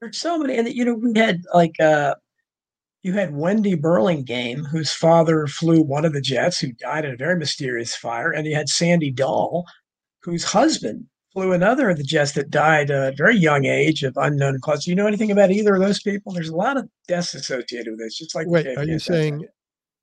there's 0.01 0.19
so 0.19 0.39
many. 0.39 0.57
And, 0.57 0.69
you 0.69 0.85
know, 0.85 0.95
we 0.95 1.19
had 1.19 1.43
like, 1.53 1.79
uh, 1.81 2.15
you 3.03 3.13
had 3.13 3.35
Wendy 3.35 3.75
Burlingame, 3.75 4.65
whose 4.65 4.93
father 4.93 5.47
flew 5.47 5.83
one 5.83 6.05
of 6.05 6.13
the 6.13 6.21
jets, 6.21 6.59
who 6.61 6.73
died 6.73 7.05
in 7.05 7.13
a 7.13 7.17
very 7.17 7.37
mysterious 7.37 7.95
fire. 7.95 8.31
And 8.31 8.47
you 8.47 8.55
had 8.55 8.69
Sandy 8.69 9.11
Dahl, 9.11 9.65
whose 10.23 10.45
husband 10.45 11.07
flew 11.33 11.53
another 11.53 11.89
of 11.91 11.97
the 11.97 12.03
jets 12.03 12.33
that 12.33 12.51
died 12.51 12.91
at 12.91 13.13
a 13.13 13.17
very 13.17 13.37
young 13.37 13.65
age 13.65 14.03
of 14.03 14.17
unknown 14.17 14.59
cause. 14.63 14.85
Do 14.85 14.91
you 14.91 14.97
know 14.97 15.07
anything 15.07 15.31
about 15.31 15.51
either 15.51 15.75
of 15.75 15.81
those 15.81 16.03
people? 16.03 16.33
There's 16.33 16.49
a 16.49 16.57
lot 16.57 16.77
of 16.77 16.89
deaths 17.07 17.35
associated 17.35 17.93
with 17.93 18.01
this, 18.01 18.19
just 18.19 18.35
like 18.35 18.47
Wait, 18.49 18.67
are 18.77 18.85
you 18.85 18.99
saying 18.99 19.47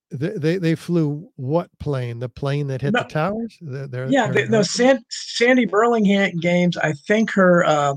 they, 0.09 0.29
they, 0.29 0.57
they 0.57 0.75
flew 0.75 1.29
what 1.35 1.69
plane? 1.79 2.19
The 2.19 2.29
plane 2.29 2.67
that 2.67 2.81
hit 2.81 2.93
No. 2.93 3.03
the 3.03 3.09
towers? 3.09 3.57
They're, 3.59 3.87
they're- 3.87 4.07
Yeah, 4.09 4.31
they're 4.31 4.45
the, 4.45 4.51
no, 4.51 4.61
San, 4.61 5.03
Sandy 5.09 5.65
Burlingame 5.65 6.37
games. 6.39 6.77
I 6.77 6.93
think 6.93 7.29
her 7.31 7.65
uh, 7.65 7.95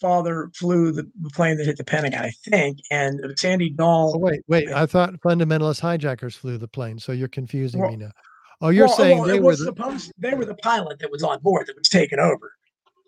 father 0.00 0.50
flew 0.54 0.92
the, 0.92 1.06
plane 1.34 1.58
that 1.58 1.66
hit 1.66 1.76
the 1.76 1.84
Pentagon. 1.84 2.24
I 2.24 2.30
think, 2.48 2.78
and 2.90 3.20
Sandy 3.38 3.74
Oh, 3.78 4.16
wait, 4.16 4.40
wait. 4.48 4.70
I- 4.70 4.84
I 4.84 4.86
thought 4.86 5.12
fundamentalist 5.20 5.80
hijackers 5.80 6.34
flew 6.34 6.56
the 6.56 6.68
plane. 6.68 6.98
So 6.98 7.12
you're 7.12 7.28
confusing 7.28 7.80
Well- 7.82 7.90
me 7.90 7.96
now. 7.96 8.12
Oh, 8.60 8.70
you're 8.70 8.86
well, 8.86 8.96
saying 8.96 9.18
well, 9.18 9.26
they 9.28 9.36
it 9.36 9.42
were 9.42 9.46
was 9.50 9.58
the, 9.58 9.66
supposed 9.66 10.12
they 10.18 10.34
were 10.34 10.44
the 10.46 10.54
pilot 10.56 10.98
that 11.00 11.10
was 11.10 11.22
on 11.22 11.40
board 11.40 11.66
that 11.66 11.76
was 11.76 11.88
taken 11.88 12.18
over. 12.18 12.52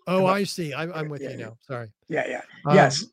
Oh, 0.07 0.25
I- 0.25 0.43
see. 0.43 0.73
I, 0.73 0.83
I'm 0.83 1.09
with 1.09 1.21
Yeah, 1.21 1.29
you 1.31 1.37
yeah. 1.39 1.45
now. 1.45 1.57
Sorry. 1.67 1.91
Yeah, 2.07 2.27
yeah, 2.27 2.41
Um, 2.65 2.75
yes. 2.75 3.05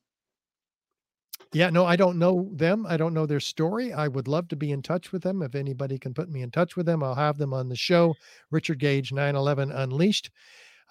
Yeah, 1.52 1.70
no, 1.70 1.86
I 1.86 1.96
don't 1.96 2.18
know 2.18 2.50
them. 2.52 2.84
I 2.86 2.96
don't 2.96 3.14
know 3.14 3.24
their 3.24 3.40
story. 3.40 3.92
I 3.92 4.08
would 4.08 4.28
love 4.28 4.48
to 4.48 4.56
be 4.56 4.72
in 4.72 4.82
touch 4.82 5.12
with 5.12 5.22
them. 5.22 5.42
If 5.42 5.54
anybody 5.54 5.98
can 5.98 6.12
put 6.12 6.28
me 6.28 6.42
in 6.42 6.50
touch 6.50 6.76
with 6.76 6.86
them, 6.86 7.02
I'll 7.02 7.14
have 7.14 7.38
them 7.38 7.54
on 7.54 7.68
the 7.68 7.76
show. 7.76 8.14
Richard 8.50 8.78
Gage, 8.78 9.12
911 9.12 9.70
Unleashed. 9.72 10.30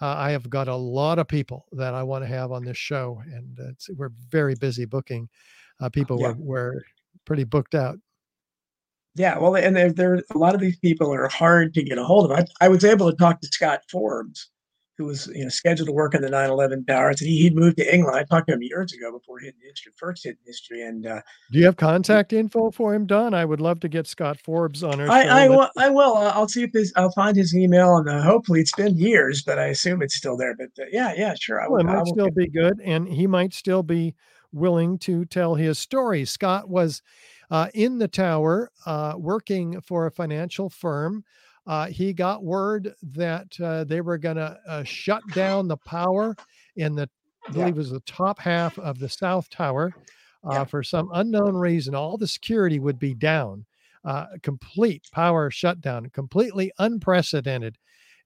Uh, 0.00 0.06
I 0.08 0.30
have 0.30 0.48
got 0.50 0.66
a 0.68 0.74
lot 0.74 1.18
of 1.18 1.28
people 1.28 1.66
that 1.72 1.94
I 1.94 2.02
want 2.02 2.24
to 2.24 2.28
have 2.28 2.52
on 2.52 2.64
this 2.64 2.76
show, 2.76 3.22
and 3.32 3.56
it's, 3.70 3.88
we're 3.90 4.10
very 4.30 4.54
busy 4.54 4.86
booking. 4.86 5.28
Uh, 5.80 5.88
people 5.88 6.20
Yeah. 6.20 6.32
were, 6.38 6.72
were 6.74 6.84
pretty 7.26 7.44
booked 7.44 7.74
out. 7.74 7.98
Yeah, 9.16 9.38
well, 9.38 9.56
and 9.56 9.74
there, 9.74 9.92
there 9.92 10.22
a 10.34 10.38
lot 10.38 10.54
of 10.54 10.60
these 10.60 10.78
people 10.78 11.12
are 11.12 11.28
hard 11.28 11.72
to 11.74 11.82
get 11.82 11.98
a 11.98 12.04
hold 12.04 12.30
of. 12.30 12.38
I, 12.38 12.44
I 12.64 12.68
was 12.68 12.84
able 12.84 13.10
to 13.10 13.16
talk 13.16 13.40
to 13.40 13.48
Scott 13.48 13.80
Forbes, 13.90 14.50
who 14.98 15.06
was 15.06 15.26
you 15.28 15.42
know 15.42 15.48
scheduled 15.48 15.88
to 15.88 15.92
work 15.92 16.14
in 16.14 16.20
the 16.20 16.28
9/11 16.28 16.86
towers, 16.86 17.20
and 17.20 17.28
he, 17.28 17.42
he'd 17.42 17.56
moved 17.56 17.78
to 17.78 17.94
England. 17.94 18.16
I 18.16 18.24
talked 18.24 18.48
to 18.48 18.54
him 18.54 18.62
years 18.62 18.92
ago 18.92 19.12
before 19.12 19.38
he 19.38 19.46
hit 19.46 19.54
history, 19.62 19.92
first 19.96 20.24
hit 20.24 20.36
history, 20.44 20.82
and 20.82 21.06
uh, 21.06 21.20
Do 21.50 21.58
you 21.58 21.64
have 21.64 21.76
contact 21.76 22.34
info 22.34 22.70
for 22.70 22.94
him, 22.94 23.06
Don? 23.06 23.32
I 23.32 23.44
would 23.44 23.60
love 23.60 23.80
to 23.80 23.88
get 23.88 24.06
Scott 24.06 24.38
Forbes 24.38 24.82
on 24.82 25.00
our. 25.00 25.10
I, 25.10 25.44
I 25.44 25.48
will. 25.48 25.68
I 25.78 25.88
will. 25.88 26.16
I'll 26.16 26.48
see 26.48 26.64
if 26.64 26.72
this. 26.72 26.92
I'll 26.96 27.12
find 27.12 27.36
his 27.36 27.54
email, 27.54 27.96
and 27.96 28.08
uh, 28.08 28.22
hopefully 28.22 28.60
it's 28.60 28.74
been 28.74 28.96
years, 28.98 29.42
but 29.42 29.58
I 29.58 29.66
assume 29.66 30.02
it's 30.02 30.16
still 30.16 30.36
there. 30.36 30.54
But 30.54 30.70
uh, 30.78 30.86
yeah, 30.92 31.14
yeah, 31.16 31.34
sure. 31.38 31.62
I 31.62 31.68
Well, 31.68 31.80
it 31.80 31.84
will. 31.84 31.90
I 31.90 31.94
might 31.94 32.04
will 32.04 32.12
still 32.12 32.30
be 32.30 32.48
good, 32.48 32.80
and 32.84 33.08
he 33.08 33.26
might 33.26 33.54
still 33.54 33.82
be 33.82 34.14
willing 34.52 34.98
to 34.98 35.24
tell 35.24 35.54
his 35.54 35.78
story. 35.78 36.24
Scott 36.24 36.68
was 36.68 37.02
uh, 37.50 37.68
in 37.74 37.98
the 37.98 38.08
tower 38.08 38.70
uh, 38.86 39.14
working 39.16 39.80
for 39.80 40.06
a 40.06 40.10
financial 40.10 40.68
firm. 40.70 41.24
Uh, 41.66 41.86
he 41.86 42.12
got 42.12 42.44
word 42.44 42.94
that 43.02 43.58
uh, 43.60 43.84
they 43.84 44.00
were 44.00 44.18
going 44.18 44.36
to 44.36 44.56
uh, 44.68 44.84
shut 44.84 45.22
down 45.32 45.66
the 45.66 45.76
power 45.78 46.36
in 46.76 46.94
the, 46.94 47.08
I 47.48 47.52
Yeah. 47.52 47.54
believe 47.54 47.74
it 47.74 47.78
was 47.78 47.90
the 47.90 48.00
top 48.00 48.38
half 48.38 48.78
of 48.78 48.98
the 48.98 49.08
South 49.08 49.48
Tower 49.50 49.94
uh, 50.44 50.52
Yeah. 50.54 50.64
for 50.64 50.82
some 50.82 51.10
unknown 51.14 51.54
reason. 51.56 51.94
All 51.94 52.16
the 52.16 52.28
security 52.28 52.78
would 52.78 52.98
be 53.00 53.14
down, 53.14 53.66
uh, 54.04 54.26
complete 54.42 55.08
power 55.12 55.50
shutdown, 55.50 56.08
completely 56.10 56.70
unprecedented. 56.78 57.78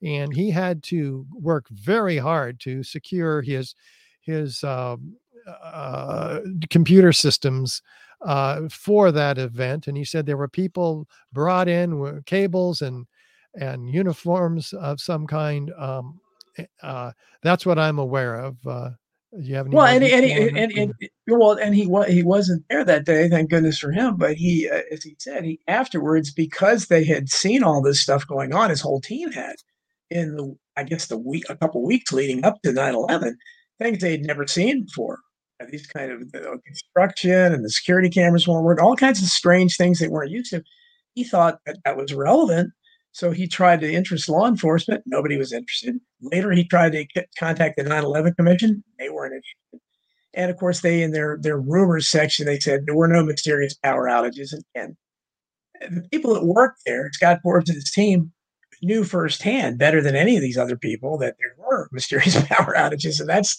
And 0.02 0.32
he 0.32 0.50
had 0.50 0.82
to 0.84 1.26
work 1.32 1.66
very 1.70 2.18
hard 2.18 2.60
to 2.60 2.82
secure 2.82 3.42
his 3.42 3.74
his 4.22 4.62
um, 4.64 5.16
uh, 5.46 6.40
computer 6.68 7.12
systems 7.12 7.82
uh, 8.22 8.68
for 8.70 9.12
that 9.12 9.38
event. 9.38 9.86
And 9.86 9.96
he 9.96 10.04
said 10.04 10.26
there 10.26 10.36
were 10.36 10.48
people 10.48 11.08
brought 11.32 11.68
in 11.68 11.98
with 11.98 12.24
cables 12.26 12.82
and 12.82 13.06
and 13.54 13.92
uniforms 13.92 14.72
of 14.72 15.00
some 15.00 15.26
kind. 15.26 15.72
Um, 15.76 16.20
eh, 16.56 16.66
uh, 16.82 17.12
that's 17.42 17.66
what 17.66 17.78
I'm 17.78 17.98
aware 17.98 18.36
of. 18.36 18.56
Uh, 18.66 18.90
do 19.32 19.42
you 19.42 19.54
have 19.54 19.66
any? 19.66 19.76
Well, 19.76 19.86
and 19.86 20.04
and, 20.04 20.24
and, 20.24 20.56
and, 20.56 20.72
and 20.76 20.94
well, 21.28 21.52
and 21.52 21.74
he 21.74 21.86
wa- 21.86 22.04
he 22.04 22.22
wasn't 22.22 22.64
there 22.68 22.84
that 22.84 23.06
day. 23.06 23.28
Thank 23.28 23.50
goodness 23.50 23.78
for 23.78 23.92
him. 23.92 24.16
But 24.16 24.36
he, 24.36 24.68
uh, 24.68 24.82
as 24.92 25.02
he 25.02 25.16
said, 25.18 25.44
he 25.44 25.60
afterwards 25.68 26.32
because 26.32 26.86
they 26.86 27.04
had 27.04 27.28
seen 27.28 27.62
all 27.62 27.82
this 27.82 28.00
stuff 28.00 28.26
going 28.26 28.54
on, 28.54 28.70
his 28.70 28.80
whole 28.80 29.00
team 29.00 29.30
had 29.32 29.56
in 30.10 30.36
the 30.36 30.56
I 30.76 30.84
guess 30.84 31.06
the 31.06 31.18
week 31.18 31.44
a 31.48 31.56
couple 31.56 31.84
weeks 31.84 32.12
leading 32.12 32.44
up 32.44 32.60
to 32.62 32.70
9-11, 32.70 33.34
things 33.78 33.98
they'd 33.98 34.24
never 34.24 34.46
seen 34.46 34.84
before. 34.84 35.18
Uh, 35.60 35.66
These 35.70 35.86
kind 35.86 36.12
of 36.12 36.22
uh, 36.34 36.56
construction 36.64 37.52
and 37.52 37.64
the 37.64 37.70
security 37.70 38.08
cameras 38.08 38.46
weren't 38.46 38.64
working, 38.64 38.84
all 38.84 38.96
kinds 38.96 39.22
of 39.22 39.28
strange 39.28 39.76
things 39.76 39.98
they 39.98 40.08
weren't 40.08 40.30
used 40.30 40.50
to. 40.50 40.62
He 41.14 41.24
thought 41.24 41.58
that 41.66 41.78
that 41.84 41.96
was 41.96 42.14
relevant, 42.14 42.70
so 43.12 43.30
he 43.32 43.46
tried 43.48 43.80
to 43.80 43.92
interest 43.92 44.28
law 44.28 44.46
enforcement. 44.46 45.02
Nobody 45.06 45.36
was 45.36 45.52
interested. 45.52 45.96
Later, 46.22 46.52
he 46.52 46.64
tried 46.64 46.92
to 46.92 47.06
contact 47.38 47.76
the 47.76 47.84
9/11 47.84 48.36
Commission. 48.36 48.84
They 48.98 49.10
weren't 49.10 49.34
interested. 49.34 49.80
And 50.34 50.50
of 50.50 50.56
course, 50.56 50.80
they 50.80 51.02
in 51.02 51.12
their 51.12 51.38
their 51.40 51.58
rumors 51.58 52.08
section 52.08 52.46
they 52.46 52.60
said 52.60 52.86
there 52.86 52.94
were 52.94 53.08
no 53.08 53.24
mysterious 53.24 53.74
power 53.74 54.06
outages. 54.06 54.52
And, 54.74 54.96
and 55.80 55.96
the 55.96 56.08
people 56.10 56.34
that 56.34 56.44
worked 56.44 56.82
there, 56.86 57.10
Scott 57.12 57.40
Forbes 57.42 57.68
and 57.68 57.76
his 57.76 57.90
team, 57.90 58.32
knew 58.82 59.04
firsthand 59.04 59.78
better 59.78 60.00
than 60.00 60.16
any 60.16 60.36
of 60.36 60.42
these 60.42 60.56
other 60.58 60.76
people 60.76 61.18
that 61.18 61.36
there 61.38 61.54
were 61.58 61.88
mysterious 61.92 62.40
power 62.44 62.74
outages, 62.76 63.20
and 63.20 63.28
that's 63.28 63.56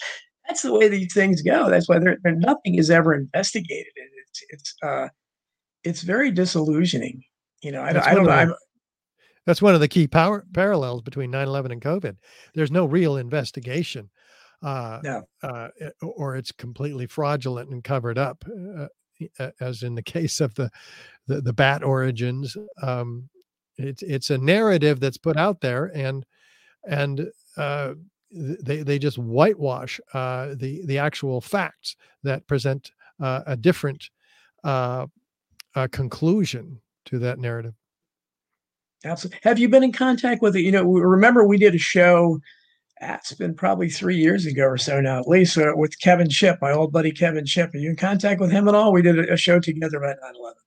that's 0.51 0.63
the 0.63 0.73
way 0.73 0.89
these 0.89 1.13
things 1.13 1.41
go. 1.41 1.69
That's 1.69 1.87
why 1.87 1.97
there, 1.99 2.17
there 2.23 2.35
nothing 2.35 2.75
is 2.75 2.89
ever 2.91 3.13
investigated. 3.13 3.91
It's 4.27 4.43
it's 4.49 4.75
uh, 4.83 5.07
it's 5.85 6.01
very 6.01 6.29
disillusioning. 6.29 7.23
You 7.63 7.71
know, 7.71 7.81
I, 7.81 7.89
I 7.89 7.93
don't 7.93 8.03
one 8.03 8.15
know. 8.15 8.19
of 8.19 8.25
the- 8.25 8.33
I'm, 8.33 8.53
That's 9.45 9.61
one 9.61 9.73
of 9.75 9.79
the 9.79 9.87
key 9.87 10.07
power 10.07 10.45
parallels 10.53 11.01
between 11.03 11.31
9/11 11.31 11.71
and 11.71 11.81
COVID. 11.81 12.17
There's 12.53 12.71
no 12.71 12.85
real 12.85 13.15
investigation, 13.17 14.09
uh, 14.61 14.99
No. 15.03 15.23
uh, 15.41 15.69
eh, 15.79 15.89
or 16.01 16.35
it's 16.35 16.51
completely 16.51 17.07
fraudulent 17.07 17.69
and 17.69 17.81
covered 17.83 18.17
up, 18.17 18.43
uh, 18.49 18.87
uh, 19.39 19.51
as 19.61 19.83
in 19.83 19.95
the 19.95 20.03
case 20.15 20.41
of 20.41 20.53
the 20.55 20.69
the, 21.27 21.39
the 21.41 21.53
bat 21.53 21.81
origins. 21.81 22.57
Um, 22.81 23.29
it's 23.77 24.03
it's 24.03 24.29
a 24.31 24.37
narrative 24.37 24.99
that's 24.99 25.17
put 25.17 25.37
out 25.37 25.61
there, 25.61 25.85
and 25.95 26.25
and 26.85 27.31
uh, 27.57 27.93
they 28.31 28.83
they 28.83 28.97
just 28.99 29.17
whitewash 29.17 29.99
uh, 30.13 30.55
the 30.55 30.81
the 30.85 30.97
actual 30.97 31.41
facts 31.41 31.95
that 32.23 32.47
present 32.47 32.91
uh, 33.19 33.41
a 33.47 33.55
different 33.57 34.09
uh, 34.63 35.07
uh, 35.75 35.87
conclusion 35.91 36.79
to 37.05 37.19
that 37.19 37.39
narrative. 37.39 37.73
Absolutely. 39.03 39.39
Have 39.43 39.59
you 39.59 39.67
been 39.69 39.83
in 39.83 39.91
contact 39.91 40.41
with 40.41 40.55
it? 40.55 40.61
You 40.61 40.71
know, 40.71 40.83
remember 40.83 41.45
we 41.45 41.57
did 41.57 41.73
a 41.73 41.79
show. 41.79 42.39
ah, 43.01 43.15
It's 43.15 43.33
been 43.33 43.55
probably 43.55 43.89
three 43.89 44.17
years 44.17 44.45
ago 44.45 44.63
or 44.65 44.77
so 44.77 45.01
now, 45.01 45.19
at 45.19 45.27
least, 45.27 45.57
uh, 45.57 45.73
with 45.75 45.99
Kevin 45.99 46.29
Shipp, 46.29 46.59
my 46.61 46.71
old 46.71 46.91
buddy 46.91 47.11
Kevin 47.11 47.45
Shipp. 47.45 47.73
Are 47.73 47.77
you 47.77 47.89
in 47.89 47.95
contact 47.95 48.39
with 48.39 48.51
him 48.51 48.67
at 48.67 48.75
all? 48.75 48.93
We 48.93 49.01
did 49.01 49.17
a, 49.17 49.33
a 49.33 49.37
show 49.37 49.59
together 49.59 49.97
about 49.97 50.17
9 50.21 50.33
11. 50.39 50.57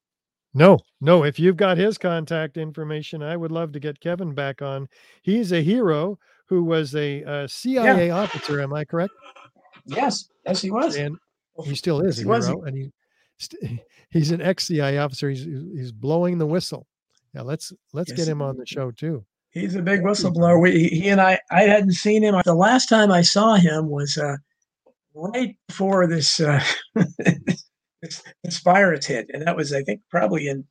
No, 0.57 0.79
no. 1.01 1.25
If 1.25 1.39
you've 1.39 1.57
got 1.57 1.79
his 1.79 1.99
contact 1.99 2.57
information, 2.57 3.23
I 3.23 3.37
would 3.37 3.53
love 3.53 3.73
to 3.73 3.81
get 3.81 4.01
Kevin 4.01 4.35
back 4.35 4.63
on. 4.63 4.89
He's 5.23 5.53
a 5.53 5.63
hero 5.63 6.19
who 6.47 6.65
was 6.65 6.95
a, 6.95 7.25
uh 7.25 7.47
CIA 7.47 8.11
officer. 8.11 8.61
Am 8.61 8.73
I 8.73 8.85
correct? 8.85 9.13
Yes, 9.87 10.29
yes, 10.47 10.63
he 10.63 10.71
was. 10.71 10.97
And 10.97 11.17
he 11.65 11.75
still 11.75 12.01
is 12.01 12.19
a 12.19 12.23
he 12.23 12.27
was. 12.27 12.49
and 12.49 12.77
he 12.77 12.91
st- 13.39 13.81
he's 14.11 14.31
an 14.31 14.41
ex 14.41 14.65
CIA 14.67 14.99
officer. 14.99 15.31
He's 15.31 15.45
he's 15.45 15.93
blowing 15.93 16.39
the 16.39 16.47
whistle. 16.47 16.87
Yeah, 17.35 17.43
let's 17.43 17.73
let's 17.93 18.11
Yes, 18.11 18.19
get 18.19 18.29
him 18.29 18.43
on 18.43 18.57
the 18.57 18.67
show 18.67 18.91
too. 18.91 19.25
He's 19.51 19.77
a 19.77 19.83
big 19.83 20.03
whistleblower. 20.03 20.61
We, 20.61 20.89
he 20.89 21.09
and 21.09 21.21
I, 21.21 21.39
I 21.51 21.63
hadn't 21.63 21.93
seen 21.93 22.25
him. 22.25 22.35
The 22.45 22.55
last 22.55 22.89
time 22.89 23.13
I 23.13 23.23
saw 23.23 23.55
him 23.55 23.89
was 23.89 24.19
uh, 24.19 24.37
right 25.15 25.57
before 25.69 26.09
this, 26.09 26.41
uh, 26.41 26.61
this, 28.03 28.23
this 28.43 28.59
virus 28.65 29.07
hit. 29.07 29.31
And 29.33 29.47
that 29.47 29.57
was, 29.57 29.73
I 29.73 29.83
think, 29.83 30.01
probably 30.11 30.49
in 30.49 30.65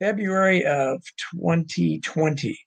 February 0.00 0.64
of 0.64 1.02
2020, 1.34 2.58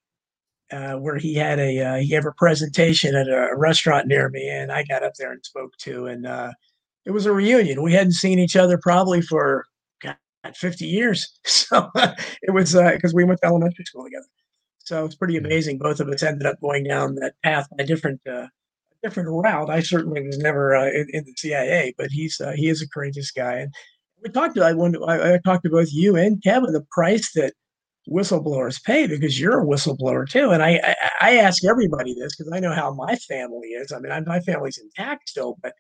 uh, 0.72 0.94
where 0.94 1.18
he 1.18 1.36
had 1.36 1.60
a, 1.60 1.80
uh, 1.80 1.96
he 1.98 2.08
gave 2.08 2.26
a 2.26 2.32
presentation 2.32 3.16
at 3.16 3.28
a 3.28 3.56
restaurant 3.56 4.08
near 4.08 4.30
me. 4.30 4.48
And 4.50 4.72
I 4.72 4.84
got 4.84 5.04
up 5.04 5.14
there 5.18 5.32
and 5.32 5.46
spoke 5.46 5.76
to, 5.80 6.08
and 6.08 6.26
uh, 6.26 6.52
it 7.06 7.12
was 7.12 7.26
a 7.26 7.34
reunion. 7.34 7.84
We 7.84 7.94
hadn't 7.94 8.14
seen 8.14 8.40
each 8.40 8.56
other 8.56 8.78
probably 8.78 9.22
for, 9.22 9.66
God, 10.02 10.18
50 10.56 10.86
years. 10.86 11.40
So 11.46 11.90
it 11.96 12.54
was 12.54 12.74
because 12.74 13.14
we 13.14 13.24
went 13.24 13.40
to 13.42 13.48
elementary 13.48 13.86
school 13.86 14.04
together. 14.04 14.28
So 14.86 15.04
it's 15.04 15.16
pretty 15.16 15.36
amazing. 15.36 15.80
Both 15.80 16.00
of 16.00 16.08
us 16.10 16.22
ended 16.22 16.46
up 16.46 16.62
going 16.62 16.84
down 16.84 17.16
that 17.16 17.34
path 17.44 17.68
by 17.76 17.84
different 17.84 18.22
uh, 18.28 18.48
different 19.02 19.30
route. 19.30 19.70
I 19.70 19.82
certainly 19.82 20.22
was 20.22 20.38
never 20.38 20.76
uh, 20.76 20.88
in, 20.88 21.08
in 21.12 21.26
the 21.26 21.34
CIA, 21.36 21.96
but 21.98 22.12
he's 22.12 22.40
uh, 22.40 22.54
he 22.56 22.70
is 22.70 22.84
a 22.84 22.90
courageous 22.90 23.32
guy. 23.32 23.56
And 23.56 23.74
we 24.24 24.30
talked 24.30 24.56
to 24.56 24.64
I, 24.64 24.74
wonder, 24.74 25.00
I, 25.08 25.34
I 25.34 25.40
talked 25.44 25.64
to 25.64 25.72
both 25.72 25.92
you 25.92 26.16
and 26.16 26.42
Kevin 26.44 26.72
the 26.72 26.86
price 26.92 27.32
that 27.34 27.54
whistleblowers 28.10 28.84
pay 28.84 29.08
because 29.08 29.40
you're 29.40 29.62
a 29.62 29.66
whistleblower 29.66 30.28
too. 30.30 30.52
And 30.52 30.64
I 30.64 30.80
I, 30.84 30.96
I 31.22 31.38
ask 31.38 31.64
everybody 31.66 32.14
this 32.14 32.36
because 32.36 32.52
I 32.54 32.60
know 32.60 32.74
how 32.74 32.94
my 32.94 33.16
family 33.16 33.70
is. 33.70 33.92
I 33.92 34.00
mean, 34.00 34.12
I, 34.12 34.20
my 34.22 34.40
family's 34.40 34.78
intact 34.78 35.30
still, 35.30 35.58
but 35.62 35.74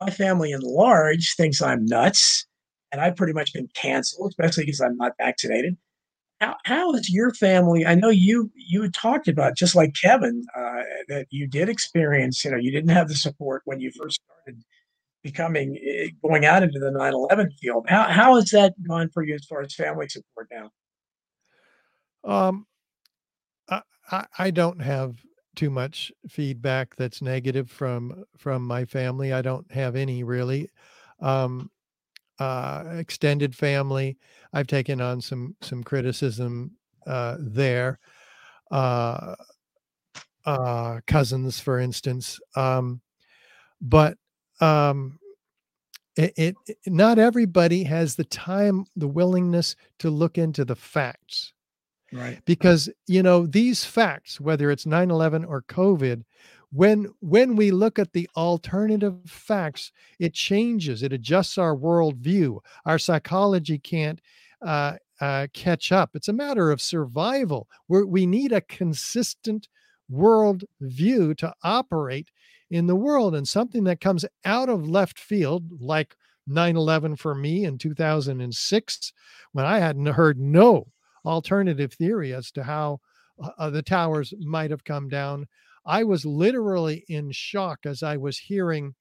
my 0.00 0.10
family 0.10 0.52
in 0.52 0.60
large 0.62 1.34
thinks 1.36 1.62
I'm 1.62 1.84
nuts, 1.84 2.46
and 2.92 3.00
I've 3.00 3.16
pretty 3.16 3.32
much 3.32 3.52
been 3.52 3.68
canceled, 3.74 4.30
especially 4.32 4.64
because 4.64 4.80
I'm 4.80 4.96
not 4.96 5.12
vaccinated 5.18 5.76
how, 6.40 6.56
how 6.64 6.94
is 6.94 7.10
your 7.10 7.32
family 7.34 7.86
i 7.86 7.94
know 7.94 8.08
you 8.08 8.50
you 8.54 8.88
talked 8.90 9.28
about 9.28 9.56
just 9.56 9.74
like 9.74 9.94
kevin 10.00 10.44
uh, 10.56 10.82
that 11.08 11.26
you 11.30 11.46
did 11.46 11.68
experience 11.68 12.44
you 12.44 12.50
know 12.50 12.56
you 12.56 12.70
didn't 12.70 12.90
have 12.90 13.08
the 13.08 13.14
support 13.14 13.62
when 13.64 13.80
you 13.80 13.90
first 13.90 14.20
started 14.24 14.62
becoming 15.22 15.78
eh, 15.84 16.08
going 16.22 16.44
out 16.44 16.62
into 16.62 16.78
the 16.78 16.90
9-11 16.90 17.52
field 17.58 17.86
how, 17.88 18.04
how 18.04 18.36
has 18.36 18.50
that 18.50 18.74
gone 18.86 19.08
for 19.12 19.22
you 19.24 19.34
as 19.34 19.44
far 19.46 19.62
as 19.62 19.74
family 19.74 20.08
support 20.08 20.48
now 20.52 20.70
Um, 22.24 22.66
I, 24.10 24.26
I 24.38 24.50
don't 24.50 24.80
have 24.80 25.16
too 25.54 25.70
much 25.70 26.12
feedback 26.28 26.94
that's 26.96 27.20
negative 27.20 27.70
from 27.70 28.24
from 28.36 28.62
my 28.66 28.84
family. 28.84 29.32
I 29.32 29.42
don't 29.42 29.70
have 29.72 29.96
any 29.96 30.22
really. 30.22 30.70
Um, 31.20 31.70
uh, 32.40 32.84
extended 32.98 33.54
family, 33.54 34.18
I've 34.52 34.66
taken 34.66 35.00
on 35.00 35.20
some 35.20 35.56
some 35.62 35.84
criticism 35.84 36.72
uh, 37.06 37.36
there. 37.40 37.98
Uh, 38.70 39.36
uh, 40.46 41.00
cousins, 41.06 41.60
for 41.60 41.78
instance, 41.78 42.40
um, 42.56 43.00
but 43.80 44.16
um, 44.60 45.18
it 46.16 46.34
it- 46.36 46.78
not 46.86 47.18
everybody 47.18 47.84
has 47.84 48.16
the 48.16 48.24
time, 48.24 48.86
the 48.96 49.08
willingness 49.08 49.76
to 50.00 50.10
look 50.10 50.38
into 50.38 50.64
the 50.64 50.76
facts 50.76 51.52
right 52.12 52.40
because 52.44 52.88
you 53.06 53.22
know 53.22 53.46
these 53.46 53.84
facts 53.84 54.40
whether 54.40 54.70
it's 54.70 54.84
9-11 54.84 55.46
or 55.46 55.62
covid 55.62 56.24
when 56.70 57.06
when 57.20 57.56
we 57.56 57.70
look 57.70 57.98
at 57.98 58.12
the 58.12 58.28
alternative 58.36 59.16
facts 59.26 59.92
it 60.18 60.34
changes 60.34 61.02
it 61.02 61.12
adjusts 61.12 61.58
our 61.58 61.76
worldview 61.76 62.58
our 62.86 62.98
psychology 62.98 63.78
can't 63.78 64.20
uh, 64.64 64.94
uh, 65.20 65.46
catch 65.52 65.92
up. 65.92 66.10
It's 66.14 66.28
a 66.28 66.32
matter 66.32 66.70
of 66.70 66.80
survival. 66.80 67.68
We're, 67.88 68.06
we 68.06 68.26
need 68.26 68.52
a 68.52 68.60
consistent 68.60 69.68
world 70.08 70.64
view 70.80 71.34
to 71.34 71.52
operate 71.62 72.30
in 72.70 72.86
the 72.86 72.96
world, 72.96 73.34
and 73.34 73.48
something 73.48 73.84
that 73.84 74.00
comes 74.00 74.24
out 74.44 74.68
of 74.68 74.86
left 74.86 75.18
field, 75.18 75.80
like 75.80 76.16
9 76.46 76.76
11 76.76 77.16
for 77.16 77.34
me 77.34 77.64
in 77.64 77.78
2006, 77.78 79.12
when 79.52 79.64
I 79.64 79.78
hadn't 79.78 80.06
heard 80.06 80.38
no 80.38 80.88
alternative 81.24 81.92
theory 81.92 82.34
as 82.34 82.50
to 82.52 82.62
how 82.62 83.00
uh, 83.42 83.50
uh, 83.58 83.70
the 83.70 83.82
towers 83.82 84.34
might 84.40 84.70
have 84.70 84.84
come 84.84 85.08
down. 85.08 85.46
I 85.86 86.04
was 86.04 86.24
literally 86.26 87.04
in 87.08 87.30
shock 87.30 87.80
as 87.84 88.02
I 88.02 88.16
was 88.16 88.38
hearing 88.38 88.94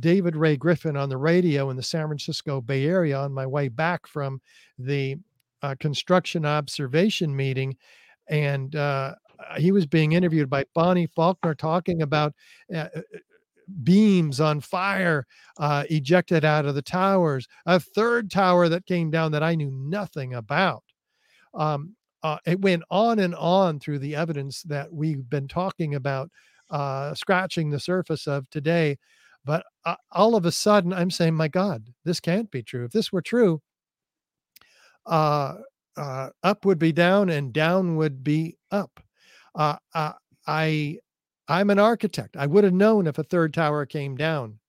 David 0.00 0.36
Ray 0.36 0.56
Griffin 0.56 0.96
on 0.96 1.08
the 1.08 1.16
radio 1.16 1.70
in 1.70 1.76
the 1.76 1.82
San 1.82 2.06
Francisco 2.06 2.60
Bay 2.60 2.86
Area 2.86 3.18
on 3.18 3.32
my 3.32 3.46
way 3.46 3.68
back 3.68 4.06
from 4.06 4.40
the 4.78 5.16
uh, 5.62 5.74
construction 5.80 6.44
observation 6.44 7.34
meeting. 7.34 7.76
And 8.28 8.76
uh, 8.76 9.14
he 9.56 9.72
was 9.72 9.86
being 9.86 10.12
interviewed 10.12 10.50
by 10.50 10.64
Bonnie 10.74 11.06
Faulkner 11.06 11.54
talking 11.54 12.02
about 12.02 12.34
uh, 12.74 12.88
uh 12.94 13.00
beams 13.84 14.40
on 14.40 14.60
fire 14.60 15.26
uh, 15.58 15.84
ejected 15.90 16.44
out 16.44 16.66
of 16.66 16.74
the 16.74 16.82
towers, 16.82 17.46
a 17.66 17.78
third 17.78 18.28
tower 18.28 18.68
that 18.68 18.84
came 18.84 19.10
down 19.10 19.30
that 19.32 19.44
I 19.44 19.54
knew 19.54 19.70
nothing 19.70 20.34
about. 20.34 20.82
Um, 21.54 21.96
uh, 22.22 22.38
it 22.46 22.60
went 22.60 22.82
on 22.90 23.18
and 23.18 23.34
on 23.34 23.80
through 23.80 23.98
the 23.98 24.14
evidence 24.14 24.62
that 24.64 24.92
we've 24.92 25.28
been 25.28 25.48
talking 25.48 25.94
about, 25.94 26.30
uh, 26.70 27.14
scratching 27.14 27.70
the 27.70 27.80
surface 27.80 28.26
of 28.26 28.48
today. 28.50 28.98
But 29.44 29.64
uh, 29.84 29.96
all 30.12 30.36
of 30.36 30.44
a 30.44 30.52
sudden, 30.52 30.92
I'm 30.92 31.10
saying, 31.10 31.34
my 31.34 31.48
God, 31.48 31.88
this 32.04 32.20
can't 32.20 32.50
be 32.50 32.62
true. 32.62 32.84
If 32.84 32.92
this 32.92 33.10
were 33.10 33.22
true, 33.22 33.62
uh, 35.06 35.56
uh, 35.96 36.28
up 36.42 36.64
would 36.64 36.78
be 36.78 36.92
down 36.92 37.30
and 37.30 37.52
down 37.52 37.96
would 37.96 38.22
be 38.22 38.56
up. 38.70 39.00
Uh, 39.54 39.76
I 40.46 40.98
I'm 41.48 41.70
an 41.70 41.78
architect. 41.80 42.36
I 42.36 42.46
would 42.46 42.64
have 42.64 42.72
known 42.72 43.06
if 43.06 43.18
a 43.18 43.24
third 43.24 43.52
tower 43.52 43.84
came 43.84 44.16
down, 44.16 44.60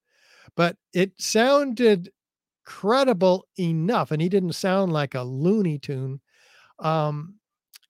but 0.55 0.77
it 0.93 1.13
sounded 1.19 2.11
credible 2.65 3.45
enough, 3.59 4.11
and 4.11 4.21
he 4.21 4.29
didn't 4.29 4.53
sound 4.53 4.91
like 4.91 5.13
a 5.13 5.21
Looney 5.23 5.77
Tune. 5.77 6.21
Um, 6.82 7.36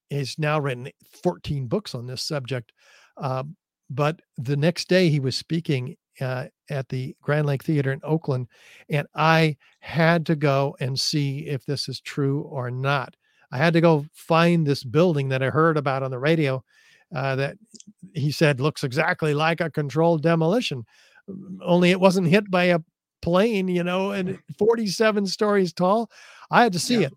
he's 0.09 0.37
now 0.37 0.59
written 0.59 0.89
14 1.23 1.67
books 1.67 1.95
on 1.95 2.05
this 2.05 2.21
subject. 2.21 2.71
Uh, 3.17 3.43
but 3.89 4.21
the 4.37 4.55
next 4.55 4.87
day 4.87 5.09
he 5.09 5.19
was 5.19 5.35
speaking 5.35 5.95
uh, 6.19 6.45
at 6.69 6.87
the 6.89 7.15
Grand 7.21 7.47
Lake 7.47 7.63
Theater 7.63 7.91
in 7.91 7.99
Oakland, 8.03 8.47
and 8.89 9.07
I 9.15 9.57
had 9.79 10.25
to 10.27 10.35
go 10.35 10.75
and 10.79 10.99
see 10.99 11.47
if 11.47 11.65
this 11.65 11.89
is 11.89 11.99
true 11.99 12.41
or 12.41 12.69
not. 12.69 13.15
I 13.51 13.57
had 13.57 13.73
to 13.73 13.81
go 13.81 14.05
find 14.13 14.65
this 14.65 14.83
building 14.83 15.29
that 15.29 15.43
I 15.43 15.49
heard 15.49 15.77
about 15.77 16.03
on 16.03 16.11
the 16.11 16.19
radio 16.19 16.63
uh, 17.13 17.35
that 17.35 17.57
he 18.13 18.31
said 18.31 18.61
looks 18.61 18.83
exactly 18.83 19.33
like 19.33 19.59
a 19.59 19.69
controlled 19.69 20.21
demolition, 20.21 20.85
only 21.63 21.91
it 21.91 21.99
wasn't 21.99 22.27
hit 22.27 22.49
by 22.49 22.65
a 22.65 22.79
plane, 23.21 23.67
you 23.67 23.83
know, 23.83 24.11
and 24.11 24.39
47 24.57 25.27
stories 25.27 25.73
tall. 25.73 26.09
I 26.49 26.63
had 26.63 26.73
to 26.73 26.79
see 26.79 27.01
yeah. 27.01 27.07
it. 27.07 27.13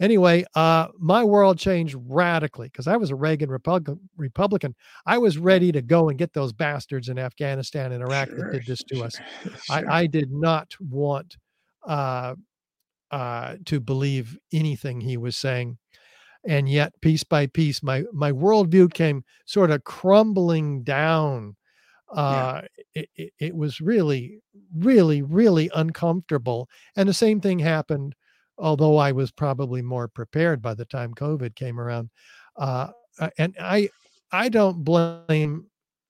Anyway, 0.00 0.44
uh, 0.54 0.88
my 0.98 1.24
world 1.24 1.58
changed 1.58 1.96
radically 2.06 2.68
because 2.68 2.86
I 2.86 2.96
was 2.96 3.10
a 3.10 3.16
Reagan 3.16 3.50
Repub- 3.50 3.98
Republican. 4.16 4.74
I 5.06 5.18
was 5.18 5.38
ready 5.38 5.72
to 5.72 5.82
go 5.82 6.08
and 6.08 6.18
get 6.18 6.32
those 6.32 6.52
bastards 6.52 7.08
in 7.08 7.18
Afghanistan 7.18 7.92
and 7.92 8.02
Iraq 8.02 8.28
sure, 8.28 8.38
that 8.38 8.52
did 8.52 8.66
this 8.66 8.82
to 8.84 8.96
sure, 8.96 9.06
us. 9.06 9.16
Sure. 9.42 9.52
I, 9.90 10.00
I, 10.00 10.06
did 10.06 10.30
not 10.30 10.72
want 10.78 11.36
uh, 11.86 12.36
uh, 13.10 13.56
to 13.66 13.80
believe 13.80 14.38
anything 14.52 15.00
he 15.00 15.16
was 15.16 15.36
saying 15.36 15.78
and 16.46 16.68
yet 16.68 16.92
piece 17.00 17.24
by 17.24 17.46
piece 17.46 17.82
my 17.82 18.04
my 18.12 18.32
worldview 18.32 18.92
came 18.92 19.24
sort 19.44 19.70
of 19.70 19.84
crumbling 19.84 20.82
down 20.82 21.56
uh 22.14 22.62
yeah. 22.62 23.02
it, 23.02 23.08
it, 23.16 23.32
it, 23.38 23.56
was 23.56 23.80
really 23.80 24.40
really 24.76 25.20
really 25.22 25.70
uncomfortable 25.74 26.68
and 26.96 27.08
the 27.08 27.14
same 27.14 27.40
thing 27.40 27.58
happened 27.58 28.14
although 28.58 28.96
i 28.96 29.12
was 29.12 29.30
probably 29.30 29.82
more 29.82 30.08
prepared 30.08 30.60
by 30.60 30.74
the 30.74 30.84
time 30.84 31.14
covid 31.14 31.54
came 31.54 31.80
around 31.80 32.10
uh 32.56 32.88
and 33.38 33.54
i 33.60 33.88
i 34.32 34.48
don't 34.48 34.84
blame 34.84 35.66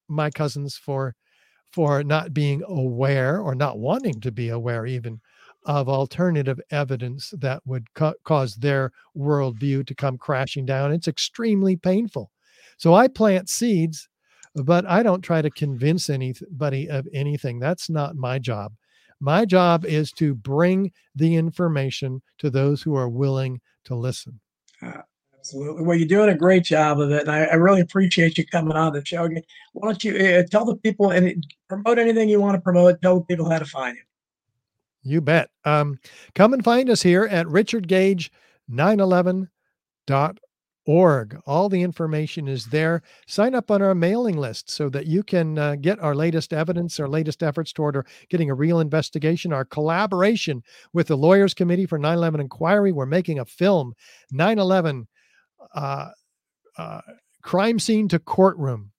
my 0.09 0.31
cousins 0.31 0.77
for 0.77 1.15
for 1.73 2.03
not 2.03 2.33
being 2.33 2.63
aware 2.67 3.41
or 3.41 3.55
not 3.55 3.79
wanting 3.79 4.21
to 4.21 4.33
be 4.33 4.49
aware 4.49 4.87
even 4.87 5.21
of 5.69 5.89
alternative 5.89 6.61
evidence 6.71 7.33
that 7.37 7.61
would 7.67 7.93
ca- 7.95 8.15
cause 8.25 8.57
their 8.57 8.91
worldview 9.17 9.87
to 9.87 9.95
come 9.95 10.17
crashing 10.17 10.65
down. 10.65 10.93
It's 10.93 11.09
extremely 11.09 11.77
painful. 11.77 12.31
So 12.79 12.95
I 12.95 13.09
plant 13.09 13.49
seeds, 13.51 14.09
but 14.55 14.87
I 14.87 15.03
don't 15.03 15.21
try 15.21 15.43
to 15.43 15.51
convince 15.51 16.09
anybody 16.09 16.89
of 16.89 17.07
anything. 17.13 17.59
That's 17.59 17.91
not 17.91 18.17
my 18.17 18.39
job. 18.39 18.73
My 19.21 19.45
job 19.45 19.85
is 19.85 20.13
to 20.13 20.35
bring 20.35 20.93
the 21.15 21.35
information 21.37 22.23
to 22.39 22.51
those 22.51 22.83
who 22.83 22.95
are 22.95 23.09
willing 23.09 23.61
to 23.85 23.95
listen. 23.95 24.41
Uh, 24.83 25.03
absolutely. 25.37 25.83
Well, 25.83 25.97
you're 25.97 26.09
doing 26.09 26.31
a 26.31 26.37
great 26.37 26.65
job 26.65 27.01
of 27.01 27.11
it. 27.11 27.23
And 27.23 27.31
I, 27.31 27.45
I 27.45 27.55
really 27.55 27.81
appreciate 27.81 28.39
you 28.39 28.47
coming 28.47 28.77
on 28.77 28.93
the 28.93 29.05
show. 29.05 29.29
Why 29.73 29.89
don't 29.89 30.05
you 30.05 30.17
uh, 30.17 30.43
tell 30.51 30.65
the 30.65 30.77
people 30.77 31.11
and 31.11 31.45
promote 31.69 31.99
anything 31.99 32.29
you 32.29 32.41
want 32.41 32.55
to 32.55 32.61
promote? 32.61 33.03
Tell 33.03 33.21
the 33.21 33.25
people 33.25 33.51
how 33.51 33.59
to 33.59 33.65
find 33.65 33.97
you. 33.97 34.03
You 35.03 35.21
bet. 35.21 35.51
Um, 35.65 35.99
come 36.35 36.53
and 36.53 36.63
find 36.63 36.91
us 36.91 37.03
here 37.03 37.25
at 37.25 37.47
richardgage911.org. 40.89 41.41
All 41.47 41.69
the 41.69 41.83
information 41.83 42.49
is 42.49 42.67
there. 42.67 43.03
Sign 43.27 43.55
up 43.55 43.71
on 43.71 43.83
our 43.83 43.95
mailing 43.95 44.37
list 44.37 44.71
so 44.71 44.89
that 44.89 45.07
you 45.07 45.23
can 45.23 45.59
uh, 45.59 45.77
get 45.77 45.99
our 46.01 46.15
latest 46.15 46.53
evidence, 46.53 46.99
our 46.99 47.09
latest 47.09 47.43
efforts 47.43 47.73
toward 47.73 48.07
getting 48.29 48.51
a 48.51 48.55
real 48.55 48.81
investigation, 48.81 49.53
our 49.53 49.65
collaboration 49.65 50.63
with 50.93 51.09
the 51.09 51.17
Lawyers 51.17 51.55
Committee 51.55 51.87
for 51.87 51.99
9 51.99 52.17
11 52.17 52.41
Inquiry. 52.41 52.93
We're 52.93 53.07
making 53.07 53.39
a 53.39 53.45
film, 53.45 53.95
9 54.33 54.59
11 54.59 55.07
uh, 55.75 56.09
uh, 56.77 57.01
Crime 57.43 57.79
Scene 57.79 58.09
to 58.09 58.19
Courtroom. 58.19 58.93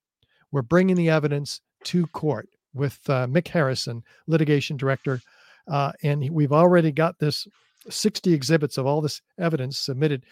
We're 0.51 0.61
bringing 0.61 0.95
the 0.95 1.09
evidence 1.09 1.61
to 1.85 2.07
court 2.07 2.49
with 2.73 2.99
uh, 3.09 3.27
Mick 3.27 3.47
Harrison, 3.47 4.03
litigation 4.27 4.77
director 4.77 5.21
uh, 5.69 5.91
and 6.03 6.29
we've 6.31 6.51
already 6.51 6.91
got 6.91 7.19
this 7.19 7.47
60 7.89 8.33
exhibits 8.33 8.77
of 8.77 8.85
all 8.85 9.01
this 9.01 9.21
evidence 9.37 9.77
submitted 9.77 10.25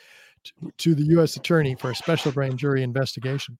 to, 0.78 0.96
the 0.96 1.04
U.S. 1.04 1.36
attorney 1.36 1.76
for 1.76 1.92
a 1.92 1.96
special 1.96 2.32
grand 2.32 2.58
jury 2.58 2.84
investigation. 2.84 3.58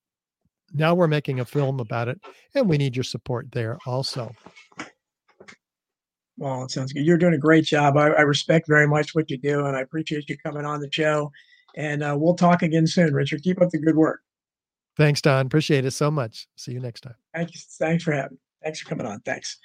Now 0.74 0.96
we're 0.96 1.08
making 1.08 1.40
a 1.40 1.46
film 1.46 1.80
about 1.80 2.08
it, 2.08 2.20
and 2.54 2.68
we 2.68 2.78
need 2.78 2.96
your 2.96 3.04
support 3.04 3.52
there 3.52 3.78
also. 3.86 4.34
Well, 6.38 6.64
it 6.64 6.72
sounds 6.72 6.94
good. 6.94 7.06
You're 7.06 7.18
doing 7.18 7.34
a 7.34 7.40
great 7.40 7.66
job. 7.66 7.98
I, 7.98 8.10
I 8.10 8.22
respect 8.22 8.68
very 8.68 8.88
much 8.88 9.16
what 9.16 9.30
you 9.32 9.38
do, 9.38 9.66
and 9.66 9.76
I 9.76 9.82
appreciate 9.82 10.30
you 10.30 10.38
coming 10.38 10.66
on 10.66 10.80
the 10.80 10.90
show. 10.92 11.32
And 11.76 12.04
uh, 12.04 12.16
we'll 12.18 12.36
talk 12.36 12.62
again 12.62 12.86
soon, 12.86 13.14
Richard. 13.14 13.44
Keep 13.44 13.62
up 13.62 13.70
the 13.70 13.80
good 13.80 13.96
work. 13.96 14.22
Thanks, 14.98 15.22
Don. 15.22 15.46
Appreciate 15.46 15.86
it 15.86 15.92
so 15.92 16.10
much. 16.10 16.48
See 16.56 16.72
you 16.72 16.80
next 16.80 17.02
time. 17.02 17.16
Thank 17.36 17.54
you. 17.54 17.62
Thanks 17.80 18.04
for 18.04 18.12
having. 18.14 18.38
Thanks 18.64 18.82
for 18.82 18.90
coming 18.90 19.06
on. 19.06 19.20
Thanks. 19.22 19.60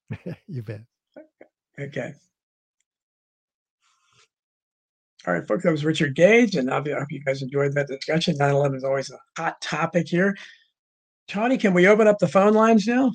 you 0.46 0.62
bet. 0.62 0.80
Okay. 1.78 2.14
All 5.26 5.34
right, 5.34 5.46
folks, 5.46 5.64
that 5.64 5.72
was 5.72 5.84
Richard 5.84 6.14
Gage, 6.14 6.54
and 6.54 6.70
I 6.70 6.76
hope 6.76 7.10
you 7.10 7.20
guys 7.24 7.42
enjoyed 7.42 7.74
that 7.74 7.88
discussion. 7.88 8.36
9 8.38 8.50
11 8.50 8.76
is 8.76 8.84
always 8.84 9.10
a 9.10 9.18
hot 9.36 9.60
topic 9.60 10.08
here. 10.08 10.36
Tony, 11.26 11.58
can 11.58 11.74
we 11.74 11.86
open 11.88 12.06
up 12.06 12.18
the 12.18 12.28
phone 12.28 12.54
lines 12.54 12.86
now? 12.86 13.12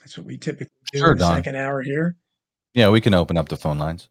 That's 0.00 0.16
what 0.16 0.26
we 0.26 0.38
typically 0.38 0.70
do 0.92 0.98
sure, 1.00 1.12
in 1.12 1.18
the 1.18 1.24
Don. 1.24 1.36
second 1.36 1.56
hour 1.56 1.82
here. 1.82 2.16
Yeah, 2.74 2.90
we 2.90 3.00
can 3.00 3.12
open 3.12 3.36
up 3.36 3.48
the 3.48 3.56
phone 3.56 3.78
lines. 3.78 4.08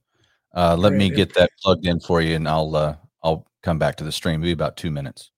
Uh, 0.53 0.75
let 0.77 0.89
Very 0.89 0.99
me 0.99 1.09
get 1.09 1.33
that 1.35 1.49
plugged 1.61 1.87
in 1.87 1.99
for 2.01 2.21
you, 2.21 2.35
and 2.35 2.47
I'll 2.47 2.75
uh, 2.75 2.95
I'll 3.23 3.47
come 3.63 3.79
back 3.79 3.95
to 3.97 4.03
the 4.03 4.11
stream. 4.11 4.41
It'll 4.41 4.49
be 4.49 4.51
about 4.51 4.75
two 4.75 4.91
minutes. 4.91 5.31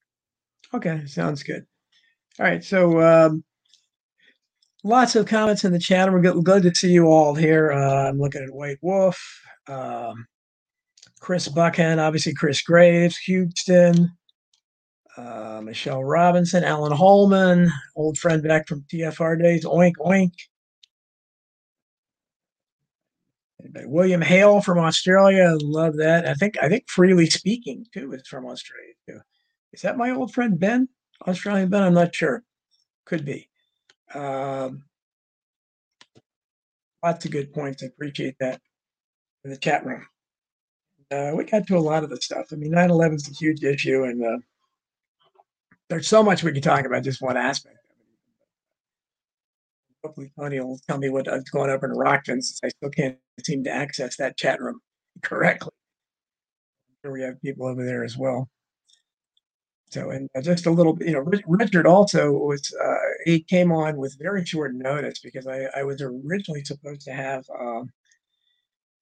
Okay, 0.73 1.05
sounds 1.05 1.43
good. 1.43 1.65
All 2.39 2.45
right, 2.45 2.63
so 2.63 3.01
um, 3.01 3.43
lots 4.87 5.15
of 5.15 5.25
comments 5.25 5.63
in 5.63 5.73
the 5.73 5.79
chat. 5.79 6.11
We're 6.11 6.21
good, 6.21 6.43
good 6.43 6.63
to 6.63 6.73
see 6.73 6.91
you 6.91 7.07
all 7.07 7.35
here. 7.35 7.71
Uh, 7.71 8.09
I'm 8.09 8.19
looking 8.19 8.43
at 8.43 8.53
White 8.53 8.77
Wolf, 8.81 9.21
um, 9.67 10.25
Chris 11.19 11.47
Buchan, 11.47 11.99
obviously 11.99 12.33
Chris 12.33 12.61
Graves, 12.61 13.17
Houston, 13.17 14.11
uh, 15.17 15.61
Michelle 15.63 16.03
Robinson, 16.03 16.63
Alan 16.63 16.93
Holman, 16.93 17.71
old 17.95 18.17
friend 18.17 18.41
back 18.41 18.67
from 18.67 18.85
TFR 18.91 19.41
days. 19.41 19.65
Oink 19.65 19.93
oink. 19.99 20.33
William 23.83 24.21
Hale 24.21 24.61
from 24.61 24.79
Australia, 24.79 25.57
love 25.61 25.97
that. 25.97 26.25
I 26.25 26.33
think 26.35 26.55
I 26.61 26.69
think 26.69 26.89
freely 26.89 27.29
speaking 27.29 27.85
too 27.93 28.13
is 28.13 28.25
from 28.27 28.45
Australia 28.45 28.93
too. 29.07 29.19
Is 29.73 29.81
that 29.81 29.97
my 29.97 30.11
old 30.11 30.33
friend 30.33 30.57
Ben? 30.59 30.87
Australian 31.27 31.69
Ben? 31.69 31.83
I'm 31.83 31.93
not 31.93 32.15
sure. 32.15 32.43
Could 33.05 33.25
be. 33.25 33.49
Um, 34.13 34.83
lots 37.03 37.25
of 37.25 37.31
good 37.31 37.53
points. 37.53 37.83
I 37.83 37.87
appreciate 37.87 38.35
that. 38.39 38.55
in 39.45 39.51
the 39.51 39.57
chat 39.57 39.85
room. 39.85 40.07
Uh, 41.11 41.31
we 41.35 41.43
got 41.45 41.67
to 41.67 41.77
a 41.77 41.79
lot 41.79 42.03
of 42.03 42.09
the 42.09 42.17
stuff. 42.17 42.47
I 42.51 42.55
mean, 42.55 42.71
9 42.71 42.89
11 42.91 43.15
is 43.17 43.29
a 43.29 43.33
huge 43.33 43.63
issue, 43.63 44.03
and 44.05 44.23
uh, 44.25 44.37
there's 45.89 46.07
so 46.07 46.23
much 46.23 46.43
we 46.43 46.51
can 46.53 46.61
talk 46.61 46.85
about 46.85 47.03
just 47.03 47.21
one 47.21 47.37
aspect 47.37 47.75
of 47.75 47.91
it. 47.91 47.95
Hopefully, 50.07 50.31
Tony 50.39 50.61
will 50.61 50.79
tell 50.87 50.99
me 50.99 51.09
what's 51.09 51.51
going 51.51 51.71
up 51.71 51.83
in 51.83 51.91
Rockton 51.91 52.43
since 52.43 52.61
I 52.63 52.69
still 52.69 52.91
can't 52.91 53.17
seem 53.43 53.65
to 53.65 53.71
access 53.71 54.17
that 54.17 54.37
chat 54.37 54.61
room 54.61 54.81
correctly. 55.23 55.71
Sure 57.03 57.13
we 57.13 57.21
have 57.23 57.41
people 57.41 57.67
over 57.67 57.85
there 57.85 58.03
as 58.03 58.17
well. 58.17 58.49
So, 59.89 60.09
and 60.09 60.29
uh, 60.35 60.41
just 60.41 60.65
a 60.65 60.71
little 60.71 60.93
bit, 60.93 61.07
you 61.07 61.13
know, 61.13 61.25
Richard 61.47 61.87
also 61.87 62.31
was, 62.31 62.73
uh, 62.83 62.95
he 63.23 63.41
came 63.41 63.71
on 63.71 63.95
with 63.95 64.19
very 64.19 64.45
short 64.45 64.75
notice 64.75 65.19
because 65.19 65.47
I, 65.47 65.67
I 65.75 65.83
was 65.83 66.01
originally 66.01 66.63
supposed 66.65 67.01
to 67.01 67.13
have 67.13 67.45
um, 67.57 67.89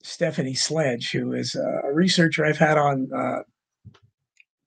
Stephanie 0.04 0.54
Sledge, 0.54 1.12
who 1.12 1.34
is 1.34 1.56
a 1.56 1.92
researcher 1.92 2.46
I've 2.46 2.60
had 2.60 2.78
on, 2.78 3.10
uh, 3.12 3.40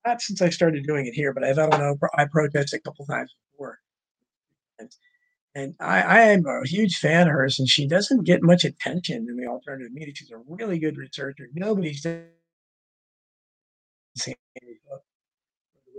not 0.05 0.21
since 0.21 0.43
I 0.43 0.51
started 0.51 0.87
doing 0.87 1.07
it 1.07 1.15
here, 1.15 1.33
but 1.33 1.45
I've 1.45 1.59
had 1.59 1.73
on 1.73 1.99
I 2.17 2.25
protest 2.25 2.75
a 2.75 2.81
couple 2.81 3.07
times 3.07 3.33
before. 3.53 3.79
And, 4.81 4.91
and 5.55 5.75
I, 5.79 6.03
I 6.03 6.21
am 6.23 6.47
a 6.47 6.67
huge 6.67 6.99
fan 6.99 7.29
of 7.29 7.33
hers, 7.33 7.61
and 7.61 7.69
she 7.69 7.87
doesn't 7.87 8.25
get 8.25 8.43
much 8.43 8.65
attention 8.65 9.29
in 9.29 9.37
the 9.37 9.47
alternative 9.47 9.93
media. 9.93 10.15
She's 10.17 10.33
a 10.33 10.39
really 10.49 10.81
good 10.81 10.97
researcher. 10.97 11.49
Nobody's 11.55 12.05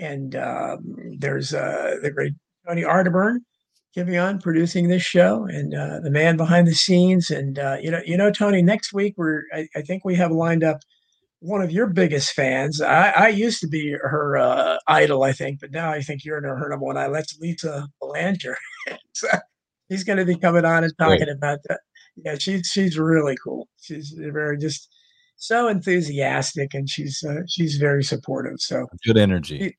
and 0.00 0.34
um, 0.34 0.96
there's 1.18 1.54
uh, 1.54 1.96
the 2.02 2.10
great 2.10 2.32
Tony 2.66 2.82
Arterburn 2.82 3.38
giving 3.94 4.16
on 4.16 4.40
producing 4.40 4.88
this 4.88 5.02
show, 5.02 5.44
and 5.44 5.74
uh, 5.74 6.00
the 6.00 6.10
man 6.10 6.36
behind 6.36 6.66
the 6.66 6.74
scenes. 6.74 7.30
And 7.30 7.58
uh, 7.58 7.76
you 7.80 7.90
know, 7.90 8.00
you 8.04 8.16
know, 8.16 8.30
Tony, 8.30 8.62
next 8.62 8.92
week 8.92 9.14
we're 9.16 9.42
I, 9.52 9.68
I, 9.76 9.82
think 9.82 10.04
we 10.04 10.14
have 10.16 10.30
lined 10.30 10.64
up 10.64 10.78
one 11.40 11.62
of 11.62 11.70
your 11.70 11.86
biggest 11.86 12.32
fans. 12.32 12.80
I, 12.80 13.10
I 13.10 13.28
used 13.28 13.60
to 13.60 13.68
be 13.68 13.92
her 13.92 14.36
uh, 14.36 14.78
idol, 14.86 15.22
I 15.24 15.32
think, 15.32 15.60
but 15.60 15.70
now 15.70 15.90
I 15.90 16.00
think 16.00 16.24
you're 16.24 16.38
in 16.38 16.44
her 16.44 16.68
number 16.68 16.84
one 16.84 16.96
idol. 16.96 17.14
That's 17.14 17.38
Lisa 17.38 17.88
Belanger. 18.00 18.56
so 19.12 19.28
he's 19.88 20.04
going 20.04 20.18
to 20.18 20.24
be 20.24 20.36
coming 20.36 20.64
on 20.64 20.84
and 20.84 20.92
talking 20.98 21.18
Great. 21.18 21.36
about 21.36 21.58
that. 21.68 21.80
Yeah, 22.16 22.36
she's 22.38 22.68
she's 22.68 22.98
really 22.98 23.36
cool. 23.42 23.68
She's 23.80 24.14
very 24.16 24.58
just 24.58 24.88
so 25.36 25.68
enthusiastic, 25.68 26.74
and 26.74 26.88
she's 26.88 27.22
uh, 27.28 27.40
she's 27.48 27.76
very 27.76 28.04
supportive. 28.04 28.56
So 28.58 28.86
good 29.04 29.18
energy. 29.18 29.76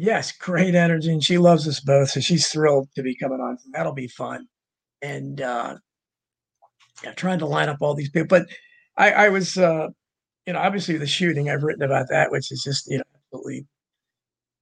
Yes, 0.00 0.30
great 0.30 0.76
energy, 0.76 1.10
and 1.12 1.22
she 1.24 1.38
loves 1.38 1.66
us 1.66 1.80
both, 1.80 2.10
so 2.10 2.20
she's 2.20 2.46
thrilled 2.46 2.88
to 2.94 3.02
be 3.02 3.16
coming 3.16 3.40
on. 3.40 3.58
That'll 3.72 3.92
be 3.92 4.06
fun, 4.06 4.46
and 5.02 5.40
uh, 5.40 5.76
yeah, 7.02 7.12
trying 7.14 7.40
to 7.40 7.46
line 7.46 7.68
up 7.68 7.78
all 7.80 7.94
these 7.94 8.10
people. 8.10 8.28
But 8.28 8.46
I, 8.96 9.10
I 9.26 9.28
was, 9.30 9.58
uh, 9.58 9.88
you 10.46 10.52
know, 10.52 10.60
obviously 10.60 10.98
the 10.98 11.06
shooting. 11.06 11.50
I've 11.50 11.64
written 11.64 11.82
about 11.82 12.06
that, 12.10 12.30
which 12.30 12.52
is 12.52 12.62
just, 12.62 12.88
you 12.88 12.98
know, 12.98 13.04
absolutely. 13.16 13.66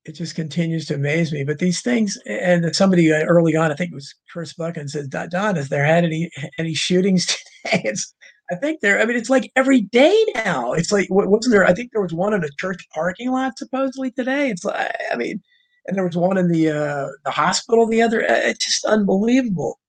It 0.06 0.12
just 0.12 0.36
continues 0.36 0.86
to 0.86 0.94
amaze 0.94 1.32
me. 1.32 1.44
But 1.44 1.58
these 1.58 1.82
things, 1.82 2.16
and 2.26 2.74
somebody 2.74 3.12
uh, 3.12 3.24
early 3.24 3.56
on, 3.56 3.70
I 3.70 3.74
think 3.74 3.92
it 3.92 3.94
was 3.96 4.14
Chris 4.32 4.54
Buchan, 4.54 4.88
said, 4.88 5.10
"Don, 5.10 5.56
has 5.56 5.68
there 5.68 5.84
had 5.84 6.04
any 6.04 6.30
any 6.58 6.72
shootings 6.74 7.26
today?" 7.64 7.82
It's 7.84 8.14
I 8.50 8.54
think 8.54 8.80
there. 8.80 9.00
I 9.00 9.04
mean, 9.04 9.16
it's 9.16 9.30
like 9.30 9.50
every 9.56 9.82
day 9.82 10.24
now. 10.34 10.72
It's 10.72 10.92
like 10.92 11.08
wasn't 11.10 11.52
there? 11.52 11.64
I 11.64 11.74
think 11.74 11.90
there 11.92 12.02
was 12.02 12.12
one 12.12 12.32
in 12.32 12.44
a 12.44 12.48
church 12.58 12.86
parking 12.94 13.30
lot 13.30 13.58
supposedly 13.58 14.10
today. 14.12 14.50
It's 14.50 14.64
like 14.64 14.94
I 15.12 15.16
mean, 15.16 15.42
and 15.86 15.96
there 15.96 16.04
was 16.06 16.16
one 16.16 16.38
in 16.38 16.48
the 16.48 16.70
uh, 16.70 17.08
the 17.24 17.30
hospital 17.30 17.86
the 17.86 18.02
other. 18.02 18.22
Uh, 18.22 18.34
it's 18.44 18.64
just 18.64 18.84
unbelievable. 18.84 19.80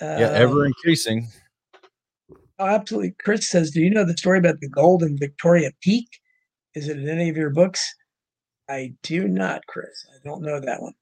yeah, 0.00 0.30
ever 0.32 0.62
um, 0.62 0.66
increasing. 0.66 1.28
Oh, 2.58 2.66
absolutely. 2.66 3.14
Chris 3.22 3.50
says, 3.50 3.70
"Do 3.70 3.80
you 3.80 3.90
know 3.90 4.04
the 4.04 4.16
story 4.16 4.38
about 4.38 4.60
the 4.60 4.68
Golden 4.68 5.18
Victorio 5.18 5.70
Peak? 5.80 6.08
Is 6.74 6.88
it 6.88 6.98
in 6.98 7.08
any 7.08 7.28
of 7.28 7.36
your 7.36 7.50
books?" 7.50 7.94
I 8.68 8.94
do 9.02 9.26
not, 9.26 9.66
Chris. 9.66 10.06
I 10.14 10.18
don't 10.26 10.42
know 10.42 10.60
that 10.60 10.80
one. 10.80 10.94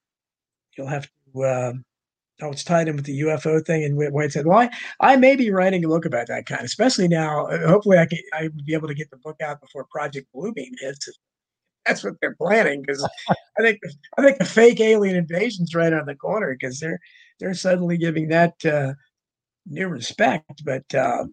You'll 0.76 0.86
have 0.86 1.08
to. 1.34 1.42
Uh, 1.42 1.72
oh, 2.42 2.50
it's 2.50 2.64
tied 2.64 2.88
in 2.88 2.96
with 2.96 3.04
the 3.04 3.20
UFO 3.20 3.64
thing. 3.64 3.84
And 3.84 3.96
White 4.12 4.32
said, 4.32 4.46
well, 4.46 4.58
I, 4.58 4.70
I 5.00 5.16
may 5.16 5.36
be 5.36 5.50
writing 5.50 5.84
a 5.84 5.88
book 5.88 6.04
about 6.04 6.28
that 6.28 6.46
kind, 6.46 6.62
especially 6.62 7.08
now. 7.08 7.46
Uh, 7.46 7.68
hopefully, 7.68 7.98
I 7.98 8.06
can 8.06 8.18
I 8.32 8.44
will 8.44 8.64
be 8.64 8.74
able 8.74 8.88
to 8.88 8.94
get 8.94 9.10
the 9.10 9.16
book 9.16 9.40
out 9.42 9.60
before 9.60 9.86
Project 9.90 10.28
Bluebeam 10.34 10.72
hits. 10.80 11.08
That's 11.86 12.04
what 12.04 12.14
they're 12.20 12.34
planning 12.34 12.82
because 12.82 13.08
I 13.58 13.62
think 13.62 13.78
I 14.18 14.22
think 14.22 14.38
the 14.38 14.44
fake 14.44 14.80
alien 14.80 15.16
invasion's 15.16 15.74
right 15.74 15.92
on 15.92 16.06
the 16.06 16.14
corner 16.14 16.56
because 16.58 16.80
they're 16.80 17.00
they're 17.38 17.54
suddenly 17.54 17.96
giving 17.96 18.28
that 18.28 18.54
uh, 18.64 18.94
new 19.66 19.88
respect. 19.88 20.64
But 20.64 20.94
uh, 20.94 21.24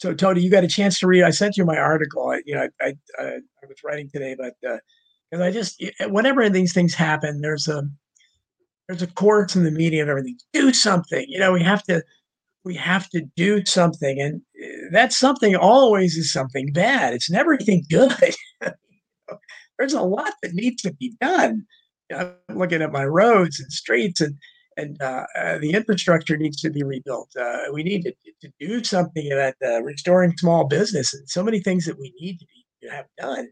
so, 0.00 0.14
Tony, 0.14 0.40
you 0.40 0.50
got 0.50 0.64
a 0.64 0.68
chance 0.68 0.98
to 1.00 1.06
read. 1.06 1.24
I 1.24 1.30
sent 1.30 1.56
you 1.56 1.64
my 1.64 1.76
article. 1.76 2.30
I, 2.30 2.42
you 2.46 2.54
know, 2.54 2.68
I 2.80 2.94
I, 3.18 3.24
I 3.24 3.66
was 3.68 3.82
writing 3.84 4.08
today, 4.12 4.36
but 4.38 4.54
because 4.62 5.40
uh, 5.40 5.44
I 5.44 5.50
just 5.50 5.82
whenever 6.08 6.48
these 6.48 6.72
things 6.72 6.94
happen, 6.94 7.40
there's 7.40 7.68
a 7.68 7.82
there's 8.90 9.02
a 9.02 9.06
course 9.06 9.54
in 9.54 9.62
the 9.62 9.70
media 9.70 10.00
and 10.00 10.10
everything. 10.10 10.36
Do 10.52 10.72
something. 10.72 11.24
You 11.28 11.38
know, 11.38 11.52
we 11.52 11.62
have 11.62 11.84
to 11.84 12.02
we 12.64 12.74
have 12.74 13.08
to 13.10 13.22
do 13.36 13.64
something, 13.64 14.20
and 14.20 14.42
eh, 14.60 14.88
that 14.90 15.12
something 15.12 15.54
always 15.54 16.16
is 16.16 16.32
something 16.32 16.72
bad. 16.72 17.14
It's 17.14 17.30
never 17.30 17.54
anything 17.54 17.84
good. 17.88 18.12
There's 19.78 19.94
a 19.94 20.02
lot 20.02 20.32
that 20.42 20.54
needs 20.54 20.82
to 20.82 20.92
be 20.94 21.14
done. 21.20 21.64
I'm 22.14 22.34
looking 22.52 22.82
at 22.82 22.90
my 22.90 23.04
roads 23.04 23.60
and 23.60 23.72
streets, 23.72 24.20
and 24.20 24.34
and 24.76 25.00
uh, 25.00 25.24
uh, 25.38 25.58
the 25.58 25.72
infrastructure 25.72 26.36
needs 26.36 26.60
to 26.62 26.70
be 26.70 26.82
rebuilt. 26.82 27.30
Uh, 27.40 27.66
we 27.72 27.84
need 27.84 28.02
to, 28.02 28.12
to, 28.42 28.50
do 28.58 28.82
something 28.82 29.30
about 29.30 29.54
uh, 29.64 29.82
restoring 29.82 30.36
small 30.36 30.64
business, 30.64 31.14
and 31.14 31.28
so 31.30 31.44
many 31.44 31.60
things 31.60 31.86
that 31.86 31.98
we 31.98 32.12
need 32.20 32.40
to, 32.40 32.46
be, 32.46 32.88
to 32.88 32.92
have 32.92 33.06
done. 33.18 33.50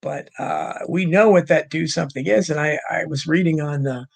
But 0.00 0.30
uh, 0.38 0.78
we 0.88 1.04
know 1.04 1.28
what 1.28 1.48
that 1.48 1.68
do 1.68 1.86
something 1.86 2.26
is, 2.26 2.48
and 2.48 2.58
I, 2.58 2.78
I 2.90 3.04
was 3.04 3.26
reading 3.26 3.60
on 3.60 3.82
the 3.82 4.06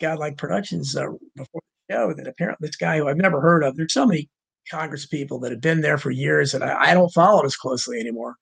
Godlike 0.00 0.36
Productions 0.36 0.96
uh, 0.96 1.06
before 1.36 1.62
the 1.88 1.94
show 1.94 2.12
that 2.14 2.26
apparently 2.26 2.68
this 2.68 2.76
guy 2.76 2.98
who 2.98 3.08
I've 3.08 3.16
never 3.16 3.40
heard 3.40 3.62
of. 3.62 3.76
There's 3.76 3.92
so 3.92 4.06
many 4.06 4.28
Congress 4.70 5.06
people 5.06 5.38
that 5.40 5.52
have 5.52 5.60
been 5.60 5.80
there 5.80 5.98
for 5.98 6.10
years 6.10 6.52
that 6.52 6.62
I, 6.62 6.90
I 6.90 6.94
don't 6.94 7.12
follow 7.12 7.44
as 7.44 7.56
closely 7.56 7.98
anymore. 7.98 8.36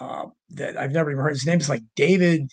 Uh, 0.00 0.26
that 0.50 0.76
I've 0.76 0.92
never 0.92 1.10
even 1.10 1.22
heard. 1.22 1.30
His 1.30 1.46
name 1.46 1.60
is 1.60 1.68
like 1.68 1.82
David 1.96 2.52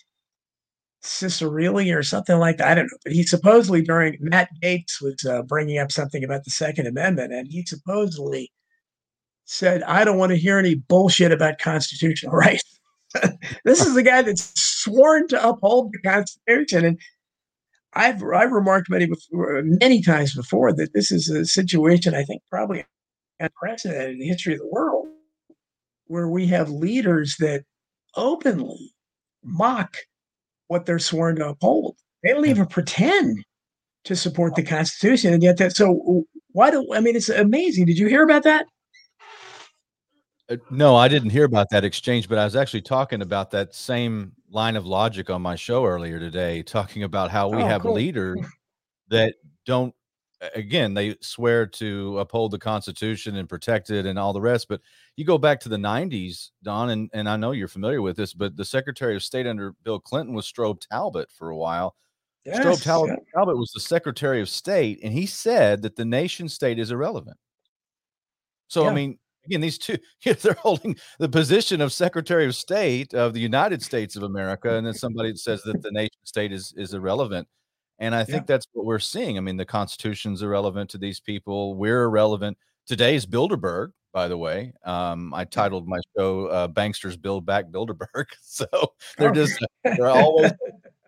Ciccarelli 1.06 1.96
or 1.96 2.02
something 2.02 2.38
like 2.38 2.58
that. 2.58 2.68
I 2.68 2.74
don't 2.74 2.86
know. 2.86 2.98
But 3.04 3.12
he 3.12 3.22
supposedly 3.22 3.82
during 3.82 4.16
Matt 4.20 4.48
Gaetz 4.62 5.00
was 5.00 5.24
uh, 5.24 5.42
bringing 5.42 5.78
up 5.78 5.92
something 5.92 6.24
about 6.24 6.44
the 6.44 6.50
Second 6.50 6.86
Amendment, 6.86 7.32
and 7.32 7.46
he 7.46 7.64
supposedly 7.64 8.52
said, 9.44 9.82
"I 9.84 10.04
don't 10.04 10.18
want 10.18 10.30
to 10.30 10.38
hear 10.38 10.58
any 10.58 10.74
bullshit 10.74 11.32
about 11.32 11.58
constitutional 11.58 12.32
rights." 12.36 12.64
this 13.64 13.80
is 13.80 13.94
the 13.94 14.02
guy 14.02 14.22
that's 14.22 14.52
sworn 14.60 15.28
to 15.28 15.48
uphold 15.48 15.92
the 15.92 16.00
Constitution, 16.08 16.84
and 16.84 16.98
I've 17.96 18.22
I've 18.22 18.52
remarked 18.52 18.90
many 18.90 19.08
many 19.32 20.02
times 20.02 20.34
before 20.34 20.72
that 20.74 20.92
this 20.92 21.10
is 21.10 21.30
a 21.30 21.46
situation 21.46 22.14
I 22.14 22.24
think 22.24 22.42
probably 22.50 22.84
unprecedented 23.40 24.10
in 24.10 24.18
the 24.18 24.26
history 24.26 24.52
of 24.52 24.60
the 24.60 24.68
world, 24.70 25.08
where 26.06 26.28
we 26.28 26.46
have 26.48 26.68
leaders 26.68 27.36
that 27.38 27.64
openly 28.14 28.94
mock 29.42 29.96
what 30.68 30.84
they're 30.84 30.98
sworn 30.98 31.36
to 31.36 31.48
uphold. 31.48 31.96
They 32.22 32.30
don't 32.30 32.46
even 32.46 32.66
pretend 32.66 33.42
to 34.04 34.14
support 34.14 34.54
the 34.54 34.62
Constitution, 34.62 35.32
and 35.32 35.42
yet 35.42 35.56
that. 35.56 35.74
So 35.74 36.24
why 36.52 36.70
do 36.70 36.86
I 36.92 37.00
mean? 37.00 37.16
It's 37.16 37.30
amazing. 37.30 37.86
Did 37.86 37.98
you 37.98 38.08
hear 38.08 38.24
about 38.24 38.42
that? 38.42 38.66
Uh, 40.50 40.56
no, 40.70 40.96
I 40.96 41.08
didn't 41.08 41.30
hear 41.30 41.44
about 41.44 41.70
that 41.70 41.84
exchange, 41.84 42.28
but 42.28 42.36
I 42.36 42.44
was 42.44 42.56
actually 42.56 42.82
talking 42.82 43.22
about 43.22 43.50
that 43.52 43.74
same 43.74 44.32
line 44.50 44.76
of 44.76 44.86
logic 44.86 45.30
on 45.30 45.42
my 45.42 45.56
show 45.56 45.84
earlier 45.84 46.18
today, 46.18 46.62
talking 46.62 47.02
about 47.02 47.30
how 47.30 47.48
we 47.48 47.62
oh, 47.62 47.66
have 47.66 47.82
cool. 47.82 47.94
leaders 47.94 48.38
that 49.08 49.34
don't, 49.64 49.94
again, 50.54 50.94
they 50.94 51.16
swear 51.20 51.66
to 51.66 52.18
uphold 52.18 52.50
the 52.50 52.58
Constitution 52.58 53.36
and 53.36 53.48
protect 53.48 53.90
it 53.90 54.06
and 54.06 54.18
all 54.18 54.32
the 54.32 54.40
rest. 54.40 54.68
But 54.68 54.80
you 55.16 55.24
go 55.24 55.38
back 55.38 55.60
to 55.60 55.68
the 55.68 55.76
90s, 55.76 56.50
Don, 56.62 56.90
and, 56.90 57.10
and 57.12 57.28
I 57.28 57.36
know 57.36 57.52
you're 57.52 57.68
familiar 57.68 58.02
with 58.02 58.16
this, 58.16 58.34
but 58.34 58.56
the 58.56 58.64
Secretary 58.64 59.16
of 59.16 59.22
State 59.22 59.46
under 59.46 59.72
Bill 59.82 59.98
Clinton 59.98 60.34
was 60.34 60.50
Strobe 60.50 60.80
Talbott 60.80 61.30
for 61.30 61.50
a 61.50 61.56
while. 61.56 61.96
Yes, 62.44 62.58
Strobe 62.58 62.82
Talbott, 62.82 63.18
yeah. 63.18 63.38
Talbott 63.38 63.56
was 63.56 63.72
the 63.72 63.80
Secretary 63.80 64.40
of 64.40 64.48
State, 64.48 65.00
and 65.02 65.12
he 65.12 65.26
said 65.26 65.82
that 65.82 65.96
the 65.96 66.04
nation 66.04 66.48
state 66.48 66.78
is 66.78 66.92
irrelevant. 66.92 67.36
So, 68.68 68.84
yeah. 68.84 68.90
I 68.90 68.94
mean, 68.94 69.18
again, 69.46 69.60
these 69.60 69.78
two, 69.78 69.96
they're 70.24 70.54
holding 70.54 70.96
the 71.18 71.28
position 71.28 71.80
of 71.80 71.92
Secretary 71.92 72.46
of 72.46 72.54
State 72.54 73.14
of 73.14 73.32
the 73.34 73.40
United 73.40 73.82
States 73.82 74.16
of 74.16 74.22
America, 74.22 74.76
and 74.76 74.86
then 74.86 74.94
somebody 74.94 75.34
says 75.36 75.62
that 75.62 75.82
the 75.82 75.90
nation 75.90 76.18
state 76.24 76.52
is 76.52 76.74
is 76.76 76.94
irrelevant. 76.94 77.48
And 77.98 78.14
I 78.14 78.24
think 78.24 78.42
yeah. 78.42 78.54
that's 78.54 78.66
what 78.72 78.84
we're 78.84 78.98
seeing. 78.98 79.38
I 79.38 79.40
mean, 79.40 79.56
the 79.56 79.64
Constitution's 79.64 80.42
irrelevant 80.42 80.90
to 80.90 80.98
these 80.98 81.18
people. 81.18 81.76
We're 81.76 82.02
irrelevant. 82.02 82.58
Today's 82.86 83.24
Bilderberg, 83.24 83.92
by 84.12 84.28
the 84.28 84.36
way. 84.36 84.74
Um, 84.84 85.32
I 85.32 85.44
titled 85.44 85.88
my 85.88 85.98
show 86.16 86.46
uh, 86.48 86.68
"Banksters 86.68 87.20
Build 87.20 87.46
Back 87.46 87.66
Bilderberg." 87.70 88.26
So 88.42 88.66
they're 89.18 89.32
just 89.32 89.64
they're 89.84 90.08
always, 90.08 90.52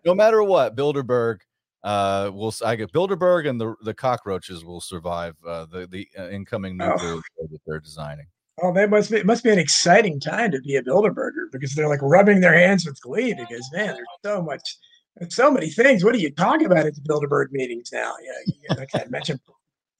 no 0.05 0.13
matter 0.13 0.43
what, 0.43 0.75
Bilderberg 0.75 1.39
uh 1.83 2.29
will 2.33 2.53
I 2.65 2.75
get 2.75 2.91
Bilderberg 2.91 3.47
and 3.47 3.59
the 3.59 3.75
the 3.83 3.93
cockroaches 3.93 4.65
will 4.65 4.81
survive 4.81 5.35
uh, 5.47 5.65
the 5.65 5.87
the 5.87 6.07
uh, 6.17 6.29
incoming 6.29 6.79
oh. 6.81 6.89
nuclear 6.89 7.13
oh. 7.15 7.47
that 7.51 7.59
they're 7.65 7.79
designing. 7.79 8.27
Oh, 8.61 8.73
that 8.73 8.89
must 8.89 9.11
be 9.11 9.17
it 9.17 9.25
must 9.25 9.43
be 9.43 9.51
an 9.51 9.59
exciting 9.59 10.19
time 10.19 10.51
to 10.51 10.59
be 10.61 10.75
a 10.75 10.83
Bilderberger 10.83 11.51
because 11.51 11.73
they're 11.73 11.87
like 11.87 12.01
rubbing 12.01 12.41
their 12.41 12.57
hands 12.57 12.85
with 12.85 12.99
glee 13.01 13.33
because 13.33 13.69
man, 13.73 13.95
there's 13.95 14.07
so 14.23 14.41
much 14.41 14.77
there's 15.17 15.35
so 15.35 15.51
many 15.51 15.69
things. 15.69 16.03
What 16.03 16.13
do 16.13 16.19
you 16.19 16.31
talk 16.31 16.61
about 16.61 16.85
at 16.85 16.95
the 16.95 17.01
Bilderberg 17.01 17.51
meetings 17.51 17.91
now? 17.91 18.13
Yeah, 18.23 18.53
you 18.69 18.75
like 18.77 18.89
I 18.93 19.05
mentioned 19.09 19.39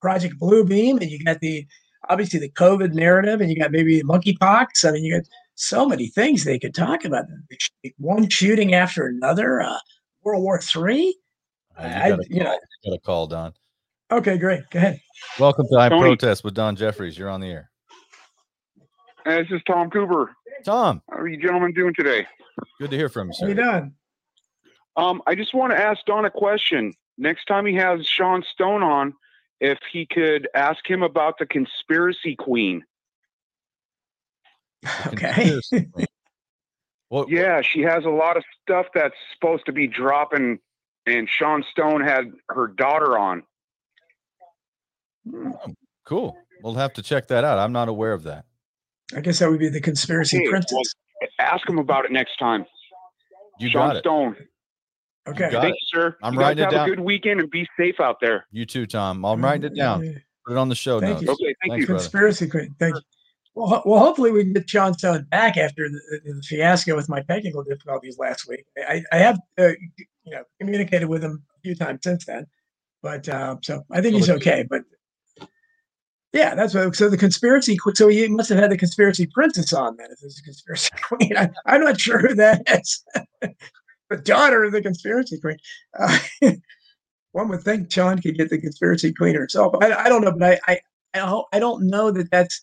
Project 0.01 0.39
Bluebeam, 0.39 1.01
and 1.01 1.09
you 1.09 1.23
got 1.23 1.39
the 1.39 1.65
obviously 2.09 2.39
the 2.39 2.49
COVID 2.51 2.93
narrative, 2.93 3.41
and 3.41 3.49
you 3.49 3.57
got 3.57 3.71
maybe 3.71 4.01
monkeypox. 4.01 4.87
I 4.87 4.91
mean, 4.91 5.03
you 5.03 5.15
got 5.15 5.27
so 5.55 5.85
many 5.85 6.07
things 6.07 6.43
they 6.43 6.59
could 6.59 6.73
talk 6.73 7.05
about. 7.05 7.25
One 7.97 8.29
shooting 8.29 8.73
after 8.73 9.05
another, 9.05 9.61
uh, 9.61 9.77
World 10.23 10.43
War 10.43 10.61
Three. 10.61 11.17
I, 11.79 12.17
you 12.29 12.43
know, 12.43 12.57
got 12.85 12.93
a 12.93 12.99
call, 12.99 13.27
Don. 13.27 13.53
Okay, 14.11 14.37
great. 14.37 14.61
Go 14.71 14.79
ahead. 14.79 14.99
Welcome 15.39 15.67
to 15.71 15.77
I 15.77 15.89
Protest 15.89 16.43
with 16.43 16.53
Don 16.53 16.75
Jeffries. 16.75 17.17
You're 17.17 17.29
on 17.29 17.41
the 17.41 17.47
air. 17.47 17.69
Hey, 19.25 19.43
this 19.43 19.51
is 19.51 19.61
Tom 19.65 19.89
Cooper. 19.89 20.35
Tom, 20.65 21.01
how 21.09 21.17
are 21.17 21.27
you 21.27 21.37
gentlemen 21.37 21.73
doing 21.73 21.93
today? 21.93 22.25
Good 22.79 22.91
to 22.91 22.97
hear 22.97 23.09
from 23.09 23.27
you, 23.27 23.33
sir. 23.33 23.45
How 23.45 23.49
you 23.49 23.55
doing? 23.55 23.93
Um, 24.97 25.21
I 25.27 25.35
just 25.35 25.53
want 25.53 25.71
to 25.71 25.79
ask 25.79 26.03
Don 26.05 26.25
a 26.25 26.31
question. 26.31 26.93
Next 27.17 27.45
time 27.45 27.65
he 27.65 27.75
has 27.75 28.05
Sean 28.05 28.43
Stone 28.43 28.83
on, 28.83 29.13
if 29.61 29.77
he 29.91 30.05
could 30.05 30.49
ask 30.55 30.89
him 30.89 31.03
about 31.03 31.37
the 31.37 31.45
conspiracy 31.45 32.35
queen. 32.35 32.83
Okay. 35.07 35.59
What, 37.09 37.29
yeah, 37.29 37.61
she 37.61 37.81
has 37.81 38.05
a 38.05 38.09
lot 38.09 38.37
of 38.37 38.43
stuff 38.61 38.85
that's 38.93 39.15
supposed 39.33 39.65
to 39.65 39.71
be 39.71 39.87
dropping 39.87 40.59
and 41.17 41.27
Sean 41.29 41.63
Stone 41.71 42.01
had 42.01 42.31
her 42.49 42.67
daughter 42.67 43.17
on. 43.17 43.43
Oh, 45.33 45.73
cool. 46.05 46.37
We'll 46.63 46.75
have 46.75 46.93
to 46.93 47.01
check 47.01 47.27
that 47.27 47.43
out. 47.43 47.57
I'm 47.59 47.71
not 47.71 47.89
aware 47.89 48.13
of 48.13 48.23
that. 48.23 48.45
I 49.15 49.21
guess 49.21 49.39
that 49.39 49.49
would 49.49 49.59
be 49.59 49.69
the 49.69 49.81
conspiracy 49.81 50.37
okay, 50.37 50.49
princess. 50.49 50.73
Well, 50.73 51.29
ask 51.39 51.67
him 51.67 51.79
about 51.79 52.05
it 52.05 52.11
next 52.11 52.37
time. 52.37 52.65
You 53.59 53.69
Sean 53.69 53.89
got 53.89 53.95
it. 53.97 53.99
Stone. 53.99 54.35
Okay. 55.27 55.45
You 55.45 55.59
Thank 55.59 55.75
it. 55.75 55.77
you, 55.81 55.99
sir. 55.99 56.17
I'm 56.23 56.33
you 56.33 56.39
writing 56.39 56.63
it 56.63 56.71
down. 56.71 56.79
Have 56.79 56.87
a 56.87 56.89
good 56.91 56.99
weekend 56.99 57.39
and 57.39 57.49
be 57.49 57.67
safe 57.77 57.99
out 57.99 58.17
there. 58.21 58.45
You 58.51 58.65
too, 58.65 58.85
Tom. 58.85 59.25
I'm 59.25 59.43
writing 59.43 59.71
it 59.71 59.75
down. 59.75 60.01
Put 60.45 60.53
it 60.53 60.57
on 60.57 60.69
the 60.69 60.75
show 60.75 60.99
Thank 60.99 61.21
notes. 61.21 61.23
You. 61.23 61.31
Okay, 61.31 61.55
thank 61.61 61.71
Thanks, 61.71 61.81
you. 61.81 61.87
Conspiracy 61.87 62.47
queen. 62.47 62.75
Thank 62.79 62.95
you. 62.95 63.01
Well, 63.55 63.83
well, 63.85 63.99
hopefully 63.99 64.31
we 64.31 64.43
can 64.43 64.53
get 64.53 64.69
Sean 64.69 64.93
Stone 64.93 65.27
back 65.29 65.57
after 65.57 65.89
the, 65.89 65.99
the 66.23 66.41
fiasco 66.43 66.95
with 66.95 67.09
my 67.09 67.21
technical 67.23 67.63
difficulties 67.63 68.17
last 68.17 68.47
week. 68.47 68.63
I, 68.77 69.03
I 69.11 69.17
have, 69.17 69.39
uh, 69.57 69.71
you 70.23 70.31
know, 70.33 70.43
communicated 70.59 71.07
with 71.07 71.23
him 71.23 71.43
a 71.57 71.59
few 71.61 71.75
times 71.75 71.99
since 72.03 72.25
then, 72.25 72.45
but 73.01 73.27
uh, 73.29 73.55
so 73.61 73.83
I 73.91 74.01
think 74.01 74.15
he's 74.15 74.29
okay. 74.29 74.65
But 74.69 74.83
yeah, 76.33 76.53
that's 76.55 76.73
what. 76.73 76.95
So 76.95 77.09
the 77.09 77.17
conspiracy. 77.17 77.77
So 77.95 78.07
he 78.07 78.27
must 78.27 78.49
have 78.49 78.59
had 78.59 78.71
the 78.71 78.77
conspiracy 78.77 79.27
princess 79.27 79.73
on 79.73 79.97
then. 79.97 80.11
If 80.11 80.19
it's 80.21 80.39
a 80.39 80.43
conspiracy 80.43 80.89
queen, 81.01 81.37
I, 81.37 81.49
am 81.65 81.83
not 81.83 81.99
sure 81.99 82.19
who 82.19 82.35
that 82.35 82.61
is. 82.67 83.03
the 84.09 84.17
daughter 84.17 84.63
of 84.63 84.71
the 84.71 84.81
conspiracy 84.81 85.39
queen. 85.39 85.57
Uh, 85.97 86.19
one 87.31 87.47
would 87.49 87.61
think 87.61 87.89
John 87.89 88.21
could 88.21 88.37
get 88.37 88.49
the 88.49 88.59
conspiracy 88.59 89.13
queen 89.13 89.35
herself. 89.35 89.75
I, 89.81 89.93
I 89.93 90.09
don't 90.09 90.23
know, 90.23 90.33
but 90.37 90.59
I, 90.67 90.79
I 91.13 91.43
I 91.51 91.59
don't 91.59 91.87
know 91.87 92.11
that 92.11 92.29
that's 92.31 92.61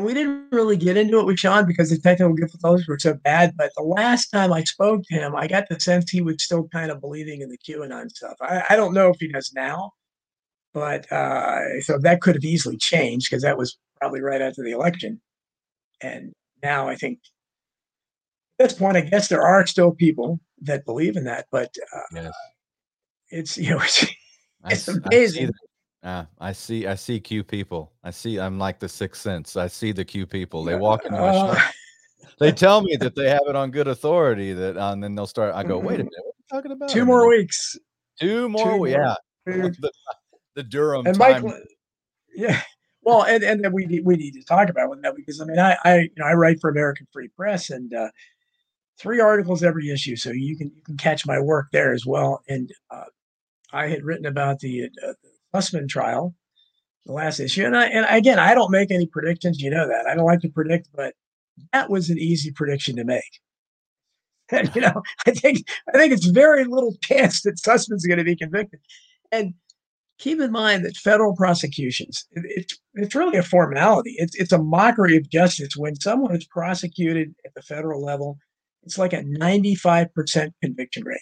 and 0.00 0.06
we 0.06 0.14
didn't 0.14 0.46
really 0.50 0.78
get 0.78 0.96
into 0.96 1.20
it 1.20 1.26
with 1.26 1.38
Sean 1.38 1.66
because 1.66 1.90
the 1.90 1.98
technical 1.98 2.34
difficulties 2.34 2.88
were 2.88 2.98
so 2.98 3.12
bad. 3.12 3.54
But 3.54 3.70
the 3.76 3.82
last 3.82 4.28
time 4.28 4.50
I 4.50 4.64
spoke 4.64 5.02
to 5.04 5.14
him, 5.14 5.36
I 5.36 5.46
got 5.46 5.68
the 5.68 5.78
sense 5.78 6.10
he 6.10 6.22
was 6.22 6.42
still 6.42 6.68
kind 6.68 6.90
of 6.90 7.02
believing 7.02 7.42
in 7.42 7.50
the 7.50 7.58
QAnon 7.58 8.10
stuff. 8.10 8.36
I, 8.40 8.62
I 8.70 8.76
don't 8.76 8.94
know 8.94 9.10
if 9.10 9.20
he 9.20 9.28
does 9.28 9.52
now, 9.54 9.92
but 10.72 11.10
uh, 11.12 11.82
so 11.82 11.98
that 11.98 12.22
could 12.22 12.34
have 12.34 12.44
easily 12.44 12.78
changed 12.78 13.28
because 13.30 13.42
that 13.42 13.58
was 13.58 13.76
probably 14.00 14.22
right 14.22 14.40
after 14.40 14.64
the 14.64 14.70
election. 14.70 15.20
And 16.00 16.32
now 16.62 16.88
I 16.88 16.96
think 16.96 17.18
at 18.58 18.70
this 18.70 18.78
point, 18.78 18.96
I 18.96 19.02
guess 19.02 19.28
there 19.28 19.42
are 19.42 19.66
still 19.66 19.92
people 19.92 20.40
that 20.62 20.86
believe 20.86 21.16
in 21.16 21.24
that, 21.24 21.46
but 21.52 21.74
uh, 21.94 22.00
yes. 22.14 22.32
it's 23.28 23.58
you 23.58 23.70
know 23.70 23.80
it's, 23.80 24.06
it's 24.70 24.88
I, 24.88 24.94
amazing. 25.04 25.50
Uh, 26.02 26.24
I 26.38 26.52
see. 26.52 26.86
I 26.86 26.94
see 26.94 27.20
Q 27.20 27.44
people. 27.44 27.92
I 28.02 28.10
see. 28.10 28.40
I'm 28.40 28.58
like 28.58 28.78
the 28.78 28.88
sixth 28.88 29.20
sense. 29.20 29.56
I 29.56 29.66
see 29.66 29.92
the 29.92 30.04
Q 30.04 30.26
people. 30.26 30.64
They 30.64 30.76
walk 30.76 31.04
into 31.04 31.18
my 31.20 31.28
uh, 31.28 31.54
shop. 31.54 31.72
They 32.38 32.52
tell 32.52 32.80
me 32.80 32.96
that 32.96 33.14
they 33.14 33.28
have 33.28 33.42
it 33.48 33.54
on 33.54 33.70
good 33.70 33.86
authority. 33.86 34.54
That 34.54 34.78
uh, 34.78 34.92
and 34.92 35.04
then 35.04 35.14
they'll 35.14 35.26
start. 35.26 35.54
I 35.54 35.62
go, 35.62 35.78
wait 35.78 36.00
a 36.00 36.04
mm-hmm. 36.04 36.08
minute. 36.08 36.10
What 36.24 36.24
are 36.24 36.38
you 36.38 36.62
talking 36.62 36.72
about? 36.72 36.88
Two 36.88 37.04
more 37.04 37.28
weeks. 37.28 37.76
Two 38.18 38.48
more. 38.48 38.78
Two 38.78 38.86
yeah. 38.86 39.14
More. 39.46 39.68
The, 39.68 39.92
the, 40.54 40.62
Durham. 40.62 41.06
And 41.06 41.18
time. 41.18 41.44
Mike. 41.44 41.54
Yeah. 42.34 42.62
Well, 43.02 43.24
and 43.24 43.42
and 43.42 43.62
then 43.62 43.72
we 43.72 43.84
need 43.84 44.06
we 44.06 44.16
need 44.16 44.32
to 44.32 44.44
talk 44.44 44.70
about 44.70 44.88
with 44.88 45.02
that 45.02 45.16
because 45.16 45.40
I 45.40 45.44
mean 45.44 45.58
I 45.58 45.76
I 45.84 45.98
you 45.98 46.10
know 46.16 46.26
I 46.26 46.32
write 46.32 46.60
for 46.60 46.70
American 46.70 47.06
Free 47.12 47.28
Press 47.28 47.68
and 47.68 47.92
uh, 47.92 48.08
three 48.98 49.20
articles 49.20 49.62
every 49.62 49.90
issue, 49.90 50.16
so 50.16 50.30
you 50.30 50.56
can 50.56 50.70
you 50.74 50.82
can 50.82 50.96
catch 50.96 51.26
my 51.26 51.40
work 51.40 51.66
there 51.72 51.92
as 51.92 52.06
well. 52.06 52.42
And 52.48 52.70
uh, 52.90 53.04
I 53.72 53.88
had 53.88 54.02
written 54.02 54.26
about 54.26 54.60
the, 54.60 54.88
uh, 55.52 55.60
trial, 55.88 56.34
the 57.06 57.12
last 57.12 57.40
issue. 57.40 57.64
And, 57.64 57.76
I, 57.76 57.86
and 57.86 58.06
again, 58.08 58.38
I 58.38 58.54
don't 58.54 58.70
make 58.70 58.90
any 58.90 59.06
predictions. 59.06 59.60
You 59.60 59.70
know 59.70 59.86
that. 59.88 60.06
I 60.06 60.14
don't 60.14 60.26
like 60.26 60.40
to 60.40 60.48
predict, 60.48 60.88
but 60.94 61.14
that 61.72 61.90
was 61.90 62.10
an 62.10 62.18
easy 62.18 62.50
prediction 62.52 62.96
to 62.96 63.04
make. 63.04 63.40
And, 64.50 64.70
you 64.74 64.80
know, 64.80 65.02
I 65.26 65.30
think 65.30 65.66
I 65.88 65.98
think 65.98 66.12
it's 66.12 66.26
very 66.26 66.64
little 66.64 66.94
chance 67.02 67.42
that 67.42 67.58
Sussmann's 67.58 68.06
going 68.06 68.18
to 68.18 68.24
be 68.24 68.36
convicted. 68.36 68.80
And 69.32 69.54
keep 70.18 70.40
in 70.40 70.52
mind 70.52 70.84
that 70.84 70.96
federal 70.96 71.34
prosecutions, 71.34 72.26
it, 72.32 72.44
it's 72.46 72.78
it's 72.94 73.14
really 73.14 73.38
a 73.38 73.42
formality. 73.42 74.14
It's 74.18 74.34
it's 74.36 74.52
a 74.52 74.62
mockery 74.62 75.16
of 75.16 75.30
justice 75.30 75.76
when 75.76 75.96
someone 75.96 76.34
is 76.34 76.46
prosecuted 76.46 77.34
at 77.44 77.54
the 77.54 77.62
federal 77.62 78.04
level. 78.04 78.38
It's 78.82 78.96
like 78.96 79.12
a 79.12 79.22
95% 79.22 80.52
conviction 80.62 81.04
rate. 81.04 81.20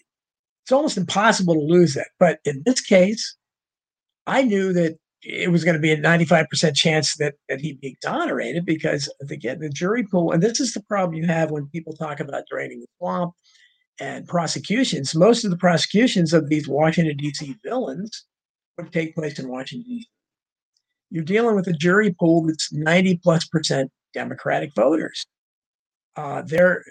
It's 0.63 0.71
almost 0.71 0.97
impossible 0.97 1.55
to 1.55 1.61
lose 1.61 1.95
that. 1.95 2.09
But 2.21 2.39
in 2.45 2.63
this 2.65 2.81
case, 2.81 3.37
I 4.29 4.43
knew 4.43 4.73
that 4.75 4.97
it 5.23 5.51
was 5.51 5.65
going 5.65 5.75
to 5.75 5.81
be 5.81 5.91
a 5.91 5.97
95% 5.97 6.77
chance 6.77 7.17
that, 7.17 7.35
that 7.49 7.61
he'd 7.61 7.81
be 7.81 7.89
exonerated 7.89 8.65
because 8.65 9.13
again, 9.29 9.59
the 9.59 9.71
jury 9.71 10.05
pool, 10.05 10.33
and 10.33 10.43
this 10.43 10.61
is 10.61 10.73
the 10.75 10.83
problem 10.83 11.15
you 11.15 11.27
have 11.27 11.51
when 11.51 11.67
people 11.69 11.95
talk 11.95 12.21
about 12.21 12.45
draining 12.51 12.81
the 12.81 12.87
swamp 12.99 13.33
and 13.99 14.29
prosecutions. 14.29 15.15
Most 15.15 15.45
of 15.45 15.51
the 15.51 15.57
prosecutions 15.57 16.33
of 16.33 16.49
these 16.49 16.69
Washington, 16.69 17.17
D.C. 17.17 17.57
villains 17.65 18.27
would 18.77 18.93
take 18.93 19.15
place 19.15 19.39
in 19.39 19.49
Washington, 19.49 19.89
D.C. 19.89 20.07
You're 21.11 21.25
dealing 21.25 21.57
with 21.57 21.67
a 21.67 21.73
jury 21.73 22.15
pool 22.21 22.47
that's 22.47 22.73
90 22.73 23.19
plus 23.23 23.47
percent 23.47 23.91
Democratic 24.13 24.75
voters. 24.75 25.27
Uh, 26.17 26.43
they're 26.43 26.85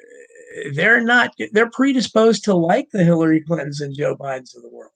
they're 0.74 1.02
not 1.02 1.32
they're 1.52 1.70
predisposed 1.70 2.44
to 2.46 2.54
like 2.56 2.88
the 2.92 3.04
Hillary 3.04 3.42
Clintons 3.42 3.80
and 3.80 3.96
Joe 3.96 4.16
Bidens 4.16 4.56
of 4.56 4.64
the 4.64 4.70
world 4.72 4.92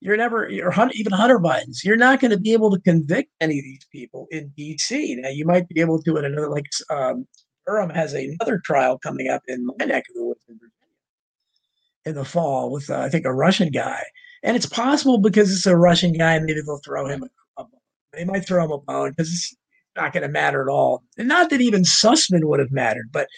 you're 0.00 0.16
never, 0.16 0.48
you're 0.48 0.72
even 0.92 1.12
Hunter 1.12 1.38
Biden's, 1.38 1.84
you're 1.84 1.96
not 1.96 2.20
going 2.20 2.30
to 2.30 2.38
be 2.38 2.52
able 2.52 2.70
to 2.70 2.80
convict 2.80 3.30
any 3.40 3.58
of 3.58 3.64
these 3.64 3.86
people 3.90 4.26
in 4.30 4.52
D.C. 4.56 5.16
Now, 5.16 5.30
you 5.30 5.44
might 5.44 5.68
be 5.68 5.80
able 5.80 6.02
to 6.02 6.16
in 6.16 6.24
another, 6.24 6.50
like 6.50 6.66
um, 6.90 7.26
Durham 7.66 7.90
has 7.90 8.14
another 8.14 8.60
trial 8.64 8.98
coming 8.98 9.28
up 9.28 9.42
in 9.48 9.66
my 9.66 9.84
neck 9.84 10.04
of 10.08 10.14
the 10.14 10.24
woods 10.24 10.44
in 10.48 10.54
Virginia 10.54 10.72
in 12.04 12.14
the 12.14 12.24
fall 12.24 12.70
with, 12.70 12.88
uh, 12.90 13.00
I 13.00 13.08
think, 13.08 13.26
a 13.26 13.32
Russian 13.32 13.70
guy. 13.70 14.02
And 14.42 14.56
it's 14.56 14.66
possible 14.66 15.18
because 15.18 15.52
it's 15.52 15.66
a 15.66 15.76
Russian 15.76 16.12
guy, 16.12 16.38
maybe 16.38 16.60
they'll 16.64 16.80
throw 16.84 17.06
him 17.08 17.24
a, 17.24 17.62
a 17.62 17.66
They 18.12 18.24
might 18.24 18.46
throw 18.46 18.64
him 18.64 18.70
a 18.70 18.78
bone 18.78 19.10
because 19.10 19.32
it's 19.32 19.54
not 19.96 20.12
going 20.12 20.22
to 20.22 20.28
matter 20.28 20.62
at 20.62 20.72
all. 20.72 21.02
And 21.18 21.28
not 21.28 21.50
that 21.50 21.60
even 21.60 21.82
Sussmann 21.82 22.44
would 22.44 22.60
have 22.60 22.70
mattered, 22.70 23.08
but 23.12 23.28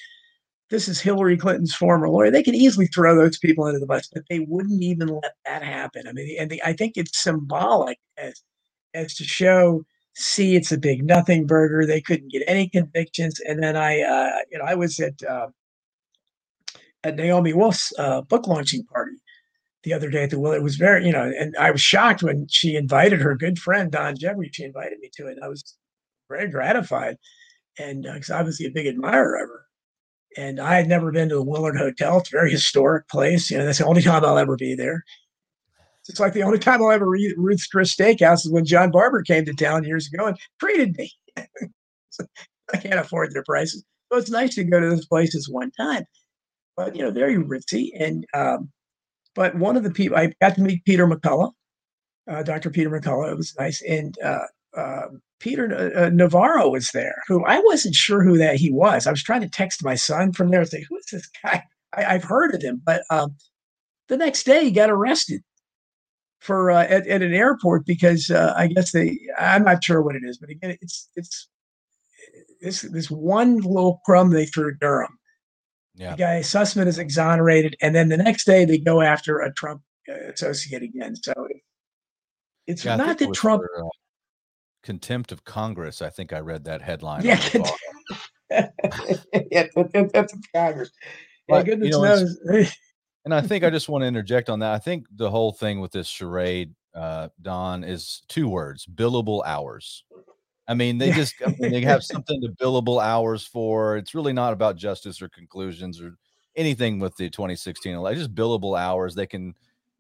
this 0.71 0.89
is 0.89 1.01
Hillary 1.01 1.37
Clinton's 1.37 1.75
former 1.75 2.09
lawyer. 2.09 2.31
They 2.31 2.43
could 2.43 2.55
easily 2.55 2.87
throw 2.87 3.17
those 3.17 3.39
people 3.39 3.67
into 3.67 3.81
the 3.81 3.87
bus, 3.87 4.09
but 4.13 4.23
they 4.31 4.41
wouldn't 4.41 4.83
even 4.83 5.09
let 5.09 5.35
that 5.45 5.63
happen. 5.63 6.07
I 6.07 6.13
mean, 6.13 6.37
and 6.39 6.51
the, 6.51 6.63
I 6.63 6.73
think 6.73 6.93
it's 6.97 7.23
symbolic 7.23 7.99
as 8.17 8.41
as 8.95 9.15
to 9.17 9.25
show, 9.25 9.85
see, 10.15 10.57
it's 10.57 10.73
a 10.73 10.79
big 10.79 11.05
nothing 11.05 11.47
burger. 11.47 11.87
They 11.87 12.01
couldn't 12.01 12.33
get 12.33 12.43
any 12.47 12.69
convictions. 12.69 13.41
And 13.41 13.63
then 13.63 13.77
I, 13.77 14.01
uh, 14.01 14.39
you 14.51 14.59
know, 14.59 14.65
I 14.65 14.75
was 14.75 14.99
at 15.01 15.23
uh, 15.23 15.49
at 17.05 17.17
Naomi 17.17 17.53
Wolf's 17.53 17.93
uh, 17.99 18.23
book 18.23 18.47
launching 18.47 18.85
party 18.85 19.17
the 19.83 19.93
other 19.93 20.11
day 20.11 20.25
at 20.25 20.31
the 20.31 20.39
Will. 20.39 20.53
It 20.53 20.63
was 20.63 20.77
very, 20.77 21.05
you 21.05 21.13
know, 21.13 21.33
and 21.37 21.57
I 21.57 21.71
was 21.71 21.81
shocked 21.81 22.23
when 22.23 22.47
she 22.49 22.77
invited 22.77 23.21
her 23.21 23.35
good 23.35 23.59
friend 23.59 23.91
Don 23.91 24.17
Jeffries. 24.17 24.51
She 24.55 24.65
invited 24.65 24.99
me 25.01 25.11
to 25.15 25.27
it. 25.27 25.33
and 25.33 25.45
I 25.45 25.49
was 25.49 25.77
very 26.29 26.49
gratified 26.49 27.17
and 27.79 28.03
because 28.03 28.31
uh, 28.31 28.35
I 28.35 28.39
was 28.39 28.41
obviously 28.41 28.67
a 28.67 28.71
big 28.71 28.87
admirer 28.87 29.37
of 29.37 29.49
her. 29.49 29.65
And 30.37 30.61
I 30.61 30.77
had 30.77 30.89
never 30.89 31.11
been 31.11 31.29
to 31.29 31.37
the 31.37 31.43
Willard 31.43 31.77
Hotel. 31.77 32.19
It's 32.19 32.29
a 32.29 32.37
very 32.37 32.51
historic 32.51 33.09
place. 33.09 33.51
You 33.51 33.59
know, 33.59 33.67
that's 33.67 33.79
the 33.79 33.87
only 33.87 34.03
time 34.03 34.25
I'll 34.25 34.39
ever 34.39 34.57
be 34.57 34.75
there. 34.75 35.05
It's 36.09 36.21
like 36.21 36.33
the 36.33 36.43
only 36.43 36.59
time 36.59 36.83
I'll 36.83 36.91
ever 36.91 37.09
read 37.09 37.35
Ruth's 37.37 37.67
Chris 37.67 37.95
Steakhouse 37.95 38.45
is 38.45 38.51
when 38.51 38.65
John 38.65 38.91
Barber 38.91 39.23
came 39.23 39.45
to 39.45 39.53
town 39.53 39.85
years 39.85 40.09
ago 40.13 40.27
and 40.27 40.39
treated 40.59 40.97
me. 40.97 41.13
I 41.37 42.77
can't 42.77 43.01
afford 43.01 43.33
their 43.33 43.45
prices. 43.45 43.85
So 44.11 44.19
it's 44.19 44.31
nice 44.31 44.55
to 44.57 44.65
go 44.65 44.81
to 44.81 44.89
those 44.89 45.07
places 45.07 45.49
one 45.49 45.71
time. 45.73 46.05
But, 46.77 46.97
you 46.97 47.03
know, 47.03 47.11
very 47.11 47.37
ritzy. 47.37 47.91
And, 47.99 48.27
um, 48.35 48.71
but 49.35 49.55
one 49.55 49.77
of 49.77 49.85
the 49.85 49.91
people, 49.91 50.17
I 50.17 50.33
got 50.41 50.55
to 50.57 50.63
meet 50.63 50.85
Peter 50.85 51.07
McCullough, 51.07 51.53
uh, 52.29 52.43
Dr. 52.43 52.71
Peter 52.71 52.91
McCullough. 52.91 53.31
It 53.31 53.37
was 53.37 53.55
nice. 53.59 53.83
And 53.83 54.17
uh, 54.23 54.47
uh, 54.77 55.07
Peter 55.41 55.75
uh, 55.75 56.07
uh, 56.07 56.11
Navarro 56.11 56.69
was 56.69 56.93
there, 56.93 57.23
who 57.27 57.45
I 57.45 57.59
wasn't 57.61 57.95
sure 57.95 58.23
who 58.23 58.39
that 58.39 58.57
he 58.57 58.71
was. 58.71 59.07
I 59.07 59.11
was 59.11 59.23
trying 59.23 59.41
to 59.41 59.49
text 59.49 59.85
my 59.85 59.95
son 59.95 60.33
from 60.33 60.51
there 60.51 60.61
and 60.61 60.69
say, 60.69 60.85
who 60.89 60.97
is 60.99 61.07
this 61.11 61.29
guy? 61.43 61.65
I, 61.93 62.03
have 62.03 62.25
heard 62.25 62.55
of 62.55 62.63
him. 62.63 62.81
But 62.85 63.03
um, 63.11 63.35
the 64.09 64.17
next 64.17 64.45
day 64.45 64.65
he 64.65 64.71
got 64.71 64.91
arrested 64.91 65.43
for 66.39 66.71
uh, 66.71 66.85
at, 66.85 67.07
at, 67.09 67.23
an 67.23 67.35
airport 67.35 67.85
because 67.85 68.31
uh, 68.31 68.55
I 68.57 68.69
guess 68.69 68.93
they 68.93 69.19
I'm 69.39 69.65
not 69.65 69.83
sure 69.83 70.01
what 70.01 70.15
it 70.15 70.23
is, 70.25 70.39
but 70.39 70.51
again, 70.51 70.77
it's 70.81 71.09
it's 71.17 71.49
this 72.61 72.83
this 72.83 73.11
one 73.11 73.57
little 73.59 74.01
crumb 74.05 74.31
they 74.31 74.47
threw 74.47 74.77
Durham. 74.77 75.19
Yeah. 75.97 76.13
The 76.13 76.17
guy 76.17 76.41
Sussmann 76.41 76.87
is 76.87 76.99
exonerated, 76.99 77.77
and 77.83 77.95
then 77.95 78.09
the 78.09 78.17
next 78.17 78.45
day 78.45 78.65
they 78.65 78.79
go 78.79 79.01
after 79.01 79.41
a 79.41 79.53
Trump 79.53 79.83
uh, 80.09 80.15
associate 80.33 80.83
again. 80.83 81.17
So 81.17 81.33
it's 82.67 82.85
yeah, 82.85 82.97
not 82.97 83.19
that 83.19 83.35
Trump 83.35 83.63
for, 83.63 83.85
uh, 83.85 83.89
contempt 84.83 85.33
of 85.33 85.45
Congress. 85.45 86.03
I 86.03 86.11
think 86.11 86.33
I 86.33 86.41
read 86.41 86.65
that 86.65 86.83
headline. 86.83 87.25
Yeah, 87.25 87.41
yeah, 89.51 89.67
that's 90.13 90.35
Congress. 90.55 90.91
Yeah, 91.49 91.63
goodness 91.63 91.87
you 91.87 91.93
know, 91.93 92.05
knows. 92.05 92.77
and 93.25 93.35
I 93.35 93.41
think 93.41 93.65
I 93.65 93.71
just 93.71 93.89
want 93.89 94.03
to 94.03 94.07
interject 94.07 94.49
on 94.49 94.61
that. 94.61 94.73
I 94.73 94.79
think 94.79 95.07
the 95.15 95.31
whole 95.31 95.53
thing 95.53 95.81
with 95.81 95.93
this 95.93 96.07
charade, 96.07 96.75
uh, 96.95 97.29
Don, 97.41 97.85
is 97.85 98.23
two 98.29 98.49
words: 98.49 98.87
billable 98.87 99.43
hours. 99.45 100.05
I 100.69 100.75
mean, 100.75 100.99
they 100.99 101.11
just 101.11 101.35
I 101.45 101.55
mean, 101.59 101.73
they 101.73 101.81
have 101.83 102.05
something 102.05 102.41
to 102.43 102.49
billable 102.49 103.03
hours 103.03 103.45
for. 103.45 103.97
It's 103.97 104.15
really 104.15 104.33
not 104.33 104.53
about 104.53 104.77
justice 104.77 105.21
or 105.21 105.29
conclusions 105.29 106.01
or 106.01 106.15
anything 106.57 107.01
with 107.01 107.17
the 107.17 107.29
2016 107.29 107.93
election. 107.93 108.21
Just 108.21 108.35
billable 108.35 108.79
hours. 108.79 109.15
They 109.15 109.27
can 109.27 109.55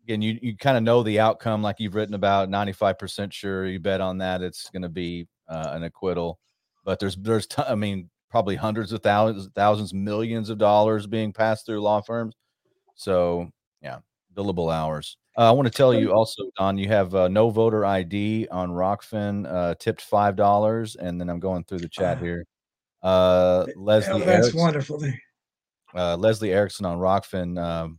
again, 0.04 0.22
you 0.22 0.38
you 0.42 0.56
kind 0.56 0.76
of 0.76 0.82
know 0.82 1.02
the 1.02 1.20
outcome, 1.20 1.62
like 1.62 1.80
you've 1.80 1.94
written 1.94 2.14
about. 2.14 2.48
95 2.50 2.98
percent 2.98 3.32
sure 3.32 3.66
you 3.66 3.80
bet 3.80 4.00
on 4.00 4.18
that 4.18 4.42
it's 4.42 4.70
going 4.70 4.82
to 4.82 4.88
be 4.88 5.26
uh, 5.48 5.70
an 5.72 5.82
acquittal. 5.82 6.38
But 6.84 6.98
there's 6.98 7.16
there's 7.16 7.46
t- 7.46 7.62
I 7.66 7.74
mean 7.74 8.10
probably 8.30 8.56
hundreds 8.56 8.92
of 8.92 9.02
thousands, 9.02 9.48
thousands, 9.54 9.92
millions 9.92 10.50
of 10.50 10.58
dollars 10.58 11.06
being 11.06 11.32
passed 11.32 11.66
through 11.66 11.80
law 11.80 12.00
firms 12.00 12.34
so 13.00 13.50
yeah, 13.82 13.98
billable 14.36 14.72
hours. 14.72 15.16
Uh, 15.38 15.48
I 15.48 15.52
want 15.52 15.66
to 15.66 15.72
tell 15.72 15.94
you 15.94 16.12
also, 16.12 16.42
Don, 16.58 16.76
you 16.76 16.88
have 16.88 17.14
uh, 17.14 17.28
no 17.28 17.48
voter 17.48 17.86
ID 17.86 18.46
on 18.50 18.68
Rokfin, 18.70 19.50
uh, 19.50 19.74
tipped 19.78 20.02
five 20.02 20.36
dollars, 20.36 20.96
and 20.96 21.18
then 21.18 21.30
I'm 21.30 21.40
going 21.40 21.64
through 21.64 21.78
the 21.78 21.88
chat 21.88 22.18
ah. 22.18 22.22
here. 22.22 22.46
Uh, 23.02 23.66
Leslie, 23.74 24.14
oh, 24.14 24.18
that's 24.18 24.28
Erickson, 24.28 24.60
wonderful. 24.60 25.02
Uh, 25.94 26.16
Leslie 26.16 26.52
Erickson 26.52 26.84
on 26.84 26.98
Rokfin. 26.98 27.58
Um, 27.58 27.98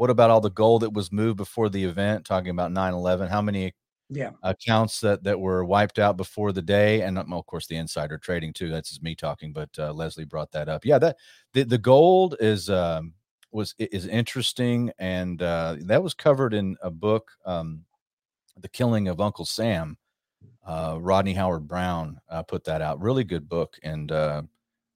what 0.00 0.08
about 0.08 0.30
all 0.30 0.40
the 0.40 0.48
gold 0.48 0.80
that 0.80 0.94
was 0.94 1.12
moved 1.12 1.36
before 1.36 1.68
the 1.68 1.84
event? 1.84 2.24
Talking 2.24 2.48
about 2.48 2.72
9/11, 2.72 3.28
how 3.28 3.42
many 3.42 3.74
yeah 4.08 4.30
accounts 4.42 4.98
that 5.00 5.22
that 5.24 5.38
were 5.38 5.62
wiped 5.62 5.98
out 5.98 6.16
before 6.16 6.52
the 6.52 6.62
day, 6.62 7.02
and 7.02 7.18
um, 7.18 7.34
of 7.34 7.44
course 7.44 7.66
the 7.66 7.76
insider 7.76 8.16
trading 8.16 8.54
too. 8.54 8.70
That's 8.70 8.88
just 8.88 9.02
me 9.02 9.14
talking, 9.14 9.52
but 9.52 9.68
uh, 9.78 9.92
Leslie 9.92 10.24
brought 10.24 10.52
that 10.52 10.70
up. 10.70 10.86
Yeah, 10.86 10.98
that 11.00 11.16
the 11.52 11.64
the 11.64 11.78
gold 11.78 12.36
is. 12.40 12.70
Um, 12.70 13.12
was 13.52 13.74
is 13.78 14.06
interesting, 14.06 14.90
and 14.98 15.42
uh, 15.42 15.76
that 15.80 16.02
was 16.02 16.14
covered 16.14 16.54
in 16.54 16.76
a 16.82 16.90
book, 16.90 17.32
um, 17.44 17.84
"The 18.56 18.68
Killing 18.68 19.08
of 19.08 19.20
Uncle 19.20 19.44
Sam." 19.44 19.98
Uh, 20.64 20.96
Rodney 21.00 21.34
Howard-Browne 21.34 22.20
uh, 22.30 22.42
put 22.44 22.64
that 22.64 22.80
out. 22.80 23.00
Really 23.00 23.24
good 23.24 23.48
book, 23.48 23.76
and 23.82 24.12
uh, 24.12 24.42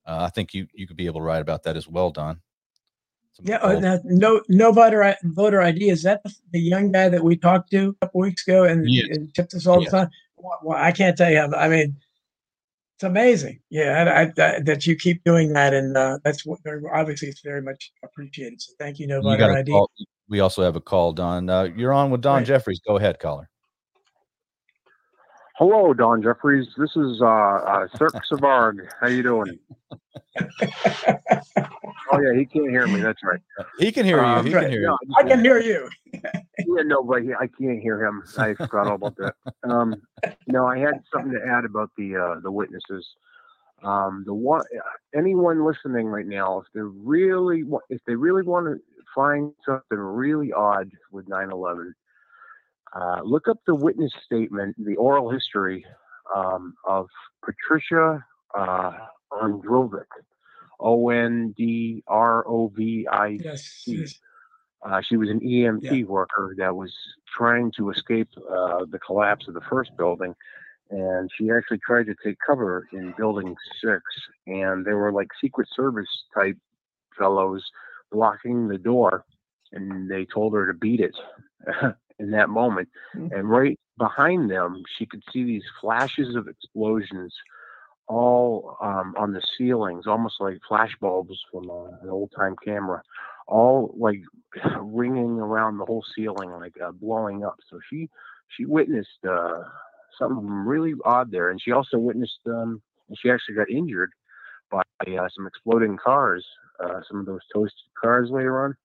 uh, 0.07 0.19
I 0.21 0.29
think 0.29 0.53
you 0.53 0.67
you 0.73 0.87
could 0.87 0.97
be 0.97 1.05
able 1.05 1.19
to 1.19 1.25
write 1.25 1.41
about 1.41 1.63
that 1.63 1.75
as 1.77 1.87
well, 1.87 2.11
Don. 2.11 2.41
Yeah, 3.43 3.57
uh, 3.57 3.99
no, 4.05 4.41
no 4.47 4.71
voter 4.71 5.15
voter 5.23 5.61
ID. 5.61 5.89
Is 5.89 6.03
that 6.03 6.23
the, 6.23 6.33
the, 6.51 6.59
young 6.59 6.91
guy 6.91 7.09
that 7.09 7.23
we 7.23 7.35
talked 7.35 7.71
to 7.71 7.89
a 7.89 8.05
couple 8.05 8.21
weeks 8.21 8.47
ago 8.47 8.63
and, 8.63 8.89
yes. 8.89 9.05
and 9.11 9.33
tipped 9.33 9.53
us 9.53 9.67
all 9.67 9.81
yes. 9.81 9.91
the 9.91 9.97
time? 9.97 10.09
Well, 10.37 10.77
I 10.77 10.91
can't 10.91 11.17
tell 11.17 11.31
you. 11.31 11.39
I 11.39 11.67
mean, 11.67 11.97
it's 12.95 13.03
amazing. 13.03 13.59
Yeah, 13.69 14.31
I, 14.37 14.41
I, 14.41 14.59
that 14.61 14.87
you 14.87 14.95
keep 14.95 15.23
doing 15.25 15.51
that, 15.53 15.73
and 15.73 15.97
uh, 15.97 16.19
that's 16.23 16.45
what 16.45 16.59
obviously 16.93 17.27
it's 17.27 17.41
very 17.41 17.61
much 17.61 17.91
appreciated. 18.03 18.61
So 18.61 18.73
thank 18.79 18.99
you, 18.99 19.07
No 19.07 19.21
Voter 19.21 19.51
ID. 19.51 19.71
Call. 19.71 19.91
We 20.29 20.39
also 20.39 20.63
have 20.63 20.75
a 20.75 20.81
call, 20.81 21.11
Don. 21.11 21.49
Uh, 21.49 21.63
you're 21.75 21.93
on 21.93 22.11
with 22.11 22.21
Don 22.21 22.37
right. 22.37 22.45
Jeffries. 22.45 22.79
Go 22.87 22.97
ahead, 22.97 23.19
caller. 23.19 23.49
Hello, 25.57 25.93
Don 25.93 26.21
Jeffries. 26.21 26.67
This 26.77 26.97
is 26.97 27.21
uh, 27.21 27.25
uh 27.25 27.87
Cirque 27.97 28.21
Savarg. 28.29 28.89
How 28.99 29.07
you 29.07 29.23
doing? 29.23 29.57
oh 32.11 32.19
yeah, 32.19 32.33
he 32.35 32.45
can't 32.45 32.69
hear 32.69 32.85
me. 32.87 32.99
That's 32.99 33.23
right. 33.23 33.39
He 33.79 33.89
can 33.89 34.05
hear 34.05 34.17
you. 34.17 34.23
Um, 34.23 34.45
he 34.45 34.51
can 34.51 34.69
hear 34.69 34.81
you. 34.81 34.97
I 35.17 35.23
can 35.23 35.39
hear 35.39 35.61
you. 35.61 35.89
yeah, 36.13 36.83
no, 36.83 37.03
but 37.03 37.21
I 37.39 37.47
can't 37.47 37.81
hear 37.81 38.05
him. 38.05 38.21
I 38.37 38.53
forgot 38.55 38.87
all 38.87 38.95
about 38.95 39.15
that. 39.15 39.35
Um, 39.63 39.95
no, 40.47 40.65
I 40.67 40.77
had 40.77 41.01
something 41.13 41.31
to 41.31 41.39
add 41.47 41.63
about 41.63 41.89
the 41.97 42.17
uh, 42.17 42.41
the 42.41 42.51
witnesses. 42.51 43.07
Um, 43.81 44.23
the 44.25 44.33
one, 44.33 44.65
anyone 45.15 45.65
listening 45.65 46.07
right 46.07 46.27
now, 46.27 46.59
if 46.59 46.65
they 46.73 46.81
really, 46.81 47.63
if 47.89 48.01
they 48.05 48.15
really 48.15 48.43
want 48.43 48.65
to 48.65 48.81
find 49.13 49.53
something 49.65 49.97
really 49.97 50.51
odd 50.51 50.91
with 51.13 51.29
9/11, 51.29 51.93
uh, 52.95 53.21
look 53.23 53.47
up 53.47 53.59
the 53.67 53.75
witness 53.75 54.11
statement, 54.25 54.75
the 54.83 54.95
oral 54.95 55.29
history 55.29 55.85
um, 56.33 56.73
of 56.87 57.07
Patricia 57.43 58.23
uh, 58.57 58.91
Ondrovic, 59.31 60.05
O 60.79 61.09
N 61.09 61.53
D 61.57 62.03
R 62.07 62.47
O 62.47 62.71
V 62.75 63.07
I 63.11 63.37
C. 63.55 64.05
Uh, 64.83 65.01
she 65.01 65.17
was 65.17 65.29
an 65.29 65.39
EMT 65.39 65.81
yeah. 65.81 66.03
worker 66.03 66.55
that 66.57 66.75
was 66.75 66.93
trying 67.35 67.71
to 67.75 67.89
escape 67.89 68.29
uh, 68.37 68.85
the 68.89 68.99
collapse 68.99 69.47
of 69.47 69.55
the 69.55 69.61
first 69.69 69.91
building, 69.97 70.33
and 70.91 71.29
she 71.35 71.49
actually 71.51 71.79
tried 71.79 72.05
to 72.05 72.15
take 72.23 72.37
cover 72.45 72.87
in 72.93 73.13
Building 73.17 73.55
Six. 73.83 74.01
And 74.47 74.85
there 74.85 74.97
were 74.97 75.11
like 75.11 75.29
Secret 75.41 75.67
Service 75.75 76.07
type 76.33 76.57
fellows 77.17 77.63
blocking 78.11 78.67
the 78.67 78.77
door, 78.77 79.25
and 79.73 80.09
they 80.09 80.25
told 80.25 80.53
her 80.53 80.67
to 80.67 80.73
beat 80.73 81.01
it 81.01 81.15
in 82.19 82.31
that 82.31 82.49
moment. 82.49 82.89
Mm-hmm. 83.15 83.33
And 83.33 83.49
right 83.49 83.79
behind 83.97 84.49
them, 84.49 84.83
she 84.97 85.05
could 85.05 85.23
see 85.31 85.43
these 85.43 85.63
flashes 85.81 86.35
of 86.35 86.47
explosions 86.47 87.33
all 88.07 88.77
um, 88.81 89.15
on 89.17 89.33
the 89.33 89.41
ceilings, 89.57 90.05
almost 90.07 90.35
like 90.39 90.59
flash 90.67 90.95
bulbs 91.01 91.39
from 91.51 91.69
uh, 91.69 91.89
an 92.03 92.09
old 92.09 92.31
time 92.37 92.55
camera, 92.63 93.01
all 93.47 93.93
like 93.97 94.21
ringing 94.81 95.39
around 95.39 95.77
the 95.77 95.85
whole 95.85 96.05
ceiling, 96.15 96.51
like 96.51 96.75
uh, 96.83 96.91
blowing 96.91 97.43
up. 97.43 97.55
So 97.69 97.79
she 97.89 98.09
she 98.55 98.65
witnessed 98.65 99.25
uh, 99.27 99.61
something 100.19 100.47
really 100.47 100.93
odd 101.03 101.31
there, 101.31 101.49
and 101.49 101.61
she 101.61 101.71
also 101.71 101.97
witnessed. 101.97 102.39
Um, 102.45 102.81
she 103.21 103.29
actually 103.29 103.55
got 103.55 103.69
injured 103.69 104.11
by 104.71 104.81
uh, 105.07 105.27
some 105.35 105.47
exploding 105.47 105.97
cars, 105.97 106.45
uh, 106.83 107.01
some 107.07 107.19
of 107.19 107.25
those 107.25 107.41
toasted 107.53 107.87
cars 107.99 108.29
later 108.31 108.65
on. 108.65 108.75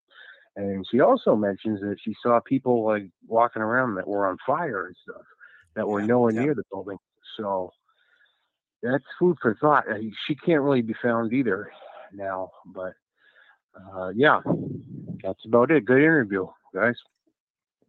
And 0.61 0.87
she 0.91 1.01
also 1.01 1.35
mentions 1.37 1.81
that 1.81 1.97
she 2.05 2.15
saw 2.23 2.41
people 2.41 2.85
like 2.85 3.09
walking 3.27 3.62
around 3.62 3.95
that 3.95 4.07
were 4.07 4.27
on 4.27 4.37
fire 4.47 4.87
and 4.87 4.97
stuff 5.03 5.23
that 5.74 5.89
were 5.89 6.01
yeah, 6.01 6.07
nowhere 6.07 6.32
yeah. 6.32 6.43
near 6.43 6.55
the 6.55 6.65
building. 6.70 6.99
So 7.37 7.70
that's 8.82 9.05
food 9.19 9.39
for 9.41 9.57
thought. 9.61 9.85
She 10.27 10.35
can't 10.35 10.62
really 10.62 10.82
be 10.82 10.95
found 11.03 11.32
either 11.32 11.70
now, 12.12 12.51
but 12.66 12.93
uh, 13.74 14.11
yeah, 14.15 14.41
that's 15.23 15.45
about 15.47 15.70
it. 15.70 15.85
Good 15.85 15.99
interview, 15.99 16.47
guys. 16.74 16.97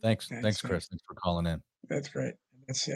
Thanks, 0.01 0.29
that's 0.29 0.41
thanks, 0.41 0.61
Chris. 0.61 0.87
Thanks 0.87 1.03
for 1.07 1.15
calling 1.15 1.47
in. 1.47 1.61
That's 1.89 2.09
great. 2.09 2.35
That's 2.67 2.87
uh, 2.87 2.93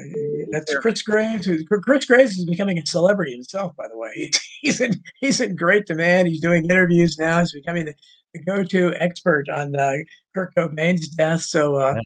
that's 0.51 0.73
Chris 0.75 1.01
Graves. 1.01 1.49
Chris 1.83 2.05
Graves 2.05 2.37
is 2.37 2.45
becoming 2.45 2.77
a 2.77 2.85
celebrity 2.85 3.33
himself, 3.33 3.75
by 3.75 3.87
the 3.87 3.97
way. 3.97 4.31
He's 4.61 4.79
in 4.81 5.01
he's 5.19 5.41
in 5.41 5.55
great 5.55 5.85
demand. 5.85 6.27
He's 6.27 6.41
doing 6.41 6.63
interviews 6.65 7.17
now. 7.19 7.39
He's 7.39 7.51
becoming 7.51 7.85
the, 7.85 7.93
the 7.93 8.24
go-to 8.39 8.93
expert 8.99 9.49
on 9.49 9.75
uh, 9.75 9.93
Kurt 10.33 10.53
Cobain's 10.55 11.09
death. 11.09 11.41
So 11.41 11.75
uh, 11.75 11.99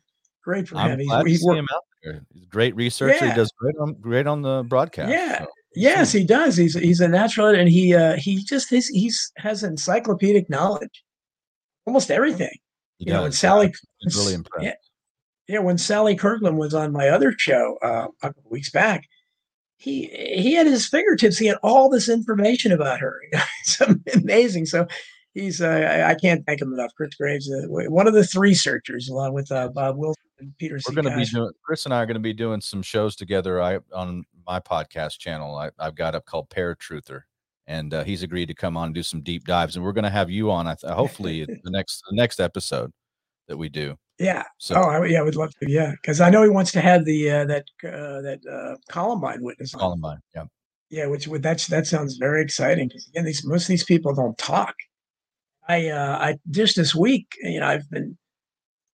great 0.44 0.68
for 0.68 0.78
I'm 0.78 1.00
him. 1.00 1.08
Glad 1.08 1.28
he's, 1.28 1.40
to 1.40 1.52
see 1.52 1.58
him 1.58 1.68
out 1.74 1.84
there. 2.04 2.26
He's 2.34 2.46
great 2.46 2.76
researcher. 2.76 3.26
Yeah. 3.26 3.32
He 3.32 3.36
does 3.36 3.52
great 3.58 3.76
on 3.78 3.94
great 3.96 4.28
on 4.28 4.42
the 4.42 4.64
broadcast. 4.68 5.12
Yeah. 5.12 5.40
So. 5.40 5.48
Yes, 5.76 6.12
he 6.12 6.24
does. 6.24 6.58
He's 6.58 6.74
he's 6.74 7.00
a 7.00 7.08
natural, 7.08 7.48
and 7.48 7.70
he 7.70 7.94
uh, 7.94 8.16
he 8.16 8.44
just 8.44 8.70
he's, 8.70 8.88
he's 8.88 9.32
has 9.38 9.64
encyclopedic 9.64 10.50
knowledge, 10.50 11.04
almost 11.86 12.10
everything. 12.10 12.58
He 12.98 13.06
you 13.06 13.12
does. 13.12 13.14
know, 13.14 13.22
when 13.24 13.32
Sally, 13.32 13.74
he's 14.00 14.16
really 14.18 14.34
impressed. 14.34 14.66
Yeah, 14.66 14.74
yeah, 15.48 15.60
when 15.60 15.78
Sally 15.78 16.16
Kirkland 16.16 16.58
was 16.58 16.74
on 16.74 16.92
my 16.92 17.10
other 17.10 17.34
show 17.38 17.78
uh, 17.84 18.08
a 18.24 18.34
couple 18.34 18.50
weeks 18.50 18.72
back, 18.72 19.08
he 19.78 20.08
he 20.08 20.54
had 20.54 20.68
his 20.68 20.88
fingertips. 20.88 21.38
He 21.38 21.48
had 21.48 21.58
all 21.64 21.90
this 21.90 22.10
information 22.10 22.72
about 22.72 23.00
her. 23.00 23.20
it's 23.62 23.80
amazing. 24.16 24.66
So 24.66 24.88
he's 25.34 25.62
uh, 25.62 26.06
I 26.08 26.16
can't 26.16 26.46
thank 26.46 26.62
him 26.62 26.74
enough. 26.74 26.92
Chris 26.96 27.16
Graves, 27.16 27.52
uh, 27.52 27.68
one 27.68 28.08
of 28.08 28.14
the 28.14 28.24
three 28.24 28.54
searchers, 28.54 29.10
along 29.10 29.34
with 29.34 29.52
uh, 29.52 29.70
Bob 29.70 29.98
Wilson 29.98 30.24
and 30.40 30.58
Peter. 30.58 30.80
We're 30.88 30.96
going 31.02 31.14
to 31.14 31.18
be 31.18 31.26
doing. 31.26 31.52
Chris 31.64 31.86
and 31.86 31.94
I 31.94 32.02
are 32.02 32.06
going 32.06 32.16
to 32.16 32.20
be 32.20 32.34
doing 32.34 32.62
some 32.62 32.82
shows 32.82 33.16
together. 33.16 33.62
I 33.62 33.80
on 33.94 34.26
my 34.46 34.60
podcast 34.60 35.20
channel. 35.20 35.56
I, 35.56 35.72
have 35.80 35.96
got 35.96 36.16
up 36.16 36.26
called 36.26 36.50
Paratruther, 36.50 37.22
and 37.68 37.94
uh, 37.94 38.04
he's 38.04 38.24
agreed 38.24 38.48
to 38.48 38.56
come 38.56 38.78
on 38.78 38.88
and 38.88 38.96
do 38.96 39.04
some 39.04 39.22
deep 39.22 39.46
dives. 39.46 39.76
And 39.76 39.86
we're 39.86 39.94
going 39.94 40.04
to 40.04 40.10
have 40.10 40.30
you 40.30 40.52
on. 40.52 40.68
I 40.68 40.76
th- 40.76 40.94
hopefully 40.94 41.46
the 41.64 41.72
next 41.72 42.04
the 42.10 42.16
next 42.16 42.40
episode 42.40 42.92
that 43.48 43.58
we 43.58 43.70
do. 43.70 43.96
Yeah. 44.20 44.44
So, 44.58 44.76
oh, 44.76 44.90
I, 44.90 45.06
yeah, 45.06 45.20
I 45.20 45.22
would 45.22 45.36
love 45.36 45.52
to. 45.62 45.72
Yeah, 45.72 45.92
because 45.92 46.20
I 46.20 46.30
know 46.30 46.44
he 46.44 46.50
wants 46.50 46.72
to 46.74 46.82
have 46.82 47.06
the 47.06 47.32
uh, 47.32 47.46
that 47.46 47.66
uh, 47.84 48.22
that 48.22 48.40
uh, 48.50 48.76
Columbine 48.90 49.42
witness. 49.42 49.74
On. 49.74 49.80
Columbine. 49.80 50.20
Yeah. 50.36 50.46
Yeah, 50.90 51.06
which 51.06 51.28
would 51.28 51.44
that's 51.44 51.68
that 51.68 51.86
sounds 51.86 52.18
very 52.18 52.42
exciting 52.42 52.88
because 52.88 53.08
again, 53.08 53.24
these 53.24 53.46
most 53.46 53.64
of 53.64 53.68
these 53.68 53.84
people 53.84 54.14
don't 54.14 54.38
talk. 54.38 54.74
I 55.70 55.90
uh, 55.90 56.18
I 56.20 56.40
just 56.50 56.76
this 56.76 56.96
week, 56.96 57.28
you 57.44 57.60
know, 57.60 57.68
I've 57.68 57.90
been, 57.91 58.18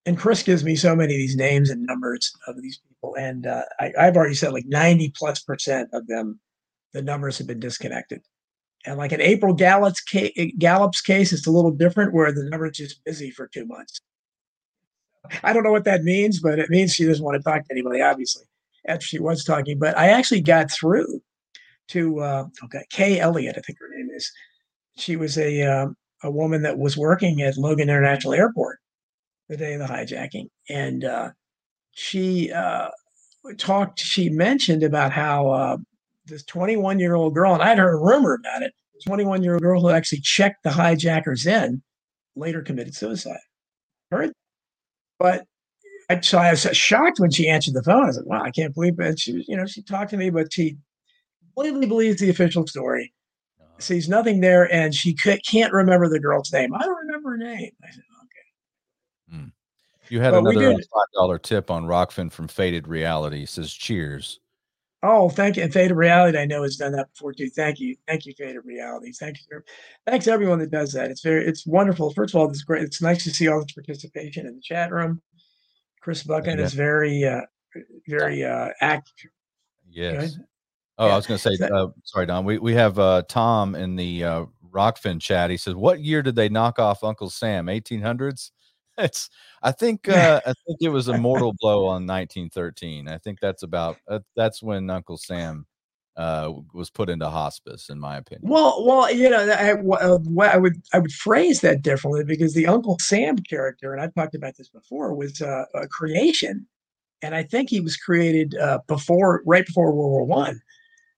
and 0.05 0.17
Chris 0.17 0.43
gives 0.43 0.63
me 0.63 0.75
so 0.75 0.95
many 0.95 1.13
of 1.13 1.17
these 1.17 1.37
names 1.37 1.69
and 1.69 1.83
numbers 1.83 2.31
of 2.47 2.61
these 2.61 2.79
people, 2.87 3.15
and 3.17 3.47
uh, 3.47 3.63
I, 3.79 3.93
I've 3.97 4.17
already 4.17 4.35
said 4.35 4.51
like 4.51 4.65
ninety 4.67 5.11
plus 5.17 5.39
percent 5.39 5.89
of 5.93 6.05
them, 6.07 6.39
the 6.93 7.01
numbers 7.01 7.37
have 7.37 7.47
been 7.47 7.61
disconnected. 7.61 8.21
And 8.85 8.97
like 8.97 9.13
in 9.13 9.21
April 9.21 9.53
Gallop's 9.53 10.01
case, 10.01 10.33
Gallop's 10.59 11.01
case, 11.01 11.31
it's 11.33 11.47
a 11.47 11.51
little 11.51 11.71
different 11.71 12.13
where 12.13 12.31
the 12.31 12.47
number 12.49 12.67
is 12.67 12.77
just 12.77 13.03
busy 13.05 13.31
for 13.31 13.47
two 13.47 13.65
months. 13.65 13.99
I 15.43 15.53
don't 15.53 15.63
know 15.63 15.71
what 15.71 15.85
that 15.85 16.03
means, 16.03 16.39
but 16.39 16.59
it 16.59 16.69
means 16.69 16.93
she 16.93 17.05
doesn't 17.05 17.23
want 17.23 17.35
to 17.35 17.43
talk 17.43 17.63
to 17.63 17.73
anybody, 17.73 18.01
obviously, 18.01 18.45
after 18.87 19.05
she 19.05 19.17
was 19.17 19.43
talking. 19.43 19.79
But 19.79 19.97
I 19.97 20.09
actually 20.09 20.41
got 20.41 20.69
through 20.69 21.21
to 21.87 22.19
uh, 22.19 22.45
okay, 22.65 22.83
Kay 22.91 23.19
Elliott, 23.19 23.55
I 23.57 23.61
think 23.61 23.79
her 23.79 23.89
name 23.95 24.09
is. 24.13 24.29
She 24.97 25.15
was 25.15 25.37
a 25.37 25.63
um, 25.63 25.95
a 26.25 26.31
woman 26.31 26.61
that 26.63 26.77
was 26.77 26.97
working 26.97 27.41
at 27.41 27.57
Logan 27.57 27.89
International 27.89 28.33
Airport 28.33 28.79
the 29.49 29.57
day 29.57 29.73
of 29.73 29.79
the 29.79 29.85
hijacking, 29.85 30.47
and 30.69 31.03
uh, 31.03 31.29
she 31.91 32.51
uh, 32.51 32.89
talked. 33.57 33.99
She 33.99 34.29
mentioned 34.29 34.83
about 34.83 35.11
how 35.11 35.49
uh, 35.49 35.77
this 36.25 36.43
21 36.43 36.99
year 36.99 37.15
old 37.15 37.35
girl, 37.35 37.53
and 37.53 37.63
I'd 37.63 37.77
heard 37.77 37.93
a 37.93 37.97
rumor 37.97 38.33
about 38.35 38.63
it. 38.63 38.73
21 39.05 39.43
year 39.43 39.53
old 39.53 39.61
girl 39.61 39.81
who 39.81 39.89
actually 39.89 40.21
checked 40.21 40.63
the 40.63 40.71
hijackers 40.71 41.45
in 41.45 41.81
later 42.35 42.61
committed 42.61 42.95
suicide. 42.95 43.39
Heard 44.11 44.31
but 45.19 45.45
I, 46.09 46.19
so 46.21 46.37
I 46.37 46.51
was 46.51 46.61
shocked 46.73 47.19
when 47.19 47.31
she 47.31 47.49
answered 47.49 47.73
the 47.73 47.83
phone. 47.83 48.03
I 48.03 48.07
was 48.07 48.17
like, 48.17 48.25
wow, 48.27 48.43
I 48.43 48.51
can't 48.51 48.73
believe 48.73 48.99
it. 48.99 49.19
She 49.19 49.33
was, 49.33 49.47
you 49.47 49.57
know, 49.57 49.65
she 49.65 49.81
talked 49.81 50.11
to 50.11 50.17
me, 50.17 50.29
but 50.29 50.53
she 50.53 50.77
completely 51.55 51.87
believes 51.87 52.19
the 52.19 52.29
official 52.29 52.67
story. 52.67 53.13
Sees 53.79 54.09
nothing 54.09 54.39
there, 54.41 54.71
and 54.73 54.93
she 54.93 55.13
can't 55.13 55.73
remember 55.73 56.09
the 56.09 56.19
girl's 56.19 56.51
name. 56.51 56.73
I 56.73 56.79
don't 56.79 56.97
remember 56.97 57.31
her 57.31 57.37
name. 57.37 57.71
I 57.83 57.91
said, 57.91 58.03
okay. 58.23 59.37
Hmm. 59.37 59.47
You 60.09 60.21
had 60.21 60.31
but 60.31 60.45
another 60.45 60.73
five 60.73 61.11
dollar 61.13 61.39
tip 61.39 61.71
on 61.71 61.85
Rokfin 61.85 62.31
from 62.31 62.47
Faded 62.47 62.87
Reality. 62.87 63.39
He 63.39 63.45
says, 63.45 63.73
"Cheers." 63.73 64.39
Oh, 65.07 65.29
thank 65.29 65.55
you. 65.55 65.61
And 65.61 65.71
Faded 65.71 65.95
Reality, 65.95 66.37
I 66.37 66.45
know 66.45 66.63
has 66.63 66.77
done 66.77 66.91
that 66.93 67.11
before 67.13 67.31
too. 67.31 67.49
Thank 67.49 67.79
you, 67.79 67.95
thank 68.07 68.25
you, 68.25 68.33
Faded 68.33 68.65
Reality. 68.65 69.11
Thank 69.11 69.37
you, 69.37 69.61
thanks 70.07 70.27
everyone 70.27 70.57
that 70.59 70.71
does 70.71 70.93
that. 70.93 71.11
It's 71.11 71.21
very, 71.21 71.45
it's 71.45 71.67
wonderful. 71.67 72.11
First 72.13 72.33
of 72.33 72.41
all, 72.41 72.49
it's 72.49 72.63
great. 72.63 72.81
It's 72.81 73.03
nice 73.03 73.23
to 73.25 73.29
see 73.29 73.47
all 73.47 73.61
this 73.61 73.71
participation 73.71 74.47
in 74.47 74.55
the 74.55 74.61
chat 74.61 74.91
room. 74.91 75.21
Chris 76.01 76.23
Buchan 76.23 76.57
yeah. 76.57 76.65
is 76.65 76.73
very, 76.73 77.23
uh, 77.23 77.41
very 78.07 78.43
uh, 78.43 78.69
active. 78.81 79.29
Yes. 79.87 80.39
Oh, 80.97 81.07
yeah. 81.07 81.13
I 81.13 81.15
was 81.15 81.27
going 81.27 81.39
to 81.39 81.57
say, 81.57 81.65
uh, 81.65 81.87
sorry, 82.03 82.25
Don. 82.25 82.45
We 82.45 82.57
we 82.57 82.73
have 82.73 82.97
uh, 82.99 83.23
Tom 83.27 83.75
in 83.75 83.95
the 83.95 84.23
uh, 84.23 84.45
Rokfin 84.71 85.19
chat. 85.21 85.49
He 85.49 85.57
says, 85.57 85.75
"What 85.75 85.99
year 86.01 86.21
did 86.21 86.35
they 86.35 86.49
knock 86.49 86.79
off 86.79 87.03
Uncle 87.03 87.29
Sam? 87.29 87.67
1800s." 87.67 88.51
It's 88.97 89.29
I 89.61 89.73
think 89.73 90.07
uh, 90.09 90.39
I 90.45 90.53
think 90.65 90.77
it 90.79 90.87
was 90.87 91.09
a 91.09 91.17
mortal 91.17 91.53
blow 91.59 91.79
on 91.85 92.07
1913. 92.07 93.09
I 93.09 93.17
think 93.17 93.41
that's 93.41 93.61
about 93.61 93.97
uh, 94.07 94.19
that's 94.37 94.63
when 94.63 94.89
Uncle 94.89 95.17
Sam 95.17 95.65
uh, 96.17 96.53
was 96.73 96.89
put 96.89 97.09
into 97.09 97.29
hospice, 97.29 97.89
in 97.89 97.99
my 97.99 98.17
opinion. 98.17 98.49
Well, 98.49 98.85
well, 98.85 99.11
you 99.13 99.29
know, 99.29 99.39
I, 99.39 99.73
uh, 99.73 100.17
I 100.41 100.57
would 100.57 100.81
I 100.93 100.99
would 100.99 101.11
phrase 101.11 101.61
that 101.61 101.81
differently 101.81 102.23
because 102.23 102.53
the 102.53 102.67
Uncle 102.67 102.97
Sam 103.01 103.37
character, 103.39 103.91
and 103.91 104.01
I've 104.01 104.13
talked 104.13 104.35
about 104.35 104.55
this 104.55 104.69
before, 104.69 105.13
was 105.13 105.41
uh, 105.41 105.65
a 105.73 105.87
creation, 105.87 106.65
and 107.21 107.35
I 107.35 107.43
think 107.43 107.69
he 107.69 107.81
was 107.81 107.97
created 107.97 108.55
uh, 108.55 108.79
before, 108.87 109.43
right 109.45 109.65
before 109.65 109.91
World 109.91 110.11
War 110.11 110.23
One. 110.23 110.61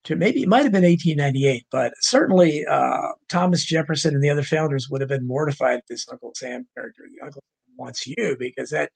To 0.04 0.16
maybe 0.16 0.42
it 0.42 0.48
might 0.48 0.62
have 0.62 0.72
been 0.72 0.84
1898, 0.84 1.66
but 1.70 1.92
certainly 2.00 2.64
uh, 2.66 3.08
Thomas 3.28 3.64
Jefferson 3.64 4.14
and 4.14 4.22
the 4.22 4.30
other 4.30 4.42
founders 4.42 4.88
would 4.88 5.00
have 5.00 5.08
been 5.08 5.26
mortified 5.26 5.78
at 5.78 5.86
this 5.88 6.06
Uncle 6.10 6.32
Sam 6.34 6.66
character. 6.74 7.02
The 7.12 7.24
Uncle 7.26 7.42
wants 7.76 8.06
you 8.06 8.36
because 8.38 8.70
that, 8.70 8.90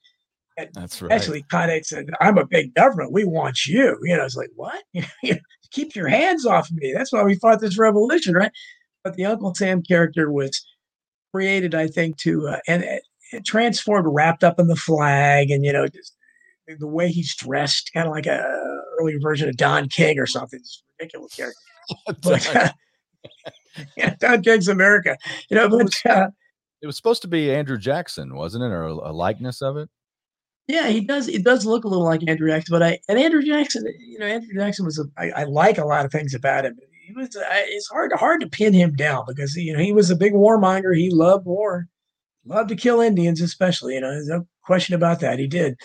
that 0.57 0.69
that's 0.73 1.01
right. 1.01 1.11
Actually, 1.11 1.43
connotates 1.43 1.87
said, 1.87 2.09
"I'm 2.21 2.37
a 2.37 2.45
big 2.45 2.73
government. 2.73 3.11
We 3.11 3.25
want 3.25 3.65
you." 3.65 3.97
You 4.03 4.17
know, 4.17 4.23
it's 4.23 4.35
like 4.35 4.51
what? 4.55 4.83
Keep 5.71 5.95
your 5.95 6.07
hands 6.07 6.45
off 6.45 6.71
me. 6.71 6.93
That's 6.95 7.11
why 7.11 7.23
we 7.23 7.35
fought 7.35 7.59
this 7.59 7.77
revolution, 7.77 8.35
right? 8.35 8.51
But 9.03 9.15
the 9.15 9.25
Uncle 9.25 9.53
Sam 9.53 9.81
character 9.81 10.31
was 10.31 10.65
created, 11.33 11.75
I 11.75 11.87
think, 11.87 12.17
to 12.19 12.47
uh, 12.47 12.59
and 12.67 12.83
it 12.83 13.45
transformed, 13.45 14.07
wrapped 14.09 14.43
up 14.43 14.59
in 14.59 14.67
the 14.67 14.75
flag, 14.75 15.49
and 15.51 15.65
you 15.65 15.73
know, 15.73 15.87
just 15.87 16.15
the 16.67 16.87
way 16.87 17.09
he's 17.09 17.35
dressed, 17.35 17.91
kind 17.93 18.07
of 18.07 18.13
like 18.13 18.27
a 18.27 18.43
early 19.03 19.17
version 19.17 19.49
of 19.49 19.57
Don 19.57 19.89
King 19.89 20.19
or 20.19 20.25
something. 20.25 20.59
It's 20.59 20.83
ridiculous 20.99 21.35
character. 21.35 21.59
but, 22.23 22.55
uh, 22.55 22.69
yeah, 23.97 24.15
Don 24.19 24.41
King's 24.41 24.67
America. 24.67 25.17
You 25.49 25.57
know, 25.57 25.69
but 25.69 25.93
uh, 26.09 26.27
it 26.81 26.87
was 26.87 26.97
supposed 26.97 27.21
to 27.23 27.27
be 27.27 27.51
Andrew 27.51 27.77
Jackson, 27.77 28.35
wasn't 28.35 28.63
it, 28.63 28.67
or 28.67 28.83
a, 28.83 29.11
likeness 29.11 29.61
of 29.61 29.77
it? 29.77 29.89
Yeah, 30.67 30.87
he 30.87 31.01
does. 31.01 31.27
It 31.27 31.43
does 31.43 31.65
look 31.65 31.83
a 31.83 31.87
little 31.87 32.05
like 32.05 32.27
Andrew 32.27 32.49
Jackson, 32.49 32.73
but 32.73 32.83
I 32.83 32.99
and 33.09 33.19
Andrew 33.19 33.41
Jackson, 33.41 33.85
you 33.99 34.19
know, 34.19 34.25
Andrew 34.25 34.53
Jackson 34.53 34.85
was. 34.85 34.97
A, 34.99 35.05
I, 35.17 35.41
I 35.41 35.43
like 35.43 35.77
a 35.77 35.85
lot 35.85 36.05
of 36.05 36.11
things 36.11 36.33
about 36.33 36.65
him. 36.65 36.77
He 37.05 37.13
was. 37.13 37.35
I, 37.35 37.65
it's 37.67 37.89
hard 37.89 38.13
hard 38.13 38.39
to 38.41 38.49
pin 38.49 38.73
him 38.73 38.93
down 38.93 39.23
because 39.27 39.55
you 39.55 39.73
know 39.73 39.79
he 39.79 39.91
was 39.91 40.09
a 40.09 40.15
big 40.15 40.33
warmonger. 40.33 40.95
He 40.95 41.09
loved 41.09 41.45
war, 41.45 41.87
loved 42.45 42.69
to 42.69 42.75
kill 42.77 43.01
Indians, 43.01 43.41
especially. 43.41 43.95
You 43.95 44.01
know, 44.01 44.11
there's 44.11 44.27
no 44.27 44.47
question 44.63 44.95
about 44.95 45.19
that. 45.19 45.37
He 45.37 45.47
did, 45.47 45.77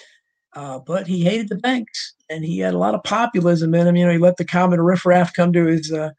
uh, 0.55 0.79
but 0.79 1.09
he 1.09 1.25
hated 1.25 1.49
the 1.49 1.57
banks, 1.57 2.15
and 2.31 2.45
he 2.45 2.59
had 2.59 2.75
a 2.75 2.79
lot 2.79 2.95
of 2.95 3.03
populism 3.03 3.75
in 3.75 3.87
him. 3.87 3.97
You 3.97 4.07
know, 4.07 4.13
he 4.13 4.19
let 4.19 4.37
the 4.37 4.45
common 4.45 4.81
riffraff 4.81 5.35
come 5.35 5.53
to 5.53 5.67
his 5.67 5.93
uh, 5.93 6.11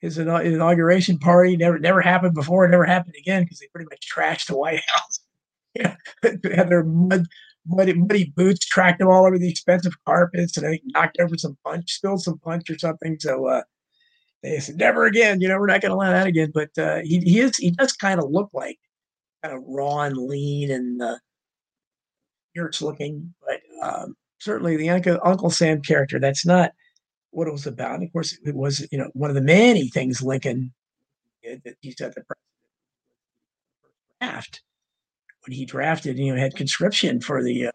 his 0.00 0.18
inauguration 0.18 1.18
party. 1.18 1.56
Never 1.56 1.78
never 1.78 2.00
happened 2.00 2.34
before. 2.34 2.68
Never 2.68 2.84
happened 2.84 3.14
again 3.18 3.44
because 3.44 3.58
they 3.58 3.68
pretty 3.68 3.88
much 3.90 4.08
trashed 4.12 4.46
the 4.46 4.56
White 4.56 4.82
House. 4.94 5.20
yeah, 5.74 5.96
they 6.22 6.38
had 6.54 6.68
their 6.68 6.84
mud, 6.84 7.26
muddy, 7.66 7.94
muddy 7.94 8.32
boots, 8.36 8.66
tracked 8.66 8.98
them 8.98 9.08
all 9.08 9.26
over 9.26 9.38
the 9.38 9.48
expensive 9.48 9.94
carpets, 10.04 10.56
and 10.56 10.66
think 10.66 10.82
knocked 10.86 11.18
over 11.20 11.36
some 11.36 11.56
punch, 11.64 11.92
spilled 11.92 12.22
some 12.22 12.38
punch 12.38 12.68
or 12.70 12.78
something. 12.78 13.16
So 13.18 13.46
uh, 13.48 13.62
they 14.42 14.60
said, 14.60 14.76
"Never 14.76 15.06
again." 15.06 15.40
You 15.40 15.48
know, 15.48 15.58
we're 15.58 15.66
not 15.66 15.80
going 15.80 15.90
to 15.90 15.96
allow 15.96 16.10
that 16.10 16.26
again. 16.26 16.52
But 16.52 16.76
uh, 16.78 17.00
he 17.02 17.20
he 17.20 17.40
is 17.40 17.56
he 17.56 17.70
does 17.70 17.92
kind 17.92 18.20
of 18.20 18.30
look 18.30 18.50
like 18.52 18.78
kind 19.42 19.56
of 19.56 19.62
raw 19.66 20.02
and 20.02 20.16
lean 20.16 20.70
and 20.70 21.02
uh, 21.02 21.16
fierce 22.54 22.82
looking, 22.82 23.34
but 23.44 23.60
um, 23.82 24.16
certainly 24.44 24.76
the 24.76 24.90
Uncle, 24.90 25.18
Uncle 25.24 25.50
Sam 25.50 25.80
character. 25.80 26.20
That's 26.20 26.46
not 26.46 26.72
what 27.30 27.48
it 27.48 27.52
was 27.52 27.66
about. 27.66 27.94
And 27.94 28.04
of 28.04 28.12
course, 28.12 28.38
it 28.44 28.54
was 28.54 28.86
you 28.92 28.98
know 28.98 29.10
one 29.14 29.30
of 29.30 29.36
the 29.36 29.42
many 29.42 29.88
things 29.88 30.22
Lincoln 30.22 30.72
did 31.42 31.62
that 31.64 31.76
he 31.80 31.92
said 31.92 32.14
the 32.14 32.22
draft 34.20 34.62
when 35.46 35.56
he 35.56 35.64
drafted, 35.64 36.18
you 36.18 36.32
know, 36.32 36.40
had 36.40 36.56
conscription 36.56 37.20
for 37.20 37.42
the 37.42 37.68
uh, 37.68 37.72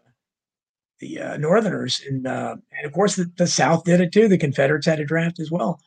the 1.00 1.18
uh, 1.18 1.36
Northerners, 1.38 2.02
and 2.08 2.26
uh, 2.26 2.56
and 2.76 2.86
of 2.86 2.92
course 2.92 3.16
the, 3.16 3.30
the, 3.36 3.46
South 3.46 3.84
did 3.84 4.00
it 4.00 4.12
too. 4.12 4.28
The 4.28 4.38
Confederates 4.38 4.86
had 4.86 5.00
a 5.00 5.04
draft 5.04 5.40
as 5.40 5.50
well. 5.50 5.80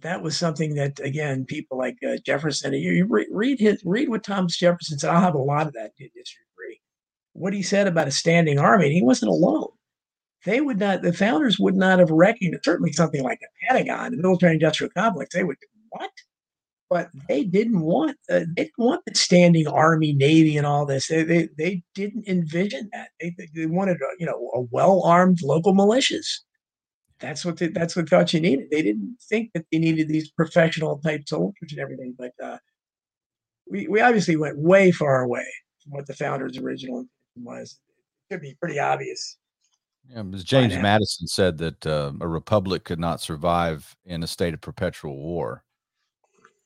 That 0.00 0.22
was 0.22 0.36
something 0.36 0.74
that 0.74 1.00
again, 1.00 1.44
people 1.44 1.78
like 1.78 1.96
uh, 2.06 2.16
Jefferson. 2.24 2.72
You, 2.74 2.92
you 2.92 3.06
re- 3.08 3.28
read 3.30 3.60
his 3.60 3.82
read 3.84 4.08
what 4.08 4.24
Thomas 4.24 4.56
Jefferson 4.56 4.98
said. 4.98 5.10
I'll 5.10 5.20
have 5.20 5.34
a 5.34 5.38
lot 5.38 5.66
of 5.66 5.72
that 5.74 5.92
in 5.98 6.08
history. 6.14 6.44
What 7.34 7.52
he 7.52 7.62
said 7.62 7.86
about 7.86 8.08
a 8.08 8.10
standing 8.10 8.58
army, 8.58 8.92
he 8.92 9.02
wasn't 9.02 9.30
alone 9.30 9.68
they 10.44 10.60
would 10.60 10.78
not, 10.78 11.02
the 11.02 11.12
founders 11.12 11.58
would 11.58 11.74
not 11.74 11.98
have 11.98 12.10
recognized 12.10 12.64
certainly 12.64 12.92
something 12.92 13.22
like 13.22 13.40
the 13.40 13.48
Pentagon, 13.66 14.12
the 14.12 14.22
military 14.22 14.54
industrial 14.54 14.90
complex. 14.96 15.34
They 15.34 15.44
would, 15.44 15.56
what? 15.90 16.10
But 16.90 17.10
they 17.28 17.44
didn't 17.44 17.80
want, 17.80 18.16
uh, 18.30 18.44
they 18.56 18.64
didn't 18.64 18.78
want 18.78 19.02
the 19.06 19.14
standing 19.14 19.66
army, 19.66 20.14
navy, 20.14 20.56
and 20.56 20.66
all 20.66 20.86
this. 20.86 21.08
They, 21.08 21.22
they, 21.22 21.48
they 21.58 21.82
didn't 21.94 22.26
envision 22.26 22.88
that. 22.92 23.08
They, 23.20 23.34
they 23.54 23.66
wanted, 23.66 23.96
a, 23.96 24.06
you 24.18 24.26
know, 24.26 24.50
a 24.54 24.60
well 24.70 25.02
armed 25.04 25.40
local 25.42 25.74
militias. 25.74 26.26
That's 27.20 27.44
what 27.44 27.56
they, 27.58 27.68
that's 27.68 27.96
what 27.96 28.08
thought 28.08 28.32
you 28.32 28.40
needed. 28.40 28.70
They 28.70 28.82
didn't 28.82 29.18
think 29.28 29.50
that 29.54 29.66
they 29.72 29.78
needed 29.78 30.08
these 30.08 30.30
professional 30.30 30.98
type 30.98 31.22
soldiers 31.26 31.72
and 31.72 31.80
everything. 31.80 32.14
But 32.16 32.32
uh, 32.42 32.58
we 33.68 33.88
we 33.88 34.00
obviously 34.00 34.36
went 34.36 34.56
way 34.56 34.92
far 34.92 35.22
away 35.22 35.44
from 35.82 35.94
what 35.94 36.06
the 36.06 36.14
founders' 36.14 36.58
original 36.58 37.06
was. 37.34 37.78
It 38.30 38.34
should 38.34 38.40
be 38.40 38.56
pretty 38.60 38.78
obvious 38.78 39.36
Yeah, 40.10 40.22
as 40.34 40.44
James 40.44 40.74
Madison 40.76 41.26
said 41.26 41.58
that 41.58 41.86
uh, 41.86 42.12
a 42.20 42.28
republic 42.28 42.84
could 42.84 42.98
not 42.98 43.20
survive 43.20 43.94
in 44.04 44.22
a 44.22 44.26
state 44.26 44.54
of 44.54 44.60
perpetual 44.60 45.16
war. 45.16 45.64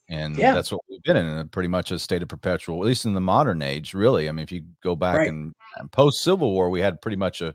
And 0.09 0.37
yeah. 0.37 0.53
that's 0.53 0.71
what 0.71 0.83
we've 0.91 1.03
been 1.03 1.17
in, 1.17 1.49
pretty 1.49 1.69
much 1.69 1.91
a 1.91 1.99
state 1.99 2.23
of 2.23 2.29
perpetual, 2.29 2.83
at 2.83 2.87
least 2.87 3.07
in 3.07 3.15
the 3.15 3.21
modern 3.21 3.63
age, 3.63 3.95
really. 3.95 4.29
I 4.29 4.33
mean, 4.33 4.43
if 4.43 4.53
you 4.53 4.63
go 4.83 4.95
back 4.95 5.19
right. 5.19 5.29
and, 5.29 5.55
and 5.79 5.91
post 5.91 6.23
Civil 6.23 6.53
War, 6.53 6.71
we 6.71 6.81
had 6.81 7.01
pretty 7.01 7.17
much 7.17 7.41
a 7.41 7.55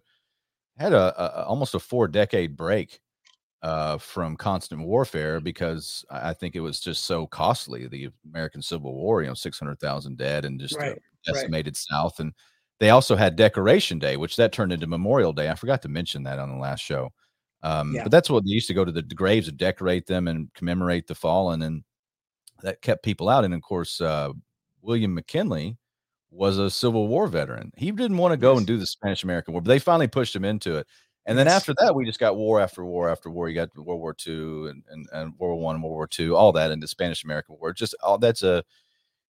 had 0.78 0.94
a, 0.94 1.42
a 1.42 1.46
almost 1.46 1.76
a 1.76 1.80
four 1.80 2.08
decade 2.08 2.56
break 2.56 3.00
uh, 3.62 3.98
from 3.98 4.36
constant 4.36 4.82
warfare 4.82 5.40
because 5.40 6.06
I 6.10 6.34
think 6.34 6.56
it 6.56 6.60
was 6.62 6.80
just 6.80 7.04
so 7.04 7.28
costly. 7.28 7.88
The 7.88 8.10
American 8.26 8.62
Civil 8.62 8.94
War, 8.94 9.22
you 9.22 9.28
know, 9.28 9.34
six 9.34 9.60
hundred 9.60 9.80
thousand 9.80 10.18
dead 10.18 10.46
and 10.46 10.60
just 10.60 10.78
right. 10.78 11.02
decimated 11.26 11.72
right. 11.72 11.78
South, 11.78 12.20
and 12.20 12.34
they 12.80 12.90
also 12.90 13.16
had 13.16 13.36
Decoration 13.36 14.00
Day, 14.00 14.18
which 14.18 14.36
that 14.36 14.52
turned 14.52 14.72
into 14.72 14.88
Memorial 14.88 15.34
Day. 15.34 15.50
I 15.50 15.56
forgot 15.56 15.82
to 15.84 15.90
mention 15.90 16.24
that 16.24 16.40
on 16.40 16.50
the 16.50 16.58
last 16.58 16.82
show. 16.82 17.12
Um, 17.64 17.96
yeah. 17.96 18.04
But 18.04 18.12
that's 18.12 18.30
what 18.30 18.44
they 18.46 18.52
used 18.52 18.68
to 18.68 18.74
go 18.74 18.86
to 18.86 18.92
the 18.92 19.02
graves 19.02 19.48
and 19.48 19.58
decorate 19.58 20.06
them 20.06 20.28
and 20.28 20.54
commemorate 20.54 21.08
the 21.08 21.16
fallen, 21.16 21.64
and 21.64 21.84
that 22.62 22.82
kept 22.82 23.04
people 23.04 23.30
out. 23.30 23.46
And 23.46 23.54
of 23.54 23.62
course, 23.62 24.00
uh, 24.00 24.32
William 24.82 25.14
McKinley 25.14 25.78
was 26.30 26.60
a 26.60 26.70
Civil 26.70 27.08
War 27.08 27.28
veteran. 27.28 27.72
He 27.76 27.92
didn't 27.92 28.18
want 28.18 28.34
to 28.34 28.38
go 28.38 28.52
yes. 28.52 28.60
and 28.60 28.68
do 28.68 28.78
the 28.78 28.86
Spanish 28.86 29.24
American 29.24 29.54
War, 29.54 29.62
but 29.62 29.70
they 29.70 29.80
finally 29.80 30.08
pushed 30.08 30.36
him 30.36 30.46
into 30.46 30.76
it. 30.76 30.88
And 31.26 31.38
then 31.38 31.48
yes. 31.48 31.56
after 31.56 31.74
that, 31.80 31.94
we 31.94 32.06
just 32.06 32.20
got 32.20 32.38
war 32.38 32.62
after 32.62 32.86
war 32.86 33.10
after 33.10 33.30
war. 33.30 33.50
You 33.50 33.56
got 33.56 33.76
World 33.76 34.00
War 34.00 34.16
II 34.26 34.70
and, 34.70 34.84
and, 34.90 35.08
and 35.12 35.34
World 35.38 35.60
War 35.60 35.60
One, 35.60 35.76
and 35.76 35.84
World 35.84 35.96
War 35.96 36.10
II, 36.18 36.30
all 36.30 36.54
that, 36.54 36.72
and 36.72 36.82
the 36.82 36.88
Spanish 36.88 37.24
American 37.24 37.58
War. 37.60 37.74
Just 37.74 37.96
all 38.02 38.18
that's 38.18 38.44
a 38.44 38.64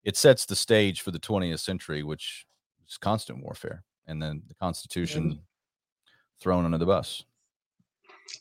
it 0.05 0.17
sets 0.17 0.47
the 0.47 0.55
stage 0.55 1.01
for 1.01 1.11
the 1.11 1.19
20th 1.19 1.59
century, 1.59 2.05
which 2.05 2.47
is 2.89 2.99
constant 2.99 3.43
warfare, 3.43 3.85
and 4.07 4.23
then 4.23 4.43
the 4.49 4.55
Constitution 4.55 5.41
thrown 6.41 6.65
under 6.65 6.79
the 6.79 6.87
bus. 6.87 7.25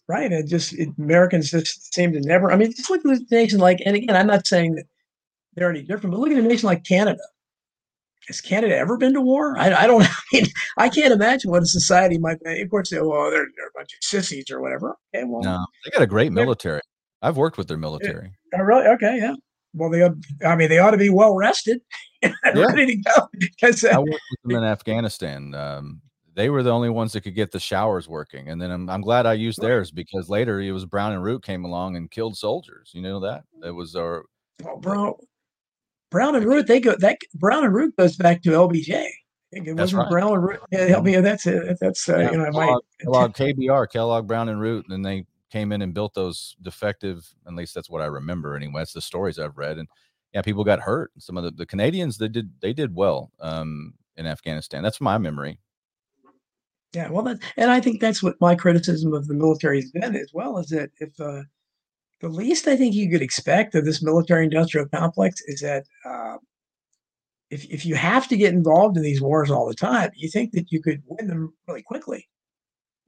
Right. 0.07 0.31
It 0.31 0.47
just 0.47 0.73
it, 0.73 0.89
Americans 0.97 1.51
just 1.51 1.93
seem 1.93 2.13
to 2.13 2.19
never. 2.21 2.51
I 2.51 2.57
mean, 2.57 2.71
just 2.71 2.89
look 2.89 3.05
at 3.05 3.19
a 3.19 3.25
nation 3.31 3.59
like, 3.59 3.81
and 3.85 3.95
again, 3.95 4.15
I'm 4.15 4.27
not 4.27 4.47
saying 4.47 4.75
that 4.75 4.85
they're 5.55 5.69
any 5.69 5.81
different, 5.81 6.11
but 6.11 6.19
look 6.19 6.31
at 6.31 6.37
a 6.37 6.41
nation 6.41 6.67
like 6.67 6.83
Canada 6.83 7.19
has 8.27 8.41
Canada 8.41 8.77
ever 8.77 8.97
been 8.97 9.13
to 9.13 9.21
war? 9.21 9.57
I, 9.57 9.73
I 9.73 9.87
don't. 9.87 10.03
I 10.03 10.15
mean, 10.31 10.45
I 10.77 10.89
can't 10.89 11.13
imagine 11.13 11.49
what 11.49 11.63
a 11.63 11.65
society 11.65 12.17
might 12.17 12.41
be. 12.43 12.61
Of 12.61 12.69
course, 12.69 12.91
well, 12.91 13.31
they're, 13.31 13.47
they're 13.55 13.67
a 13.67 13.75
bunch 13.75 13.93
of 13.93 13.99
sissies 14.01 14.45
or 14.51 14.61
whatever. 14.61 14.95
Okay, 15.15 15.23
well, 15.25 15.41
no, 15.41 15.65
they 15.83 15.91
got 15.91 16.01
a 16.01 16.07
great 16.07 16.31
military. 16.31 16.81
I've 17.21 17.37
worked 17.37 17.57
with 17.57 17.67
their 17.67 17.77
military. 17.77 18.31
Oh, 18.53 18.59
really? 18.59 18.85
Okay, 18.87 19.17
yeah. 19.17 19.33
Well, 19.73 19.89
they, 19.89 20.03
I 20.45 20.55
mean, 20.55 20.69
they 20.69 20.79
ought 20.79 20.91
to 20.91 20.97
be 20.97 21.09
well 21.09 21.35
rested. 21.35 21.81
ready 22.55 22.85
to 22.85 22.95
go. 22.95 23.27
Because 23.37 23.83
uh, 23.83 23.89
I 23.89 23.99
worked 23.99 24.11
with 24.11 24.41
them 24.43 24.57
in 24.57 24.63
Afghanistan. 24.63 25.53
Um, 25.53 26.01
they 26.37 26.49
were 26.49 26.61
the 26.61 26.71
only 26.71 26.91
ones 26.91 27.13
that 27.13 27.21
could 27.21 27.35
get 27.35 27.51
the 27.51 27.59
showers 27.59 28.07
working, 28.07 28.49
and 28.49 28.61
then 28.61 28.69
I'm, 28.69 28.89
I'm 28.89 29.01
glad 29.01 29.25
I 29.25 29.33
used 29.33 29.59
theirs 29.59 29.89
because 29.89 30.29
later 30.29 30.61
it 30.61 30.71
was 30.71 30.85
Brown 30.85 31.13
and 31.13 31.23
Root 31.23 31.43
came 31.43 31.65
along 31.65 31.95
and 31.95 32.11
killed 32.11 32.37
soldiers. 32.37 32.91
You 32.93 33.01
know 33.01 33.19
that 33.21 33.43
it 33.63 33.71
was 33.71 33.95
our. 33.95 34.23
Well, 34.63 34.77
bro, 34.77 35.19
Brown 36.11 36.35
and 36.35 36.45
Root, 36.45 36.67
they 36.67 36.79
go 36.79 36.95
that 36.99 37.17
Brown 37.33 37.65
and 37.65 37.73
Root 37.73 37.95
goes 37.97 38.15
back 38.15 38.43
to 38.43 38.51
LBJ. 38.51 38.93
I 38.93 39.11
think 39.51 39.67
it 39.67 39.75
that's 39.75 39.93
wasn't 39.93 40.03
right. 40.03 40.09
Brown 40.11 40.33
and 40.33 40.43
Root. 40.43 40.59
Yeah, 40.71 40.85
help 40.85 41.05
me. 41.05 41.15
That's 41.15 41.47
it. 41.47 41.77
That's 41.81 42.07
uh, 42.07 42.17
yeah, 42.17 42.31
you 42.31 42.37
know, 42.37 42.51
Kellogg, 42.51 42.83
Kellogg 43.01 43.33
KBR, 43.33 43.89
Kellogg 43.89 44.27
Brown 44.27 44.49
and 44.49 44.61
Root, 44.61 44.85
and 44.89 45.03
they 45.03 45.25
came 45.51 45.71
in 45.71 45.81
and 45.81 45.93
built 45.93 46.13
those 46.13 46.55
defective. 46.61 47.27
At 47.47 47.55
least 47.55 47.73
that's 47.73 47.89
what 47.89 48.01
I 48.01 48.05
remember. 48.05 48.55
Anyway, 48.55 48.79
that's 48.81 48.93
the 48.93 49.01
stories 49.01 49.39
I've 49.39 49.57
read, 49.57 49.77
and 49.79 49.87
yeah, 50.33 50.41
people 50.41 50.63
got 50.63 50.79
hurt. 50.79 51.11
Some 51.17 51.37
of 51.37 51.43
the, 51.43 51.51
the 51.51 51.65
Canadians 51.65 52.17
they 52.17 52.27
did 52.27 52.51
they 52.61 52.73
did 52.73 52.95
well 52.95 53.31
um, 53.39 53.93
in 54.15 54.25
Afghanistan. 54.25 54.83
That's 54.83 55.01
my 55.01 55.17
memory. 55.17 55.59
Yeah, 56.93 57.09
well, 57.09 57.23
that, 57.23 57.39
and 57.57 57.69
I 57.69 57.81
think 57.81 57.99
that's 57.99 58.23
what 58.23 58.39
my 58.39 58.55
criticism 58.55 59.13
of 59.13 59.27
the 59.27 59.33
military 59.33 59.81
has 59.81 59.91
been 59.91 60.15
as 60.15 60.31
well. 60.33 60.57
Is 60.57 60.67
that 60.67 60.89
if 60.99 61.19
uh, 61.19 61.43
the 62.21 62.29
least 62.29 62.67
I 62.67 62.75
think 62.75 62.95
you 62.95 63.09
could 63.09 63.21
expect 63.21 63.75
of 63.75 63.85
this 63.85 64.01
military 64.01 64.45
industrial 64.45 64.87
complex 64.87 65.41
is 65.47 65.59
that 65.61 65.85
uh, 66.05 66.37
if, 67.49 67.65
if 67.65 67.85
you 67.85 67.95
have 67.95 68.27
to 68.29 68.37
get 68.37 68.53
involved 68.53 68.97
in 68.97 69.03
these 69.03 69.21
wars 69.21 69.51
all 69.51 69.67
the 69.67 69.75
time, 69.75 70.09
you 70.15 70.29
think 70.29 70.51
that 70.53 70.71
you 70.71 70.81
could 70.81 71.03
win 71.05 71.27
them 71.27 71.53
really 71.67 71.83
quickly. 71.83 72.27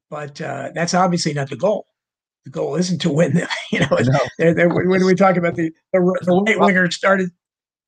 But 0.10 0.40
uh, 0.42 0.72
that's 0.74 0.94
obviously 0.94 1.34
not 1.34 1.50
the 1.50 1.56
goal. 1.56 1.88
The 2.46 2.52
goal 2.52 2.76
isn't 2.76 3.00
to 3.00 3.12
win 3.12 3.34
them. 3.34 3.48
You 3.72 3.82
know, 3.82 3.98
they're, 4.40 4.54
they're, 4.54 4.70
when 4.70 5.06
we 5.06 5.14
talk 5.14 5.38
about 5.38 5.56
the, 5.56 5.72
the, 5.94 6.00
the 6.00 6.44
right 6.48 6.58
wingers 6.58 6.94
started, 6.94 7.30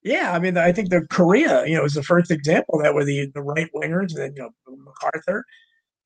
yeah, 0.04 0.32
I 0.34 0.40
mean, 0.40 0.58
I 0.58 0.72
think 0.72 0.90
the 0.90 1.06
Korea, 1.10 1.66
you 1.66 1.76
know, 1.76 1.84
was 1.84 1.94
the 1.94 2.04
first 2.04 2.32
example 2.32 2.80
that 2.82 2.94
were 2.94 3.06
the, 3.06 3.32
the 3.34 3.42
right 3.42 3.70
wingers, 3.76 4.10
and 4.10 4.18
then, 4.18 4.34
you 4.36 4.42
know, 4.44 4.52
MacArthur 4.68 5.46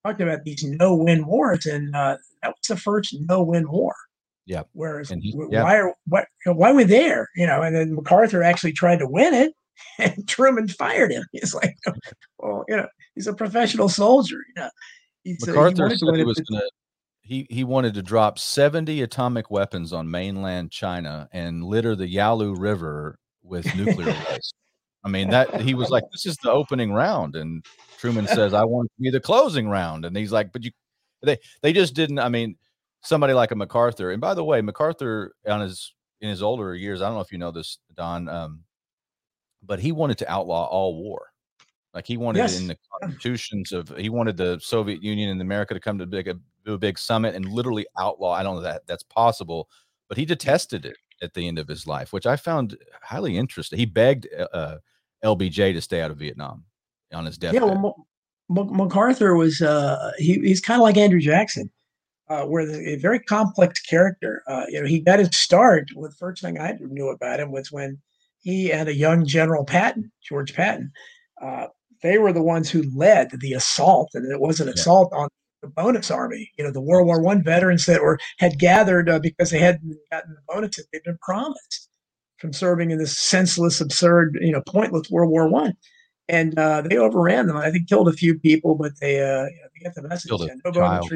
talked 0.05 0.21
about 0.21 0.43
these 0.43 0.63
no 0.63 0.95
win 0.95 1.25
wars, 1.25 1.65
and 1.65 1.95
uh, 1.95 2.17
that 2.41 2.49
was 2.49 2.67
the 2.67 2.77
first 2.77 3.15
no 3.27 3.43
win 3.43 3.69
war. 3.69 3.93
Yeah. 4.45 4.63
Whereas 4.73 5.09
he, 5.09 5.33
yeah. 5.49 5.63
why 5.63 5.77
are 5.77 5.95
why 6.07 6.25
why 6.45 6.71
were 6.71 6.83
there? 6.83 7.29
You 7.35 7.47
know, 7.47 7.61
and 7.61 7.75
then 7.75 7.95
MacArthur 7.95 8.43
actually 8.43 8.73
tried 8.73 8.99
to 8.99 9.07
win 9.07 9.33
it, 9.33 9.53
and 9.99 10.27
Truman 10.27 10.67
fired 10.67 11.11
him. 11.11 11.23
He's 11.31 11.53
like, 11.53 11.75
well, 12.39 12.63
you 12.67 12.77
know, 12.77 12.87
he's 13.15 13.27
a 13.27 13.33
professional 13.33 13.89
soldier. 13.89 14.37
You 14.55 14.63
know, 14.63 14.69
he's, 15.23 15.47
MacArthur 15.47 15.85
uh, 15.85 15.89
he 15.89 15.97
said 15.97 16.15
he 16.15 16.23
was 16.23 16.39
going 16.39 16.61
to. 16.61 16.69
He, 17.27 17.47
he 17.49 17.63
wanted 17.63 17.95
to 17.95 18.03
drop 18.03 18.37
70 18.37 19.01
atomic 19.01 19.49
weapons 19.49 19.91
on 19.91 20.11
mainland 20.11 20.71
China 20.71 21.27
and 21.33 21.63
litter 21.63 21.95
the 21.95 22.07
Yalu 22.07 22.55
River 22.55 23.17
with 23.41 23.65
nuclear 23.75 24.15
waste. 24.29 24.53
I 25.03 25.09
mean, 25.09 25.31
that 25.31 25.61
he 25.61 25.73
was 25.73 25.89
like, 25.89 26.03
this 26.11 26.27
is 26.27 26.37
the 26.37 26.51
opening 26.51 26.93
round. 26.93 27.35
And 27.35 27.65
Truman 27.97 28.27
says, 28.27 28.53
I 28.53 28.63
want 28.63 28.89
to 28.89 29.01
be 29.01 29.09
the 29.09 29.19
closing 29.19 29.67
round. 29.67 30.05
And 30.05 30.15
he's 30.15 30.31
like, 30.31 30.53
but 30.53 30.63
you, 30.63 30.71
they, 31.23 31.37
they 31.63 31.73
just 31.73 31.95
didn't. 31.95 32.19
I 32.19 32.29
mean, 32.29 32.57
somebody 33.01 33.33
like 33.33 33.51
a 33.51 33.55
MacArthur. 33.55 34.11
And 34.11 34.21
by 34.21 34.33
the 34.33 34.43
way, 34.43 34.61
MacArthur 34.61 35.33
on 35.47 35.61
his 35.61 35.93
in 36.21 36.29
his 36.29 36.41
older 36.41 36.75
years, 36.75 37.01
I 37.01 37.05
don't 37.07 37.15
know 37.15 37.21
if 37.21 37.31
you 37.31 37.37
know 37.37 37.51
this, 37.51 37.79
Don, 37.95 38.29
um, 38.29 38.63
but 39.63 39.79
he 39.79 39.91
wanted 39.91 40.17
to 40.19 40.31
outlaw 40.31 40.65
all 40.65 41.01
war. 41.01 41.27
Like 41.93 42.05
he 42.05 42.17
wanted 42.17 42.39
yes. 42.39 42.59
in 42.59 42.67
the 42.67 42.77
constitutions 43.01 43.71
of 43.71 43.95
he 43.97 44.09
wanted 44.09 44.37
the 44.37 44.59
Soviet 44.61 45.01
Union 45.01 45.29
and 45.29 45.41
America 45.41 45.73
to 45.73 45.79
come 45.79 45.97
to 45.99 46.05
big 46.05 46.27
a, 46.27 46.35
a 46.73 46.77
big 46.77 46.97
summit 46.97 47.35
and 47.35 47.47
literally 47.47 47.85
outlaw. 47.97 48.31
I 48.31 48.43
don't 48.43 48.55
know 48.55 48.61
that 48.61 48.87
that's 48.87 49.03
possible, 49.03 49.69
but 50.07 50.17
he 50.17 50.25
detested 50.25 50.85
it 50.85 50.97
at 51.21 51.33
the 51.33 51.47
end 51.47 51.59
of 51.59 51.67
his 51.67 51.87
life, 51.87 52.11
which 52.11 52.25
I 52.25 52.35
found 52.35 52.77
highly 53.01 53.37
interesting. 53.37 53.79
He 53.79 53.85
begged 53.85 54.27
uh, 54.37 54.47
uh 54.53 54.77
LBJ 55.23 55.73
to 55.73 55.81
stay 55.81 56.01
out 56.01 56.11
of 56.11 56.17
Vietnam 56.17 56.65
on 57.13 57.25
his 57.25 57.37
deathbed. 57.37 57.61
Yeah, 57.61 57.67
well, 57.67 58.07
MacArthur 58.49 59.35
was 59.35 59.61
uh, 59.61 60.11
he, 60.17 60.33
he's 60.35 60.61
kind 60.61 60.79
of 60.79 60.83
like 60.83 60.97
Andrew 60.97 61.19
Jackson 61.19 61.71
uh, 62.29 62.43
where 62.43 62.65
the, 62.65 62.93
a 62.93 62.95
very 62.97 63.19
complex 63.19 63.79
character. 63.81 64.43
Uh, 64.47 64.65
you 64.69 64.81
know, 64.81 64.87
he 64.87 64.99
got 64.99 65.19
his 65.19 65.35
start. 65.35 65.89
The 65.95 66.11
first 66.17 66.41
thing 66.41 66.59
I 66.59 66.77
knew 66.79 67.09
about 67.09 67.39
him 67.39 67.51
was 67.51 67.71
when 67.71 67.99
he 68.39 68.71
and 68.71 68.89
a 68.89 68.95
young 68.95 69.25
General 69.25 69.65
Patton, 69.65 70.11
George 70.21 70.53
Patton, 70.53 70.91
uh, 71.41 71.67
they 72.01 72.17
were 72.17 72.33
the 72.33 72.41
ones 72.41 72.69
who 72.69 72.83
led 72.95 73.31
the 73.39 73.53
assault, 73.53 74.11
and 74.13 74.31
it 74.31 74.39
was 74.39 74.59
an 74.59 74.67
yeah. 74.67 74.73
assault 74.73 75.11
on 75.13 75.27
the 75.65 75.71
bonus 75.71 76.11
army. 76.11 76.51
You 76.57 76.63
know, 76.63 76.71
the 76.71 76.81
World 76.81 77.07
War 77.07 77.21
One 77.21 77.43
veterans 77.43 77.85
that 77.85 78.01
were 78.01 78.19
had 78.39 78.59
gathered 78.59 79.09
uh, 79.09 79.19
because 79.19 79.49
they 79.49 79.59
hadn't 79.59 79.97
gotten 80.11 80.33
the 80.33 80.53
bonuses 80.53 80.87
they'd 80.91 81.03
been 81.03 81.17
promised 81.21 81.89
from 82.37 82.53
serving 82.53 82.91
in 82.91 82.97
this 82.97 83.17
senseless, 83.17 83.81
absurd, 83.81 84.37
you 84.41 84.51
know, 84.51 84.61
pointless 84.67 85.09
World 85.09 85.31
War 85.31 85.47
One. 85.49 85.73
And 86.27 86.57
uh, 86.57 86.81
they 86.81 86.97
overran 86.97 87.47
them. 87.47 87.57
I 87.57 87.69
think 87.69 87.87
killed 87.87 88.07
a 88.07 88.13
few 88.13 88.39
people, 88.39 88.75
but 88.75 88.93
they, 88.99 89.21
uh, 89.21 89.45
you 89.45 89.61
know, 89.61 89.67
they 89.73 89.83
got 89.83 89.95
the 89.95 90.07
message. 90.07 90.29
Killed 90.29 90.41
a 90.65 90.71
child 90.71 91.11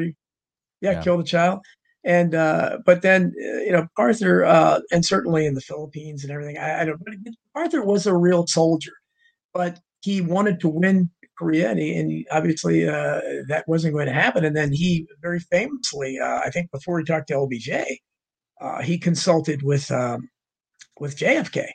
yeah, 0.80 0.92
yeah. 0.92 1.02
killed 1.02 1.20
a 1.20 1.24
child. 1.24 1.60
And 2.04 2.34
uh, 2.34 2.78
but 2.86 3.02
then 3.02 3.34
uh, 3.44 3.58
you 3.58 3.72
know 3.72 3.86
Arthur, 3.98 4.44
uh, 4.44 4.80
and 4.90 5.04
certainly 5.04 5.44
in 5.44 5.54
the 5.54 5.60
Philippines 5.60 6.24
and 6.24 6.32
everything. 6.32 6.56
I, 6.56 6.80
I 6.80 6.84
don't. 6.86 6.98
But 7.04 7.14
Arthur 7.54 7.84
was 7.84 8.06
a 8.06 8.16
real 8.16 8.46
soldier, 8.46 8.92
but 9.52 9.80
he 10.00 10.22
wanted 10.22 10.60
to 10.60 10.68
win 10.68 11.10
Korea, 11.40 11.70
and, 11.70 11.80
he, 11.80 11.96
and 11.96 12.10
he, 12.10 12.26
obviously 12.30 12.86
uh, 12.86 13.20
that 13.48 13.64
wasn't 13.66 13.94
going 13.94 14.06
to 14.06 14.12
happen. 14.12 14.44
And 14.44 14.54
then 14.54 14.72
he 14.72 15.06
very 15.22 15.40
famously, 15.40 16.18
uh, 16.18 16.40
I 16.44 16.50
think, 16.50 16.70
before 16.70 16.98
he 16.98 17.04
talked 17.04 17.28
to 17.28 17.34
LBJ, 17.34 17.84
uh, 18.60 18.82
he 18.82 18.98
consulted 18.98 19.62
with 19.62 19.90
um, 19.90 20.28
with 20.98 21.16
JFK. 21.16 21.66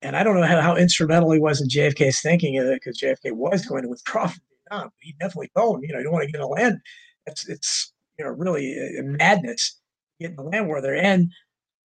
And 0.00 0.16
I 0.16 0.22
don't 0.22 0.36
know 0.36 0.46
how, 0.46 0.60
how 0.60 0.76
instrumental 0.76 1.32
he 1.32 1.40
was 1.40 1.60
in 1.60 1.68
JFK's 1.68 2.22
thinking 2.22 2.56
of 2.58 2.66
it, 2.66 2.80
because 2.80 3.00
JFK 3.00 3.32
was 3.32 3.66
going 3.66 3.82
to 3.82 3.88
withdraw 3.88 4.28
from 4.28 4.40
Vietnam. 4.70 4.90
He 5.00 5.14
definitely 5.20 5.50
told 5.56 5.76
him, 5.76 5.84
you 5.84 5.92
know, 5.92 5.98
you 5.98 6.04
don't 6.04 6.12
want 6.12 6.24
to 6.24 6.30
get 6.30 6.38
in 6.38 6.44
a 6.44 6.48
land. 6.48 6.78
It's 7.26 7.48
it's 7.48 7.92
you 8.16 8.24
know, 8.24 8.30
really 8.30 8.76
uh, 8.78 9.02
madness 9.02 9.80
getting 10.20 10.36
the 10.36 10.42
land 10.44 10.68
war 10.68 10.80
there. 10.80 10.94
And 10.94 11.32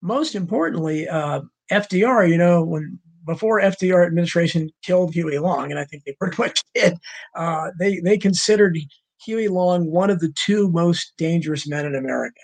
most 0.01 0.35
importantly, 0.35 1.07
uh, 1.07 1.41
FDR, 1.71 2.29
you 2.29 2.37
know, 2.37 2.63
when 2.63 2.99
before 3.25 3.59
FDR 3.61 4.05
administration 4.05 4.69
killed 4.83 5.13
Huey 5.13 5.39
Long, 5.39 5.71
and 5.71 5.79
I 5.79 5.85
think 5.85 6.03
they 6.05 6.13
pretty 6.19 6.37
much 6.41 6.61
did, 6.73 6.97
uh, 7.35 7.71
they 7.79 7.99
they 7.99 8.17
considered 8.17 8.77
Huey 9.25 9.47
Long 9.47 9.91
one 9.91 10.09
of 10.09 10.19
the 10.19 10.33
two 10.35 10.69
most 10.71 11.13
dangerous 11.17 11.67
men 11.67 11.85
in 11.85 11.95
America, 11.95 12.41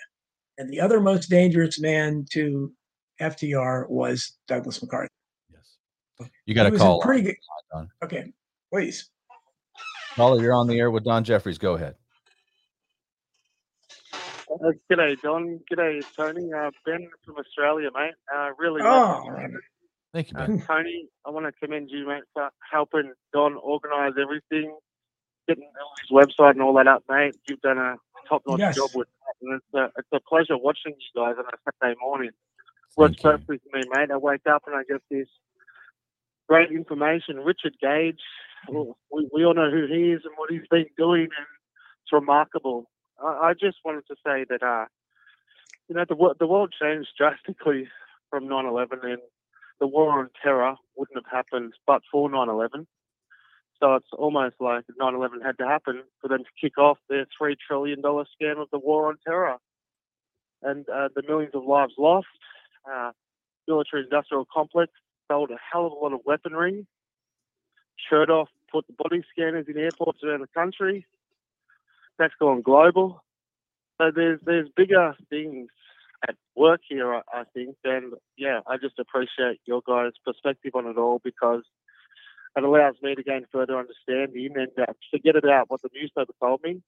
and 0.58 0.70
the 0.70 0.80
other 0.80 1.00
most 1.00 1.28
dangerous 1.30 1.80
man 1.80 2.26
to 2.32 2.72
FDR 3.20 3.88
was 3.88 4.36
Douglas 4.48 4.82
MacArthur. 4.82 5.08
Yes, 5.50 6.28
you 6.46 6.54
got 6.54 6.70
to 6.70 6.76
call. 6.76 7.00
Pretty 7.00 7.22
good. 7.22 7.36
Okay, 8.02 8.32
please. 8.72 9.08
Caller, 10.16 10.42
you're 10.42 10.54
on 10.54 10.66
the 10.66 10.78
air 10.78 10.90
with 10.90 11.04
Don 11.04 11.24
Jeffries. 11.24 11.56
Go 11.56 11.74
ahead. 11.74 11.94
Uh, 14.52 14.72
g'day, 14.90 15.18
Don. 15.22 15.58
G'day, 15.72 16.02
Tony. 16.14 16.52
Uh, 16.52 16.70
ben 16.84 17.08
from 17.24 17.36
Australia, 17.38 17.88
mate. 17.94 18.12
Uh, 18.34 18.50
really 18.58 18.82
Oh, 18.82 18.84
love 18.84 19.24
right. 19.28 19.50
Thank 20.12 20.30
you, 20.30 20.36
Uh, 20.38 20.46
Ben. 20.46 20.60
Tony, 20.66 21.08
I 21.26 21.30
want 21.30 21.46
to 21.46 21.52
commend 21.52 21.90
you, 21.90 22.06
mate, 22.06 22.24
for 22.34 22.50
helping 22.70 23.12
Don 23.32 23.54
organise 23.56 24.14
everything, 24.20 24.76
getting 25.48 25.64
his 26.02 26.10
website 26.10 26.50
and 26.52 26.62
all 26.62 26.74
that 26.74 26.86
up, 26.86 27.04
mate. 27.08 27.34
You've 27.48 27.60
done 27.60 27.78
a 27.78 27.96
top-notch 28.28 28.60
Yes. 28.60 28.76
job 28.76 28.90
with 28.94 29.08
that, 29.08 29.46
and 29.46 29.54
it's 29.60 29.74
a, 29.74 29.84
it's 29.98 30.08
a 30.12 30.20
pleasure 30.28 30.56
watching 30.58 30.94
you 30.98 31.20
guys 31.20 31.34
on 31.38 31.44
a 31.46 31.56
Saturday 31.80 31.98
morning. 32.00 32.30
Works 32.96 33.16
Thank 33.22 33.24
you. 33.24 33.30
perfectly 33.30 33.58
for 33.70 33.78
me, 33.78 33.84
mate. 33.90 34.10
I 34.10 34.16
wake 34.18 34.46
up 34.50 34.62
and 34.66 34.76
I 34.76 34.82
get 34.84 35.00
this 35.10 35.28
great 36.48 36.70
information. 36.70 37.38
Richard 37.38 37.74
Gage, 37.80 38.20
well, 38.68 38.98
we, 39.10 39.28
we 39.32 39.44
all 39.46 39.54
know 39.54 39.70
who 39.70 39.86
he 39.86 40.12
is 40.12 40.20
and 40.24 40.34
what 40.36 40.50
he's 40.50 40.66
been 40.70 40.86
doing, 40.98 41.22
and 41.22 41.46
it's 42.04 42.12
remarkable. 42.12 42.90
I, 43.22 43.48
I 43.48 43.52
just 43.54 43.78
wanted 43.84 44.06
to 44.08 44.16
say 44.24 44.44
that, 44.50 44.62
uh, 44.62 44.84
you 45.88 45.94
know, 45.94 46.04
the, 46.06 46.14
wo- 46.14 46.34
the 46.38 46.46
world 46.46 46.74
changed 46.80 47.08
drastically 47.16 47.88
from 48.30 48.44
9-11 48.46 48.86
and 49.04 49.18
the 49.82 49.88
war 49.88 50.20
on 50.20 50.30
terror 50.40 50.76
wouldn't 50.96 51.18
have 51.18 51.44
happened 51.44 51.72
but 51.88 52.02
for 52.10 52.30
9-11. 52.30 52.86
So 53.80 53.96
it's 53.96 54.06
almost 54.16 54.54
like 54.60 54.84
9-11 55.00 55.44
had 55.44 55.58
to 55.58 55.66
happen 55.66 56.04
for 56.20 56.28
them 56.28 56.44
to 56.44 56.50
kick 56.60 56.78
off 56.78 56.98
their 57.08 57.26
$3 57.42 57.56
trillion 57.66 58.00
scam 58.00 58.62
of 58.62 58.68
the 58.70 58.78
war 58.78 59.08
on 59.08 59.16
terror. 59.26 59.56
And 60.62 60.88
uh, 60.88 61.08
the 61.16 61.24
millions 61.26 61.56
of 61.56 61.64
lives 61.64 61.94
lost, 61.98 62.28
uh, 62.88 63.10
military 63.66 64.04
industrial 64.04 64.46
complex 64.54 64.92
sold 65.26 65.50
a 65.50 65.56
hell 65.72 65.86
of 65.86 65.92
a 65.92 65.96
lot 65.96 66.12
of 66.12 66.20
weaponry, 66.24 66.86
shirt 68.08 68.30
off, 68.30 68.50
put 68.70 68.86
the 68.86 68.92
body 68.92 69.24
scanners 69.32 69.66
in 69.66 69.76
airports 69.76 70.20
around 70.22 70.42
the 70.42 70.46
country. 70.54 71.04
That's 72.20 72.34
gone 72.38 72.62
global. 72.62 73.24
So 73.98 74.12
there's 74.14 74.38
there's 74.44 74.68
bigger 74.76 75.16
things 75.28 75.70
at 76.28 76.36
work 76.56 76.80
here, 76.88 77.14
I, 77.14 77.20
I 77.32 77.44
think. 77.54 77.76
And 77.84 78.12
yeah, 78.36 78.60
I 78.66 78.76
just 78.76 78.98
appreciate 78.98 79.60
your 79.66 79.82
guys' 79.86 80.12
perspective 80.24 80.72
on 80.74 80.86
it 80.86 80.98
all 80.98 81.20
because 81.22 81.62
it 82.56 82.64
allows 82.64 82.94
me 83.02 83.14
to 83.14 83.22
gain 83.22 83.44
further 83.50 83.78
understanding 83.78 84.54
and 84.56 84.68
uh, 84.78 84.92
forget 85.10 85.36
about 85.36 85.70
what 85.70 85.82
the 85.82 85.88
newspaper 85.94 86.32
told 86.40 86.60
me 86.62 86.82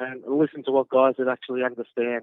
and 0.00 0.22
listen 0.26 0.64
to 0.64 0.72
what 0.72 0.88
guys 0.88 1.14
that 1.18 1.28
actually 1.28 1.62
understand 1.62 2.22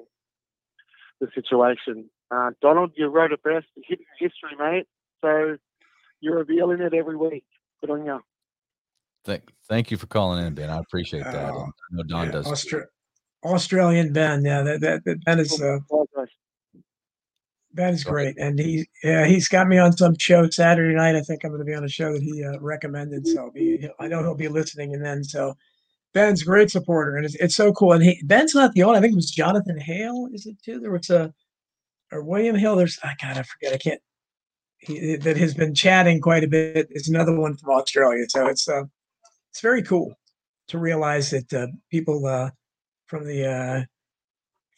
the 1.21 1.27
situation. 1.35 2.09
Uh, 2.31 2.51
Donald, 2.61 2.91
you 2.95 3.07
wrote 3.07 3.31
it 3.31 3.43
best, 3.43 3.67
hidden 3.83 4.05
history, 4.19 4.55
mate. 4.57 4.87
So 5.21 5.57
you're 6.21 6.37
revealing 6.37 6.81
it 6.81 6.93
every 6.93 7.15
week. 7.15 7.45
Good 7.81 7.89
on 7.89 8.05
you. 8.05 8.19
Thank, 9.25 9.51
thank 9.67 9.91
you 9.91 9.97
for 9.97 10.07
calling 10.07 10.45
in, 10.45 10.53
Ben. 10.53 10.69
I 10.69 10.79
appreciate 10.79 11.23
that. 11.23 11.53
And 11.53 11.57
I 11.57 11.67
know 11.91 12.03
Don 12.03 12.25
Yeah, 12.25 12.31
does. 12.31 12.47
Austra- 12.47 12.85
Australian 13.43 14.13
Ben. 14.13 14.43
Yeah, 14.43 14.61
that, 14.63 14.81
that, 14.81 15.05
that 15.05 15.23
Ben 15.25 15.39
is 15.39 15.61
uh, 15.61 15.79
Ben 17.79 17.93
is 17.93 18.03
great, 18.03 18.37
and 18.37 18.59
he 18.59 18.89
yeah 19.05 19.25
he's 19.25 19.47
got 19.47 19.69
me 19.69 19.77
on 19.77 19.95
some 19.95 20.17
show 20.17 20.49
Saturday 20.49 20.93
night. 20.93 21.15
I 21.15 21.21
think 21.21 21.45
I'm 21.45 21.51
going 21.51 21.59
to 21.59 21.65
be 21.65 21.73
on 21.73 21.85
a 21.85 21.87
show 21.87 22.11
that 22.11 22.21
he 22.21 22.43
uh, 22.43 22.59
recommended, 22.59 23.25
so 23.25 23.51
be, 23.51 23.89
I 24.01 24.09
know 24.09 24.21
he'll 24.21 24.35
be 24.35 24.49
listening. 24.49 24.93
And 24.93 25.05
then 25.05 25.23
so 25.23 25.55
Ben's 26.13 26.43
great 26.43 26.69
supporter, 26.69 27.15
and 27.15 27.25
it's, 27.25 27.35
it's 27.35 27.55
so 27.55 27.71
cool. 27.71 27.93
And 27.93 28.03
he, 28.03 28.21
Ben's 28.25 28.53
not 28.53 28.73
the 28.73 28.83
only. 28.83 28.97
I 28.97 29.01
think 29.01 29.13
it 29.13 29.15
was 29.15 29.31
Jonathan 29.31 29.79
Hale. 29.79 30.27
Is 30.33 30.45
it 30.45 30.61
too? 30.61 30.81
There 30.81 30.91
was 30.91 31.09
a 31.09 31.33
or 32.11 32.21
William 32.21 32.57
Hill. 32.57 32.75
There's 32.75 32.99
I 33.01 33.13
gotta 33.21 33.45
forget. 33.45 33.73
I 33.73 33.77
can't. 33.77 34.01
He, 34.79 35.15
that 35.15 35.37
has 35.37 35.53
been 35.53 35.73
chatting 35.73 36.19
quite 36.19 36.43
a 36.43 36.49
bit. 36.49 36.87
Is 36.89 37.07
another 37.07 37.33
one 37.33 37.55
from 37.55 37.69
Australia. 37.69 38.25
So 38.27 38.47
it's 38.47 38.67
uh 38.67 38.83
it's 39.51 39.61
very 39.61 39.83
cool 39.83 40.13
to 40.67 40.77
realize 40.77 41.29
that 41.29 41.53
uh, 41.53 41.67
people 41.89 42.25
uh, 42.25 42.49
from 43.07 43.25
the 43.25 43.45
uh, 43.45 43.83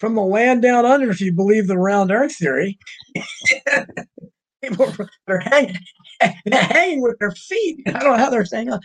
from 0.02 0.15
the 0.15 0.22
land 0.22 0.64
down 0.64 0.84
under, 0.84 1.11
if 1.11 1.22
you 1.22 1.32
believe 1.32 1.68
the 1.68 1.78
round 1.78 2.11
Earth 2.11 2.36
theory, 2.36 2.78
people 4.64 4.91
are 5.28 5.40
hanging, 5.40 5.78
hanging 6.52 7.02
with 7.03 7.19
their 7.19 7.30
feet. 7.30 7.84
I 7.86 7.91
don't 7.91 8.11
know 8.11 8.18
how 8.18 8.32
they're 8.32 8.44
staying 8.44 8.72
on. 8.72 8.82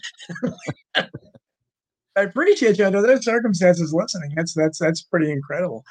I 0.95 2.23
appreciate 2.23 2.79
you 2.79 2.85
under 2.85 3.01
those 3.01 3.25
circumstances 3.25 3.95
listening. 3.95 4.33
That's 4.37 4.53
that's 4.53 4.79
that's 4.79 5.03
pretty 5.03 5.33
incredible. 5.33 5.85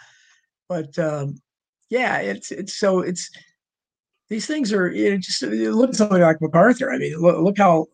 But 0.70 0.98
um, 1.00 1.42
yeah, 1.90 2.20
it's 2.20 2.52
it's 2.52 2.80
so 2.80 3.00
it's 3.00 3.30
these 4.30 4.46
things 4.46 4.72
are 4.72 4.92
you 4.92 5.10
know, 5.12 5.18
just 5.18 5.42
you 5.42 5.72
look 5.72 5.90
at 5.90 5.96
somebody 5.96 6.24
like 6.24 6.40
MacArthur. 6.40 6.92
I 6.92 7.00
mean, 7.00 7.18
look, 7.18 7.40
look 7.42 7.58
how 7.58 7.88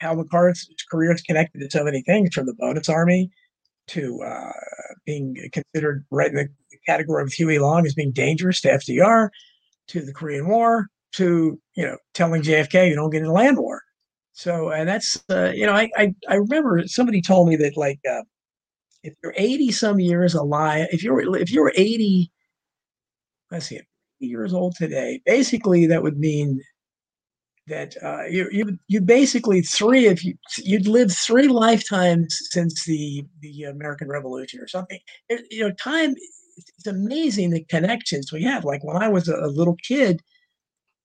how 0.00 0.14
MacArthur's 0.14 0.74
career 0.90 1.12
is 1.12 1.20
connected 1.20 1.58
to 1.58 1.70
so 1.70 1.84
many 1.84 2.00
things, 2.02 2.34
from 2.34 2.46
the 2.46 2.54
Bonus 2.54 2.88
Army 2.88 3.30
to 3.88 4.22
uh, 4.22 4.52
being 5.06 5.36
considered 5.52 6.04
right 6.10 6.30
in 6.30 6.36
the 6.36 6.48
category 6.86 7.22
of 7.22 7.32
Huey 7.32 7.58
Long 7.58 7.86
as 7.86 7.94
being 7.94 8.12
dangerous 8.12 8.60
to 8.62 8.68
FDR, 8.68 9.28
to 9.88 10.00
the 10.00 10.12
Korean 10.12 10.48
War, 10.48 10.88
to 11.12 11.60
you 11.74 11.86
know 11.86 11.96
telling 12.14 12.42
JFK 12.42 12.88
you 12.88 12.94
don't 12.94 13.10
get 13.10 13.22
in 13.22 13.28
a 13.28 13.32
land 13.32 13.58
war. 13.58 13.82
So 14.32 14.70
and 14.70 14.88
that's 14.88 15.22
uh, 15.30 15.52
you 15.54 15.66
know 15.66 15.72
I, 15.72 15.90
I 15.96 16.14
I 16.28 16.34
remember 16.36 16.82
somebody 16.86 17.20
told 17.20 17.48
me 17.48 17.56
that 17.56 17.76
like 17.76 18.00
uh, 18.08 18.22
if 19.02 19.14
you're 19.22 19.34
80 19.36 19.72
some 19.72 20.00
years 20.00 20.34
alive, 20.34 20.88
if 20.92 21.02
you're 21.02 21.36
if 21.36 21.50
you're 21.50 21.72
80, 21.74 22.30
let's 23.50 23.66
see, 23.66 23.80
years 24.18 24.52
old 24.52 24.76
today, 24.76 25.20
basically 25.24 25.86
that 25.86 26.02
would 26.02 26.18
mean 26.18 26.60
that 27.68 27.96
uh, 28.02 28.24
you 28.24 28.48
you 28.50 28.78
you 28.88 29.00
basically 29.00 29.60
three 29.60 30.06
if 30.06 30.24
you 30.24 30.34
you'd 30.58 30.88
lived 30.88 31.12
three 31.12 31.48
lifetimes 31.48 32.38
since 32.50 32.84
the 32.84 33.24
the 33.40 33.64
American 33.64 34.08
Revolution 34.08 34.60
or 34.60 34.68
something. 34.68 34.98
You 35.50 35.68
know, 35.68 35.72
time 35.72 36.14
it's 36.58 36.86
amazing 36.86 37.50
the 37.50 37.64
connections 37.64 38.32
we 38.32 38.42
have. 38.44 38.64
Like 38.64 38.84
when 38.84 38.96
I 38.96 39.08
was 39.08 39.28
a, 39.28 39.46
little 39.46 39.76
kid, 39.86 40.22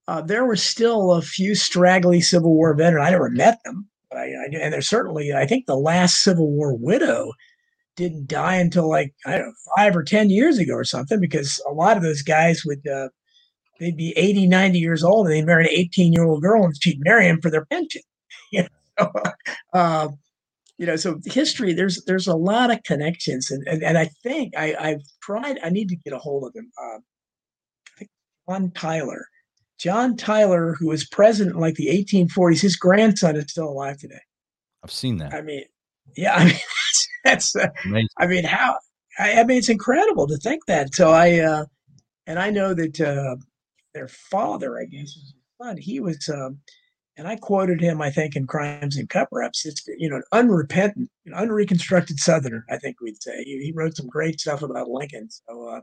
uh, 0.07 0.21
there 0.21 0.45
were 0.45 0.55
still 0.55 1.13
a 1.13 1.21
few 1.21 1.55
straggly 1.55 2.21
Civil 2.21 2.53
War 2.53 2.73
veterans. 2.73 3.07
I 3.07 3.11
never 3.11 3.29
met 3.29 3.59
them, 3.63 3.87
I, 4.11 4.25
I 4.25 4.45
and 4.51 4.73
there's 4.73 4.87
certainly 4.87 5.33
I 5.33 5.45
think 5.45 5.65
the 5.65 5.75
last 5.75 6.23
Civil 6.23 6.51
War 6.51 6.75
widow 6.75 7.31
didn't 7.95 8.27
die 8.27 8.55
until 8.55 8.89
like 8.89 9.13
I 9.25 9.37
don't 9.37 9.47
know 9.47 9.53
five 9.75 9.95
or 9.95 10.03
ten 10.03 10.29
years 10.29 10.57
ago 10.57 10.73
or 10.73 10.83
something 10.83 11.19
because 11.19 11.61
a 11.67 11.73
lot 11.73 11.97
of 11.97 12.03
those 12.03 12.21
guys 12.21 12.63
would. 12.65 12.85
Uh, 12.87 13.09
they'd 13.79 13.97
be 13.97 14.13
80, 14.15 14.47
90 14.47 14.79
years 14.79 15.03
old 15.03 15.27
and 15.27 15.35
they 15.35 15.41
married 15.43 15.67
an 15.67 15.73
18 15.75 16.13
year 16.13 16.23
old 16.23 16.41
girl 16.41 16.63
and 16.63 16.75
she'd 16.81 17.03
marry 17.03 17.25
him 17.27 17.41
for 17.41 17.49
their 17.49 17.65
pension. 17.65 18.01
You 18.51 18.67
know, 18.99 19.11
uh, 19.73 20.09
you 20.83 20.87
know, 20.87 20.97
so 20.97 21.17
history, 21.23 21.71
there's, 21.71 22.03
there's 22.07 22.27
a 22.27 22.35
lot 22.35 22.69
of 22.69 22.83
connections. 22.83 23.49
And, 23.49 23.65
and, 23.69 23.81
and 23.81 23.97
I 23.97 24.09
think 24.21 24.53
I, 24.57 24.75
I've 24.77 25.01
tried, 25.21 25.57
I 25.63 25.69
need 25.69 25.87
to 25.87 25.95
get 25.95 26.11
a 26.11 26.17
hold 26.17 26.43
of 26.43 26.53
him. 26.53 26.69
Uh, 26.77 26.97
I 26.97 27.99
think 27.99 28.09
John 28.49 28.71
Tyler, 28.71 29.25
John 29.79 30.17
Tyler, 30.17 30.75
who 30.77 30.87
was 30.87 31.07
president 31.07 31.55
in 31.55 31.61
like 31.61 31.75
the 31.75 31.87
1840s, 31.87 32.59
his 32.59 32.75
grandson 32.75 33.37
is 33.37 33.45
still 33.47 33.69
alive 33.69 33.97
today. 33.97 34.19
I've 34.83 34.91
seen 34.91 35.19
that. 35.19 35.33
I 35.33 35.41
mean, 35.41 35.63
yeah, 36.17 36.35
I 36.37 36.45
mean, 36.47 36.59
that's, 37.23 37.55
uh. 37.55 37.69
I 38.19 38.27
mean, 38.27 38.43
how, 38.43 38.75
I, 39.17 39.39
I 39.39 39.43
mean, 39.45 39.59
it's 39.59 39.69
incredible 39.69 40.27
to 40.27 40.35
think 40.35 40.65
that. 40.65 40.93
So 40.93 41.11
I, 41.11 41.39
uh, 41.39 41.63
and 42.27 42.37
I 42.37 42.49
know 42.49 42.73
that, 42.73 42.99
uh, 42.99 43.37
their 43.93 44.09
father, 44.09 44.77
I 44.77 44.83
guess, 44.83 45.15
was 45.15 45.33
his 45.33 45.65
son. 45.65 45.77
He 45.77 46.01
was, 46.01 46.27
um, 46.27 46.57
and 47.15 47.27
I 47.27 47.35
quoted 47.35 47.79
him, 47.79 48.01
I 48.01 48.09
think, 48.09 48.35
in 48.35 48.47
Crimes 48.47 48.97
and 48.97 49.09
Cover 49.09 49.43
Ups. 49.43 49.65
It's, 49.65 49.83
you 49.97 50.09
know, 50.09 50.15
an 50.17 50.23
unrepentant, 50.31 51.09
an 51.25 51.33
unreconstructed 51.33 52.19
Southerner, 52.19 52.65
I 52.69 52.77
think 52.77 52.99
we'd 53.01 53.21
say. 53.21 53.43
He, 53.43 53.59
he 53.65 53.73
wrote 53.75 53.95
some 53.95 54.07
great 54.07 54.39
stuff 54.39 54.63
about 54.63 54.89
Lincoln. 54.89 55.29
So, 55.29 55.67
uh, 55.69 55.81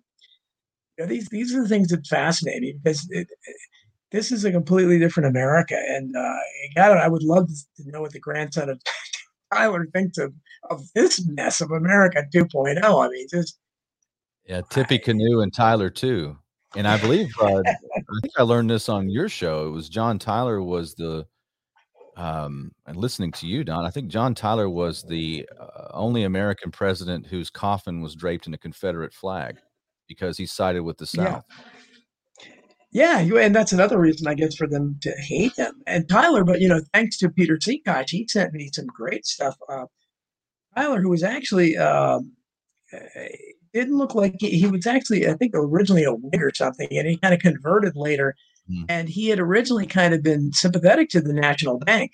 you 0.98 1.05
know, 1.05 1.07
these, 1.07 1.28
these 1.28 1.55
are 1.55 1.62
the 1.62 1.69
things 1.69 1.89
that 1.89 2.07
fascinate 2.07 2.62
me 2.62 2.74
because 2.82 3.07
it, 3.11 3.28
it, 3.47 3.57
this 4.11 4.32
is 4.32 4.44
a 4.44 4.51
completely 4.51 4.98
different 4.98 5.28
America. 5.28 5.77
And 5.77 6.15
uh, 6.16 6.39
God, 6.74 6.97
I 6.97 7.07
would 7.07 7.23
love 7.23 7.48
to 7.77 7.90
know 7.90 8.01
what 8.01 8.12
the 8.12 8.19
grandson 8.19 8.69
of 8.69 8.81
Tyler 9.52 9.86
thinks 9.93 10.19
of, 10.19 10.35
of 10.69 10.82
this 10.97 11.24
mess 11.28 11.61
of 11.61 11.70
America 11.70 12.24
2.0. 12.35 12.82
I 12.82 13.09
mean, 13.09 13.27
just. 13.31 13.57
Yeah, 14.47 14.62
Tippecanoe 14.69 15.43
and 15.43 15.55
Tyler 15.55 15.90
too. 15.90 16.39
And 16.76 16.86
I 16.86 17.01
believe 17.01 17.28
uh, 17.40 17.62
I 17.66 18.20
think 18.22 18.34
I 18.38 18.42
learned 18.42 18.70
this 18.70 18.88
on 18.88 19.10
your 19.10 19.28
show. 19.28 19.66
It 19.66 19.70
was 19.70 19.88
John 19.88 20.18
Tyler 20.18 20.62
was 20.62 20.94
the 20.94 21.26
um 22.16 22.72
and 22.86 22.97
listening 22.97 23.30
to 23.30 23.47
you 23.47 23.62
Don, 23.62 23.86
I 23.86 23.90
think 23.90 24.09
John 24.09 24.34
Tyler 24.34 24.68
was 24.68 25.02
the 25.05 25.48
uh, 25.59 25.88
only 25.92 26.24
American 26.24 26.70
president 26.70 27.26
whose 27.26 27.51
coffin 27.51 28.01
was 28.01 28.14
draped 28.14 28.47
in 28.47 28.55
a 28.55 28.59
Confederate 28.59 29.14
flag 29.14 29.59
because 30.09 30.36
he 30.36 30.47
sided 30.47 30.82
with 30.82 30.98
the 30.98 31.06
South. 31.06 31.44
Yeah, 32.92 33.20
you, 33.20 33.38
and 33.38 33.55
that's 33.55 33.72
another 33.72 34.01
reason, 34.01 34.26
I 34.26 34.34
guess, 34.34 34.56
for 34.56 34.66
them 34.66 34.98
to 35.02 35.12
hate 35.12 35.56
him. 35.56 35.80
And 35.86 36.09
Tyler, 36.09 36.42
but 36.42 36.60
you 36.60 36.68
know, 36.68 36.80
thanks 36.92 37.16
to 37.18 37.30
Peter 37.30 37.56
Seacock, 37.60 38.09
he 38.09 38.26
sent 38.26 38.52
me 38.52 38.68
some 38.72 38.86
great 38.86 39.24
stuff. 39.24 39.56
Uh, 39.68 39.84
Tyler, 40.76 41.01
who 41.01 41.10
was 41.10 41.22
actually 41.22 41.76
um, 41.76 42.32
uh, 42.92 42.98
didn't 43.72 43.97
look 43.97 44.14
like 44.14 44.36
he, 44.38 44.51
he, 44.51 44.66
was 44.66 44.86
actually, 44.86 45.28
I 45.28 45.34
think, 45.34 45.52
originally 45.55 46.05
a 46.05 46.12
Whig 46.12 46.42
or 46.42 46.52
something, 46.55 46.88
and 46.90 47.06
he 47.06 47.16
kind 47.16 47.34
of 47.34 47.40
converted 47.40 47.97
later. 47.97 48.34
Mm. 48.70 48.86
And 48.88 49.09
he 49.09 49.28
had 49.28 49.38
originally 49.38 49.86
kind 49.86 50.14
of 50.14 50.22
been 50.22 50.52
sympathetic 50.52 51.09
to 51.10 51.20
the 51.20 51.32
National 51.32 51.78
Bank, 51.78 52.12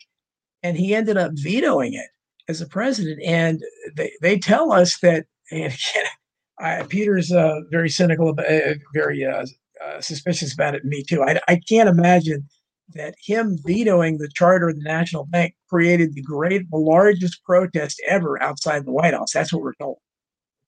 and 0.62 0.76
he 0.76 0.94
ended 0.94 1.16
up 1.16 1.32
vetoing 1.34 1.94
it 1.94 2.08
as 2.48 2.60
a 2.60 2.66
president. 2.66 3.20
And 3.24 3.62
they, 3.96 4.12
they 4.20 4.38
tell 4.38 4.72
us 4.72 4.98
that, 5.00 5.26
and 5.50 5.64
again, 5.64 6.04
I, 6.58 6.82
Peter's 6.84 7.32
uh, 7.32 7.60
very 7.70 7.90
cynical, 7.90 8.30
about, 8.30 8.46
uh, 8.46 8.74
very 8.94 9.24
uh, 9.24 9.44
uh, 9.84 10.00
suspicious 10.00 10.54
about 10.54 10.74
it. 10.74 10.84
Me 10.84 11.04
too. 11.06 11.22
I, 11.22 11.38
I 11.48 11.60
can't 11.68 11.88
imagine 11.88 12.48
that 12.94 13.14
him 13.22 13.58
vetoing 13.66 14.16
the 14.16 14.30
charter 14.34 14.68
of 14.68 14.76
the 14.76 14.84
National 14.84 15.26
Bank 15.26 15.54
created 15.68 16.14
the 16.14 16.22
great, 16.22 16.70
the 16.70 16.78
largest 16.78 17.44
protest 17.44 18.00
ever 18.08 18.42
outside 18.42 18.86
the 18.86 18.92
White 18.92 19.12
House. 19.12 19.32
That's 19.32 19.52
what 19.52 19.62
we're 19.62 19.74
told. 19.74 19.98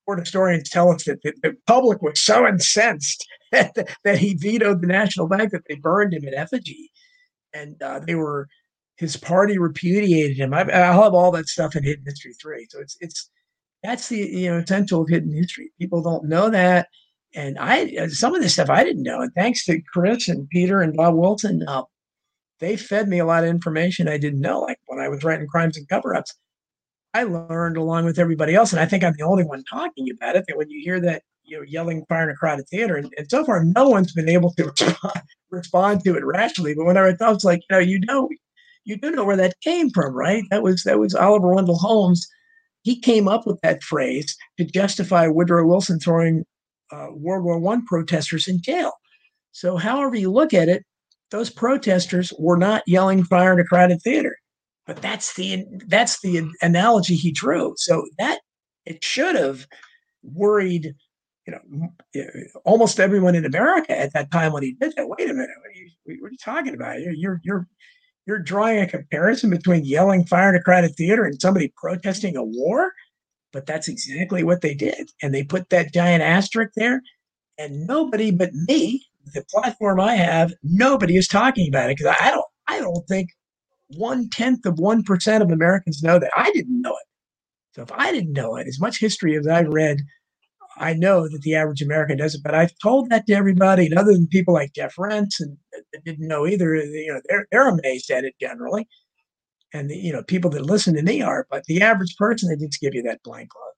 Court 0.09 0.21
historians 0.21 0.71
tell 0.71 0.91
us 0.91 1.05
that 1.05 1.21
the, 1.23 1.35
the 1.43 1.55
public 1.67 2.01
was 2.01 2.19
so 2.19 2.49
incensed 2.49 3.29
that, 3.53 3.75
that 4.05 4.17
he 4.17 4.35
vetoed 4.37 4.81
the 4.81 4.87
National 4.87 5.29
Bank 5.29 5.51
that 5.51 5.65
they 5.69 5.75
burned 5.75 6.15
him 6.15 6.25
in 6.25 6.33
effigy, 6.33 6.91
and 7.53 7.81
uh, 7.83 7.99
they 7.99 8.15
were 8.15 8.49
his 8.97 9.19
party 9.19 9.59
repudiated 9.59 10.39
him. 10.39 10.55
I, 10.55 10.63
I'll 10.63 11.03
have 11.03 11.13
all 11.13 11.31
that 11.33 11.47
stuff 11.47 11.77
in 11.77 11.85
Hidden 11.85 12.05
History 12.07 12.33
three. 12.41 12.67
So 12.71 12.81
it's 12.81 12.97
it's 13.01 13.29
that's 13.83 14.09
the 14.09 14.17
you 14.17 14.51
know 14.51 14.59
essential 14.61 15.03
of 15.03 15.11
hidden 15.11 15.35
history. 15.35 15.73
People 15.79 16.03
don't 16.03 16.25
know 16.25 16.49
that, 16.49 16.89
and 17.35 17.59
I 17.59 18.09
some 18.09 18.35
of 18.35 18.41
this 18.41 18.55
stuff 18.55 18.71
I 18.71 18.85
didn't 18.85 19.03
know. 19.03 19.21
And 19.21 19.33
thanks 19.35 19.67
to 19.67 19.83
Chris 19.93 20.29
and 20.29 20.49
Peter 20.49 20.81
and 20.81 20.97
Bob 20.97 21.17
Wilson, 21.17 21.65
uh, 21.69 21.83
they 22.61 22.79
fed 22.79 23.09
me 23.09 23.19
a 23.19 23.27
lot 23.27 23.45
of 23.45 23.51
information 23.51 24.09
I 24.09 24.17
didn't 24.17 24.41
know. 24.41 24.61
Like 24.61 24.79
when 24.87 25.01
I 25.01 25.09
was 25.09 25.23
writing 25.23 25.47
Crimes 25.49 25.77
and 25.77 25.87
Cover-ups, 25.87 26.35
I 27.15 27.23
learned 27.25 27.77
along 27.77 28.05
with 28.05 28.19
everybody 28.19 28.55
else, 28.55 28.73
and 28.73 28.81
I 28.81 28.87
think 28.87 29.03
I'm 29.03 29.15
the 29.17 29.25
only 29.25 29.45
one 29.45 29.65
talking 29.65 30.11
about 30.11 30.37
it. 30.37 30.45
That 30.47 30.57
when 30.57 30.71
you 30.71 30.81
hear 30.83 31.01
that 31.01 31.23
you 31.45 31.59
know 31.59 31.65
yelling 31.65 32.05
fire 32.09 32.25
in 32.25 32.31
a 32.31 32.35
crowded 32.35 32.69
theater, 32.69 32.97
and, 32.97 33.13
and 33.17 33.29
so 33.31 33.45
far 33.45 33.65
no 33.65 33.89
one's 33.89 34.13
been 34.13 34.29
able 34.29 34.53
to 34.55 34.73
respond, 35.51 36.05
to 36.05 36.17
it 36.17 36.25
rationally. 36.25 36.75
But 36.75 36.85
when 36.85 36.97
I 36.97 37.15
was 37.21 37.45
like, 37.45 37.63
you 37.69 37.77
know, 37.77 37.79
you 37.79 38.01
know, 38.01 38.29
you 38.85 38.97
do 38.97 39.11
know 39.11 39.25
where 39.25 39.37
that 39.37 39.61
came 39.63 39.91
from, 39.91 40.15
right? 40.15 40.45
That 40.51 40.63
was 40.63 40.83
that 40.85 40.99
was 40.99 41.15
Oliver 41.15 41.55
Wendell 41.55 41.79
Holmes. 41.79 42.27
He 42.83 43.01
came 43.01 43.29
up 43.29 43.47
with 43.47 43.61
that 43.63 43.83
phrase 43.83 44.37
to 44.59 44.65
justify 44.65 45.27
Woodrow 45.27 45.67
Wilson 45.67 45.99
throwing 45.99 46.45
uh, 46.93 47.09
World 47.11 47.45
War 47.45 47.59
One 47.59 47.85
protesters 47.85 48.49
in 48.49 48.61
jail. 48.61 48.93
So, 49.53 49.77
however 49.77 50.15
you 50.15 50.31
look 50.31 50.55
at 50.55 50.69
it, 50.69 50.85
those 51.31 51.51
protesters 51.51 52.33
were 52.39 52.57
not 52.57 52.83
yelling 52.87 53.25
fire 53.25 53.53
in 53.53 53.61
a 53.61 53.65
crowded 53.65 54.03
theater. 54.03 54.37
But 54.89 55.03
that's 55.03 55.35
the 55.35 55.67
that's 55.87 56.23
the 56.23 56.51
analogy 56.63 57.15
he 57.15 57.31
drew. 57.31 57.75
So 57.77 58.07
that 58.19 58.41
it 58.87 59.05
should 59.05 59.37
have 59.37 59.67
worried, 60.23 60.95
you 61.47 61.53
know, 61.53 61.89
almost 62.65 62.99
everyone 62.99 63.35
in 63.35 63.45
America 63.45 63.97
at 63.97 64.15
that 64.15 64.33
time 64.33 64.55
when 64.55 64.63
he 64.63 64.73
did 64.81 64.95
that. 64.97 65.07
Wait 65.07 65.29
a 65.29 65.35
minute, 65.35 65.51
what 65.61 65.69
are 65.69 65.79
you, 65.79 65.91
what 66.23 66.29
are 66.29 66.33
you 66.33 66.39
talking 66.43 66.75
about? 66.75 67.01
You're, 67.03 67.39
you're 67.43 67.69
you're 68.27 68.39
drawing 68.39 68.81
a 68.81 68.87
comparison 68.87 69.51
between 69.51 69.85
yelling 69.85 70.25
fire 70.25 70.49
in 70.49 70.57
a 70.57 70.63
crowded 70.63 70.97
theater 70.97 71.25
and 71.25 71.39
somebody 71.39 71.71
protesting 71.77 72.37
a 72.37 72.43
war. 72.43 72.93
But 73.53 73.67
that's 73.67 73.89
exactly 73.89 74.43
what 74.43 74.63
they 74.63 74.75
did, 74.75 75.11
and 75.23 75.35
they 75.35 75.43
put 75.43 75.69
that 75.69 75.93
giant 75.93 76.23
asterisk 76.23 76.73
there, 76.77 77.03
and 77.59 77.87
nobody 77.87 78.31
but 78.31 78.55
me 78.55 79.05
the 79.35 79.45
platform 79.51 80.01
I 80.01 80.15
have, 80.15 80.55
nobody 80.63 81.17
is 81.19 81.29
talking 81.29 81.69
about 81.69 81.91
it 81.91 81.99
because 81.99 82.17
I 82.19 82.31
don't 82.31 82.47
I 82.69 82.79
don't 82.81 83.07
think 83.07 83.29
one 83.97 84.29
tenth 84.31 84.67
of 84.67 84.79
one 84.79 85.03
percent 85.03 85.43
of 85.43 85.51
Americans 85.51 86.03
know 86.03 86.19
that. 86.19 86.31
I 86.37 86.51
didn't 86.53 86.81
know 86.81 86.93
it. 86.93 87.07
So 87.75 87.83
if 87.83 87.93
I 87.93 88.13
didn't 88.13 88.33
know 88.33 88.57
it, 88.57 88.67
as 88.67 88.81
much 88.81 88.99
history 88.99 89.37
as 89.37 89.47
I've 89.47 89.69
read, 89.69 90.01
I 90.77 90.95
know 90.95 91.29
that 91.29 91.43
the 91.43 91.55
average 91.55 91.83
American 91.83 92.19
doesn't. 92.19 92.43
But 92.43 92.55
I've 92.55 92.73
told 92.83 93.11
that 93.11 93.27
to 93.27 93.35
everybody, 93.35 93.87
and 93.87 93.99
other 93.99 94.13
than 94.13 94.27
people 94.27 94.55
like 94.55 94.73
Jeff 94.75 94.95
Rense 94.99 95.41
and 95.41 95.57
that 95.93 96.05
didn't 96.05 96.29
know 96.29 96.47
either, 96.47 96.75
you 96.77 97.13
know, 97.13 97.21
they're 97.29 97.47
they're 97.51 97.69
amazed 97.69 98.11
at 98.11 98.25
it 98.25 98.35
generally. 98.41 98.87
And 99.75 99.91
the, 99.91 99.97
you 99.97 100.13
know, 100.13 100.23
people 100.23 100.51
that 100.53 100.65
listen 100.65 100.95
to 100.95 101.03
me 101.03 101.21
are, 101.21 101.47
but 101.51 101.65
the 101.65 101.83
average 101.83 102.17
person, 102.17 102.49
they 102.49 102.57
just 102.57 102.81
give 102.81 102.95
you 102.95 103.03
that 103.03 103.23
blank 103.23 103.51
look 103.55 103.69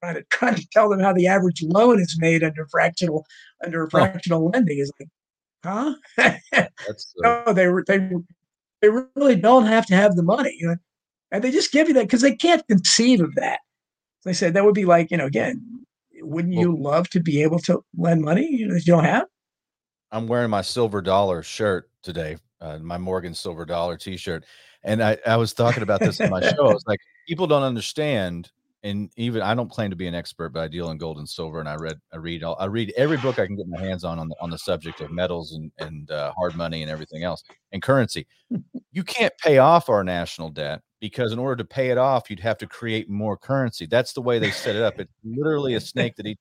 trying 0.00 0.14
to 0.14 0.22
trying 0.30 0.54
to 0.54 0.66
tell 0.72 0.88
them 0.88 1.00
how 1.00 1.12
the 1.12 1.26
average 1.26 1.62
loan 1.62 2.00
is 2.00 2.16
made 2.20 2.42
under 2.42 2.66
fractional 2.70 3.26
under 3.64 3.88
fractional 3.90 4.50
lending 4.50 4.78
is 4.78 4.92
like, 4.98 5.08
huh? 5.64 5.94
That's, 6.52 7.14
uh, 7.24 7.42
no, 7.46 7.52
they 7.52 7.68
were 7.68 7.84
they 7.86 8.10
they 8.80 8.88
really 8.88 9.36
don't 9.36 9.66
have 9.66 9.86
to 9.86 9.94
have 9.94 10.16
the 10.16 10.22
money, 10.22 10.56
you 10.58 10.68
know? 10.68 10.76
and 11.30 11.44
they 11.44 11.50
just 11.50 11.72
give 11.72 11.88
you 11.88 11.94
that 11.94 12.04
because 12.04 12.22
they 12.22 12.34
can't 12.34 12.66
conceive 12.68 13.20
of 13.20 13.34
that. 13.34 13.60
They 14.24 14.32
said 14.32 14.54
that 14.54 14.64
would 14.64 14.74
be 14.74 14.84
like, 14.84 15.10
you 15.10 15.16
know, 15.16 15.26
again, 15.26 15.84
wouldn't 16.20 16.54
you 16.54 16.76
love 16.76 17.08
to 17.10 17.20
be 17.20 17.42
able 17.42 17.58
to 17.60 17.84
lend 17.96 18.22
money 18.22 18.48
you 18.50 18.66
know, 18.66 18.74
that 18.74 18.86
you 18.86 18.92
don't 18.92 19.04
have? 19.04 19.26
I'm 20.10 20.26
wearing 20.26 20.50
my 20.50 20.62
silver 20.62 21.00
dollar 21.00 21.42
shirt 21.42 21.90
today, 22.02 22.38
uh, 22.60 22.78
my 22.78 22.98
Morgan 22.98 23.34
silver 23.34 23.64
dollar 23.64 23.96
T-shirt, 23.96 24.44
and 24.82 25.02
I 25.02 25.18
I 25.26 25.36
was 25.36 25.52
talking 25.52 25.82
about 25.82 26.00
this 26.00 26.18
in 26.18 26.30
my 26.30 26.40
show. 26.40 26.66
I 26.66 26.72
was 26.72 26.84
like, 26.86 27.00
people 27.26 27.46
don't 27.46 27.62
understand 27.62 28.50
and 28.82 29.10
even 29.16 29.42
I 29.42 29.54
don't 29.54 29.70
claim 29.70 29.90
to 29.90 29.96
be 29.96 30.06
an 30.06 30.14
expert, 30.14 30.50
but 30.50 30.60
I 30.60 30.68
deal 30.68 30.90
in 30.90 30.98
gold 30.98 31.18
and 31.18 31.28
silver, 31.28 31.58
and 31.60 31.68
I 31.68 31.74
read, 31.74 31.98
I 32.12 32.16
read, 32.16 32.44
I 32.44 32.66
read 32.66 32.92
every 32.96 33.16
book 33.16 33.38
I 33.38 33.46
can 33.46 33.56
get 33.56 33.66
my 33.68 33.80
hands 33.80 34.04
on 34.04 34.18
on 34.18 34.28
the, 34.28 34.36
on 34.40 34.50
the 34.50 34.58
subject 34.58 35.00
of 35.00 35.10
metals 35.10 35.52
and 35.52 35.72
and 35.78 36.10
uh, 36.10 36.32
hard 36.32 36.54
money 36.56 36.82
and 36.82 36.90
everything 36.90 37.24
else 37.24 37.42
and 37.72 37.82
currency. 37.82 38.26
you 38.92 39.02
can't 39.02 39.36
pay 39.38 39.58
off 39.58 39.88
our 39.88 40.04
national 40.04 40.50
debt 40.50 40.82
because 41.00 41.32
in 41.32 41.38
order 41.38 41.56
to 41.56 41.64
pay 41.64 41.90
it 41.90 41.98
off, 41.98 42.30
you'd 42.30 42.40
have 42.40 42.58
to 42.58 42.66
create 42.66 43.08
more 43.08 43.36
currency. 43.36 43.86
That's 43.86 44.12
the 44.12 44.22
way 44.22 44.38
they 44.38 44.50
set 44.50 44.76
it 44.76 44.82
up. 44.82 44.98
It's 45.00 45.12
literally 45.24 45.74
a 45.74 45.80
snake 45.80 46.16
that 46.16 46.26
eats. 46.26 46.40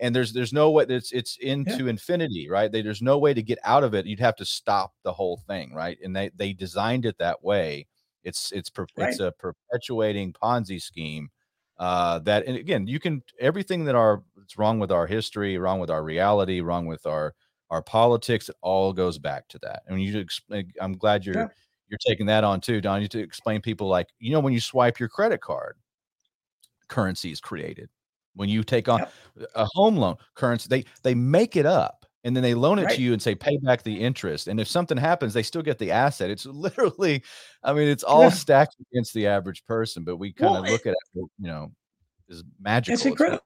And 0.00 0.14
there's 0.14 0.32
there's 0.32 0.52
no 0.52 0.70
way 0.70 0.86
it's 0.88 1.10
it's 1.10 1.36
into 1.38 1.84
yeah. 1.84 1.90
infinity, 1.90 2.48
right? 2.48 2.70
They, 2.70 2.82
there's 2.82 3.02
no 3.02 3.18
way 3.18 3.34
to 3.34 3.42
get 3.42 3.58
out 3.64 3.82
of 3.82 3.94
it. 3.94 4.06
You'd 4.06 4.20
have 4.20 4.36
to 4.36 4.44
stop 4.44 4.92
the 5.02 5.12
whole 5.12 5.42
thing, 5.48 5.74
right? 5.74 5.98
And 6.02 6.14
they 6.14 6.30
they 6.36 6.52
designed 6.52 7.04
it 7.04 7.18
that 7.18 7.42
way. 7.42 7.88
It's 8.22 8.52
it's 8.52 8.70
right. 8.78 9.08
it's 9.08 9.18
a 9.18 9.32
perpetuating 9.32 10.34
Ponzi 10.34 10.80
scheme 10.80 11.30
uh, 11.78 12.18
that 12.20 12.46
and 12.46 12.56
again 12.56 12.86
you 12.86 12.98
can 12.98 13.22
everything 13.38 13.84
that 13.84 13.94
are 13.94 14.22
it's 14.42 14.58
wrong 14.58 14.78
with 14.78 14.90
our 14.90 15.06
history 15.06 15.58
wrong 15.58 15.78
with 15.78 15.90
our 15.90 16.02
reality 16.02 16.60
wrong 16.60 16.86
with 16.86 17.06
our 17.06 17.34
our 17.70 17.82
politics 17.82 18.48
it 18.48 18.56
all 18.62 18.92
goes 18.92 19.18
back 19.18 19.46
to 19.48 19.58
that 19.60 19.82
and 19.86 20.02
you 20.02 20.18
explain 20.18 20.72
i'm 20.80 20.94
glad 20.94 21.24
you're 21.24 21.36
yeah. 21.36 21.48
you're 21.88 21.98
taking 22.06 22.26
that 22.26 22.44
on 22.44 22.60
too 22.60 22.80
don 22.80 23.00
you 23.00 23.08
to 23.08 23.20
explain 23.20 23.60
people 23.60 23.86
like 23.86 24.08
you 24.18 24.32
know 24.32 24.40
when 24.40 24.52
you 24.52 24.60
swipe 24.60 24.98
your 24.98 25.08
credit 25.08 25.40
card 25.40 25.76
currency 26.88 27.30
is 27.30 27.40
created 27.40 27.88
when 28.34 28.48
you 28.48 28.64
take 28.64 28.88
on 28.88 29.00
yeah. 29.36 29.46
a 29.54 29.66
home 29.74 29.96
loan 29.96 30.16
currency 30.34 30.66
they 30.68 30.84
they 31.02 31.14
make 31.14 31.56
it 31.56 31.66
up 31.66 31.97
and 32.24 32.34
then 32.34 32.42
they 32.42 32.54
loan 32.54 32.78
it 32.78 32.86
right. 32.86 32.96
to 32.96 33.02
you 33.02 33.12
and 33.12 33.22
say 33.22 33.34
pay 33.34 33.56
back 33.58 33.82
the 33.82 34.00
interest. 34.00 34.48
And 34.48 34.60
if 34.60 34.68
something 34.68 34.98
happens 34.98 35.34
they 35.34 35.42
still 35.42 35.62
get 35.62 35.78
the 35.78 35.90
asset. 35.90 36.30
It's 36.30 36.46
literally 36.68 37.22
i 37.62 37.72
mean 37.72 37.88
it's 37.88 38.04
all 38.04 38.24
yeah. 38.24 38.28
stacked 38.30 38.76
against 38.92 39.14
the 39.14 39.26
average 39.26 39.64
person 39.66 40.04
but 40.04 40.16
we 40.16 40.32
kind 40.32 40.56
of 40.56 40.62
well, 40.62 40.72
look 40.72 40.86
at 40.86 40.92
it 40.92 40.98
you 41.14 41.28
know 41.46 41.72
as 42.30 42.44
magical 42.60 42.94
it's 42.94 43.04
incredible 43.04 43.42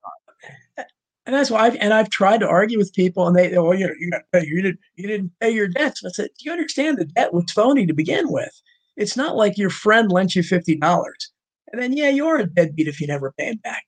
and 1.24 1.35
that's 1.35 1.51
why 1.51 1.66
I've, 1.66 1.77
and 1.77 1.94
I've 1.94 2.11
tried 2.11 2.40
to 2.40 2.49
argue 2.49 2.78
with 2.78 2.93
people 2.93 3.27
and 3.27 3.36
they 3.36 3.57
oh 3.57 3.73
you 3.73 3.86
know 3.86 3.94
you 3.99 4.11
got 4.11 4.19
to 4.19 4.40
pay 4.40 4.47
you 4.47 4.62
didn't 4.62 4.81
you 4.97 5.07
didn't 5.07 5.32
pay 5.40 5.51
your 5.51 5.69
debts. 5.69 6.05
I 6.05 6.09
said 6.11 6.31
do 6.39 6.44
you 6.44 6.53
understand 6.53 6.99
the 6.99 7.05
debt 7.05 7.32
was 7.32 7.51
phony 7.53 7.86
to 7.86 7.94
begin 7.94 8.31
with? 8.31 8.61
It's 8.97 9.16
not 9.16 9.36
like 9.36 9.57
your 9.57 9.70
friend 9.70 10.11
lent 10.11 10.35
you 10.35 10.43
fifty 10.43 10.77
dollars. 10.77 11.31
And 11.73 11.81
then 11.81 11.93
yeah 11.93 12.09
you're 12.09 12.39
a 12.39 12.47
deadbeat 12.47 12.89
if 12.89 13.01
you 13.01 13.07
never 13.07 13.32
pay 13.39 13.51
him 13.51 13.61
back. 13.62 13.85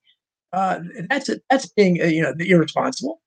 Uh, 0.53 0.81
that's 1.11 1.29
it 1.29 1.43
that's 1.51 1.67
being 1.67 2.01
uh, 2.01 2.07
you 2.07 2.23
know 2.23 2.35
irresponsible. 2.39 3.21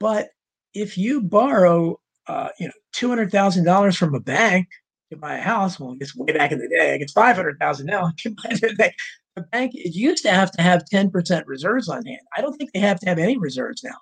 But 0.00 0.30
if 0.74 0.96
you 0.96 1.22
borrow, 1.22 2.00
uh, 2.26 2.48
you 2.58 2.66
know, 2.66 2.72
two 2.92 3.08
hundred 3.08 3.30
thousand 3.30 3.64
dollars 3.64 3.96
from 3.96 4.14
a 4.14 4.20
bank 4.20 4.68
to 5.10 5.16
buy 5.16 5.36
a 5.36 5.40
house, 5.40 5.78
well, 5.78 5.92
I 5.92 5.96
guess 5.96 6.14
way 6.14 6.32
back 6.32 6.52
in 6.52 6.58
the 6.58 6.68
day, 6.68 6.94
I 6.94 6.98
guess 6.98 7.12
five 7.12 7.36
hundred 7.36 7.58
thousand 7.58 7.86
now. 7.86 8.10
the 8.24 9.42
bank 9.50 9.72
it 9.74 9.94
used 9.94 10.22
to 10.24 10.30
have 10.30 10.50
to 10.52 10.62
have 10.62 10.84
ten 10.86 11.10
percent 11.10 11.46
reserves 11.46 11.88
on 11.88 12.04
hand. 12.04 12.20
I 12.36 12.40
don't 12.40 12.54
think 12.56 12.70
they 12.72 12.80
have 12.80 13.00
to 13.00 13.08
have 13.08 13.18
any 13.18 13.38
reserves 13.38 13.82
now. 13.82 13.96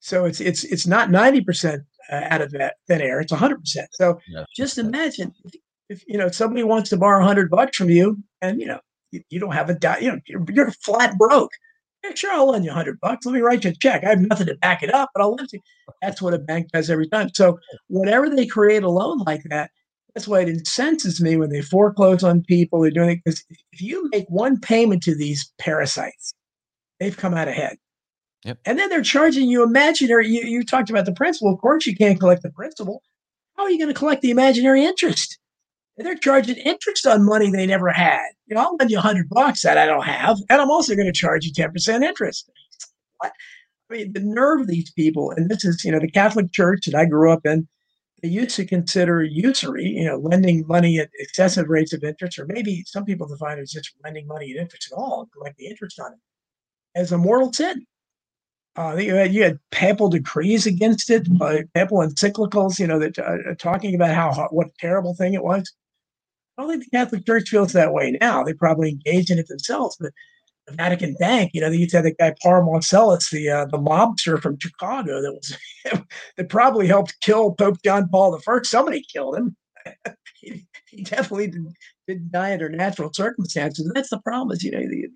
So 0.00 0.24
it's 0.24 0.40
it's 0.40 0.64
it's 0.64 0.86
not 0.86 1.10
ninety 1.10 1.40
percent 1.40 1.82
uh, 2.10 2.26
out 2.30 2.42
of 2.42 2.50
that 2.52 2.76
thin 2.88 3.00
air. 3.00 3.20
It's 3.20 3.32
hundred 3.32 3.60
percent. 3.60 3.88
So 3.92 4.20
yeah, 4.28 4.44
just 4.54 4.78
imagine 4.78 5.32
if, 5.44 5.52
if, 5.88 6.04
you 6.06 6.18
know 6.18 6.28
somebody 6.28 6.62
wants 6.62 6.90
to 6.90 6.96
borrow 6.96 7.24
hundred 7.24 7.50
bucks 7.50 7.76
from 7.76 7.90
you, 7.90 8.18
and 8.42 8.60
you 8.60 8.66
know 8.66 8.80
you, 9.10 9.22
you 9.30 9.40
don't 9.40 9.52
have 9.52 9.70
a 9.70 9.78
you 10.00 10.12
know 10.12 10.20
you're, 10.26 10.44
you're 10.52 10.70
flat 10.72 11.16
broke 11.16 11.50
sure, 12.14 12.32
I'll 12.32 12.48
lend 12.48 12.64
you 12.64 12.70
a 12.70 12.74
hundred 12.74 13.00
bucks. 13.00 13.24
Let 13.24 13.34
me 13.34 13.40
write 13.40 13.64
you 13.64 13.70
a 13.70 13.74
check. 13.74 14.04
I 14.04 14.10
have 14.10 14.20
nothing 14.20 14.46
to 14.48 14.56
back 14.56 14.82
it 14.82 14.92
up, 14.92 15.10
but 15.14 15.22
I'll 15.22 15.34
lend 15.34 15.48
you. 15.52 15.60
That's 16.02 16.20
what 16.20 16.34
a 16.34 16.38
bank 16.38 16.70
does 16.72 16.90
every 16.90 17.08
time. 17.08 17.30
So 17.34 17.58
whenever 17.88 18.28
they 18.28 18.46
create 18.46 18.82
a 18.82 18.90
loan 18.90 19.18
like 19.26 19.42
that, 19.50 19.70
that's 20.14 20.28
why 20.28 20.42
it 20.42 20.48
incenses 20.48 21.20
me 21.20 21.36
when 21.36 21.50
they 21.50 21.60
foreclose 21.60 22.22
on 22.22 22.42
people. 22.42 22.80
They're 22.80 22.92
doing 22.92 23.10
it 23.10 23.20
because 23.24 23.44
if 23.72 23.80
you 23.80 24.08
make 24.12 24.26
one 24.28 24.60
payment 24.60 25.02
to 25.04 25.14
these 25.14 25.52
parasites, 25.58 26.32
they've 27.00 27.16
come 27.16 27.34
out 27.34 27.48
ahead. 27.48 27.78
Yep. 28.44 28.58
And 28.64 28.78
then 28.78 28.90
they're 28.90 29.02
charging 29.02 29.48
you 29.48 29.64
imaginary. 29.64 30.28
You, 30.28 30.42
you 30.42 30.64
talked 30.64 30.90
about 30.90 31.06
the 31.06 31.12
principal. 31.12 31.52
Of 31.52 31.60
course, 31.60 31.86
you 31.86 31.96
can't 31.96 32.20
collect 32.20 32.42
the 32.42 32.50
principal. 32.50 33.02
How 33.56 33.64
are 33.64 33.70
you 33.70 33.78
going 33.78 33.92
to 33.92 33.98
collect 33.98 34.22
the 34.22 34.30
imaginary 34.30 34.84
interest? 34.84 35.38
They're 35.96 36.16
charging 36.16 36.56
interest 36.56 37.06
on 37.06 37.24
money 37.24 37.50
they 37.50 37.66
never 37.66 37.90
had. 37.90 38.26
You 38.46 38.56
know, 38.56 38.62
I'll 38.62 38.76
lend 38.76 38.90
you 38.90 38.98
a 38.98 39.02
hundred 39.02 39.28
bucks 39.28 39.62
that 39.62 39.78
I 39.78 39.86
don't 39.86 40.04
have, 40.04 40.38
and 40.50 40.60
I'm 40.60 40.70
also 40.70 40.94
going 40.94 41.06
to 41.06 41.12
charge 41.12 41.44
you 41.44 41.52
10% 41.52 42.02
interest. 42.02 42.50
What? 43.18 43.32
I 43.90 43.94
mean, 43.94 44.12
the 44.12 44.20
nerve 44.20 44.62
of 44.62 44.66
these 44.66 44.90
people, 44.92 45.30
and 45.30 45.48
this 45.48 45.64
is, 45.64 45.84
you 45.84 45.92
know, 45.92 46.00
the 46.00 46.10
Catholic 46.10 46.52
Church 46.52 46.86
that 46.86 46.94
I 46.94 47.04
grew 47.04 47.30
up 47.30 47.44
in, 47.44 47.68
they 48.22 48.28
used 48.28 48.56
to 48.56 48.64
consider 48.64 49.22
usury, 49.22 49.84
you 49.84 50.04
know, 50.06 50.16
lending 50.16 50.66
money 50.66 50.98
at 50.98 51.10
excessive 51.18 51.68
rates 51.68 51.92
of 51.92 52.02
interest, 52.02 52.38
or 52.38 52.46
maybe 52.46 52.82
some 52.86 53.04
people 53.04 53.28
define 53.28 53.58
it 53.58 53.62
as 53.62 53.70
just 53.70 53.92
lending 54.02 54.26
money 54.26 54.50
at 54.52 54.56
interest 54.56 54.90
at 54.90 54.96
all, 54.96 55.28
collect 55.32 55.58
the 55.58 55.66
interest 55.66 56.00
on 56.00 56.12
it, 56.12 56.18
as 56.98 57.12
a 57.12 57.18
mortal 57.18 57.52
sin. 57.52 57.84
Uh, 58.76 58.96
you 58.98 59.14
had 59.14 59.32
you 59.32 59.42
had 59.42 59.60
papal 59.70 60.08
decrees 60.08 60.66
against 60.66 61.08
it, 61.10 61.28
uh, 61.40 61.58
papal 61.74 61.98
encyclicals, 61.98 62.78
you 62.78 62.86
know, 62.86 62.98
that 62.98 63.16
uh, 63.18 63.54
talking 63.58 63.94
about 63.94 64.14
how 64.14 64.48
what 64.50 64.74
terrible 64.80 65.14
thing 65.14 65.34
it 65.34 65.44
was. 65.44 65.70
I 66.56 66.62
don't 66.62 66.70
think 66.70 66.84
the 66.84 66.96
Catholic 66.96 67.26
Church 67.26 67.48
feels 67.48 67.72
that 67.72 67.92
way 67.92 68.16
now. 68.20 68.44
They 68.44 68.52
probably 68.52 68.90
engage 68.90 69.30
in 69.30 69.38
it 69.38 69.48
themselves, 69.48 69.96
but 69.98 70.12
the 70.66 70.74
Vatican 70.74 71.14
Bank, 71.18 71.50
you 71.52 71.60
know, 71.60 71.68
they 71.68 71.76
used 71.76 71.90
to 71.90 71.98
have 71.98 72.04
that 72.04 72.18
guy 72.18 72.34
Paul 72.42 72.62
Marcinkus, 72.62 73.30
the 73.30 73.48
uh, 73.48 73.66
the 73.66 73.78
mobster 73.78 74.40
from 74.40 74.58
Chicago, 74.58 75.20
that 75.20 75.32
was 75.32 75.58
that 76.36 76.48
probably 76.48 76.86
helped 76.86 77.20
kill 77.20 77.52
Pope 77.52 77.78
John 77.84 78.08
Paul 78.08 78.38
I. 78.48 78.58
Somebody 78.62 79.04
killed 79.12 79.36
him. 79.36 79.56
he, 80.40 80.66
he, 80.88 81.02
definitely 81.02 81.48
didn't, 81.48 81.74
didn't, 82.08 82.32
die 82.32 82.54
under 82.54 82.70
natural 82.70 83.12
circumstances. 83.12 83.84
And 83.84 83.94
that's 83.94 84.08
the 84.08 84.20
problem. 84.20 84.54
Is 84.56 84.62
you 84.62 84.70
know, 84.70 84.80
the, 84.80 85.08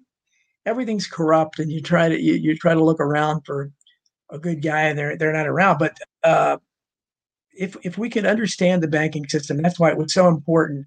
everything's 0.67 1.07
corrupt, 1.07 1.59
and 1.59 1.73
you 1.73 1.81
try 1.81 2.09
to 2.09 2.21
you, 2.21 2.35
you 2.35 2.57
try 2.57 2.75
to 2.75 2.85
look 2.85 3.01
around 3.01 3.43
for 3.47 3.71
a 4.31 4.39
good 4.39 4.61
guy, 4.61 4.83
and 4.83 4.99
they're 4.99 5.17
they're 5.17 5.33
not 5.33 5.47
around. 5.47 5.79
But 5.79 5.97
uh, 6.23 6.59
if 7.57 7.77
if 7.85 7.97
we 7.97 8.11
can 8.11 8.27
understand 8.27 8.83
the 8.83 8.89
banking 8.89 9.27
system, 9.29 9.63
that's 9.63 9.79
why 9.79 9.91
it 9.91 9.97
was 9.97 10.13
so 10.13 10.29
important 10.29 10.87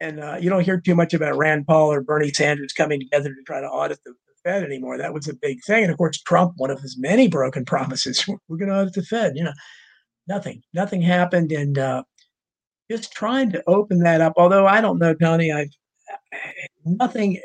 and 0.00 0.20
uh, 0.20 0.36
you 0.40 0.48
don't 0.48 0.64
hear 0.64 0.80
too 0.80 0.94
much 0.94 1.14
about 1.14 1.36
Rand 1.36 1.66
Paul 1.66 1.92
or 1.92 2.00
Bernie 2.00 2.32
Sanders 2.32 2.72
coming 2.72 3.00
together 3.00 3.28
to 3.28 3.42
try 3.46 3.60
to 3.60 3.66
audit 3.66 3.98
the, 4.04 4.10
the, 4.10 4.16
Fed 4.42 4.64
anymore. 4.64 4.96
That 4.96 5.12
was 5.12 5.28
a 5.28 5.34
big 5.34 5.62
thing. 5.66 5.82
And 5.82 5.92
of 5.92 5.98
course, 5.98 6.18
Trump, 6.22 6.54
one 6.56 6.70
of 6.70 6.80
his 6.80 6.96
many 6.98 7.28
broken 7.28 7.64
promises, 7.66 8.26
we're 8.48 8.56
going 8.56 8.70
to 8.70 8.74
audit 8.74 8.94
the 8.94 9.02
Fed. 9.02 9.36
You 9.36 9.44
know, 9.44 9.52
nothing, 10.26 10.62
nothing 10.72 11.02
happened. 11.02 11.52
And 11.52 11.78
uh, 11.78 12.04
just 12.90 13.12
trying 13.12 13.52
to 13.52 13.62
open 13.66 14.00
that 14.00 14.20
up. 14.20 14.32
Although 14.36 14.66
I 14.66 14.80
don't 14.80 14.98
know, 14.98 15.14
Tony, 15.14 15.52
I've 15.52 15.68
nothing. 16.84 17.40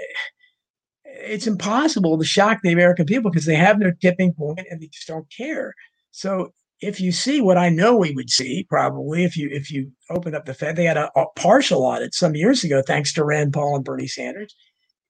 It's 1.04 1.48
impossible 1.48 2.18
to 2.18 2.26
shock 2.26 2.60
the 2.64 2.72
American 2.72 3.06
people 3.06 3.32
because 3.32 3.46
they 3.46 3.56
have 3.56 3.80
no 3.80 3.92
tipping 4.02 4.34
point 4.34 4.68
and 4.70 4.82
they 4.82 4.88
just 4.88 5.08
don't 5.08 5.28
care. 5.36 5.74
So 6.12 6.52
if 6.82 7.00
you 7.00 7.12
see 7.12 7.42
what 7.42 7.58
I 7.58 7.70
know 7.70 7.96
we 7.96 8.12
would 8.12 8.30
see, 8.30 8.66
probably 8.70 9.24
if 9.24 9.38
you 9.38 9.50
if 9.52 9.72
you 9.72 9.92
open 10.10 10.36
up 10.36 10.46
the 10.46 10.54
Fed, 10.54 10.76
they 10.76 10.86
had 10.86 10.98
a, 10.98 11.10
a, 11.18 11.26
partial 11.36 11.84
audit 11.84 12.14
some 12.14 12.36
years 12.36 12.64
ago, 12.64 12.82
thanks 12.82 13.14
to 13.14 13.24
Rand 13.24 13.54
Paul 13.54 13.78
and 13.78 13.86
Bernie 13.86 14.08
Sanders, 14.08 14.56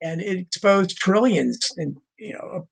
and 0.02 0.22
it 0.22 0.38
exposed 0.38 0.98
trillions 0.98 1.60
and 1.78 1.98
you 2.18 2.34
know 2.34 2.68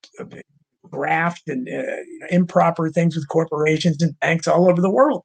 graft 0.89 1.47
and 1.47 1.67
uh, 1.67 1.95
improper 2.29 2.89
things 2.89 3.15
with 3.15 3.27
corporations 3.27 4.01
and 4.01 4.19
banks 4.19 4.47
all 4.47 4.69
over 4.69 4.81
the 4.81 4.91
world. 4.91 5.23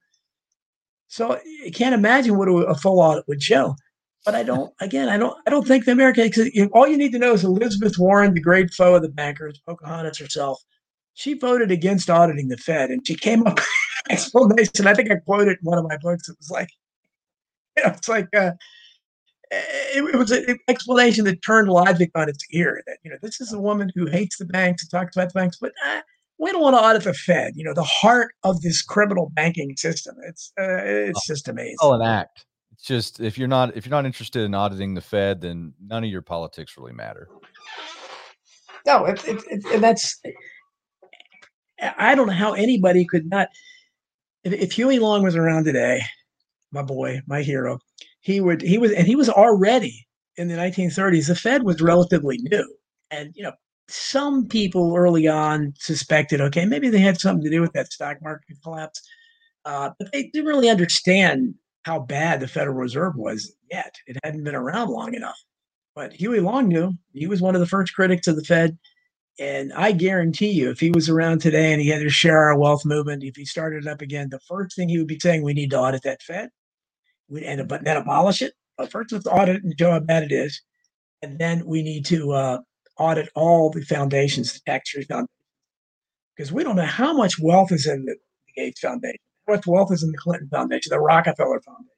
So 1.09 1.39
you 1.65 1.73
can't 1.73 1.95
imagine 1.95 2.37
what 2.37 2.49
a, 2.49 2.53
a 2.53 2.75
full 2.75 3.01
audit 3.01 3.25
would 3.29 3.43
show. 3.43 3.77
But 4.25 4.35
I 4.35 4.43
don't. 4.43 4.73
Again, 4.81 5.09
I 5.09 5.17
don't. 5.17 5.37
I 5.47 5.51
don't 5.51 5.67
think 5.67 5.85
the 5.85 5.93
American. 5.93 6.31
All 6.73 6.87
you 6.87 6.97
need 6.97 7.13
to 7.13 7.19
know 7.19 7.33
is 7.33 7.45
Elizabeth 7.45 7.99
Warren, 7.99 8.35
the 8.35 8.41
great 8.41 8.73
foe 8.73 8.95
of 8.95 9.03
the 9.03 9.09
bankers, 9.09 9.61
Pocahontas 9.67 10.19
herself 10.19 10.63
she 11.19 11.35
voted 11.35 11.73
against 11.73 12.09
auditing 12.09 12.47
the 12.47 12.57
Fed, 12.57 12.91
and 12.91 13.05
she 13.05 13.17
came 13.17 13.45
up 13.45 13.57
with 13.57 13.67
an 14.09 14.13
explanation. 14.13 14.87
I 14.87 14.95
think 14.95 15.11
I 15.11 15.17
quoted 15.17 15.59
in 15.61 15.65
one 15.65 15.77
of 15.77 15.85
my 15.85 15.97
books. 15.97 16.29
It 16.29 16.37
was 16.39 16.49
like, 16.49 16.69
you 17.77 17.83
know, 17.83 17.91
it's 17.91 18.09
like 18.09 18.29
uh, 18.37 18.53
it, 19.51 20.15
it, 20.15 20.17
was 20.17 20.31
an 20.31 20.61
explanation 20.69 21.25
that 21.25 21.43
turned 21.43 21.69
logic 21.69 22.13
on 22.15 22.29
its 22.29 22.45
ear. 22.53 22.85
That 22.87 22.99
you 23.03 23.11
know, 23.11 23.17
this 23.21 23.41
is 23.41 23.53
a 23.53 23.59
woman 23.59 23.91
who 23.97 24.07
hates 24.07 24.39
the 24.39 24.45
banks 24.45 24.85
and 24.85 24.91
talks 24.93 25.17
about 25.17 25.33
the 25.33 25.41
banks, 25.41 25.59
but 25.61 25.73
uh, 25.85 26.03
we 26.39 26.53
don't 26.53 26.63
want 26.63 26.77
to 26.77 26.81
audit 26.81 27.03
the 27.03 27.15
Fed. 27.15 27.55
You 27.57 27.65
know, 27.65 27.75
the 27.75 27.83
heart 27.83 28.33
of 28.45 28.61
this 28.63 28.81
criminal 28.81 29.33
banking 29.35 29.77
system. 29.77 30.15
It's 30.25 30.53
uh, 30.57 30.83
it's 30.85 31.27
just 31.27 31.49
amazing. 31.49 31.79
Oh, 31.83 31.95
an 31.95 32.03
act. 32.03 32.47
It's 32.71 32.85
just 32.85 33.19
if 33.19 33.37
you're 33.37 33.49
not 33.49 33.77
if 33.77 33.85
you're 33.85 33.91
not 33.91 34.07
interested 34.07 34.45
in 34.45 34.55
auditing 34.55 34.95
the 34.95 35.01
Fed, 35.01 35.41
then 35.41 35.75
none 35.85 36.05
of 36.05 36.11
your 36.11 36.23
politics 36.23 36.77
really 36.79 36.93
matter. 36.93 37.29
No, 38.87 39.05
it's, 39.05 39.25
it's, 39.25 39.45
it's 39.51 39.67
and 39.67 39.83
that's 39.83 40.21
I 41.81 42.15
don't 42.15 42.27
know 42.27 42.33
how 42.33 42.53
anybody 42.53 43.05
could 43.05 43.29
not. 43.29 43.49
If, 44.45 44.53
if 44.53 44.73
Huey 44.73 44.99
Long 44.99 45.23
was 45.23 45.37
around 45.37 45.65
today, 45.65 46.03
my 46.73 46.83
boy, 46.83 47.21
my 47.27 47.43
hero, 47.43 47.79
he 48.21 48.41
would 48.41 48.63
he 48.63 48.79
was 48.79 48.93
and 48.93 49.07
he 49.07 49.17
was 49.17 49.29
already 49.29 50.07
in 50.37 50.49
the 50.49 50.55
1930s. 50.55 51.29
The 51.29 51.35
Fed 51.35 51.63
was 51.63 51.81
relatively 51.81 52.39
new, 52.39 52.77
and 53.11 53.33
you 53.35 53.43
know 53.43 53.53
some 53.89 54.47
people 54.47 54.95
early 54.95 55.27
on 55.27 55.73
suspected, 55.79 56.41
okay, 56.41 56.67
maybe 56.67 56.91
they 56.91 56.99
had 56.99 57.19
something 57.19 57.45
to 57.45 57.51
do 57.51 57.61
with 57.61 57.73
that 57.73 57.93
stock 57.93 58.19
market 58.23 58.57
collapse, 58.63 59.03
uh, 59.65 59.91
but 59.99 60.13
they 60.13 60.25
didn't 60.25 60.47
really 60.47 60.69
understand 60.69 61.55
how 61.83 61.99
bad 61.99 62.41
the 62.41 62.49
Federal 62.49 62.77
Reserve 62.77 63.17
was 63.17 63.55
yet. 63.71 63.95
It 64.07 64.19
hadn't 64.23 64.45
been 64.45 64.55
around 64.55 64.91
long 64.91 65.15
enough. 65.15 65.39
But 65.95 66.13
Huey 66.13 66.41
Long 66.41 66.69
knew. 66.69 66.93
He 67.15 67.27
was 67.27 67.41
one 67.41 67.55
of 67.55 67.61
the 67.61 67.67
first 67.67 67.95
critics 67.95 68.27
of 68.27 68.37
the 68.37 68.45
Fed. 68.45 68.79
And 69.41 69.73
I 69.73 69.93
guarantee 69.93 70.51
you, 70.51 70.71
if 70.71 70.81
he 70.81 70.91
was 70.91 71.09
around 71.09 71.41
today 71.41 71.73
and 71.73 71.81
he 71.81 71.89
had 71.89 72.01
to 72.01 72.11
share 72.11 72.39
our 72.39 72.59
wealth 72.59 72.85
movement, 72.85 73.23
if 73.23 73.37
he 73.37 73.45
started 73.45 73.85
it 73.85 73.89
up 73.89 74.01
again, 74.01 74.31
the 74.31 74.41
first 74.41 74.75
thing 74.75 74.89
he 74.89 74.99
would 74.99 75.07
be 75.07 75.21
saying, 75.21 75.43
we 75.43 75.55
need 75.55 75.71
to 75.71 75.79
audit 75.79 76.03
that 76.03 76.23
Fed, 76.23 76.49
we, 77.29 77.45
and 77.45 77.69
then 77.69 77.97
abolish 77.97 78.43
it. 78.43 78.55
But 78.77 78.91
first, 78.91 79.13
let's 79.13 79.29
audit 79.29 79.63
and 79.63 79.75
show 79.79 79.93
how 79.93 80.01
bad 80.01 80.25
it 80.25 80.33
is, 80.33 80.61
and 81.23 81.39
then 81.39 81.65
we 81.67 81.83
need 81.83 82.05
to 82.07 82.33
uh, 82.33 82.59
audit 82.99 83.29
all 83.37 83.71
the 83.71 83.83
foundations, 83.83 84.53
the 84.53 84.61
tax-free 84.67 85.05
foundations, 85.05 85.31
because 86.37 86.51
we 86.51 86.65
don't 86.65 86.77
know 86.77 86.83
how 86.83 87.13
much 87.13 87.39
wealth 87.41 87.71
is 87.71 87.87
in 87.87 88.07
the 88.07 88.17
Gates 88.57 88.81
Foundation, 88.81 89.19
how 89.47 89.55
much 89.55 89.67
wealth 89.69 89.93
is 89.93 90.03
in 90.03 90.11
the 90.11 90.19
Clinton 90.19 90.49
Foundation, 90.49 90.91
the 90.91 90.99
Rockefeller 90.99 91.61
Foundation, 91.61 91.91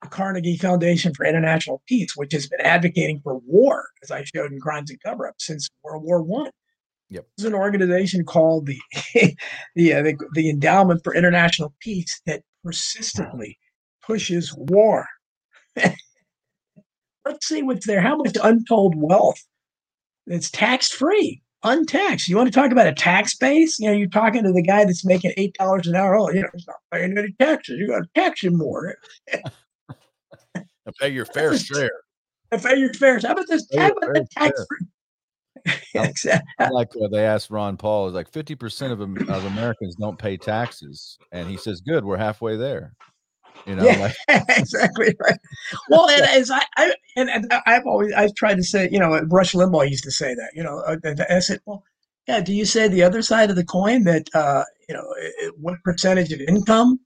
the 0.00 0.08
Carnegie 0.08 0.56
Foundation 0.56 1.12
for 1.12 1.26
International 1.26 1.82
Peace, 1.86 2.16
which 2.16 2.32
has 2.32 2.46
been 2.46 2.62
advocating 2.62 3.20
for 3.22 3.38
war, 3.46 3.88
as 4.02 4.10
I 4.10 4.24
showed 4.24 4.52
in 4.52 4.60
Crimes 4.60 4.90
and 4.90 5.00
Cover-Up, 5.02 5.34
since 5.38 5.68
World 5.84 6.02
War 6.02 6.22
One. 6.22 6.50
Yep. 7.10 7.26
There's 7.36 7.46
an 7.46 7.54
organization 7.54 8.24
called 8.24 8.66
the 8.66 8.78
the, 9.74 9.94
uh, 9.94 10.02
the, 10.02 10.16
the 10.34 10.50
Endowment 10.50 11.02
for 11.02 11.14
International 11.14 11.74
Peace 11.80 12.20
that 12.26 12.42
persistently 12.62 13.58
pushes 14.02 14.54
war. 14.56 15.06
Let's 15.76 17.46
see 17.46 17.62
what's 17.62 17.86
there. 17.86 18.00
How 18.00 18.16
much 18.16 18.36
untold 18.42 18.94
wealth 18.96 19.40
It's 20.26 20.50
tax 20.50 20.90
free, 20.90 21.42
untaxed. 21.62 22.28
You 22.28 22.36
want 22.36 22.52
to 22.52 22.58
talk 22.58 22.72
about 22.72 22.86
a 22.86 22.94
tax 22.94 23.36
base? 23.36 23.78
You 23.78 23.88
know, 23.88 23.96
you're 23.96 24.08
talking 24.08 24.44
to 24.44 24.52
the 24.52 24.62
guy 24.62 24.84
that's 24.84 25.04
making 25.04 25.32
eight 25.36 25.54
dollars 25.54 25.86
an 25.86 25.94
hour. 25.94 26.16
Oh, 26.16 26.30
you 26.30 26.42
know, 26.42 26.48
he's 26.54 26.66
not 26.66 26.76
paying 26.92 27.16
any 27.16 27.34
taxes. 27.38 27.78
You 27.78 27.88
got 27.88 28.00
to 28.00 28.08
tax 28.14 28.42
him 28.42 28.56
more. 28.56 28.96
pay 31.00 31.10
your 31.10 31.26
fair 31.26 31.56
share. 31.58 31.90
Pay 32.50 32.78
your 32.78 32.92
fair. 32.94 33.20
Share, 33.20 33.28
how 33.28 33.34
about 33.34 33.48
this? 33.48 33.66
How 33.76 33.88
about 33.88 34.14
the 34.14 34.26
tax 34.32 34.64
free? 34.68 34.86
exactly. 35.94 36.44
Like 36.72 36.88
uh, 37.02 37.08
they 37.08 37.24
asked 37.24 37.50
Ron 37.50 37.76
Paul, 37.76 38.08
is 38.08 38.14
like 38.14 38.30
50% 38.30 38.92
of, 38.92 39.00
of 39.00 39.44
Americans 39.46 39.96
don't 39.96 40.18
pay 40.18 40.36
taxes. 40.36 41.18
And 41.32 41.48
he 41.48 41.56
says, 41.56 41.80
good, 41.80 42.04
we're 42.04 42.16
halfway 42.16 42.56
there. 42.56 42.94
You 43.66 43.74
know, 43.74 43.84
yeah, 43.84 43.98
like, 43.98 44.16
exactly 44.56 45.14
right. 45.20 45.38
Well, 45.90 46.08
and 46.08 46.22
as 46.22 46.50
I, 46.50 46.62
I 46.76 46.94
and, 47.16 47.28
and, 47.28 47.52
I've 47.66 47.86
always 47.86 48.12
I've 48.12 48.34
tried 48.34 48.54
to 48.54 48.62
say, 48.62 48.88
you 48.92 49.00
know, 49.00 49.20
Rush 49.30 49.52
Limbaugh 49.52 49.90
used 49.90 50.04
to 50.04 50.12
say 50.12 50.34
that, 50.34 50.50
you 50.54 50.62
know, 50.62 50.78
uh, 50.86 50.96
I 51.28 51.40
said, 51.40 51.60
well, 51.66 51.82
yeah, 52.28 52.40
do 52.40 52.54
you 52.54 52.64
say 52.64 52.86
the 52.86 53.02
other 53.02 53.20
side 53.20 53.50
of 53.50 53.56
the 53.56 53.64
coin 53.64 54.04
that 54.04 54.28
uh, 54.34 54.62
you 54.88 54.94
know 54.94 55.04
what 55.56 55.82
percentage 55.82 56.32
of 56.32 56.40
income 56.40 57.00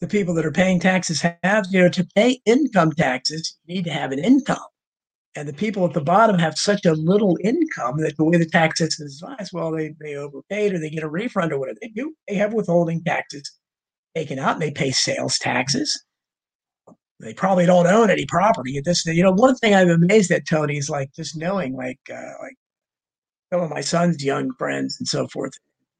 the 0.00 0.06
people 0.06 0.34
that 0.34 0.46
are 0.46 0.52
paying 0.52 0.78
taxes 0.78 1.24
have? 1.42 1.66
You 1.70 1.82
know, 1.82 1.88
to 1.88 2.06
pay 2.14 2.40
income 2.44 2.92
taxes, 2.92 3.56
you 3.64 3.76
need 3.76 3.84
to 3.86 3.90
have 3.90 4.12
an 4.12 4.18
income 4.18 4.58
and 5.36 5.46
the 5.46 5.52
people 5.52 5.84
at 5.84 5.92
the 5.92 6.00
bottom 6.00 6.38
have 6.38 6.56
such 6.56 6.86
a 6.86 6.94
little 6.94 7.36
income 7.44 7.98
that 7.98 8.16
the 8.16 8.24
way 8.24 8.38
the 8.38 8.46
tax 8.46 8.78
system 8.78 9.06
is 9.06 9.22
well, 9.52 9.70
they, 9.70 9.94
they 10.00 10.16
overpaid 10.16 10.72
or 10.72 10.78
they 10.78 10.88
get 10.88 11.02
a 11.02 11.08
refund 11.08 11.52
or 11.52 11.58
whatever 11.58 11.78
they 11.82 11.88
do. 11.88 12.14
They 12.26 12.34
have 12.36 12.54
withholding 12.54 13.04
taxes 13.04 13.50
taken 14.16 14.38
out 14.38 14.54
and 14.54 14.62
they 14.62 14.70
pay 14.70 14.90
sales 14.90 15.38
taxes. 15.38 16.04
They 17.20 17.34
probably 17.34 17.66
don't 17.66 17.86
own 17.86 18.10
any 18.10 18.24
property 18.26 18.80
this. 18.82 19.04
You 19.06 19.22
know, 19.22 19.32
one 19.32 19.56
thing 19.56 19.74
I'm 19.74 19.90
amazed 19.90 20.30
at, 20.30 20.46
Tony, 20.48 20.78
is 20.78 20.88
like 20.90 21.12
just 21.14 21.36
knowing 21.36 21.74
like 21.74 22.00
uh, 22.10 22.32
like 22.42 22.56
some 23.52 23.62
of 23.62 23.70
my 23.70 23.80
son's 23.80 24.24
young 24.24 24.52
friends 24.58 24.96
and 24.98 25.06
so 25.06 25.28
forth. 25.28 25.52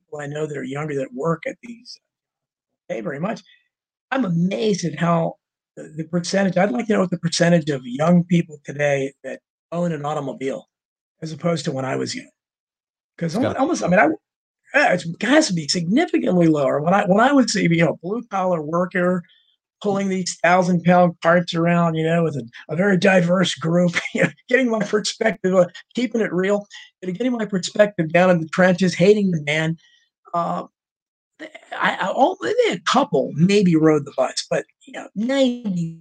People 0.05 0.21
I 0.21 0.27
know 0.27 0.47
that 0.47 0.57
are 0.57 0.65
younger 0.65 0.95
that 0.97 1.15
work 1.15 1.43
at 1.47 1.57
these 1.63 1.99
pay 2.89 3.01
very 3.01 3.21
much. 3.21 3.43
I'm 4.11 4.25
amazed 4.25 4.85
at 4.85 4.99
how 4.99 5.35
the, 5.77 6.05
percentage. 6.05 6.57
I'd 6.57 6.71
like 6.71 6.87
to 6.87 6.95
know 6.95 7.01
what 7.01 7.11
the 7.11 7.19
percentage 7.19 7.69
of 7.71 7.83
young 7.85 8.25
people 8.25 8.59
today 8.65 9.13
that 9.25 9.41
own 9.73 9.93
an 9.93 10.05
automobile, 10.05 10.69
as 11.23 11.33
opposed 11.33 11.65
to 11.67 11.73
when 11.73 11.85
I 11.85 11.97
was 11.97 12.15
young. 12.15 12.31
Because 13.17 13.37
almost, 13.37 13.57
almost, 13.57 13.83
I 13.83 13.89
mean, 13.89 14.01
I 14.01 14.09
yeah, 14.75 14.93
it 14.93 15.23
has 15.23 15.49
to 15.49 15.55
be 15.55 15.69
significantly 15.69 16.49
lower. 16.49 16.81
When 16.81 16.93
I 16.93 17.05
when 17.07 17.21
I 17.21 17.33
was 17.33 17.55
you 17.55 17.69
know 17.85 17.99
blue 18.03 18.23
collar 18.31 18.63
worker 18.63 19.23
pulling 19.83 20.09
these 20.09 20.37
thousand 20.43 20.83
pound 20.85 21.15
carts 21.23 21.55
around, 21.55 21.95
you 21.95 22.05
know, 22.05 22.25
with 22.25 22.37
a, 22.37 22.49
a 22.71 22.77
very 22.77 22.97
diverse 22.97 23.55
group, 23.55 23.93
you 24.15 24.23
know, 24.23 24.31
getting 24.49 24.71
my 24.71 24.81
perspective, 24.81 25.55
uh, 25.55 25.67
keeping 25.95 26.21
it 26.21 26.33
real, 26.33 26.67
getting 27.03 27.33
my 27.33 27.45
perspective 27.45 28.13
down 28.13 28.31
in 28.31 28.41
the 28.41 28.49
trenches, 28.49 28.95
hating 28.95 29.31
the 29.31 29.43
man. 29.43 29.77
Uh, 30.35 30.65
I, 31.41 31.97
I 32.01 32.13
only 32.15 32.53
a 32.71 32.79
couple 32.81 33.33
maybe 33.35 33.77
rode 33.77 34.05
the 34.05 34.13
bus, 34.17 34.47
but 34.49 34.65
you 34.87 34.93
know, 34.93 35.09
90, 35.15 36.01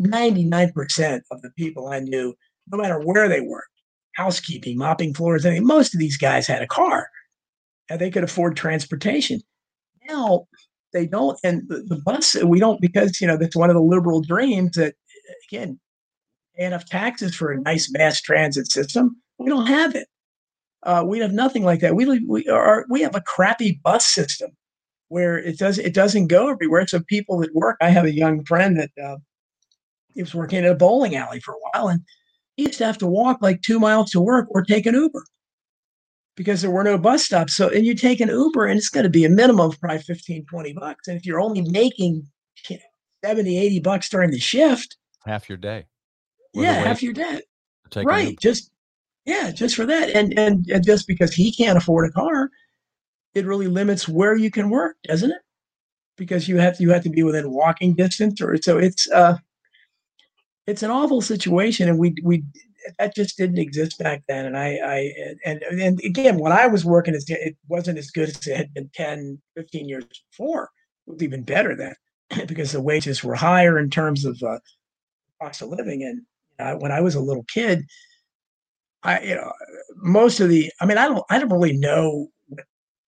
99% 0.00 1.20
of 1.30 1.42
the 1.42 1.50
people 1.56 1.88
I 1.88 2.00
knew, 2.00 2.34
no 2.70 2.78
matter 2.78 3.00
where 3.00 3.28
they 3.28 3.40
worked, 3.40 3.70
housekeeping, 4.14 4.78
mopping 4.78 5.14
floors, 5.14 5.44
I 5.44 5.50
mean, 5.50 5.66
most 5.66 5.94
of 5.94 6.00
these 6.00 6.16
guys 6.16 6.46
had 6.46 6.62
a 6.62 6.66
car. 6.66 7.08
and 7.90 8.00
they 8.00 8.10
could 8.10 8.24
afford 8.24 8.56
transportation. 8.56 9.40
Now 10.08 10.46
they 10.92 11.06
don't, 11.06 11.38
and 11.42 11.68
the, 11.68 11.82
the 11.82 12.00
bus 12.04 12.36
we 12.44 12.60
don't 12.60 12.80
because 12.80 13.20
you 13.20 13.26
know 13.26 13.36
that's 13.36 13.56
one 13.56 13.70
of 13.70 13.74
the 13.74 13.82
liberal 13.82 14.22
dreams 14.22 14.76
that 14.76 14.94
again 15.50 15.80
enough 16.54 16.86
taxes 16.86 17.34
for 17.34 17.50
a 17.50 17.60
nice 17.60 17.90
mass 17.90 18.20
transit 18.20 18.70
system. 18.70 19.20
We 19.38 19.50
don't 19.50 19.66
have 19.66 19.94
it. 19.94 20.08
Uh, 20.84 21.04
we 21.06 21.18
have 21.18 21.32
nothing 21.32 21.64
like 21.64 21.80
that. 21.80 21.96
We 21.96 22.20
we 22.20 22.48
are 22.48 22.86
we 22.88 23.02
have 23.02 23.16
a 23.16 23.20
crappy 23.20 23.80
bus 23.82 24.06
system 24.06 24.56
where 25.08 25.38
it 25.38 25.58
does 25.58 25.78
it 25.78 25.94
doesn't 25.94 26.28
go 26.28 26.48
everywhere. 26.48 26.86
So 26.86 27.00
people 27.00 27.38
that 27.38 27.54
work, 27.54 27.76
I 27.80 27.90
have 27.90 28.04
a 28.04 28.14
young 28.14 28.44
friend 28.44 28.78
that 28.78 28.90
uh, 29.02 29.16
he 30.14 30.22
was 30.22 30.34
working 30.34 30.64
at 30.64 30.70
a 30.70 30.74
bowling 30.74 31.16
alley 31.16 31.40
for 31.40 31.54
a 31.54 31.58
while, 31.72 31.88
and 31.88 32.00
he 32.56 32.64
used 32.64 32.78
to 32.78 32.86
have 32.86 32.98
to 32.98 33.06
walk 33.06 33.38
like 33.40 33.62
two 33.62 33.78
miles 33.78 34.10
to 34.10 34.20
work 34.20 34.46
or 34.50 34.62
take 34.62 34.86
an 34.86 34.94
Uber 34.94 35.22
because 36.36 36.60
there 36.62 36.70
were 36.70 36.84
no 36.84 36.98
bus 36.98 37.24
stops. 37.24 37.54
So, 37.54 37.68
and 37.68 37.84
you 37.84 37.94
take 37.94 38.20
an 38.20 38.28
Uber 38.28 38.66
and 38.66 38.78
it's 38.78 38.90
going 38.90 39.04
to 39.04 39.10
be 39.10 39.24
a 39.24 39.30
minimum 39.30 39.70
of 39.70 39.80
probably 39.80 40.02
15, 40.02 40.46
20 40.46 40.72
bucks. 40.74 41.08
And 41.08 41.16
if 41.16 41.26
you're 41.26 41.40
only 41.40 41.62
making 41.62 42.26
you 42.68 42.76
know, 42.76 42.82
70, 43.24 43.58
80 43.58 43.80
bucks 43.80 44.08
during 44.08 44.30
the 44.30 44.38
shift, 44.38 44.96
half 45.24 45.48
your 45.48 45.58
day. 45.58 45.86
Yeah, 46.54 46.74
half 46.74 47.02
your 47.02 47.12
day. 47.12 47.42
Right. 47.96 48.38
Just, 48.40 48.70
yeah, 49.24 49.50
just 49.50 49.74
for 49.74 49.84
that. 49.86 50.10
And, 50.10 50.38
and, 50.38 50.66
and 50.70 50.84
just 50.84 51.06
because 51.06 51.34
he 51.34 51.52
can't 51.52 51.76
afford 51.76 52.08
a 52.08 52.12
car, 52.12 52.50
it 53.36 53.46
really 53.46 53.68
limits 53.68 54.08
where 54.08 54.34
you 54.34 54.50
can 54.50 54.70
work, 54.70 54.96
doesn't 55.04 55.30
it? 55.30 55.42
Because 56.16 56.48
you 56.48 56.56
have 56.56 56.78
to, 56.78 56.82
you 56.82 56.90
have 56.90 57.02
to 57.02 57.10
be 57.10 57.22
within 57.22 57.50
walking 57.50 57.94
distance 57.94 58.40
or 58.40 58.56
so 58.56 58.78
it's, 58.78 59.08
uh, 59.10 59.36
it's 60.66 60.82
an 60.82 60.90
awful 60.90 61.20
situation. 61.20 61.88
And 61.88 61.98
we, 61.98 62.14
we, 62.24 62.44
that 62.98 63.14
just 63.14 63.36
didn't 63.36 63.58
exist 63.58 63.98
back 63.98 64.22
then. 64.26 64.46
And 64.46 64.56
I, 64.56 64.78
I, 64.82 65.12
and, 65.44 65.62
and 65.62 66.00
again, 66.02 66.38
when 66.38 66.52
I 66.52 66.66
was 66.66 66.84
working, 66.84 67.14
it 67.14 67.56
wasn't 67.68 67.98
as 67.98 68.10
good 68.10 68.30
as 68.30 68.46
it 68.46 68.56
had 68.56 68.72
been 68.72 68.90
10, 68.94 69.38
15 69.54 69.88
years 69.88 70.04
before. 70.30 70.70
It 71.06 71.12
was 71.12 71.22
even 71.22 71.42
better 71.42 71.76
then 71.76 71.94
because 72.46 72.72
the 72.72 72.80
wages 72.80 73.22
were 73.22 73.34
higher 73.34 73.78
in 73.78 73.90
terms 73.90 74.24
of 74.24 74.42
uh, 74.42 74.58
cost 75.42 75.60
of 75.60 75.68
living. 75.68 76.02
And 76.58 76.80
when 76.80 76.90
I 76.90 77.02
was 77.02 77.14
a 77.14 77.20
little 77.20 77.44
kid, 77.52 77.84
I, 79.02 79.20
you 79.20 79.34
know, 79.34 79.52
most 79.96 80.40
of 80.40 80.48
the, 80.48 80.72
I 80.80 80.86
mean, 80.86 80.96
I 80.96 81.06
don't, 81.06 81.24
I 81.28 81.38
don't 81.38 81.52
really 81.52 81.76
know 81.76 82.28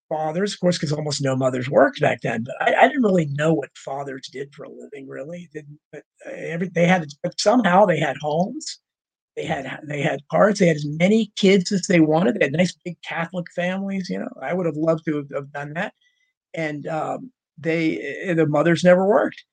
fathers, 0.09 0.55
of 0.55 0.61
course, 0.61 0.79
because 0.79 0.93
almost 0.93 1.23
no 1.23 1.37
mothers 1.37 1.69
worked 1.69 2.01
back 2.01 2.21
then, 2.23 2.45
but 2.45 2.55
I, 2.61 2.85
I, 2.85 2.89
didn't 2.89 3.03
really 3.03 3.27
know 3.27 3.53
what 3.53 3.71
fathers 3.77 4.29
did 4.33 4.55
for 4.55 4.65
a 4.65 4.71
living, 4.71 5.07
really. 5.07 5.49
Didn't, 5.53 5.79
but 5.93 6.03
uh, 6.27 6.31
every, 6.31 6.69
they 6.69 6.87
had, 6.87 7.07
but 7.23 7.39
somehow 7.41 7.85
they 7.85 7.99
had 7.99 8.17
homes 8.21 8.79
they 9.39 9.45
had 9.45 9.81
they 9.85 10.03
had 10.03 10.27
cars. 10.31 10.59
They 10.59 10.67
had 10.67 10.77
as 10.77 10.87
many 10.87 11.31
kids 11.37 11.71
as 11.71 11.87
they 11.87 12.01
wanted. 12.01 12.35
They 12.35 12.47
had 12.47 12.53
nice 12.53 12.75
big 12.85 13.01
Catholic 13.03 13.47
families. 13.55 14.11
You 14.11 14.19
know, 14.19 14.29
I 14.43 14.53
would 14.53 14.67
have 14.67 14.77
loved 14.77 15.05
to 15.05 15.25
have, 15.33 15.53
done 15.53 15.75
that. 15.75 15.95
And 16.55 16.89
um, 16.89 17.31
they 17.57 18.35
the 18.35 18.47
mothers 18.47 18.83
never 18.83 19.07
worked. 19.07 19.45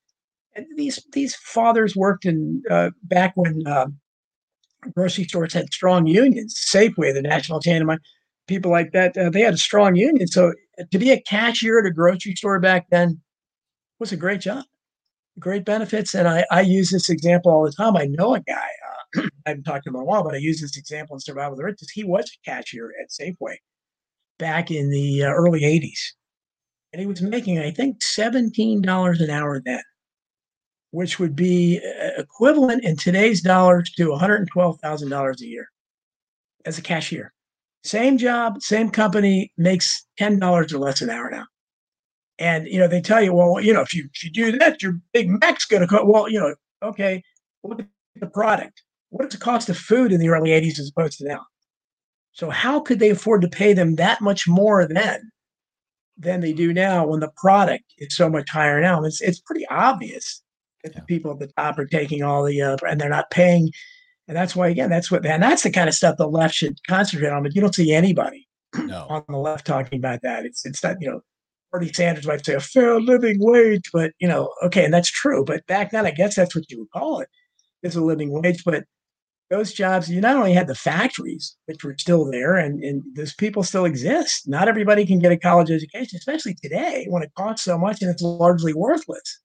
And 0.56 0.66
these 0.76 1.06
these 1.14 1.36
fathers 1.36 1.96
worked 1.96 2.26
in 2.26 2.64
uh, 2.68 2.90
back 3.04 3.34
when 3.36 3.68
uh, 3.68 3.88
grocery 4.96 5.26
stores 5.26 5.54
had 5.54 5.72
strong 5.72 6.08
unions. 6.08 6.56
Safeway, 6.56 7.14
the 7.14 7.22
national 7.22 7.60
chain 7.60 7.84
of 7.84 7.88
people 8.48 8.72
like 8.72 8.92
that, 8.92 9.18
uh, 9.18 9.30
they 9.30 9.42
had 9.42 9.54
a 9.54 9.58
strong 9.58 9.96
union. 9.96 10.28
So 10.28 10.54
uh, 10.80 10.84
to 10.92 11.00
be 11.00 11.12
a 11.12 11.22
cashier 11.22 11.80
at 11.80 11.86
a 11.86 11.92
grocery 11.92 12.36
store 12.36 12.60
back 12.60 12.88
then 12.90 13.22
was 14.00 14.12
a 14.12 14.18
great 14.18 14.42
job, 14.42 14.66
great 15.40 15.66
benefits. 15.66 16.14
And 16.14 16.28
I, 16.28 16.46
I 16.52 16.62
use 16.62 16.92
this 16.92 17.10
example 17.10 17.52
all 17.52 17.64
the 17.64 17.72
time. 17.72 17.96
I 17.96 18.06
know 18.06 18.36
a 18.36 18.40
guy. 18.42 18.70
I 19.46 19.50
haven't 19.50 19.64
talked 19.64 19.86
to 19.86 19.90
him 19.90 19.96
in 19.96 20.02
a 20.02 20.06
while, 20.06 20.24
but 20.24 20.34
I 20.34 20.38
use 20.38 20.62
this 20.62 20.78
example 20.78 21.16
in 21.16 21.22
Survival 21.22 21.54
of 21.54 21.58
the 21.58 21.64
Richest. 21.64 21.92
He 21.94 22.04
was 22.04 22.26
a 22.26 22.50
cashier 22.50 22.94
at 23.02 23.10
Safeway 23.10 23.56
back 24.38 24.72
in 24.72 24.90
the 24.90 25.24
uh, 25.24 25.30
early 25.30 25.62
80s. 25.62 26.00
And 26.94 27.00
he 27.02 27.08
was 27.08 27.22
making, 27.22 27.60
I 27.60 27.72
think, 27.72 28.00
$17 28.02 29.22
an 29.22 29.30
hour 29.30 29.62
then, 29.64 29.82
which 30.92 31.20
would 31.20 31.36
be 31.36 31.80
uh, 31.80 32.22
equivalent 32.22 32.84
in 32.84 32.96
today's 32.96 33.42
dollars 33.42 33.92
to 33.98 34.08
$112,000 34.10 35.42
a 35.42 35.46
year 35.46 35.68
as 36.66 36.78
a 36.78 36.82
cashier. 36.82 37.34
Same 37.86 38.18
job, 38.18 38.62
same 38.62 38.90
company, 38.90 39.52
makes 39.58 40.06
$10 40.20 40.74
or 40.74 40.78
less 40.78 41.02
an 41.02 41.10
hour 41.10 41.30
now. 41.30 41.46
And, 42.38 42.68
you 42.68 42.80
know, 42.80 42.88
they 42.88 43.02
tell 43.02 43.22
you, 43.22 43.34
well, 43.34 43.62
you 43.62 43.72
know, 43.72 43.82
if 43.82 43.94
you, 43.94 44.10
if 44.14 44.24
you 44.24 44.32
do 44.32 44.58
that, 44.58 44.82
your 44.82 45.00
Big 45.14 45.30
Mac's 45.30 45.66
going 45.66 45.82
to 45.82 45.88
cost. 45.88 46.06
Well, 46.06 46.30
you 46.30 46.40
know, 46.40 46.56
okay, 46.84 47.24
look 47.64 47.80
at 47.80 47.88
the 48.20 48.28
product 48.28 48.82
what's 49.16 49.36
the 49.36 49.42
cost 49.42 49.70
of 49.70 49.78
food 49.78 50.12
in 50.12 50.20
the 50.20 50.30
early 50.30 50.50
80s 50.50 50.80
as 50.80 50.90
opposed 50.90 51.20
to 51.20 51.28
now? 51.28 51.46
So 52.34 52.50
how 52.50 52.82
could 52.82 53.00
they 53.00 53.10
afford 53.10 53.42
to 53.42 53.48
pay 53.48 53.74
them 53.74 53.96
that 53.96 54.22
much 54.22 54.48
more 54.48 54.86
then 54.86 55.32
than 56.18 56.42
they 56.42 56.54
do 56.54 56.74
now 56.74 57.08
when 57.08 57.22
the 57.22 57.32
product 57.38 57.86
is 57.98 58.16
so 58.16 58.30
much 58.30 58.50
higher 58.50 58.82
now? 58.82 59.04
It's 59.04 59.22
it's 59.22 59.40
pretty 59.40 59.66
obvious 59.68 60.44
that 60.84 60.94
yeah. 60.94 61.00
the 61.00 61.06
people 61.06 61.32
at 61.32 61.40
the 61.40 61.48
top 61.58 61.80
are 61.80 61.86
taking 61.86 62.24
all 62.24 62.44
the 62.44 62.62
uh, 62.62 62.78
and 62.88 63.00
they're 63.00 63.10
not 63.10 63.32
paying. 63.32 63.72
And 64.28 64.36
that's 64.36 64.56
why 64.56 64.70
again, 64.70 64.90
that's 64.90 65.12
what 65.12 65.26
and 65.26 65.42
that's 65.42 65.64
the 65.64 65.72
kind 65.72 65.88
of 65.88 65.96
stuff 65.96 66.18
the 66.18 66.28
left 66.28 66.56
should 66.56 66.80
concentrate 66.88 67.30
on. 67.30 67.44
But 67.44 67.56
you 67.56 67.62
don't 67.62 67.76
see 67.76 67.94
anybody 67.94 68.48
no. 68.76 69.06
on 69.10 69.24
the 69.30 69.38
left 69.38 69.66
talking 69.66 70.00
about 70.00 70.22
that. 70.24 70.46
It's 70.46 70.66
it's 70.66 70.84
not, 70.84 70.98
you 71.00 71.10
know, 71.10 71.22
Bernie 71.72 71.94
Sanders 71.94 72.28
might 72.28 72.46
say 72.46 72.54
a 72.54 72.60
fair 72.60 73.00
living 73.00 73.38
wage, 73.40 73.90
but 73.94 74.12
you 74.20 74.28
know, 74.28 74.52
okay, 74.64 74.86
and 74.86 74.94
that's 74.94 75.12
true. 75.12 75.44
But 75.46 75.66
back 75.68 75.92
then 75.92 76.06
I 76.06 76.12
guess 76.12 76.36
that's 76.36 76.56
what 76.56 76.70
you 76.72 76.80
would 76.80 76.92
call 76.92 77.20
it. 77.20 77.30
It's 77.84 77.96
a 77.96 78.02
living 78.02 78.32
wage. 78.32 78.64
But 78.64 78.86
those 79.50 79.74
jobs, 79.74 80.10
you 80.10 80.22
not 80.22 80.36
only 80.36 80.54
had 80.54 80.68
the 80.68 80.76
factories, 80.76 81.56
which 81.66 81.84
were 81.84 81.96
still 82.00 82.30
there, 82.30 82.56
and, 82.56 82.84
and 82.84 83.04
those 83.16 83.34
people 83.34 83.62
still 83.62 83.86
exist. 83.86 84.48
Not 84.48 84.68
everybody 84.68 85.06
can 85.06 85.20
get 85.20 85.32
a 85.32 85.38
college 85.38 85.70
education, 85.70 86.18
especially 86.18 86.56
today 86.56 87.06
when 87.10 87.22
it 87.22 87.32
costs 87.38 87.64
so 87.64 87.78
much 87.78 88.02
and 88.02 88.10
it's 88.10 88.24
largely 88.24 88.74
worthless. 88.74 89.40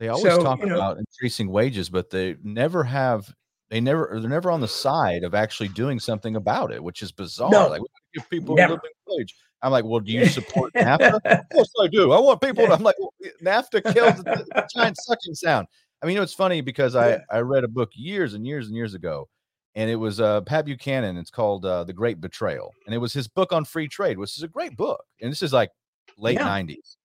They 0.00 0.08
always 0.08 0.34
so, 0.34 0.42
talk 0.42 0.60
you 0.60 0.66
know, 0.66 0.74
about 0.74 0.98
increasing 0.98 1.48
wages, 1.48 1.88
but 1.88 2.10
they 2.10 2.36
never 2.42 2.84
have. 2.84 3.32
They 3.72 3.80
never. 3.80 4.18
They're 4.20 4.28
never 4.28 4.50
on 4.50 4.60
the 4.60 4.68
side 4.68 5.24
of 5.24 5.34
actually 5.34 5.68
doing 5.68 5.98
something 5.98 6.36
about 6.36 6.72
it, 6.72 6.84
which 6.84 7.00
is 7.00 7.10
bizarre. 7.10 7.48
No, 7.50 7.68
like, 7.68 7.80
give 8.14 8.28
people 8.28 8.54
never. 8.54 8.74
a 8.74 8.76
living 8.76 8.90
wage. 9.06 9.34
I'm 9.62 9.72
like, 9.72 9.86
well, 9.86 10.00
do 10.00 10.12
you 10.12 10.26
support 10.26 10.72
NAFTA? 10.76 11.20
of 11.24 11.48
course 11.50 11.72
I 11.80 11.88
do. 11.88 12.12
I 12.12 12.20
want 12.20 12.42
people. 12.42 12.66
To, 12.66 12.72
I'm 12.74 12.82
like, 12.82 12.96
well, 12.98 13.14
NAFTA 13.42 13.94
kills 13.94 14.16
the, 14.18 14.44
the 14.46 14.68
giant 14.74 14.98
sucking 15.00 15.34
sound. 15.34 15.68
I 16.02 16.06
mean, 16.06 16.12
you 16.12 16.18
know, 16.18 16.22
it's 16.22 16.34
funny 16.34 16.60
because 16.60 16.94
I, 16.94 17.18
I 17.30 17.38
read 17.38 17.64
a 17.64 17.68
book 17.68 17.88
years 17.94 18.34
and 18.34 18.46
years 18.46 18.66
and 18.66 18.76
years 18.76 18.92
ago, 18.92 19.26
and 19.74 19.88
it 19.88 19.96
was 19.96 20.20
uh, 20.20 20.42
Pat 20.42 20.66
Buchanan. 20.66 21.16
It's 21.16 21.30
called 21.30 21.64
uh, 21.64 21.84
The 21.84 21.94
Great 21.94 22.20
Betrayal, 22.20 22.74
and 22.84 22.94
it 22.94 22.98
was 22.98 23.14
his 23.14 23.26
book 23.26 23.54
on 23.54 23.64
free 23.64 23.88
trade, 23.88 24.18
which 24.18 24.36
is 24.36 24.42
a 24.42 24.48
great 24.48 24.76
book. 24.76 25.02
And 25.22 25.32
this 25.32 25.40
is 25.40 25.54
like 25.54 25.70
late 26.18 26.34
yeah. 26.34 26.46
90s. 26.46 26.96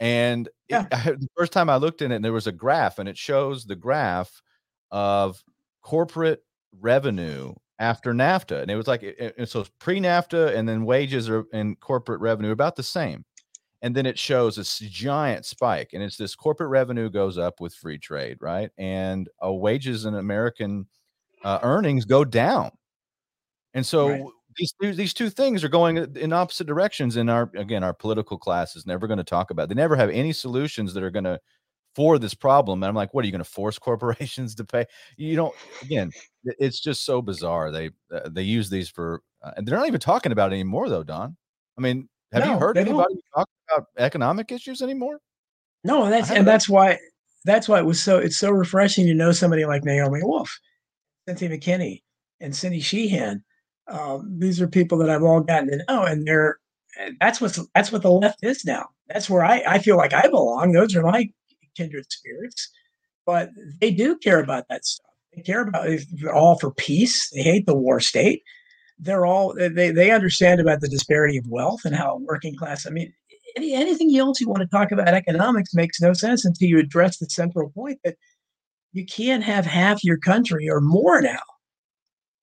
And 0.00 0.48
yeah. 0.68 0.86
it, 1.06 1.20
the 1.20 1.28
first 1.36 1.52
time 1.52 1.70
I 1.70 1.76
looked 1.76 2.02
in 2.02 2.10
it, 2.10 2.16
and 2.16 2.24
there 2.24 2.32
was 2.32 2.48
a 2.48 2.52
graph, 2.52 2.98
and 2.98 3.08
it 3.08 3.16
shows 3.16 3.64
the 3.64 3.76
graph 3.76 4.42
of 4.90 5.40
corporate 5.82 6.42
revenue 6.80 7.54
after 7.78 8.12
NAFTA, 8.12 8.62
and 8.62 8.70
it 8.70 8.76
was 8.76 8.86
like 8.86 9.02
it, 9.02 9.34
it, 9.36 9.48
so 9.48 9.64
pre 9.78 10.00
NAFTA, 10.00 10.54
and 10.54 10.68
then 10.68 10.84
wages 10.84 11.28
are 11.28 11.44
and 11.52 11.78
corporate 11.80 12.20
revenue 12.20 12.52
about 12.52 12.76
the 12.76 12.82
same. 12.82 13.24
And 13.82 13.96
then 13.96 14.04
it 14.04 14.18
shows 14.18 14.56
this 14.56 14.78
giant 14.78 15.46
spike 15.46 15.90
and 15.94 16.02
it's 16.02 16.18
this 16.18 16.34
corporate 16.34 16.68
revenue 16.68 17.08
goes 17.08 17.38
up 17.38 17.60
with 17.60 17.74
free 17.74 17.96
trade 17.96 18.36
right? 18.40 18.70
And 18.76 19.28
uh, 19.42 19.52
wages 19.52 20.04
and 20.04 20.16
american 20.16 20.86
uh, 21.44 21.60
earnings 21.62 22.04
go 22.04 22.24
down. 22.24 22.70
And 23.72 23.86
so 23.86 24.08
right. 24.08 24.22
these 24.58 24.74
these 24.80 25.14
two 25.14 25.30
things 25.30 25.64
are 25.64 25.68
going 25.68 25.96
in 26.16 26.32
opposite 26.32 26.66
directions 26.66 27.16
and 27.16 27.30
our 27.30 27.50
again 27.56 27.82
our 27.84 27.94
political 27.94 28.36
class 28.36 28.76
is 28.76 28.86
never 28.86 29.06
going 29.06 29.18
to 29.18 29.24
talk 29.24 29.50
about 29.50 29.68
they 29.68 29.74
never 29.74 29.96
have 29.96 30.10
any 30.10 30.32
solutions 30.32 30.92
that 30.92 31.02
are 31.02 31.10
going 31.10 31.24
to 31.24 31.40
for 31.94 32.18
this 32.18 32.34
problem 32.34 32.82
and 32.82 32.88
i'm 32.88 32.94
like 32.94 33.12
what 33.12 33.22
are 33.22 33.26
you 33.26 33.32
going 33.32 33.44
to 33.44 33.50
force 33.50 33.78
corporations 33.88 34.54
to 34.54 34.64
pay 34.64 34.84
you 35.16 35.36
don't 35.36 35.54
again 35.82 36.10
it's 36.44 36.80
just 36.80 37.04
so 37.04 37.20
bizarre 37.20 37.70
they 37.70 37.90
uh, 38.12 38.28
they 38.28 38.42
use 38.42 38.70
these 38.70 38.88
for 38.88 39.22
uh, 39.42 39.52
and 39.56 39.66
they're 39.66 39.78
not 39.78 39.86
even 39.86 40.00
talking 40.00 40.32
about 40.32 40.52
it 40.52 40.54
anymore 40.54 40.88
though 40.88 41.02
don 41.02 41.36
i 41.78 41.80
mean 41.80 42.08
have 42.32 42.44
no, 42.44 42.52
you 42.52 42.58
heard 42.58 42.78
anybody 42.78 43.14
don't. 43.14 43.24
talk 43.34 43.48
about 43.72 43.88
economic 43.98 44.52
issues 44.52 44.82
anymore? 44.82 45.18
No, 45.82 46.04
and 46.04 46.12
that's 46.12 46.30
and 46.30 46.46
that's 46.46 46.68
why 46.68 46.98
that's 47.44 47.68
why 47.68 47.78
it 47.78 47.86
was 47.86 48.00
so 48.02 48.18
it's 48.18 48.36
so 48.36 48.50
refreshing 48.50 49.06
to 49.06 49.14
know 49.14 49.32
somebody 49.32 49.64
like 49.64 49.84
Naomi 49.84 50.20
Wolf, 50.22 50.58
Cynthia 51.26 51.48
McKinney, 51.48 52.02
and 52.40 52.54
Cindy 52.54 52.80
Sheehan. 52.80 53.42
Um, 53.88 54.36
these 54.38 54.60
are 54.60 54.68
people 54.68 54.98
that 54.98 55.10
I've 55.10 55.24
all 55.24 55.40
gotten 55.40 55.70
to 55.70 55.84
know, 55.88 56.04
and 56.04 56.26
they're 56.26 56.58
that's 57.20 57.40
what 57.40 57.58
that's 57.74 57.90
what 57.90 58.02
the 58.02 58.12
left 58.12 58.44
is 58.44 58.64
now. 58.64 58.90
That's 59.08 59.28
where 59.28 59.44
I, 59.44 59.62
I 59.66 59.78
feel 59.78 59.96
like 59.96 60.12
I 60.12 60.28
belong. 60.28 60.72
Those 60.72 60.94
are 60.94 61.02
my 61.02 61.28
kindred 61.76 62.06
spirits, 62.10 62.70
but 63.26 63.50
they 63.80 63.90
do 63.90 64.16
care 64.18 64.40
about 64.40 64.64
that 64.68 64.84
stuff. 64.84 65.06
They 65.34 65.42
care 65.42 65.62
about 65.62 65.88
they're 66.12 66.34
all 66.34 66.58
for 66.58 66.72
peace. 66.72 67.30
They 67.30 67.42
hate 67.42 67.66
the 67.66 67.76
war 67.76 68.00
state 68.00 68.42
they're 69.00 69.26
all 69.26 69.54
they 69.54 69.90
they 69.90 70.10
understand 70.10 70.60
about 70.60 70.80
the 70.80 70.88
disparity 70.88 71.38
of 71.38 71.48
wealth 71.48 71.84
and 71.84 71.94
how 71.94 72.18
working 72.18 72.54
class. 72.54 72.86
I 72.86 72.90
mean, 72.90 73.12
any, 73.56 73.74
anything 73.74 74.16
else 74.16 74.40
you 74.40 74.48
want 74.48 74.60
to 74.60 74.66
talk 74.66 74.92
about 74.92 75.08
economics 75.08 75.74
makes 75.74 76.00
no 76.00 76.12
sense 76.12 76.44
until 76.44 76.68
you 76.68 76.78
address 76.78 77.18
the 77.18 77.26
central 77.26 77.70
point 77.70 77.98
that 78.04 78.16
you 78.92 79.06
can't 79.06 79.42
have 79.42 79.64
half 79.64 80.04
your 80.04 80.18
country 80.18 80.68
or 80.68 80.80
more 80.80 81.20
now 81.22 81.40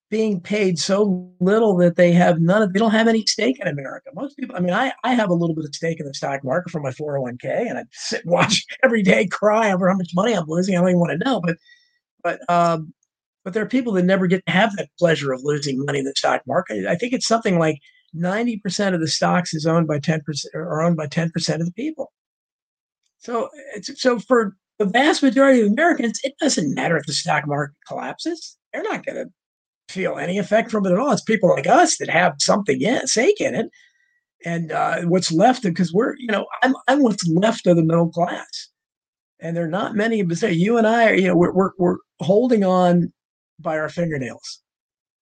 being 0.09 0.39
paid 0.39 0.79
so 0.79 1.29
little 1.39 1.75
that 1.77 1.97
they 1.97 2.13
have 2.13 2.39
none 2.39 2.61
of 2.61 2.71
they 2.71 2.79
don't 2.79 2.91
have 2.91 3.07
any 3.07 3.25
stake 3.25 3.59
in 3.59 3.67
America. 3.67 4.09
Most 4.13 4.37
people, 4.37 4.55
I 4.55 4.59
mean, 4.59 4.73
I, 4.73 4.93
I 5.03 5.13
have 5.13 5.29
a 5.29 5.33
little 5.33 5.55
bit 5.55 5.65
of 5.65 5.75
stake 5.75 5.99
in 5.99 6.05
the 6.05 6.13
stock 6.13 6.43
market 6.43 6.71
for 6.71 6.79
my 6.79 6.91
401k 6.91 7.69
and 7.69 7.77
I 7.77 7.83
sit 7.91 8.25
watch 8.25 8.65
every 8.83 9.03
day 9.03 9.27
cry 9.27 9.71
over 9.71 9.89
how 9.89 9.95
much 9.95 10.11
money 10.15 10.33
I'm 10.33 10.47
losing. 10.47 10.75
I 10.75 10.79
don't 10.79 10.89
even 10.89 10.99
want 10.99 11.11
to 11.19 11.25
know. 11.25 11.41
But 11.41 11.57
but 12.23 12.49
um 12.49 12.93
but 13.43 13.53
there 13.53 13.63
are 13.63 13.67
people 13.67 13.93
that 13.93 14.03
never 14.03 14.27
get 14.27 14.45
to 14.45 14.51
have 14.51 14.75
that 14.75 14.89
pleasure 14.99 15.31
of 15.31 15.41
losing 15.43 15.83
money 15.85 15.99
in 15.99 16.05
the 16.05 16.13
stock 16.15 16.41
market. 16.47 16.85
I 16.85 16.95
think 16.95 17.13
it's 17.13 17.27
something 17.27 17.59
like 17.59 17.79
90% 18.15 18.93
of 18.93 18.99
the 18.99 19.07
stocks 19.07 19.53
is 19.53 19.65
owned 19.65 19.87
by 19.87 19.99
10% 19.99 20.21
or 20.53 20.81
owned 20.81 20.97
by 20.97 21.07
10% 21.07 21.29
of 21.55 21.65
the 21.65 21.71
people. 21.71 22.11
So 23.19 23.49
it's, 23.73 24.01
so 24.01 24.19
for 24.19 24.55
the 24.79 24.85
vast 24.85 25.23
majority 25.23 25.61
of 25.61 25.71
Americans, 25.71 26.19
it 26.23 26.33
doesn't 26.39 26.75
matter 26.75 26.97
if 26.97 27.05
the 27.05 27.13
stock 27.13 27.47
market 27.47 27.75
collapses. 27.87 28.57
They're 28.73 28.83
not 28.83 29.05
going 29.05 29.15
to 29.15 29.31
feel 29.89 30.17
any 30.17 30.37
effect 30.37 30.71
from 30.71 30.85
it 30.85 30.91
at 30.91 30.99
all. 30.99 31.11
It's 31.11 31.21
people 31.21 31.49
like 31.49 31.67
us 31.67 31.97
that 31.97 32.09
have 32.09 32.35
something 32.39 32.81
in 32.81 33.07
sake 33.07 33.39
in 33.39 33.55
it, 33.55 33.69
and 34.45 34.71
uh, 34.71 35.01
what's 35.03 35.31
left 35.31 35.65
of 35.65 35.71
because 35.71 35.93
we're 35.93 36.15
you 36.17 36.27
know 36.27 36.45
I'm 36.63 36.75
I'm 36.87 37.03
what's 37.03 37.27
left 37.27 37.67
of 37.67 37.75
the 37.77 37.83
middle 37.83 38.09
class, 38.09 38.69
and 39.39 39.55
there 39.55 39.65
are 39.65 39.69
not 39.69 39.95
many 39.95 40.19
of 40.19 40.31
us 40.31 40.41
there. 40.41 40.51
You 40.51 40.77
and 40.77 40.87
I 40.87 41.09
are 41.09 41.15
you 41.15 41.27
know 41.27 41.35
we're 41.35 41.53
we're, 41.53 41.71
we're 41.77 41.97
holding 42.19 42.63
on 42.63 43.11
by 43.59 43.77
our 43.77 43.89
fingernails 43.89 44.61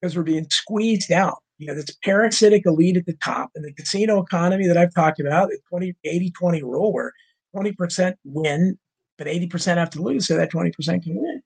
because 0.01 0.15
we're 0.15 0.23
being 0.23 0.47
squeezed 0.49 1.11
out. 1.11 1.37
You 1.57 1.67
know, 1.67 1.75
this 1.75 1.95
parasitic 2.03 2.63
elite 2.65 2.97
at 2.97 3.05
the 3.05 3.15
top 3.23 3.49
and 3.55 3.63
the 3.63 3.73
casino 3.73 4.21
economy 4.21 4.67
that 4.67 4.77
I've 4.77 4.93
talked 4.93 5.21
about, 5.21 5.49
the 5.49 5.57
20, 5.69 5.95
80 6.03 6.31
20 6.31 6.63
rule 6.63 6.91
where 6.91 7.13
20% 7.55 8.13
win, 8.25 8.77
but 9.17 9.27
80% 9.27 9.77
have 9.77 9.89
to 9.91 10.01
lose, 10.01 10.27
so 10.27 10.35
that 10.35 10.51
20% 10.51 10.73
can 11.03 11.15
win. 11.15 11.41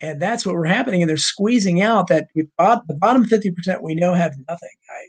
And 0.00 0.22
that's 0.22 0.46
what 0.46 0.54
we're 0.54 0.64
happening. 0.64 1.02
And 1.02 1.08
they're 1.08 1.16
squeezing 1.16 1.82
out 1.82 2.08
that 2.08 2.28
the 2.34 2.48
bottom 2.56 3.24
50% 3.24 3.82
we 3.82 3.94
know 3.94 4.14
have 4.14 4.34
nothing. 4.48 4.70
I 4.90 5.08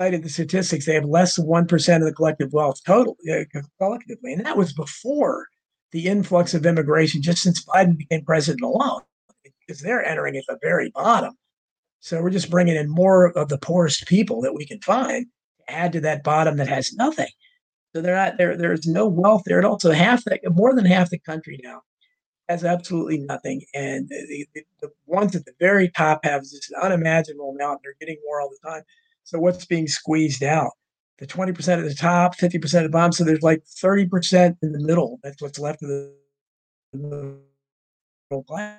cited 0.00 0.22
the 0.22 0.30
statistics. 0.30 0.86
They 0.86 0.94
have 0.94 1.04
less 1.04 1.36
than 1.36 1.46
1% 1.46 1.96
of 1.96 2.02
the 2.02 2.12
collective 2.12 2.52
wealth 2.52 2.80
total 2.86 3.16
uh, 3.30 3.44
collectively. 3.78 4.32
And 4.32 4.44
that 4.46 4.56
was 4.56 4.72
before 4.72 5.46
the 5.92 6.06
influx 6.06 6.54
of 6.54 6.64
immigration, 6.64 7.20
just 7.20 7.42
since 7.42 7.64
Biden 7.64 7.98
became 7.98 8.24
president 8.24 8.62
alone, 8.62 9.02
because 9.66 9.82
they're 9.82 10.04
entering 10.04 10.36
at 10.36 10.44
the 10.48 10.58
very 10.62 10.90
bottom. 10.90 11.34
So 12.00 12.22
we're 12.22 12.30
just 12.30 12.50
bringing 12.50 12.76
in 12.76 12.88
more 12.88 13.26
of 13.32 13.48
the 13.50 13.58
poorest 13.58 14.06
people 14.06 14.40
that 14.40 14.54
we 14.54 14.66
can 14.66 14.80
find 14.80 15.26
to 15.58 15.74
add 15.74 15.92
to 15.92 16.00
that 16.00 16.24
bottom 16.24 16.56
that 16.56 16.68
has 16.68 16.94
nothing. 16.94 17.28
So 17.94 18.00
they're 18.00 18.14
not 18.14 18.38
there. 18.38 18.56
There's 18.56 18.86
no 18.86 19.06
wealth 19.06 19.42
there. 19.44 19.58
And 19.58 19.66
also 19.66 19.90
half 19.90 20.24
the 20.24 20.38
more 20.50 20.74
than 20.74 20.86
half 20.86 21.10
the 21.10 21.18
country 21.18 21.60
now 21.62 21.82
has 22.50 22.64
absolutely 22.64 23.18
nothing. 23.18 23.62
And 23.74 24.08
the, 24.08 24.46
the, 24.54 24.62
the 24.80 24.90
ones 25.06 25.36
at 25.36 25.44
the 25.44 25.52
very 25.60 25.88
top 25.88 26.24
have 26.24 26.42
this 26.42 26.68
unimaginable 26.82 27.50
amount. 27.50 27.80
They're 27.82 27.94
getting 28.00 28.18
more 28.26 28.40
all 28.40 28.50
the 28.50 28.68
time. 28.68 28.82
So 29.22 29.38
what's 29.38 29.64
being 29.64 29.86
squeezed 29.86 30.42
out? 30.42 30.72
The 31.18 31.26
20% 31.26 31.78
at 31.78 31.84
the 31.84 31.94
top, 31.94 32.36
50% 32.36 32.74
at 32.74 32.82
the 32.82 32.88
bottom. 32.88 33.12
So 33.12 33.22
there's 33.22 33.42
like 33.42 33.62
30% 33.64 34.56
in 34.62 34.72
the 34.72 34.80
middle. 34.80 35.20
That's 35.22 35.40
what's 35.40 35.60
left 35.60 35.82
of 35.82 35.88
the 35.90 36.12
middle 36.92 38.44
class. 38.44 38.74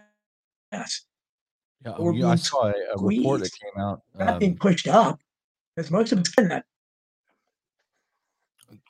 Yeah, 0.73 1.93
oh, 1.97 2.27
I 2.27 2.35
saw 2.35 2.67
a, 2.67 2.71
a 2.71 3.01
report 3.01 3.41
that 3.41 3.51
came 3.51 3.81
out. 3.81 4.01
Not 4.17 4.29
um, 4.29 4.39
being 4.39 4.57
pushed 4.57 4.87
up 4.87 5.19
because 5.75 5.91
most 5.91 6.11
of 6.11 6.19
it's 6.19 6.35
that 6.37 6.65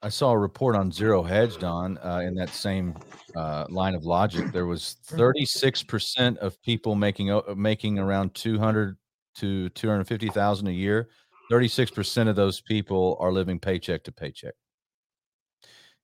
I 0.01 0.09
saw 0.09 0.31
a 0.31 0.37
report 0.37 0.75
on 0.75 0.91
Zero 0.91 1.23
Hedge, 1.23 1.57
Don, 1.57 1.97
uh, 1.99 2.21
in 2.23 2.35
that 2.35 2.49
same 2.49 2.95
uh, 3.35 3.65
line 3.69 3.95
of 3.95 4.03
logic. 4.03 4.51
There 4.51 4.65
was 4.65 4.97
36% 5.07 6.37
of 6.37 6.61
people 6.61 6.95
making 6.95 7.31
uh, 7.31 7.41
making 7.55 7.99
around 7.99 8.33
200 8.33 8.97
to 9.35 9.69
250,000 9.69 10.67
a 10.67 10.71
year. 10.71 11.09
36% 11.51 12.29
of 12.29 12.35
those 12.35 12.61
people 12.61 13.17
are 13.19 13.31
living 13.31 13.59
paycheck 13.59 14.03
to 14.05 14.11
paycheck. 14.11 14.53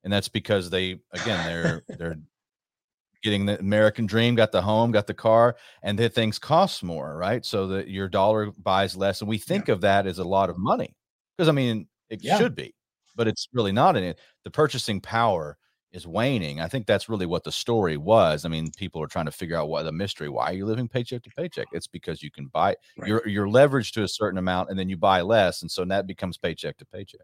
And 0.03 0.11
that's 0.11 0.29
because 0.29 0.69
they 0.69 0.99
again 1.11 1.45
they're 1.45 1.83
they're 1.97 2.15
getting 3.23 3.45
the 3.45 3.59
American 3.59 4.05
dream, 4.05 4.35
got 4.35 4.51
the 4.51 4.61
home, 4.61 4.91
got 4.91 5.07
the 5.07 5.13
car, 5.13 5.55
and 5.83 5.97
the 5.97 6.07
things 6.07 6.37
cost 6.37 6.83
more, 6.83 7.17
right? 7.17 7.43
So 7.45 7.67
that 7.67 7.87
your 7.87 8.07
dollar 8.07 8.51
buys 8.51 8.95
less. 8.95 9.21
And 9.21 9.29
we 9.29 9.37
think 9.37 9.67
yeah. 9.67 9.73
of 9.73 9.81
that 9.81 10.05
as 10.05 10.19
a 10.19 10.23
lot 10.23 10.49
of 10.49 10.57
money. 10.57 10.95
Because 11.35 11.49
I 11.49 11.51
mean, 11.51 11.87
it 12.09 12.23
yeah. 12.23 12.37
should 12.37 12.55
be 12.55 12.73
but 13.17 13.27
it's 13.27 13.49
really 13.51 13.73
not 13.73 13.97
in 13.97 14.03
it. 14.03 14.19
The 14.45 14.51
purchasing 14.51 15.01
power 15.01 15.57
is 15.91 16.07
waning. 16.07 16.61
I 16.61 16.67
think 16.67 16.85
that's 16.85 17.09
really 17.09 17.25
what 17.25 17.43
the 17.43 17.51
story 17.51 17.97
was. 17.97 18.45
I 18.45 18.49
mean, 18.49 18.71
people 18.77 19.01
are 19.01 19.07
trying 19.07 19.25
to 19.25 19.31
figure 19.31 19.57
out 19.57 19.69
why 19.69 19.83
the 19.83 19.91
mystery. 19.91 20.29
Why 20.29 20.51
are 20.51 20.53
you 20.53 20.65
living 20.65 20.87
paycheck 20.87 21.23
to 21.23 21.29
paycheck? 21.31 21.67
It's 21.71 21.87
because 21.87 22.21
you 22.21 22.31
can 22.31 22.47
buy 22.47 22.75
right. 22.97 23.07
you're 23.07 23.27
you're 23.27 23.47
leveraged 23.47 23.93
to 23.93 24.03
a 24.03 24.07
certain 24.07 24.37
amount 24.37 24.69
and 24.69 24.79
then 24.79 24.87
you 24.87 24.95
buy 24.95 25.21
less, 25.21 25.61
and 25.61 25.71
so 25.71 25.83
that 25.85 26.07
becomes 26.07 26.37
paycheck 26.37 26.77
to 26.77 26.85
paycheck. 26.85 27.21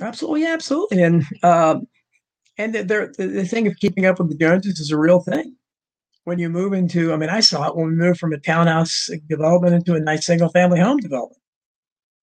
Absolutely, 0.00 0.46
absolutely, 0.46 1.02
and 1.02 1.24
um, 1.42 1.86
and 2.58 2.74
the, 2.74 2.82
the 3.16 3.26
the 3.26 3.44
thing 3.46 3.66
of 3.66 3.76
keeping 3.76 4.04
up 4.04 4.18
with 4.18 4.28
the 4.28 4.36
Joneses 4.36 4.78
is 4.78 4.90
a 4.90 4.98
real 4.98 5.20
thing. 5.20 5.56
When 6.24 6.38
you 6.38 6.48
move 6.48 6.72
into, 6.72 7.12
I 7.12 7.16
mean, 7.16 7.30
I 7.30 7.40
saw 7.40 7.68
it 7.68 7.76
when 7.76 7.88
we 7.88 7.94
moved 7.94 8.20
from 8.20 8.32
a 8.32 8.38
townhouse 8.38 9.10
development 9.28 9.74
into 9.74 9.94
a 9.94 10.00
nice 10.00 10.24
single 10.24 10.50
family 10.50 10.78
home 10.78 10.98
development. 10.98 11.40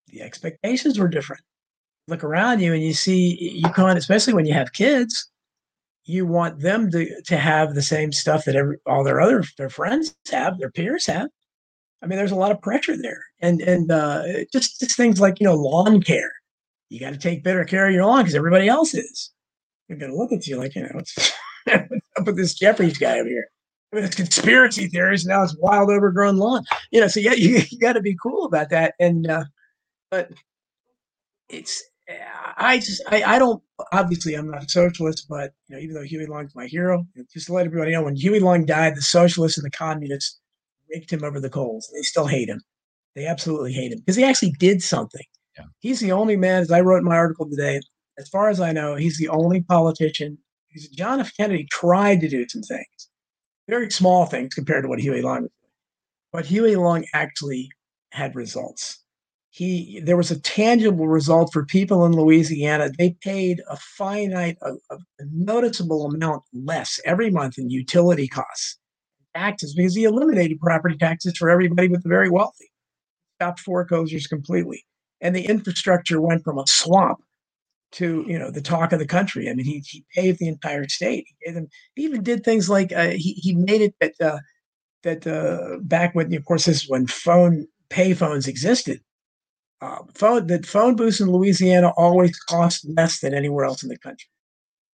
The 0.08 0.22
expectations 0.22 0.98
were 0.98 1.10
different 1.10 1.42
look 2.10 2.24
around 2.24 2.60
you 2.60 2.74
and 2.74 2.84
you 2.84 2.94
see 2.94 3.38
you 3.40 3.72
can't, 3.72 3.98
especially 3.98 4.34
when 4.34 4.46
you 4.46 4.54
have 4.54 4.74
kids, 4.74 5.30
you 6.06 6.26
want 6.26 6.60
them 6.60 6.90
to 6.92 7.22
to 7.24 7.38
have 7.38 7.76
the 7.76 7.82
same 7.82 8.12
stuff 8.12 8.46
that 8.46 8.56
every 8.56 8.78
all 8.86 9.04
their 9.04 9.22
other 9.22 9.44
their 9.58 9.70
friends 9.70 10.16
have, 10.32 10.60
their 10.60 10.72
peers 10.72 11.06
have. 11.06 11.30
I 12.02 12.08
mean, 12.08 12.18
there's 12.18 12.32
a 12.32 12.36
lot 12.36 12.52
of 12.52 12.62
pressure 12.62 12.98
there, 12.98 13.24
and 13.42 13.62
and 13.62 13.92
uh, 13.92 14.24
just 14.52 14.80
just 14.80 14.98
things 14.98 15.20
like 15.20 15.40
you 15.40 15.46
know 15.46 15.56
lawn 15.56 16.02
care. 16.02 16.32
You 16.90 17.00
got 17.00 17.14
to 17.14 17.20
take 17.20 17.44
better 17.44 17.64
care 17.66 17.88
of 17.88 17.94
your 17.94 18.06
lawn 18.06 18.22
because 18.22 18.36
everybody 18.36 18.68
else 18.68 18.94
is. 18.96 19.32
They're 19.88 19.98
gonna 19.98 20.16
look 20.16 20.32
at 20.32 20.48
you 20.48 20.58
like 20.58 20.76
you 20.76 20.84
know 20.84 20.90
what's 20.94 21.32
up 21.68 22.26
with 22.26 22.38
this 22.38 22.54
Jeffries 22.56 22.98
guy 22.98 23.20
over 23.20 23.30
here. 23.30 23.48
I 23.92 23.96
mean, 23.96 24.06
it's 24.06 24.16
conspiracy 24.16 24.88
theories 24.88 25.26
now. 25.26 25.44
It's 25.44 25.56
wild, 25.58 25.90
overgrown 25.90 26.38
lawn. 26.38 26.64
You 26.92 27.02
know, 27.02 27.08
so 27.08 27.20
yeah, 27.20 27.34
you, 27.38 27.62
you 27.70 27.80
got 27.80 27.94
to 27.94 28.02
be 28.02 28.18
cool 28.22 28.46
about 28.46 28.70
that. 28.70 28.96
And 29.00 29.30
uh, 29.30 29.46
but 30.10 30.32
it's 31.50 31.84
I 32.58 32.80
just 32.80 33.02
I, 33.10 33.24
I 33.24 33.40
don't 33.40 33.62
obviously 33.92 34.34
I'm 34.34 34.50
not 34.50 34.64
a 34.64 34.70
socialist, 34.70 35.28
but 35.30 35.54
you 35.68 35.76
know 35.76 35.82
even 35.82 35.96
though 35.96 36.04
Huey 36.04 36.26
Long's 36.26 36.56
my 36.56 36.66
hero, 36.66 37.06
just 37.32 37.48
to 37.48 37.54
let 37.54 37.66
everybody 37.66 37.92
know 37.92 38.04
when 38.04 38.16
Huey 38.16 38.40
Long 38.40 38.66
died, 38.66 38.96
the 38.96 39.02
socialists 39.02 39.58
and 39.58 39.66
the 39.66 39.72
communists 39.72 40.40
raked 40.92 41.12
him 41.12 41.24
over 41.24 41.40
the 41.40 41.50
coals. 41.50 41.90
They 41.94 42.02
still 42.02 42.28
hate 42.28 42.50
him. 42.50 42.62
They 43.16 43.26
absolutely 43.26 43.74
hate 43.74 43.92
him 43.92 44.00
because 44.00 44.16
he 44.16 44.24
actually 44.24 44.52
did 44.60 44.82
something. 44.82 45.26
Yeah. 45.58 45.66
He's 45.80 46.00
the 46.00 46.12
only 46.12 46.36
man, 46.36 46.62
as 46.62 46.72
I 46.72 46.82
wrote 46.82 47.00
in 47.00 47.06
my 47.06 47.16
article 47.16 47.50
today, 47.50 47.80
as 48.18 48.30
far 48.30 48.50
as 48.50 48.60
I 48.60 48.72
know, 48.72 48.96
he's 48.96 49.18
the 49.18 49.30
only 49.30 49.62
politician. 49.62 50.38
John 50.94 51.20
F. 51.20 51.32
Kennedy 51.36 51.68
tried 51.72 52.22
to 52.22 52.30
do 52.30 52.48
some 52.48 52.62
things, 52.62 53.10
very 53.68 53.90
small 53.90 54.26
things 54.26 54.54
compared 54.54 54.84
to 54.84 54.90
what 54.90 55.00
Huey 55.00 55.22
Long 55.22 55.44
was 55.44 55.52
doing, 55.52 55.74
but 56.32 56.46
Huey 56.46 56.76
Long 56.76 57.06
actually 57.14 57.70
had 58.12 58.36
results 58.36 59.00
he 59.52 60.00
there 60.04 60.18
was 60.18 60.32
a 60.32 60.40
tangible 60.40 61.08
result 61.08 61.52
for 61.52 61.66
people 61.66 62.06
in 62.06 62.14
Louisiana. 62.14 62.92
They 62.98 63.18
paid 63.22 63.62
a 63.70 63.78
finite, 63.78 64.58
a, 64.62 64.74
a 64.92 64.98
noticeable 65.32 66.06
amount 66.06 66.44
less 66.54 67.00
every 67.06 67.32
month 67.32 67.58
in 67.58 67.70
utility 67.70 68.28
costs, 68.28 68.78
taxes, 69.36 69.74
because 69.74 69.96
he 69.96 70.04
eliminated 70.04 70.60
property 70.60 70.98
taxes 70.98 71.38
for 71.38 71.50
everybody 71.50 71.88
but 71.88 72.04
the 72.04 72.10
very 72.10 72.30
wealthy. 72.30 72.72
Stopped 73.38 73.62
foreclosures 73.62 74.28
completely, 74.28 74.86
and 75.22 75.36
the 75.36 75.46
infrastructure 75.48 76.22
went 76.22 76.44
from 76.44 76.60
a 76.60 76.68
swamp 76.68 77.20
to 77.94 78.24
you 78.28 78.38
know 78.38 78.52
the 78.52 78.62
talk 78.62 78.92
of 78.92 79.00
the 79.00 79.08
country. 79.08 79.50
I 79.50 79.54
mean, 79.54 79.66
he 79.66 79.84
he 79.88 80.06
paved 80.14 80.40
the 80.40 80.48
entire 80.48 80.88
state. 80.88 81.26
He 81.28 81.46
gave 81.46 81.56
them. 81.56 81.68
He 81.96 82.04
even 82.04 82.22
did 82.22 82.44
things 82.44 82.70
like 82.70 82.92
uh, 82.92 83.12
he 83.12 83.34
he 83.34 83.56
made 83.56 83.82
it 83.82 83.96
that 84.00 84.14
uh, 84.22 84.40
that 85.04 85.26
uh, 85.26 85.80
back 85.82 86.14
when 86.14 86.34
of 86.36 86.46
course 86.46 86.66
this 86.66 86.84
is 86.84 86.90
when 86.90 87.08
phone 87.08 87.66
pay 87.90 88.14
phones 88.14 88.48
existed 88.48 89.02
uh, 89.82 90.00
phone 90.14 90.48
the 90.48 90.62
phone 90.64 90.96
booths 90.96 91.22
in 91.22 91.32
Louisiana 91.32 91.94
always 91.96 92.38
cost 92.38 92.86
less 92.98 93.20
than 93.20 93.34
anywhere 93.34 93.66
else 93.66 93.84
in 93.84 93.90
the 93.90 93.98
country. 93.98 94.30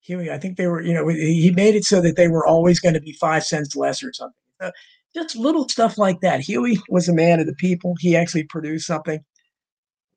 Huey, 0.01 0.29
I 0.29 0.37
think 0.37 0.57
they 0.57 0.67
were, 0.67 0.81
you 0.81 0.93
know, 0.93 1.07
he 1.07 1.51
made 1.51 1.73
it 1.75 1.83
so 1.83 1.99
that 2.01 2.15
they 2.15 2.27
were 2.27 2.45
always 2.45 2.79
going 2.79 2.93
to 2.93 3.01
be 3.01 3.13
five 3.13 3.43
cents 3.43 3.75
less 3.75 4.03
or 4.03 4.13
something. 4.13 4.35
Uh, 4.61 4.71
just 5.15 5.35
little 5.35 5.67
stuff 5.67 5.97
like 5.97 6.19
that. 6.21 6.41
Huey 6.41 6.77
was 6.89 7.09
a 7.09 7.13
man 7.13 7.39
of 7.39 7.47
the 7.47 7.55
people. 7.55 7.95
He 7.99 8.15
actually 8.15 8.43
produced 8.43 8.85
something. 8.85 9.19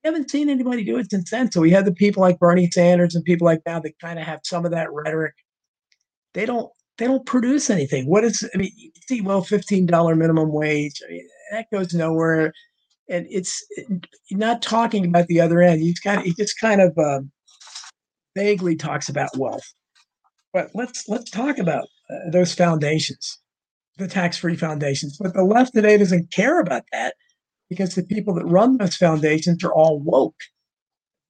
We 0.05 0.09
haven't 0.09 0.31
seen 0.31 0.51
anybody 0.51 0.85
do 0.85 0.99
it 0.99 1.11
since 1.11 1.31
then. 1.31 1.51
So 1.51 1.63
we 1.63 1.71
had 1.71 1.87
the 1.87 1.95
people 1.95 2.21
like 2.21 2.39
Bernie 2.39 2.71
Sanders 2.71 3.15
and 3.15 3.25
people 3.25 3.47
like 3.47 3.65
that 3.65 3.83
that 3.83 3.99
kind 4.01 4.19
of 4.19 4.27
have 4.27 4.41
some 4.45 4.67
of 4.67 4.73
that 4.73 4.93
rhetoric. 4.93 5.35
They 6.35 6.45
don't 6.45 6.71
they 6.99 7.07
don't 7.07 7.25
produce 7.25 7.71
anything. 7.71 8.07
What 8.07 8.25
is 8.25 8.49
I 8.55 8.59
mean, 8.59 8.73
you 8.77 8.91
see, 9.09 9.23
well, 9.23 9.43
fifteen 9.43 9.87
dollar 9.87 10.15
minimum 10.15 10.53
wage. 10.53 11.01
I 11.07 11.13
mean, 11.13 11.29
that 11.53 11.67
goes 11.73 11.95
nowhere 11.95 12.53
and 13.09 13.27
it's 13.31 13.65
not 14.31 14.63
talking 14.63 15.07
about 15.07 15.27
the 15.29 15.41
other 15.41 15.63
end. 15.63 15.81
He's 15.81 16.01
kind 16.01 16.19
of 16.21 16.25
he 16.25 16.35
just 16.35 16.59
kind 16.61 16.81
of 16.81 16.97
uh, 16.99 17.21
vaguely 18.37 18.77
talks 18.77 19.09
about 19.09 19.37
wealth. 19.37 19.73
But 20.53 20.71
let's 20.75 21.09
let's 21.09 21.31
talk 21.31 21.59
about 21.59 21.85
uh, 22.11 22.31
those 22.33 22.55
foundations, 22.55 23.39
the 23.99 24.09
tax-free 24.09 24.57
foundations. 24.57 25.19
But 25.19 25.35
the 25.35 25.45
left 25.45 25.75
today 25.75 25.97
doesn't 25.99 26.33
care 26.33 26.61
about 26.61 26.85
that. 26.93 27.15
because 27.71 27.95
the 27.95 28.05
people 28.05 28.35
that 28.35 28.47
run 28.47 28.79
those 28.79 28.97
foundations 28.97 29.63
are 29.65 29.73
all 29.73 30.01
woke. 30.01 30.41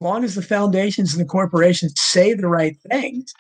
As 0.01 0.05
long 0.05 0.25
as 0.25 0.35
the 0.37 0.43
foundations 0.43 1.13
and 1.15 1.21
the 1.21 1.29
corporations 1.29 1.95
say 2.01 2.35
the 2.35 2.49
right 2.49 2.77
things, 2.91 3.33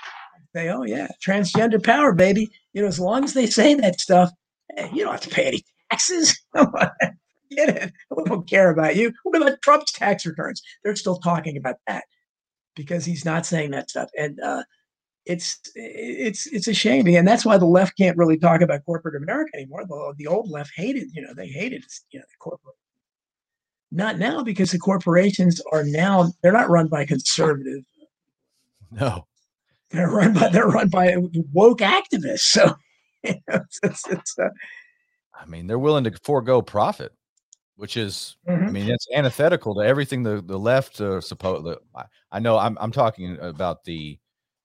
say, 0.54 0.68
"Oh 0.70 0.82
yeah, 0.84 1.08
transgender 1.24 1.82
power, 1.82 2.12
baby," 2.12 2.50
you 2.72 2.82
know, 2.82 2.88
as 2.88 3.00
long 3.00 3.24
as 3.24 3.34
they 3.34 3.46
say 3.46 3.74
that 3.74 4.00
stuff, 4.00 4.30
hey, 4.76 4.90
you 4.92 5.04
don't 5.04 5.12
have 5.12 5.20
to 5.22 5.30
pay 5.30 5.46
any 5.46 5.64
taxes. 5.90 6.36
Get 7.50 7.68
it? 7.70 7.92
We 8.14 8.24
don't 8.24 8.48
care 8.48 8.70
about 8.70 8.96
you. 8.96 9.12
What 9.22 9.40
about 9.40 9.62
Trump's 9.62 9.92
tax 9.92 10.26
returns? 10.26 10.62
They're 10.82 10.96
still 10.96 11.18
talking 11.18 11.56
about 11.56 11.76
that 11.86 12.04
because 12.74 13.04
he's 13.04 13.24
not 13.24 13.46
saying 13.46 13.70
that 13.72 13.90
stuff. 13.90 14.10
And 14.16 14.38
uh, 14.40 14.62
it's 15.28 15.60
it's 15.74 16.46
it's 16.46 16.68
a 16.68 16.74
shame, 16.74 17.06
and 17.06 17.28
that's 17.28 17.44
why 17.44 17.58
the 17.58 17.66
left 17.66 17.98
can't 17.98 18.16
really 18.16 18.38
talk 18.38 18.62
about 18.62 18.84
corporate 18.86 19.14
America 19.22 19.50
anymore. 19.54 19.84
The, 19.86 20.14
the 20.16 20.26
old 20.26 20.50
left 20.50 20.72
hated, 20.74 21.08
you 21.12 21.20
know, 21.20 21.34
they 21.34 21.48
hated 21.48 21.84
you 22.10 22.18
know 22.18 22.24
the 22.26 22.36
corporate. 22.38 22.76
Not 23.90 24.18
now 24.18 24.42
because 24.42 24.70
the 24.70 24.78
corporations 24.78 25.60
are 25.72 25.84
now 25.84 26.32
they're 26.42 26.52
not 26.52 26.70
run 26.70 26.88
by 26.88 27.04
conservative. 27.04 27.84
No, 28.90 29.26
they're 29.90 30.08
run 30.08 30.32
by 30.32 30.48
they're 30.48 30.66
run 30.66 30.88
by 30.88 31.14
woke 31.52 31.80
activists. 31.80 32.40
So 32.40 32.74
you 33.22 33.34
know, 33.48 33.56
it's, 33.56 33.80
it's, 33.82 34.08
it's 34.08 34.38
uh, 34.38 34.48
I 35.38 35.44
mean, 35.44 35.66
they're 35.66 35.78
willing 35.78 36.04
to 36.04 36.12
forego 36.22 36.62
profit 36.62 37.12
which 37.78 37.96
is 37.96 38.36
mm-hmm. 38.46 38.66
I 38.66 38.70
mean 38.70 38.90
it's 38.90 39.06
antithetical 39.14 39.76
to 39.76 39.82
everything 39.82 40.24
the 40.24 40.42
the 40.42 40.58
left 40.58 41.00
uh, 41.00 41.20
suppose. 41.20 41.76
I, 41.94 42.04
I 42.30 42.40
know 42.40 42.58
I'm 42.58 42.76
I'm 42.80 42.90
talking 42.90 43.38
about 43.40 43.84
the 43.84 44.18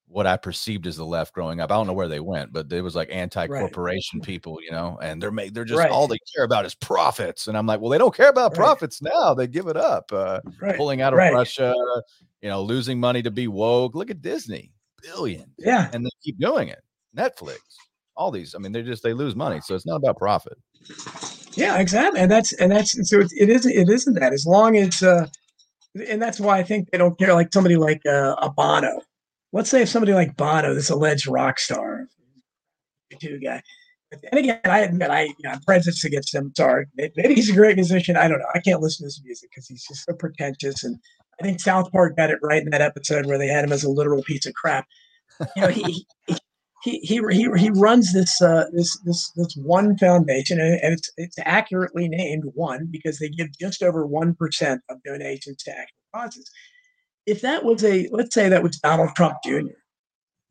what 0.07 0.27
I 0.27 0.35
perceived 0.35 0.85
as 0.87 0.97
the 0.97 1.05
left 1.05 1.33
growing 1.33 1.59
up. 1.59 1.71
I 1.71 1.75
don't 1.75 1.87
know 1.87 1.93
where 1.93 2.07
they 2.07 2.19
went, 2.19 2.51
but 2.51 2.71
it 2.71 2.81
was 2.81 2.95
like 2.95 3.09
anti-corporation 3.11 4.19
right. 4.19 4.25
people, 4.25 4.59
you 4.61 4.71
know, 4.71 4.97
and 5.01 5.21
they're 5.21 5.31
make 5.31 5.53
they're 5.53 5.63
just 5.63 5.77
right. 5.77 5.91
all 5.91 6.07
they 6.07 6.17
care 6.35 6.43
about 6.43 6.65
is 6.65 6.75
profits. 6.75 7.47
And 7.47 7.55
I'm 7.55 7.67
like, 7.67 7.79
well, 7.79 7.89
they 7.89 7.99
don't 7.99 8.15
care 8.15 8.29
about 8.29 8.51
right. 8.51 8.57
profits 8.57 9.01
now. 9.01 9.35
They 9.35 9.47
give 9.47 9.67
it 9.67 9.77
up, 9.77 10.11
uh, 10.11 10.41
pulling 10.75 11.01
out 11.01 11.13
of 11.13 11.19
Russia, 11.19 11.73
you 12.41 12.49
know, 12.49 12.63
losing 12.63 12.99
money 12.99 13.21
to 13.21 13.31
be 13.31 13.47
woke. 13.47 13.93
Look 13.93 14.09
at 14.09 14.21
Disney, 14.21 14.71
billion, 15.01 15.51
yeah, 15.59 15.89
and 15.93 16.03
they 16.03 16.11
keep 16.23 16.39
doing 16.39 16.67
it. 16.67 16.81
Netflix, 17.15 17.59
all 18.15 18.31
these. 18.31 18.55
I 18.55 18.57
mean, 18.57 18.71
they 18.71 18.81
just 18.81 19.03
they 19.03 19.13
lose 19.13 19.35
money, 19.35 19.61
so 19.61 19.75
it's 19.75 19.85
not 19.85 19.97
about 19.97 20.17
profit. 20.17 20.57
Yeah, 21.55 21.77
exactly, 21.77 22.19
and 22.19 22.31
that's 22.31 22.53
and 22.53 22.71
that's 22.71 23.09
so 23.09 23.19
it, 23.19 23.31
it 23.31 23.49
isn't 23.49 23.71
it 23.71 23.89
isn't 23.89 24.13
that 24.15 24.33
as 24.33 24.45
long 24.45 24.77
as 24.77 25.03
uh, 25.03 25.27
and 26.07 26.21
that's 26.21 26.39
why 26.39 26.57
I 26.57 26.63
think 26.63 26.89
they 26.91 26.97
don't 26.97 27.17
care 27.17 27.33
like 27.33 27.53
somebody 27.53 27.75
like 27.75 28.01
uh, 28.05 28.35
a 28.41 28.49
Bono. 28.49 29.01
Let's 29.51 29.69
say 29.69 29.83
if 29.83 29.89
somebody 29.89 30.13
like 30.13 30.35
Bono, 30.35 30.73
this 30.73 30.89
alleged 30.89 31.27
rock 31.27 31.59
star, 31.59 32.07
two 33.19 33.39
guy. 33.39 33.61
But 34.09 34.21
then 34.23 34.39
again, 34.39 34.59
I 34.65 34.79
admit 34.79 35.09
I 35.09 35.23
you 35.23 35.35
know, 35.43 35.51
I'm 35.51 35.61
prejudiced 35.61 36.05
against 36.05 36.33
him. 36.33 36.51
Sorry, 36.55 36.85
maybe 36.95 37.35
he's 37.35 37.49
a 37.49 37.55
great 37.55 37.75
musician. 37.75 38.17
I 38.17 38.27
don't 38.27 38.39
know. 38.39 38.45
I 38.53 38.59
can't 38.59 38.81
listen 38.81 39.03
to 39.03 39.07
his 39.07 39.21
music 39.23 39.49
because 39.51 39.67
he's 39.67 39.85
just 39.85 40.05
so 40.05 40.13
pretentious. 40.13 40.83
And 40.83 40.97
I 41.39 41.43
think 41.43 41.59
South 41.59 41.91
Park 41.91 42.17
got 42.17 42.29
it 42.29 42.39
right 42.41 42.61
in 42.61 42.69
that 42.71 42.81
episode 42.81 43.25
where 43.25 43.37
they 43.37 43.47
had 43.47 43.63
him 43.63 43.71
as 43.71 43.83
a 43.83 43.89
literal 43.89 44.23
piece 44.23 44.45
of 44.45 44.53
crap. 44.53 44.87
You 45.55 45.63
know, 45.63 45.67
he, 45.69 46.05
he 46.27 46.37
he 46.83 46.99
he 46.99 47.21
he, 47.57 47.69
runs 47.69 48.11
this 48.11 48.41
uh, 48.41 48.65
this 48.73 48.99
this 49.05 49.31
this 49.37 49.55
one 49.55 49.97
foundation, 49.97 50.59
and 50.59 50.77
it's 50.81 51.09
it's 51.15 51.37
accurately 51.39 52.09
named 52.09 52.43
one 52.55 52.89
because 52.91 53.19
they 53.19 53.29
give 53.29 53.47
just 53.57 53.81
over 53.81 54.05
one 54.05 54.35
percent 54.35 54.81
of 54.89 55.01
donations 55.03 55.63
to 55.63 55.71
actual 55.71 55.95
causes. 56.13 56.51
If 57.25 57.39
that 57.41 57.63
was 57.63 57.85
a 57.85 58.09
let's 58.11 58.35
say 58.35 58.49
that 58.49 58.63
was 58.63 58.77
Donald 58.79 59.11
Trump 59.15 59.37
Jr. 59.45 59.61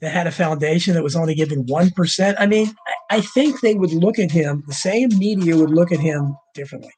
that 0.00 0.12
had 0.12 0.26
a 0.26 0.32
foundation 0.32 0.94
that 0.94 1.02
was 1.02 1.16
only 1.16 1.34
giving 1.34 1.66
one 1.66 1.90
percent, 1.90 2.38
I 2.40 2.46
mean, 2.46 2.72
I, 3.10 3.16
I 3.18 3.20
think 3.20 3.60
they 3.60 3.74
would 3.74 3.92
look 3.92 4.18
at 4.18 4.30
him. 4.30 4.64
The 4.66 4.74
same 4.74 5.10
media 5.18 5.54
would 5.58 5.70
look 5.70 5.92
at 5.92 6.00
him 6.00 6.34
differently 6.54 6.94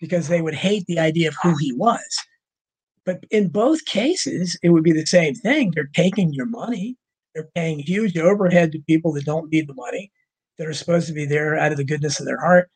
because 0.00 0.28
they 0.28 0.40
would 0.40 0.54
hate 0.54 0.84
the 0.86 1.00
idea 1.00 1.28
of 1.28 1.36
who 1.42 1.56
he 1.56 1.72
was. 1.72 2.16
But 3.04 3.24
in 3.32 3.48
both 3.48 3.84
cases, 3.86 4.56
it 4.62 4.68
would 4.68 4.84
be 4.84 4.92
the 4.92 5.04
same 5.04 5.34
thing. 5.34 5.72
They're 5.74 5.90
taking 5.92 6.32
your 6.32 6.46
money 6.46 6.96
they're 7.34 7.48
paying 7.54 7.78
huge 7.78 8.16
overhead 8.16 8.72
to 8.72 8.78
people 8.86 9.12
that 9.12 9.24
don't 9.24 9.50
need 9.50 9.68
the 9.68 9.74
money, 9.74 10.10
that 10.58 10.66
are 10.66 10.74
supposed 10.74 11.06
to 11.08 11.12
be 11.12 11.24
there 11.24 11.56
out 11.56 11.72
of 11.72 11.78
the 11.78 11.84
goodness 11.84 12.20
of 12.20 12.26
their 12.26 12.40
heart. 12.40 12.70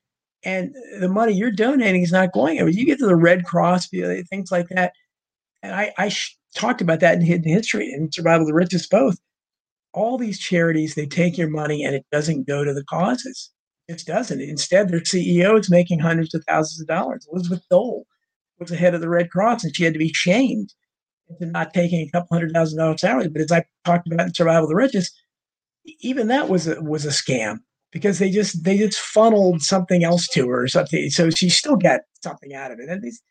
And 0.45 0.75
the 1.01 1.09
money 1.09 1.33
you're 1.33 1.51
donating 1.51 2.03
is 2.03 2.13
not 2.13 2.33
going 2.33 2.59
anywhere. 2.59 2.73
You 2.73 2.87
get 2.87 2.99
to 3.01 3.07
the 3.07 3.17
Red 3.17 3.45
Cross, 3.45 3.89
things 3.89 4.51
like 4.51 4.69
that. 4.69 4.93
And 5.63 5.75
I, 5.75 5.93
I 5.99 6.09
sh- 6.09 6.37
talked 6.55 6.81
about 6.81 7.01
that 7.01 7.15
in 7.15 7.23
Hidden 7.23 7.51
History 7.51 7.91
and 7.93 8.13
Survival 8.13 8.43
of 8.43 8.49
the 8.49 8.55
Richest 8.55 8.91
both. 8.91 9.17
All 9.93 10.19
these 10.19 10.39
charities, 10.39 10.95
they 10.95 11.07
take 11.07 11.39
your 11.39 11.49
money 11.49 11.83
and 11.83 11.95
it 11.95 12.07
doesn't 12.13 12.47
go 12.47 12.65
to 12.65 12.75
the 12.75 12.85
causes. 12.85 13.51
It 13.89 14.05
doesn't. 14.07 14.41
Instead, 14.41 14.89
their 14.89 15.01
CEO 15.01 15.59
is 15.59 15.71
making 15.71 16.01
hundreds 16.01 16.35
of 16.35 16.45
thousands 16.47 16.81
of 16.81 16.87
dollars. 16.87 17.27
Elizabeth 17.33 17.63
Dole 17.71 18.07
was 18.59 18.71
the 18.71 18.77
head 18.77 18.95
of 18.95 19.01
the 19.01 19.09
Red 19.09 19.31
Cross 19.31 19.65
and 19.65 19.75
she 19.75 19.85
had 19.85 19.95
to 19.95 19.99
be 19.99 20.13
shamed 20.13 20.75
into 21.29 21.47
not 21.47 21.75
taking 21.75 22.01
a 22.01 22.11
couple 22.11 22.37
hundred 22.37 22.53
thousand 22.53 22.79
dollar 22.79 22.97
salary. 22.99 23.29
But 23.29 23.43
as 23.43 23.53
I 23.53 23.65
talked 23.85 24.07
about 24.07 24.27
in 24.27 24.35
Survival 24.35 24.65
of 24.65 24.69
the 24.71 24.77
Richest, 24.77 25.19
even 26.01 26.29
that 26.29 26.49
was 26.49 26.67
a, 26.67 26.81
was 26.83 27.05
a 27.05 27.09
scam 27.09 27.59
because 27.93 28.19
they 28.19 28.31
just 28.31 28.65
they 28.65 28.77
just 28.77 28.99
funneled 28.99 29.63
something 29.63 30.05
else 30.05 30.29
to 30.29 30.49
her 30.49 30.63
or 30.63 30.69
something. 30.69 31.11
So 31.11 31.31
she 31.31 31.49
still 31.49 31.77
got 31.77 32.01
something 32.23 32.55
out 32.55 32.71
of 32.71 32.79
it. 32.79 32.89
And 32.89 33.03
these 33.03 33.23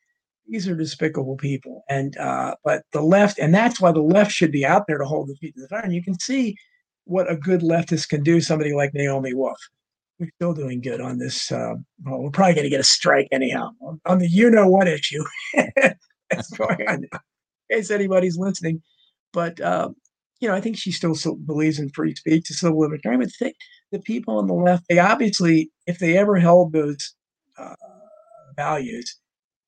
these 0.47 0.67
are 0.67 0.75
despicable 0.75 1.37
people. 1.37 1.83
And 1.89 2.17
uh, 2.17 2.55
but 2.63 2.83
the 2.91 3.01
left, 3.01 3.39
and 3.39 3.53
that's 3.53 3.81
why 3.81 3.91
the 3.91 4.01
left 4.01 4.31
should 4.31 4.51
be 4.51 4.65
out 4.65 4.85
there 4.87 4.97
to 4.97 5.05
hold 5.05 5.27
the 5.27 5.35
feet 5.35 5.55
to 5.55 5.61
the 5.61 5.67
fire. 5.67 5.81
And 5.81 5.93
you 5.93 6.03
can 6.03 6.19
see 6.19 6.55
what 7.05 7.29
a 7.29 7.35
good 7.35 7.61
leftist 7.61 8.09
can 8.09 8.23
do. 8.23 8.41
Somebody 8.41 8.73
like 8.73 8.93
Naomi 8.93 9.33
Wolf. 9.33 9.59
We're 10.19 10.31
still 10.35 10.53
doing 10.53 10.81
good 10.81 11.01
on 11.01 11.19
this. 11.19 11.51
Uh, 11.51 11.73
well, 12.05 12.21
we're 12.21 12.29
probably 12.29 12.53
going 12.53 12.63
to 12.63 12.69
get 12.69 12.79
a 12.79 12.83
strike 12.83 13.27
anyhow 13.33 13.71
on, 13.81 13.99
on 14.05 14.19
the 14.19 14.29
you 14.29 14.49
know 14.49 14.67
what 14.67 14.87
issue 14.87 15.23
that's 15.75 16.49
going 16.51 16.87
on. 16.87 17.05
Now 17.11 17.19
case 17.71 17.91
anybody's 17.91 18.37
listening. 18.37 18.81
But 19.33 19.59
um, 19.61 19.95
you 20.39 20.47
know, 20.47 20.55
I 20.55 20.61
think 20.61 20.77
she 20.77 20.91
still, 20.91 21.15
still 21.15 21.35
believes 21.35 21.79
in 21.79 21.89
free 21.89 22.15
speech, 22.15 22.49
it's 22.49 22.59
civil 22.59 22.79
libertarian. 22.79 23.21
But 23.21 23.31
the, 23.39 23.53
the 23.91 23.99
people 23.99 24.37
on 24.37 24.47
the 24.47 24.53
left, 24.53 24.85
they 24.89 24.99
obviously, 24.99 25.71
if 25.87 25.99
they 25.99 26.17
ever 26.17 26.37
held 26.37 26.73
those 26.73 27.15
uh, 27.57 27.75
values, 28.55 29.19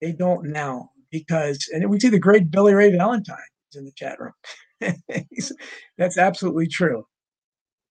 they 0.01 0.11
don't 0.11 0.49
now 0.49 0.89
because, 1.11 1.67
and 1.73 1.89
we 1.89 1.99
see 1.99 2.09
the 2.09 2.19
great 2.19 2.51
Billy 2.51 2.73
Ray 2.73 2.91
Valentine 2.91 3.37
is 3.71 3.77
in 3.77 3.85
the 3.85 3.91
chat 3.93 4.17
room. 4.19 4.33
That's 5.97 6.17
absolutely 6.17 6.67
true. 6.67 7.05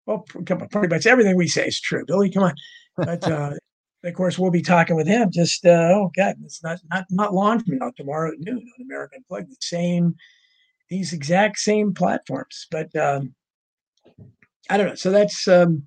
Well, 0.07 0.25
come 0.45 0.63
on, 0.63 0.69
pretty 0.69 0.95
much 0.95 1.07
everything 1.07 1.37
we 1.37 1.49
say 1.49 1.67
is 1.67 1.81
true. 1.81 2.05
Billy, 2.07 2.31
come 2.31 2.45
on. 2.45 2.55
But 2.97 3.25
uh, 3.31 3.55
of 4.07 4.15
course, 4.15 4.39
we'll 4.39 4.51
be 4.51 4.63
talking 4.63 4.97
with 4.97 5.07
him. 5.07 5.31
Just 5.31 5.65
uh, 5.67 5.91
oh 5.93 6.13
god, 6.17 6.37
it's 6.45 6.63
not 6.63 6.79
not 6.91 7.07
not 7.11 7.35
long 7.35 7.63
from 7.63 7.79
now. 7.79 7.91
Tomorrow 7.97 8.33
at 8.33 8.41
noon 8.41 8.59
on 8.59 8.85
American 8.85 9.25
Plug. 9.29 9.49
The 9.49 9.57
same, 9.61 10.15
these 10.89 11.13
exact 11.13 11.59
same 11.59 11.95
platforms. 11.95 12.67
But 12.71 12.95
um, 12.97 13.35
I 14.71 14.77
don't 14.77 14.89
know. 14.89 14.95
So 14.95 15.11
that's 15.11 15.49
um, 15.49 15.85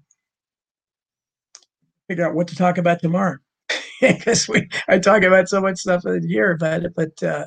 figure 2.07 2.27
out 2.27 2.35
what 2.35 2.47
to 2.49 2.55
talk 2.55 2.77
about 2.77 2.99
tomorrow 2.99 3.37
because 4.01 4.47
we 4.47 4.67
I 4.87 4.99
talk 4.99 5.23
about 5.23 5.47
so 5.47 5.61
much 5.61 5.79
stuff 5.79 6.05
in 6.05 6.27
here 6.27 6.57
it, 6.61 6.93
but 6.95 7.23
uh, 7.23 7.45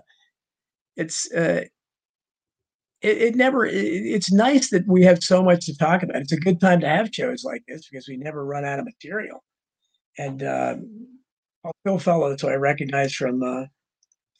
it's. 0.96 1.30
Uh, 1.32 1.64
it, 3.02 3.18
it 3.18 3.34
never 3.34 3.66
it, 3.66 3.74
it's 3.74 4.30
nice 4.30 4.70
that 4.70 4.86
we 4.86 5.02
have 5.02 5.24
so 5.24 5.42
much 5.42 5.66
to 5.66 5.76
talk 5.76 6.04
about 6.04 6.22
it's 6.22 6.30
a 6.30 6.36
good 6.36 6.60
time 6.60 6.78
to 6.78 6.88
have 6.88 7.12
shows 7.12 7.42
like 7.42 7.64
this 7.66 7.88
because 7.88 8.06
we 8.06 8.16
never 8.16 8.44
run 8.44 8.64
out 8.64 8.78
of 8.78 8.84
material 8.84 9.42
and 10.18 10.42
uh, 10.42 10.76
Phil 11.84 11.98
Fellows, 11.98 12.40
who 12.40 12.48
I 12.48 12.54
recognize 12.54 13.14
from 13.14 13.42
uh, 13.42 13.64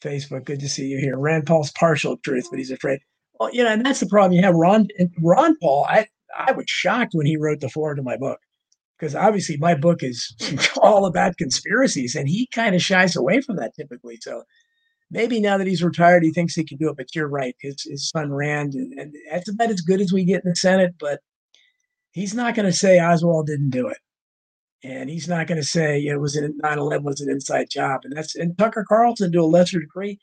Facebook. 0.01 0.45
Good 0.45 0.59
to 0.59 0.69
see 0.69 0.87
you 0.87 0.99
here. 0.99 1.17
Rand 1.17 1.45
Paul's 1.45 1.71
partial 1.71 2.17
truth, 2.17 2.47
but 2.49 2.59
he's 2.59 2.71
afraid. 2.71 2.99
Well, 3.39 3.53
you 3.53 3.63
know, 3.63 3.71
and 3.71 3.85
that's 3.85 3.99
the 3.99 4.07
problem. 4.07 4.33
You 4.33 4.43
have 4.43 4.55
Ron 4.55 4.87
Ron 5.21 5.55
Paul. 5.61 5.85
I 5.89 6.07
I 6.37 6.51
was 6.51 6.65
shocked 6.67 7.13
when 7.13 7.25
he 7.25 7.37
wrote 7.37 7.61
the 7.61 7.69
foreword 7.69 7.97
to 7.97 8.03
my 8.03 8.17
book 8.17 8.39
because 8.99 9.15
obviously 9.15 9.57
my 9.57 9.75
book 9.75 10.03
is 10.03 10.35
all 10.81 11.05
about 11.05 11.37
conspiracies, 11.37 12.15
and 12.15 12.27
he 12.27 12.47
kind 12.53 12.75
of 12.75 12.81
shies 12.81 13.15
away 13.15 13.41
from 13.41 13.55
that 13.57 13.75
typically. 13.75 14.17
So 14.21 14.43
maybe 15.09 15.39
now 15.39 15.57
that 15.57 15.67
he's 15.67 15.83
retired, 15.83 16.23
he 16.23 16.31
thinks 16.31 16.55
he 16.55 16.63
can 16.63 16.77
do 16.77 16.89
it. 16.89 16.97
But 16.97 17.15
you're 17.15 17.27
right. 17.27 17.55
His 17.61 17.83
his 17.83 18.09
son 18.09 18.33
Rand, 18.33 18.73
and, 18.73 18.93
and 18.99 19.13
that's 19.31 19.49
about 19.49 19.69
as 19.69 19.81
good 19.81 20.01
as 20.01 20.13
we 20.13 20.25
get 20.25 20.43
in 20.43 20.49
the 20.49 20.55
Senate. 20.55 20.95
But 20.99 21.21
he's 22.11 22.33
not 22.33 22.55
going 22.55 22.65
to 22.67 22.73
say 22.73 22.99
Oswald 22.99 23.47
didn't 23.47 23.71
do 23.71 23.87
it 23.87 23.97
and 24.83 25.09
he's 25.09 25.27
not 25.27 25.47
going 25.47 25.59
to 25.59 25.67
say 25.67 26.03
it 26.05 26.19
was 26.19 26.35
an 26.35 26.59
9/11 26.63 27.03
was 27.03 27.21
an 27.21 27.29
inside 27.29 27.69
job. 27.69 28.01
And 28.03 28.15
that's 28.15 28.35
and 28.35 28.57
Tucker 28.57 28.85
Carlson 28.87 29.31
to 29.31 29.41
a 29.41 29.43
lesser 29.43 29.79
degree 29.79 30.19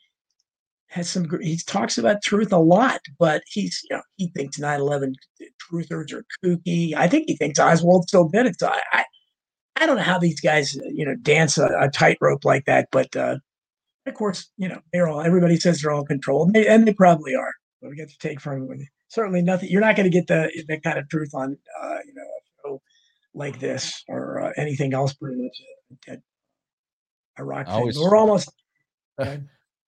has 0.89 1.09
some. 1.09 1.27
He 1.41 1.57
talks 1.65 1.97
about 1.97 2.21
truth 2.21 2.51
a 2.51 2.57
lot, 2.57 3.01
but 3.17 3.41
he's 3.47 3.81
you 3.89 3.95
know 3.95 4.03
he 4.17 4.27
thinks 4.35 4.59
9/11 4.59 5.13
truthers 5.71 6.13
are 6.13 6.25
kooky. 6.43 6.93
I 6.95 7.07
think 7.07 7.25
he 7.27 7.35
thinks 7.35 7.59
Oswald 7.59 8.07
still 8.07 8.29
did 8.29 8.45
it. 8.45 8.59
So 8.59 8.67
I, 8.67 8.81
I, 8.93 9.05
I 9.77 9.85
don't 9.85 9.97
know 9.97 10.03
how 10.03 10.19
these 10.19 10.39
guys 10.39 10.75
you 10.75 11.05
know 11.05 11.15
dance 11.15 11.57
a, 11.57 11.67
a 11.79 11.89
tightrope 11.89 12.45
like 12.45 12.65
that, 12.65 12.89
but 12.91 13.15
uh, 13.15 13.37
of 14.05 14.13
course 14.13 14.49
you 14.57 14.67
know 14.69 14.81
they're 14.93 15.07
all. 15.07 15.21
Everybody 15.21 15.57
says 15.57 15.81
they're 15.81 15.91
all 15.91 16.05
controlled, 16.05 16.49
and 16.49 16.55
they, 16.55 16.67
and 16.67 16.87
they 16.87 16.93
probably 16.93 17.35
are. 17.35 17.53
But 17.81 17.89
we 17.89 17.95
get 17.95 18.09
to 18.09 18.17
take 18.19 18.39
from 18.39 18.69
certainly 19.07 19.41
nothing. 19.41 19.69
You're 19.69 19.81
not 19.81 19.95
going 19.95 20.09
to 20.09 20.15
get 20.15 20.27
the 20.27 20.51
the 20.67 20.79
kind 20.79 20.99
of 20.99 21.09
truth 21.09 21.31
on 21.33 21.57
uh, 21.81 21.97
you 22.05 22.13
know 22.13 22.30
like 23.33 23.59
this 23.59 24.03
or 24.07 24.41
uh, 24.41 24.51
anything 24.57 24.93
else 24.93 25.13
pretty 25.13 25.41
much. 25.41 26.17
a 27.37 27.43
rock 27.43 27.67
always- 27.67 27.97
we're 27.97 28.15
almost. 28.15 28.49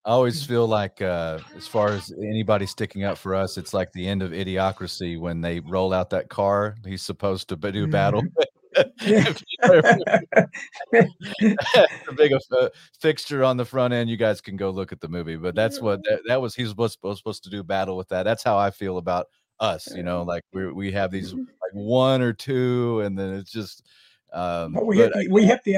I 0.06 0.10
always 0.10 0.46
feel 0.46 0.68
like, 0.68 1.02
uh, 1.02 1.40
as 1.56 1.66
far 1.66 1.90
as 1.90 2.12
anybody 2.18 2.66
sticking 2.66 3.06
up 3.06 3.18
for 3.18 3.34
us, 3.36 3.58
it's 3.58 3.74
like 3.74 3.90
the 3.94 4.06
end 4.06 4.22
of 4.22 4.32
Idiocracy 4.32 5.18
when 5.18 5.40
they 5.40 5.62
roll 5.62 5.94
out 5.94 6.10
that 6.10 6.28
car. 6.28 6.76
He's 6.86 7.02
supposed 7.02 7.48
to 7.50 7.56
do 7.56 7.88
battle. 7.88 8.22
The 8.74 8.92
big 12.18 12.34
uh, 12.34 12.70
fixture 13.00 13.46
on 13.46 13.56
the 13.56 13.64
front 13.64 13.94
end. 13.94 14.10
You 14.10 14.18
guys 14.18 14.42
can 14.42 14.58
go 14.58 14.72
look 14.72 14.92
at 14.92 15.00
the 15.00 15.08
movie, 15.08 15.38
but 15.38 15.56
that's 15.56 15.80
what 15.80 16.04
that, 16.04 16.20
that 16.28 16.42
was. 16.42 16.54
He's 16.54 16.70
supposed, 16.70 17.00
was 17.02 17.18
supposed 17.18 17.44
to 17.46 17.50
do 17.50 17.64
battle 17.64 17.96
with 17.96 18.10
that. 18.10 18.24
That's 18.24 18.44
how 18.44 18.58
I 18.58 18.72
feel 18.72 18.98
about 18.98 19.28
us. 19.60 19.88
You 19.96 20.04
know, 20.04 20.24
like 20.24 20.44
we 20.52 20.72
we 20.72 20.92
have 20.92 21.12
these 21.12 21.34
like 21.34 21.63
one 21.74 22.22
or 22.22 22.34
two, 22.34 23.02
and 23.02 23.18
then 23.18 23.34
it's 23.34 23.52
just. 23.52 23.84
Um, 24.34 24.74
But 24.74 24.88
we 24.88 24.98
hit, 24.98 25.12
but 25.14 25.20
I- 25.20 25.28
we 25.30 25.46
hit 25.46 25.62
the 25.64 25.76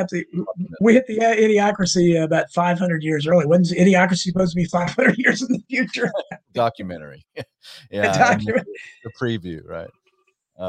we 0.80 0.94
hit 0.94 1.06
the 1.08 1.20
uh, 1.20 1.36
idiocracy 1.36 2.24
about 2.24 2.50
500 2.52 3.04
years 3.04 3.28
early. 3.28 3.46
When's 3.46 3.74
idiocracy 3.74 4.32
supposed 4.32 4.54
to 4.54 4.56
be 4.56 4.64
500 4.66 5.18
years 5.18 5.42
in 5.42 5.50
the 5.52 5.62
future? 5.70 6.10
documentary. 6.54 7.26
yeah, 7.36 7.44
A 7.92 8.08
and 8.08 8.18
document- 8.18 8.68
the 9.04 9.12
preview, 9.20 9.60
right? 9.68 9.90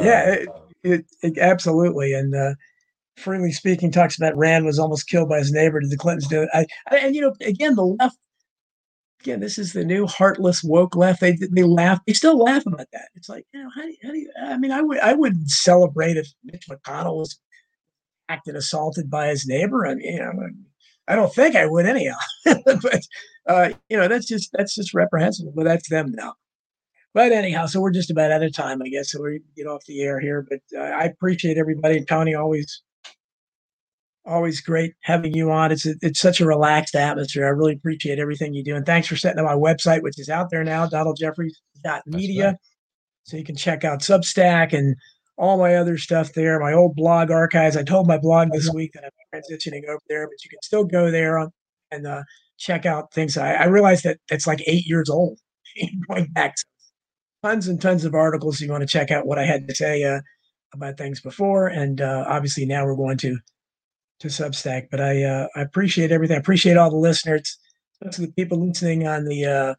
Yeah, 0.01 0.39
Um, 0.48 0.62
it, 0.82 0.90
it, 0.90 1.07
it 1.23 1.39
absolutely. 1.39 2.12
And 2.12 2.35
uh, 2.35 2.55
freely 3.16 3.53
speaking, 3.53 3.93
talks 3.93 4.16
about 4.16 4.36
Rand 4.36 4.65
was 4.66 4.81
almost 4.81 5.09
killed 5.09 5.28
by 5.28 5.39
his 5.39 5.53
neighbor. 5.53 5.78
Did 5.78 5.90
the 5.90 5.97
Clintons 5.97 6.27
do 6.27 6.43
it? 6.43 6.48
I, 6.53 6.66
I, 6.90 6.97
and 6.98 7.15
you 7.15 7.20
know, 7.20 7.35
again, 7.40 7.77
the 7.77 7.85
left. 7.85 8.19
Again, 9.27 9.40
this 9.40 9.59
is 9.59 9.73
the 9.73 9.85
new 9.85 10.07
heartless 10.07 10.62
woke 10.62 10.94
left. 10.94 11.20
They 11.20 11.36
they 11.51 11.65
laugh. 11.65 11.98
They 12.07 12.12
still 12.12 12.39
laugh 12.39 12.65
about 12.65 12.86
that. 12.93 13.09
It's 13.16 13.28
like 13.28 13.44
you 13.53 13.61
know, 13.61 13.70
how 13.74 13.82
do 13.82 13.89
you, 13.89 13.97
how 14.05 14.11
do 14.12 14.19
you 14.19 14.31
I 14.40 14.57
mean, 14.57 14.70
I 14.70 14.82
would 14.82 15.01
I 15.01 15.15
would 15.15 15.51
celebrate 15.51 16.16
if 16.16 16.28
Mitch 16.44 16.69
McConnell 16.70 17.16
was 17.16 17.36
acted 18.28 18.55
assaulted 18.55 19.11
by 19.11 19.27
his 19.27 19.44
neighbor. 19.44 19.85
I 19.85 19.97
mean, 19.97 20.15
you 20.15 20.20
know, 20.20 20.32
I 21.09 21.16
don't 21.16 21.35
think 21.35 21.57
I 21.57 21.66
would 21.66 21.86
anyhow. 21.86 22.15
but 22.44 23.03
uh, 23.48 23.70
you 23.89 23.97
know, 23.97 24.07
that's 24.07 24.27
just 24.27 24.51
that's 24.53 24.77
just 24.77 24.94
reprehensible. 24.94 25.53
But 25.57 25.65
that's 25.65 25.89
them 25.89 26.12
now. 26.12 26.35
But 27.12 27.32
anyhow, 27.32 27.66
so 27.66 27.81
we're 27.81 27.90
just 27.90 28.12
about 28.12 28.31
out 28.31 28.44
of 28.44 28.53
time, 28.53 28.81
I 28.81 28.89
guess. 28.89 29.11
So 29.11 29.23
we 29.23 29.40
get 29.57 29.66
off 29.66 29.85
the 29.86 30.03
air 30.03 30.20
here. 30.20 30.47
But 30.48 30.61
uh, 30.78 30.85
I 30.85 31.07
appreciate 31.07 31.59
everybody. 31.59 32.05
Tony, 32.05 32.36
always, 32.36 32.82
always 34.27 34.61
great 34.61 34.94
having 35.03 35.35
you 35.35 35.51
on. 35.51 35.73
It's 35.73 35.86
a, 35.86 35.94
it's 36.03 36.20
such 36.20 36.40
a 36.40 36.47
relaxed 36.47 36.94
atmosphere. 36.94 37.47
I 37.47 37.51
really 37.51 37.74
appreciate 37.74 38.19
everything 38.19 38.55
you 38.55 38.65
do. 38.65 38.74
And 38.74 38.85
thanks 38.85 39.09
for 39.09 39.16
setting 39.16 39.39
up 39.39 39.47
my 39.47 39.55
website, 39.55 40.03
which 40.03 40.19
is 40.19 40.28
out 40.28 40.51
there 40.51 40.65
now, 40.65 40.86
donaldjeffries.media. 40.86 42.47
right. 42.47 42.57
So 43.24 43.36
you 43.36 43.44
can 43.44 43.57
check 43.57 43.82
out 43.82 44.01
Substack 44.01 44.73
and 44.73 44.94
all 45.36 45.59
my 45.59 45.74
other 45.74 45.98
stuff 45.98 46.32
there, 46.32 46.61
my 46.61 46.73
old 46.73 46.94
blog 46.94 47.31
archives. 47.31 47.77
I 47.77 47.82
told 47.82 48.07
my 48.07 48.19
blog 48.19 48.51
this 48.53 48.70
week 48.73 48.93
that 48.94 49.05
I'm 49.05 49.11
transitioning 49.35 49.85
over 49.89 50.01
there, 50.09 50.27
but 50.27 50.43
you 50.44 50.51
can 50.51 50.62
still 50.62 50.85
go 50.85 51.11
there 51.11 51.39
on, 51.39 51.51
and 51.90 52.07
uh, 52.07 52.23
check 52.57 52.86
out 52.86 53.12
things. 53.12 53.36
I, 53.36 53.55
I 53.55 53.65
realized 53.66 54.05
that 54.05 54.19
it's 54.31 54.47
like 54.47 54.62
eight 54.66 54.86
years 54.86 55.11
old 55.11 55.39
going 56.09 56.27
back. 56.27 56.55
Tons 57.44 57.69
and 57.69 57.81
tons 57.81 58.05
of 58.05 58.15
articles. 58.15 58.61
You 58.61 58.70
want 58.70 58.82
to 58.82 58.86
check 58.86 59.11
out 59.11 59.27
what 59.27 59.39
I 59.39 59.44
had 59.44 59.69
to 59.69 59.74
say 59.74 60.05
uh, 60.05 60.20
about 60.73 60.97
things 60.97 61.20
before, 61.20 61.66
and 61.66 62.01
uh, 62.01 62.24
obviously 62.28 62.65
now 62.65 62.85
we're 62.85 62.97
going 62.97 63.19
to 63.19 63.39
to 64.20 64.28
Substack. 64.28 64.88
But 64.90 65.01
I 65.01 65.22
uh, 65.22 65.48
I 65.56 65.62
appreciate 65.62 66.12
everything. 66.12 66.36
I 66.36 66.40
appreciate 66.40 66.76
all 66.76 66.90
the 66.90 66.97
listeners, 66.97 67.59
especially 67.94 68.26
the 68.26 68.32
people 68.32 68.64
listening 68.66 69.06
on 69.06 69.24
the 69.24 69.44
uh, 69.47 69.74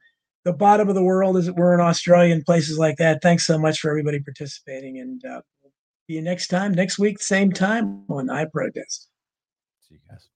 the 0.46 0.54
bottom 0.54 0.90
of 0.90 0.96
the 0.96 1.04
world, 1.04 1.38
as 1.38 1.48
it 1.48 1.56
were, 1.56 1.74
in 1.74 1.82
Australia 1.82 2.34
and 2.34 2.46
places 2.46 2.78
like 2.78 2.98
that. 2.98 3.22
Thanks 3.22 3.46
so 3.46 3.58
much 3.58 3.80
for 3.80 3.90
everybody 3.90 4.20
participating, 4.20 5.00
and 5.00 5.24
uh, 5.26 5.42
see 6.08 6.16
you 6.16 6.22
next 6.22 6.48
time, 6.48 6.74
next 6.74 7.00
week, 7.00 7.20
same 7.20 7.52
time 7.52 8.04
on 8.10 8.30
I 8.30 8.46
Protest. 8.46 9.10
see 9.88 9.96
you 9.96 10.02
guys. 10.10 10.28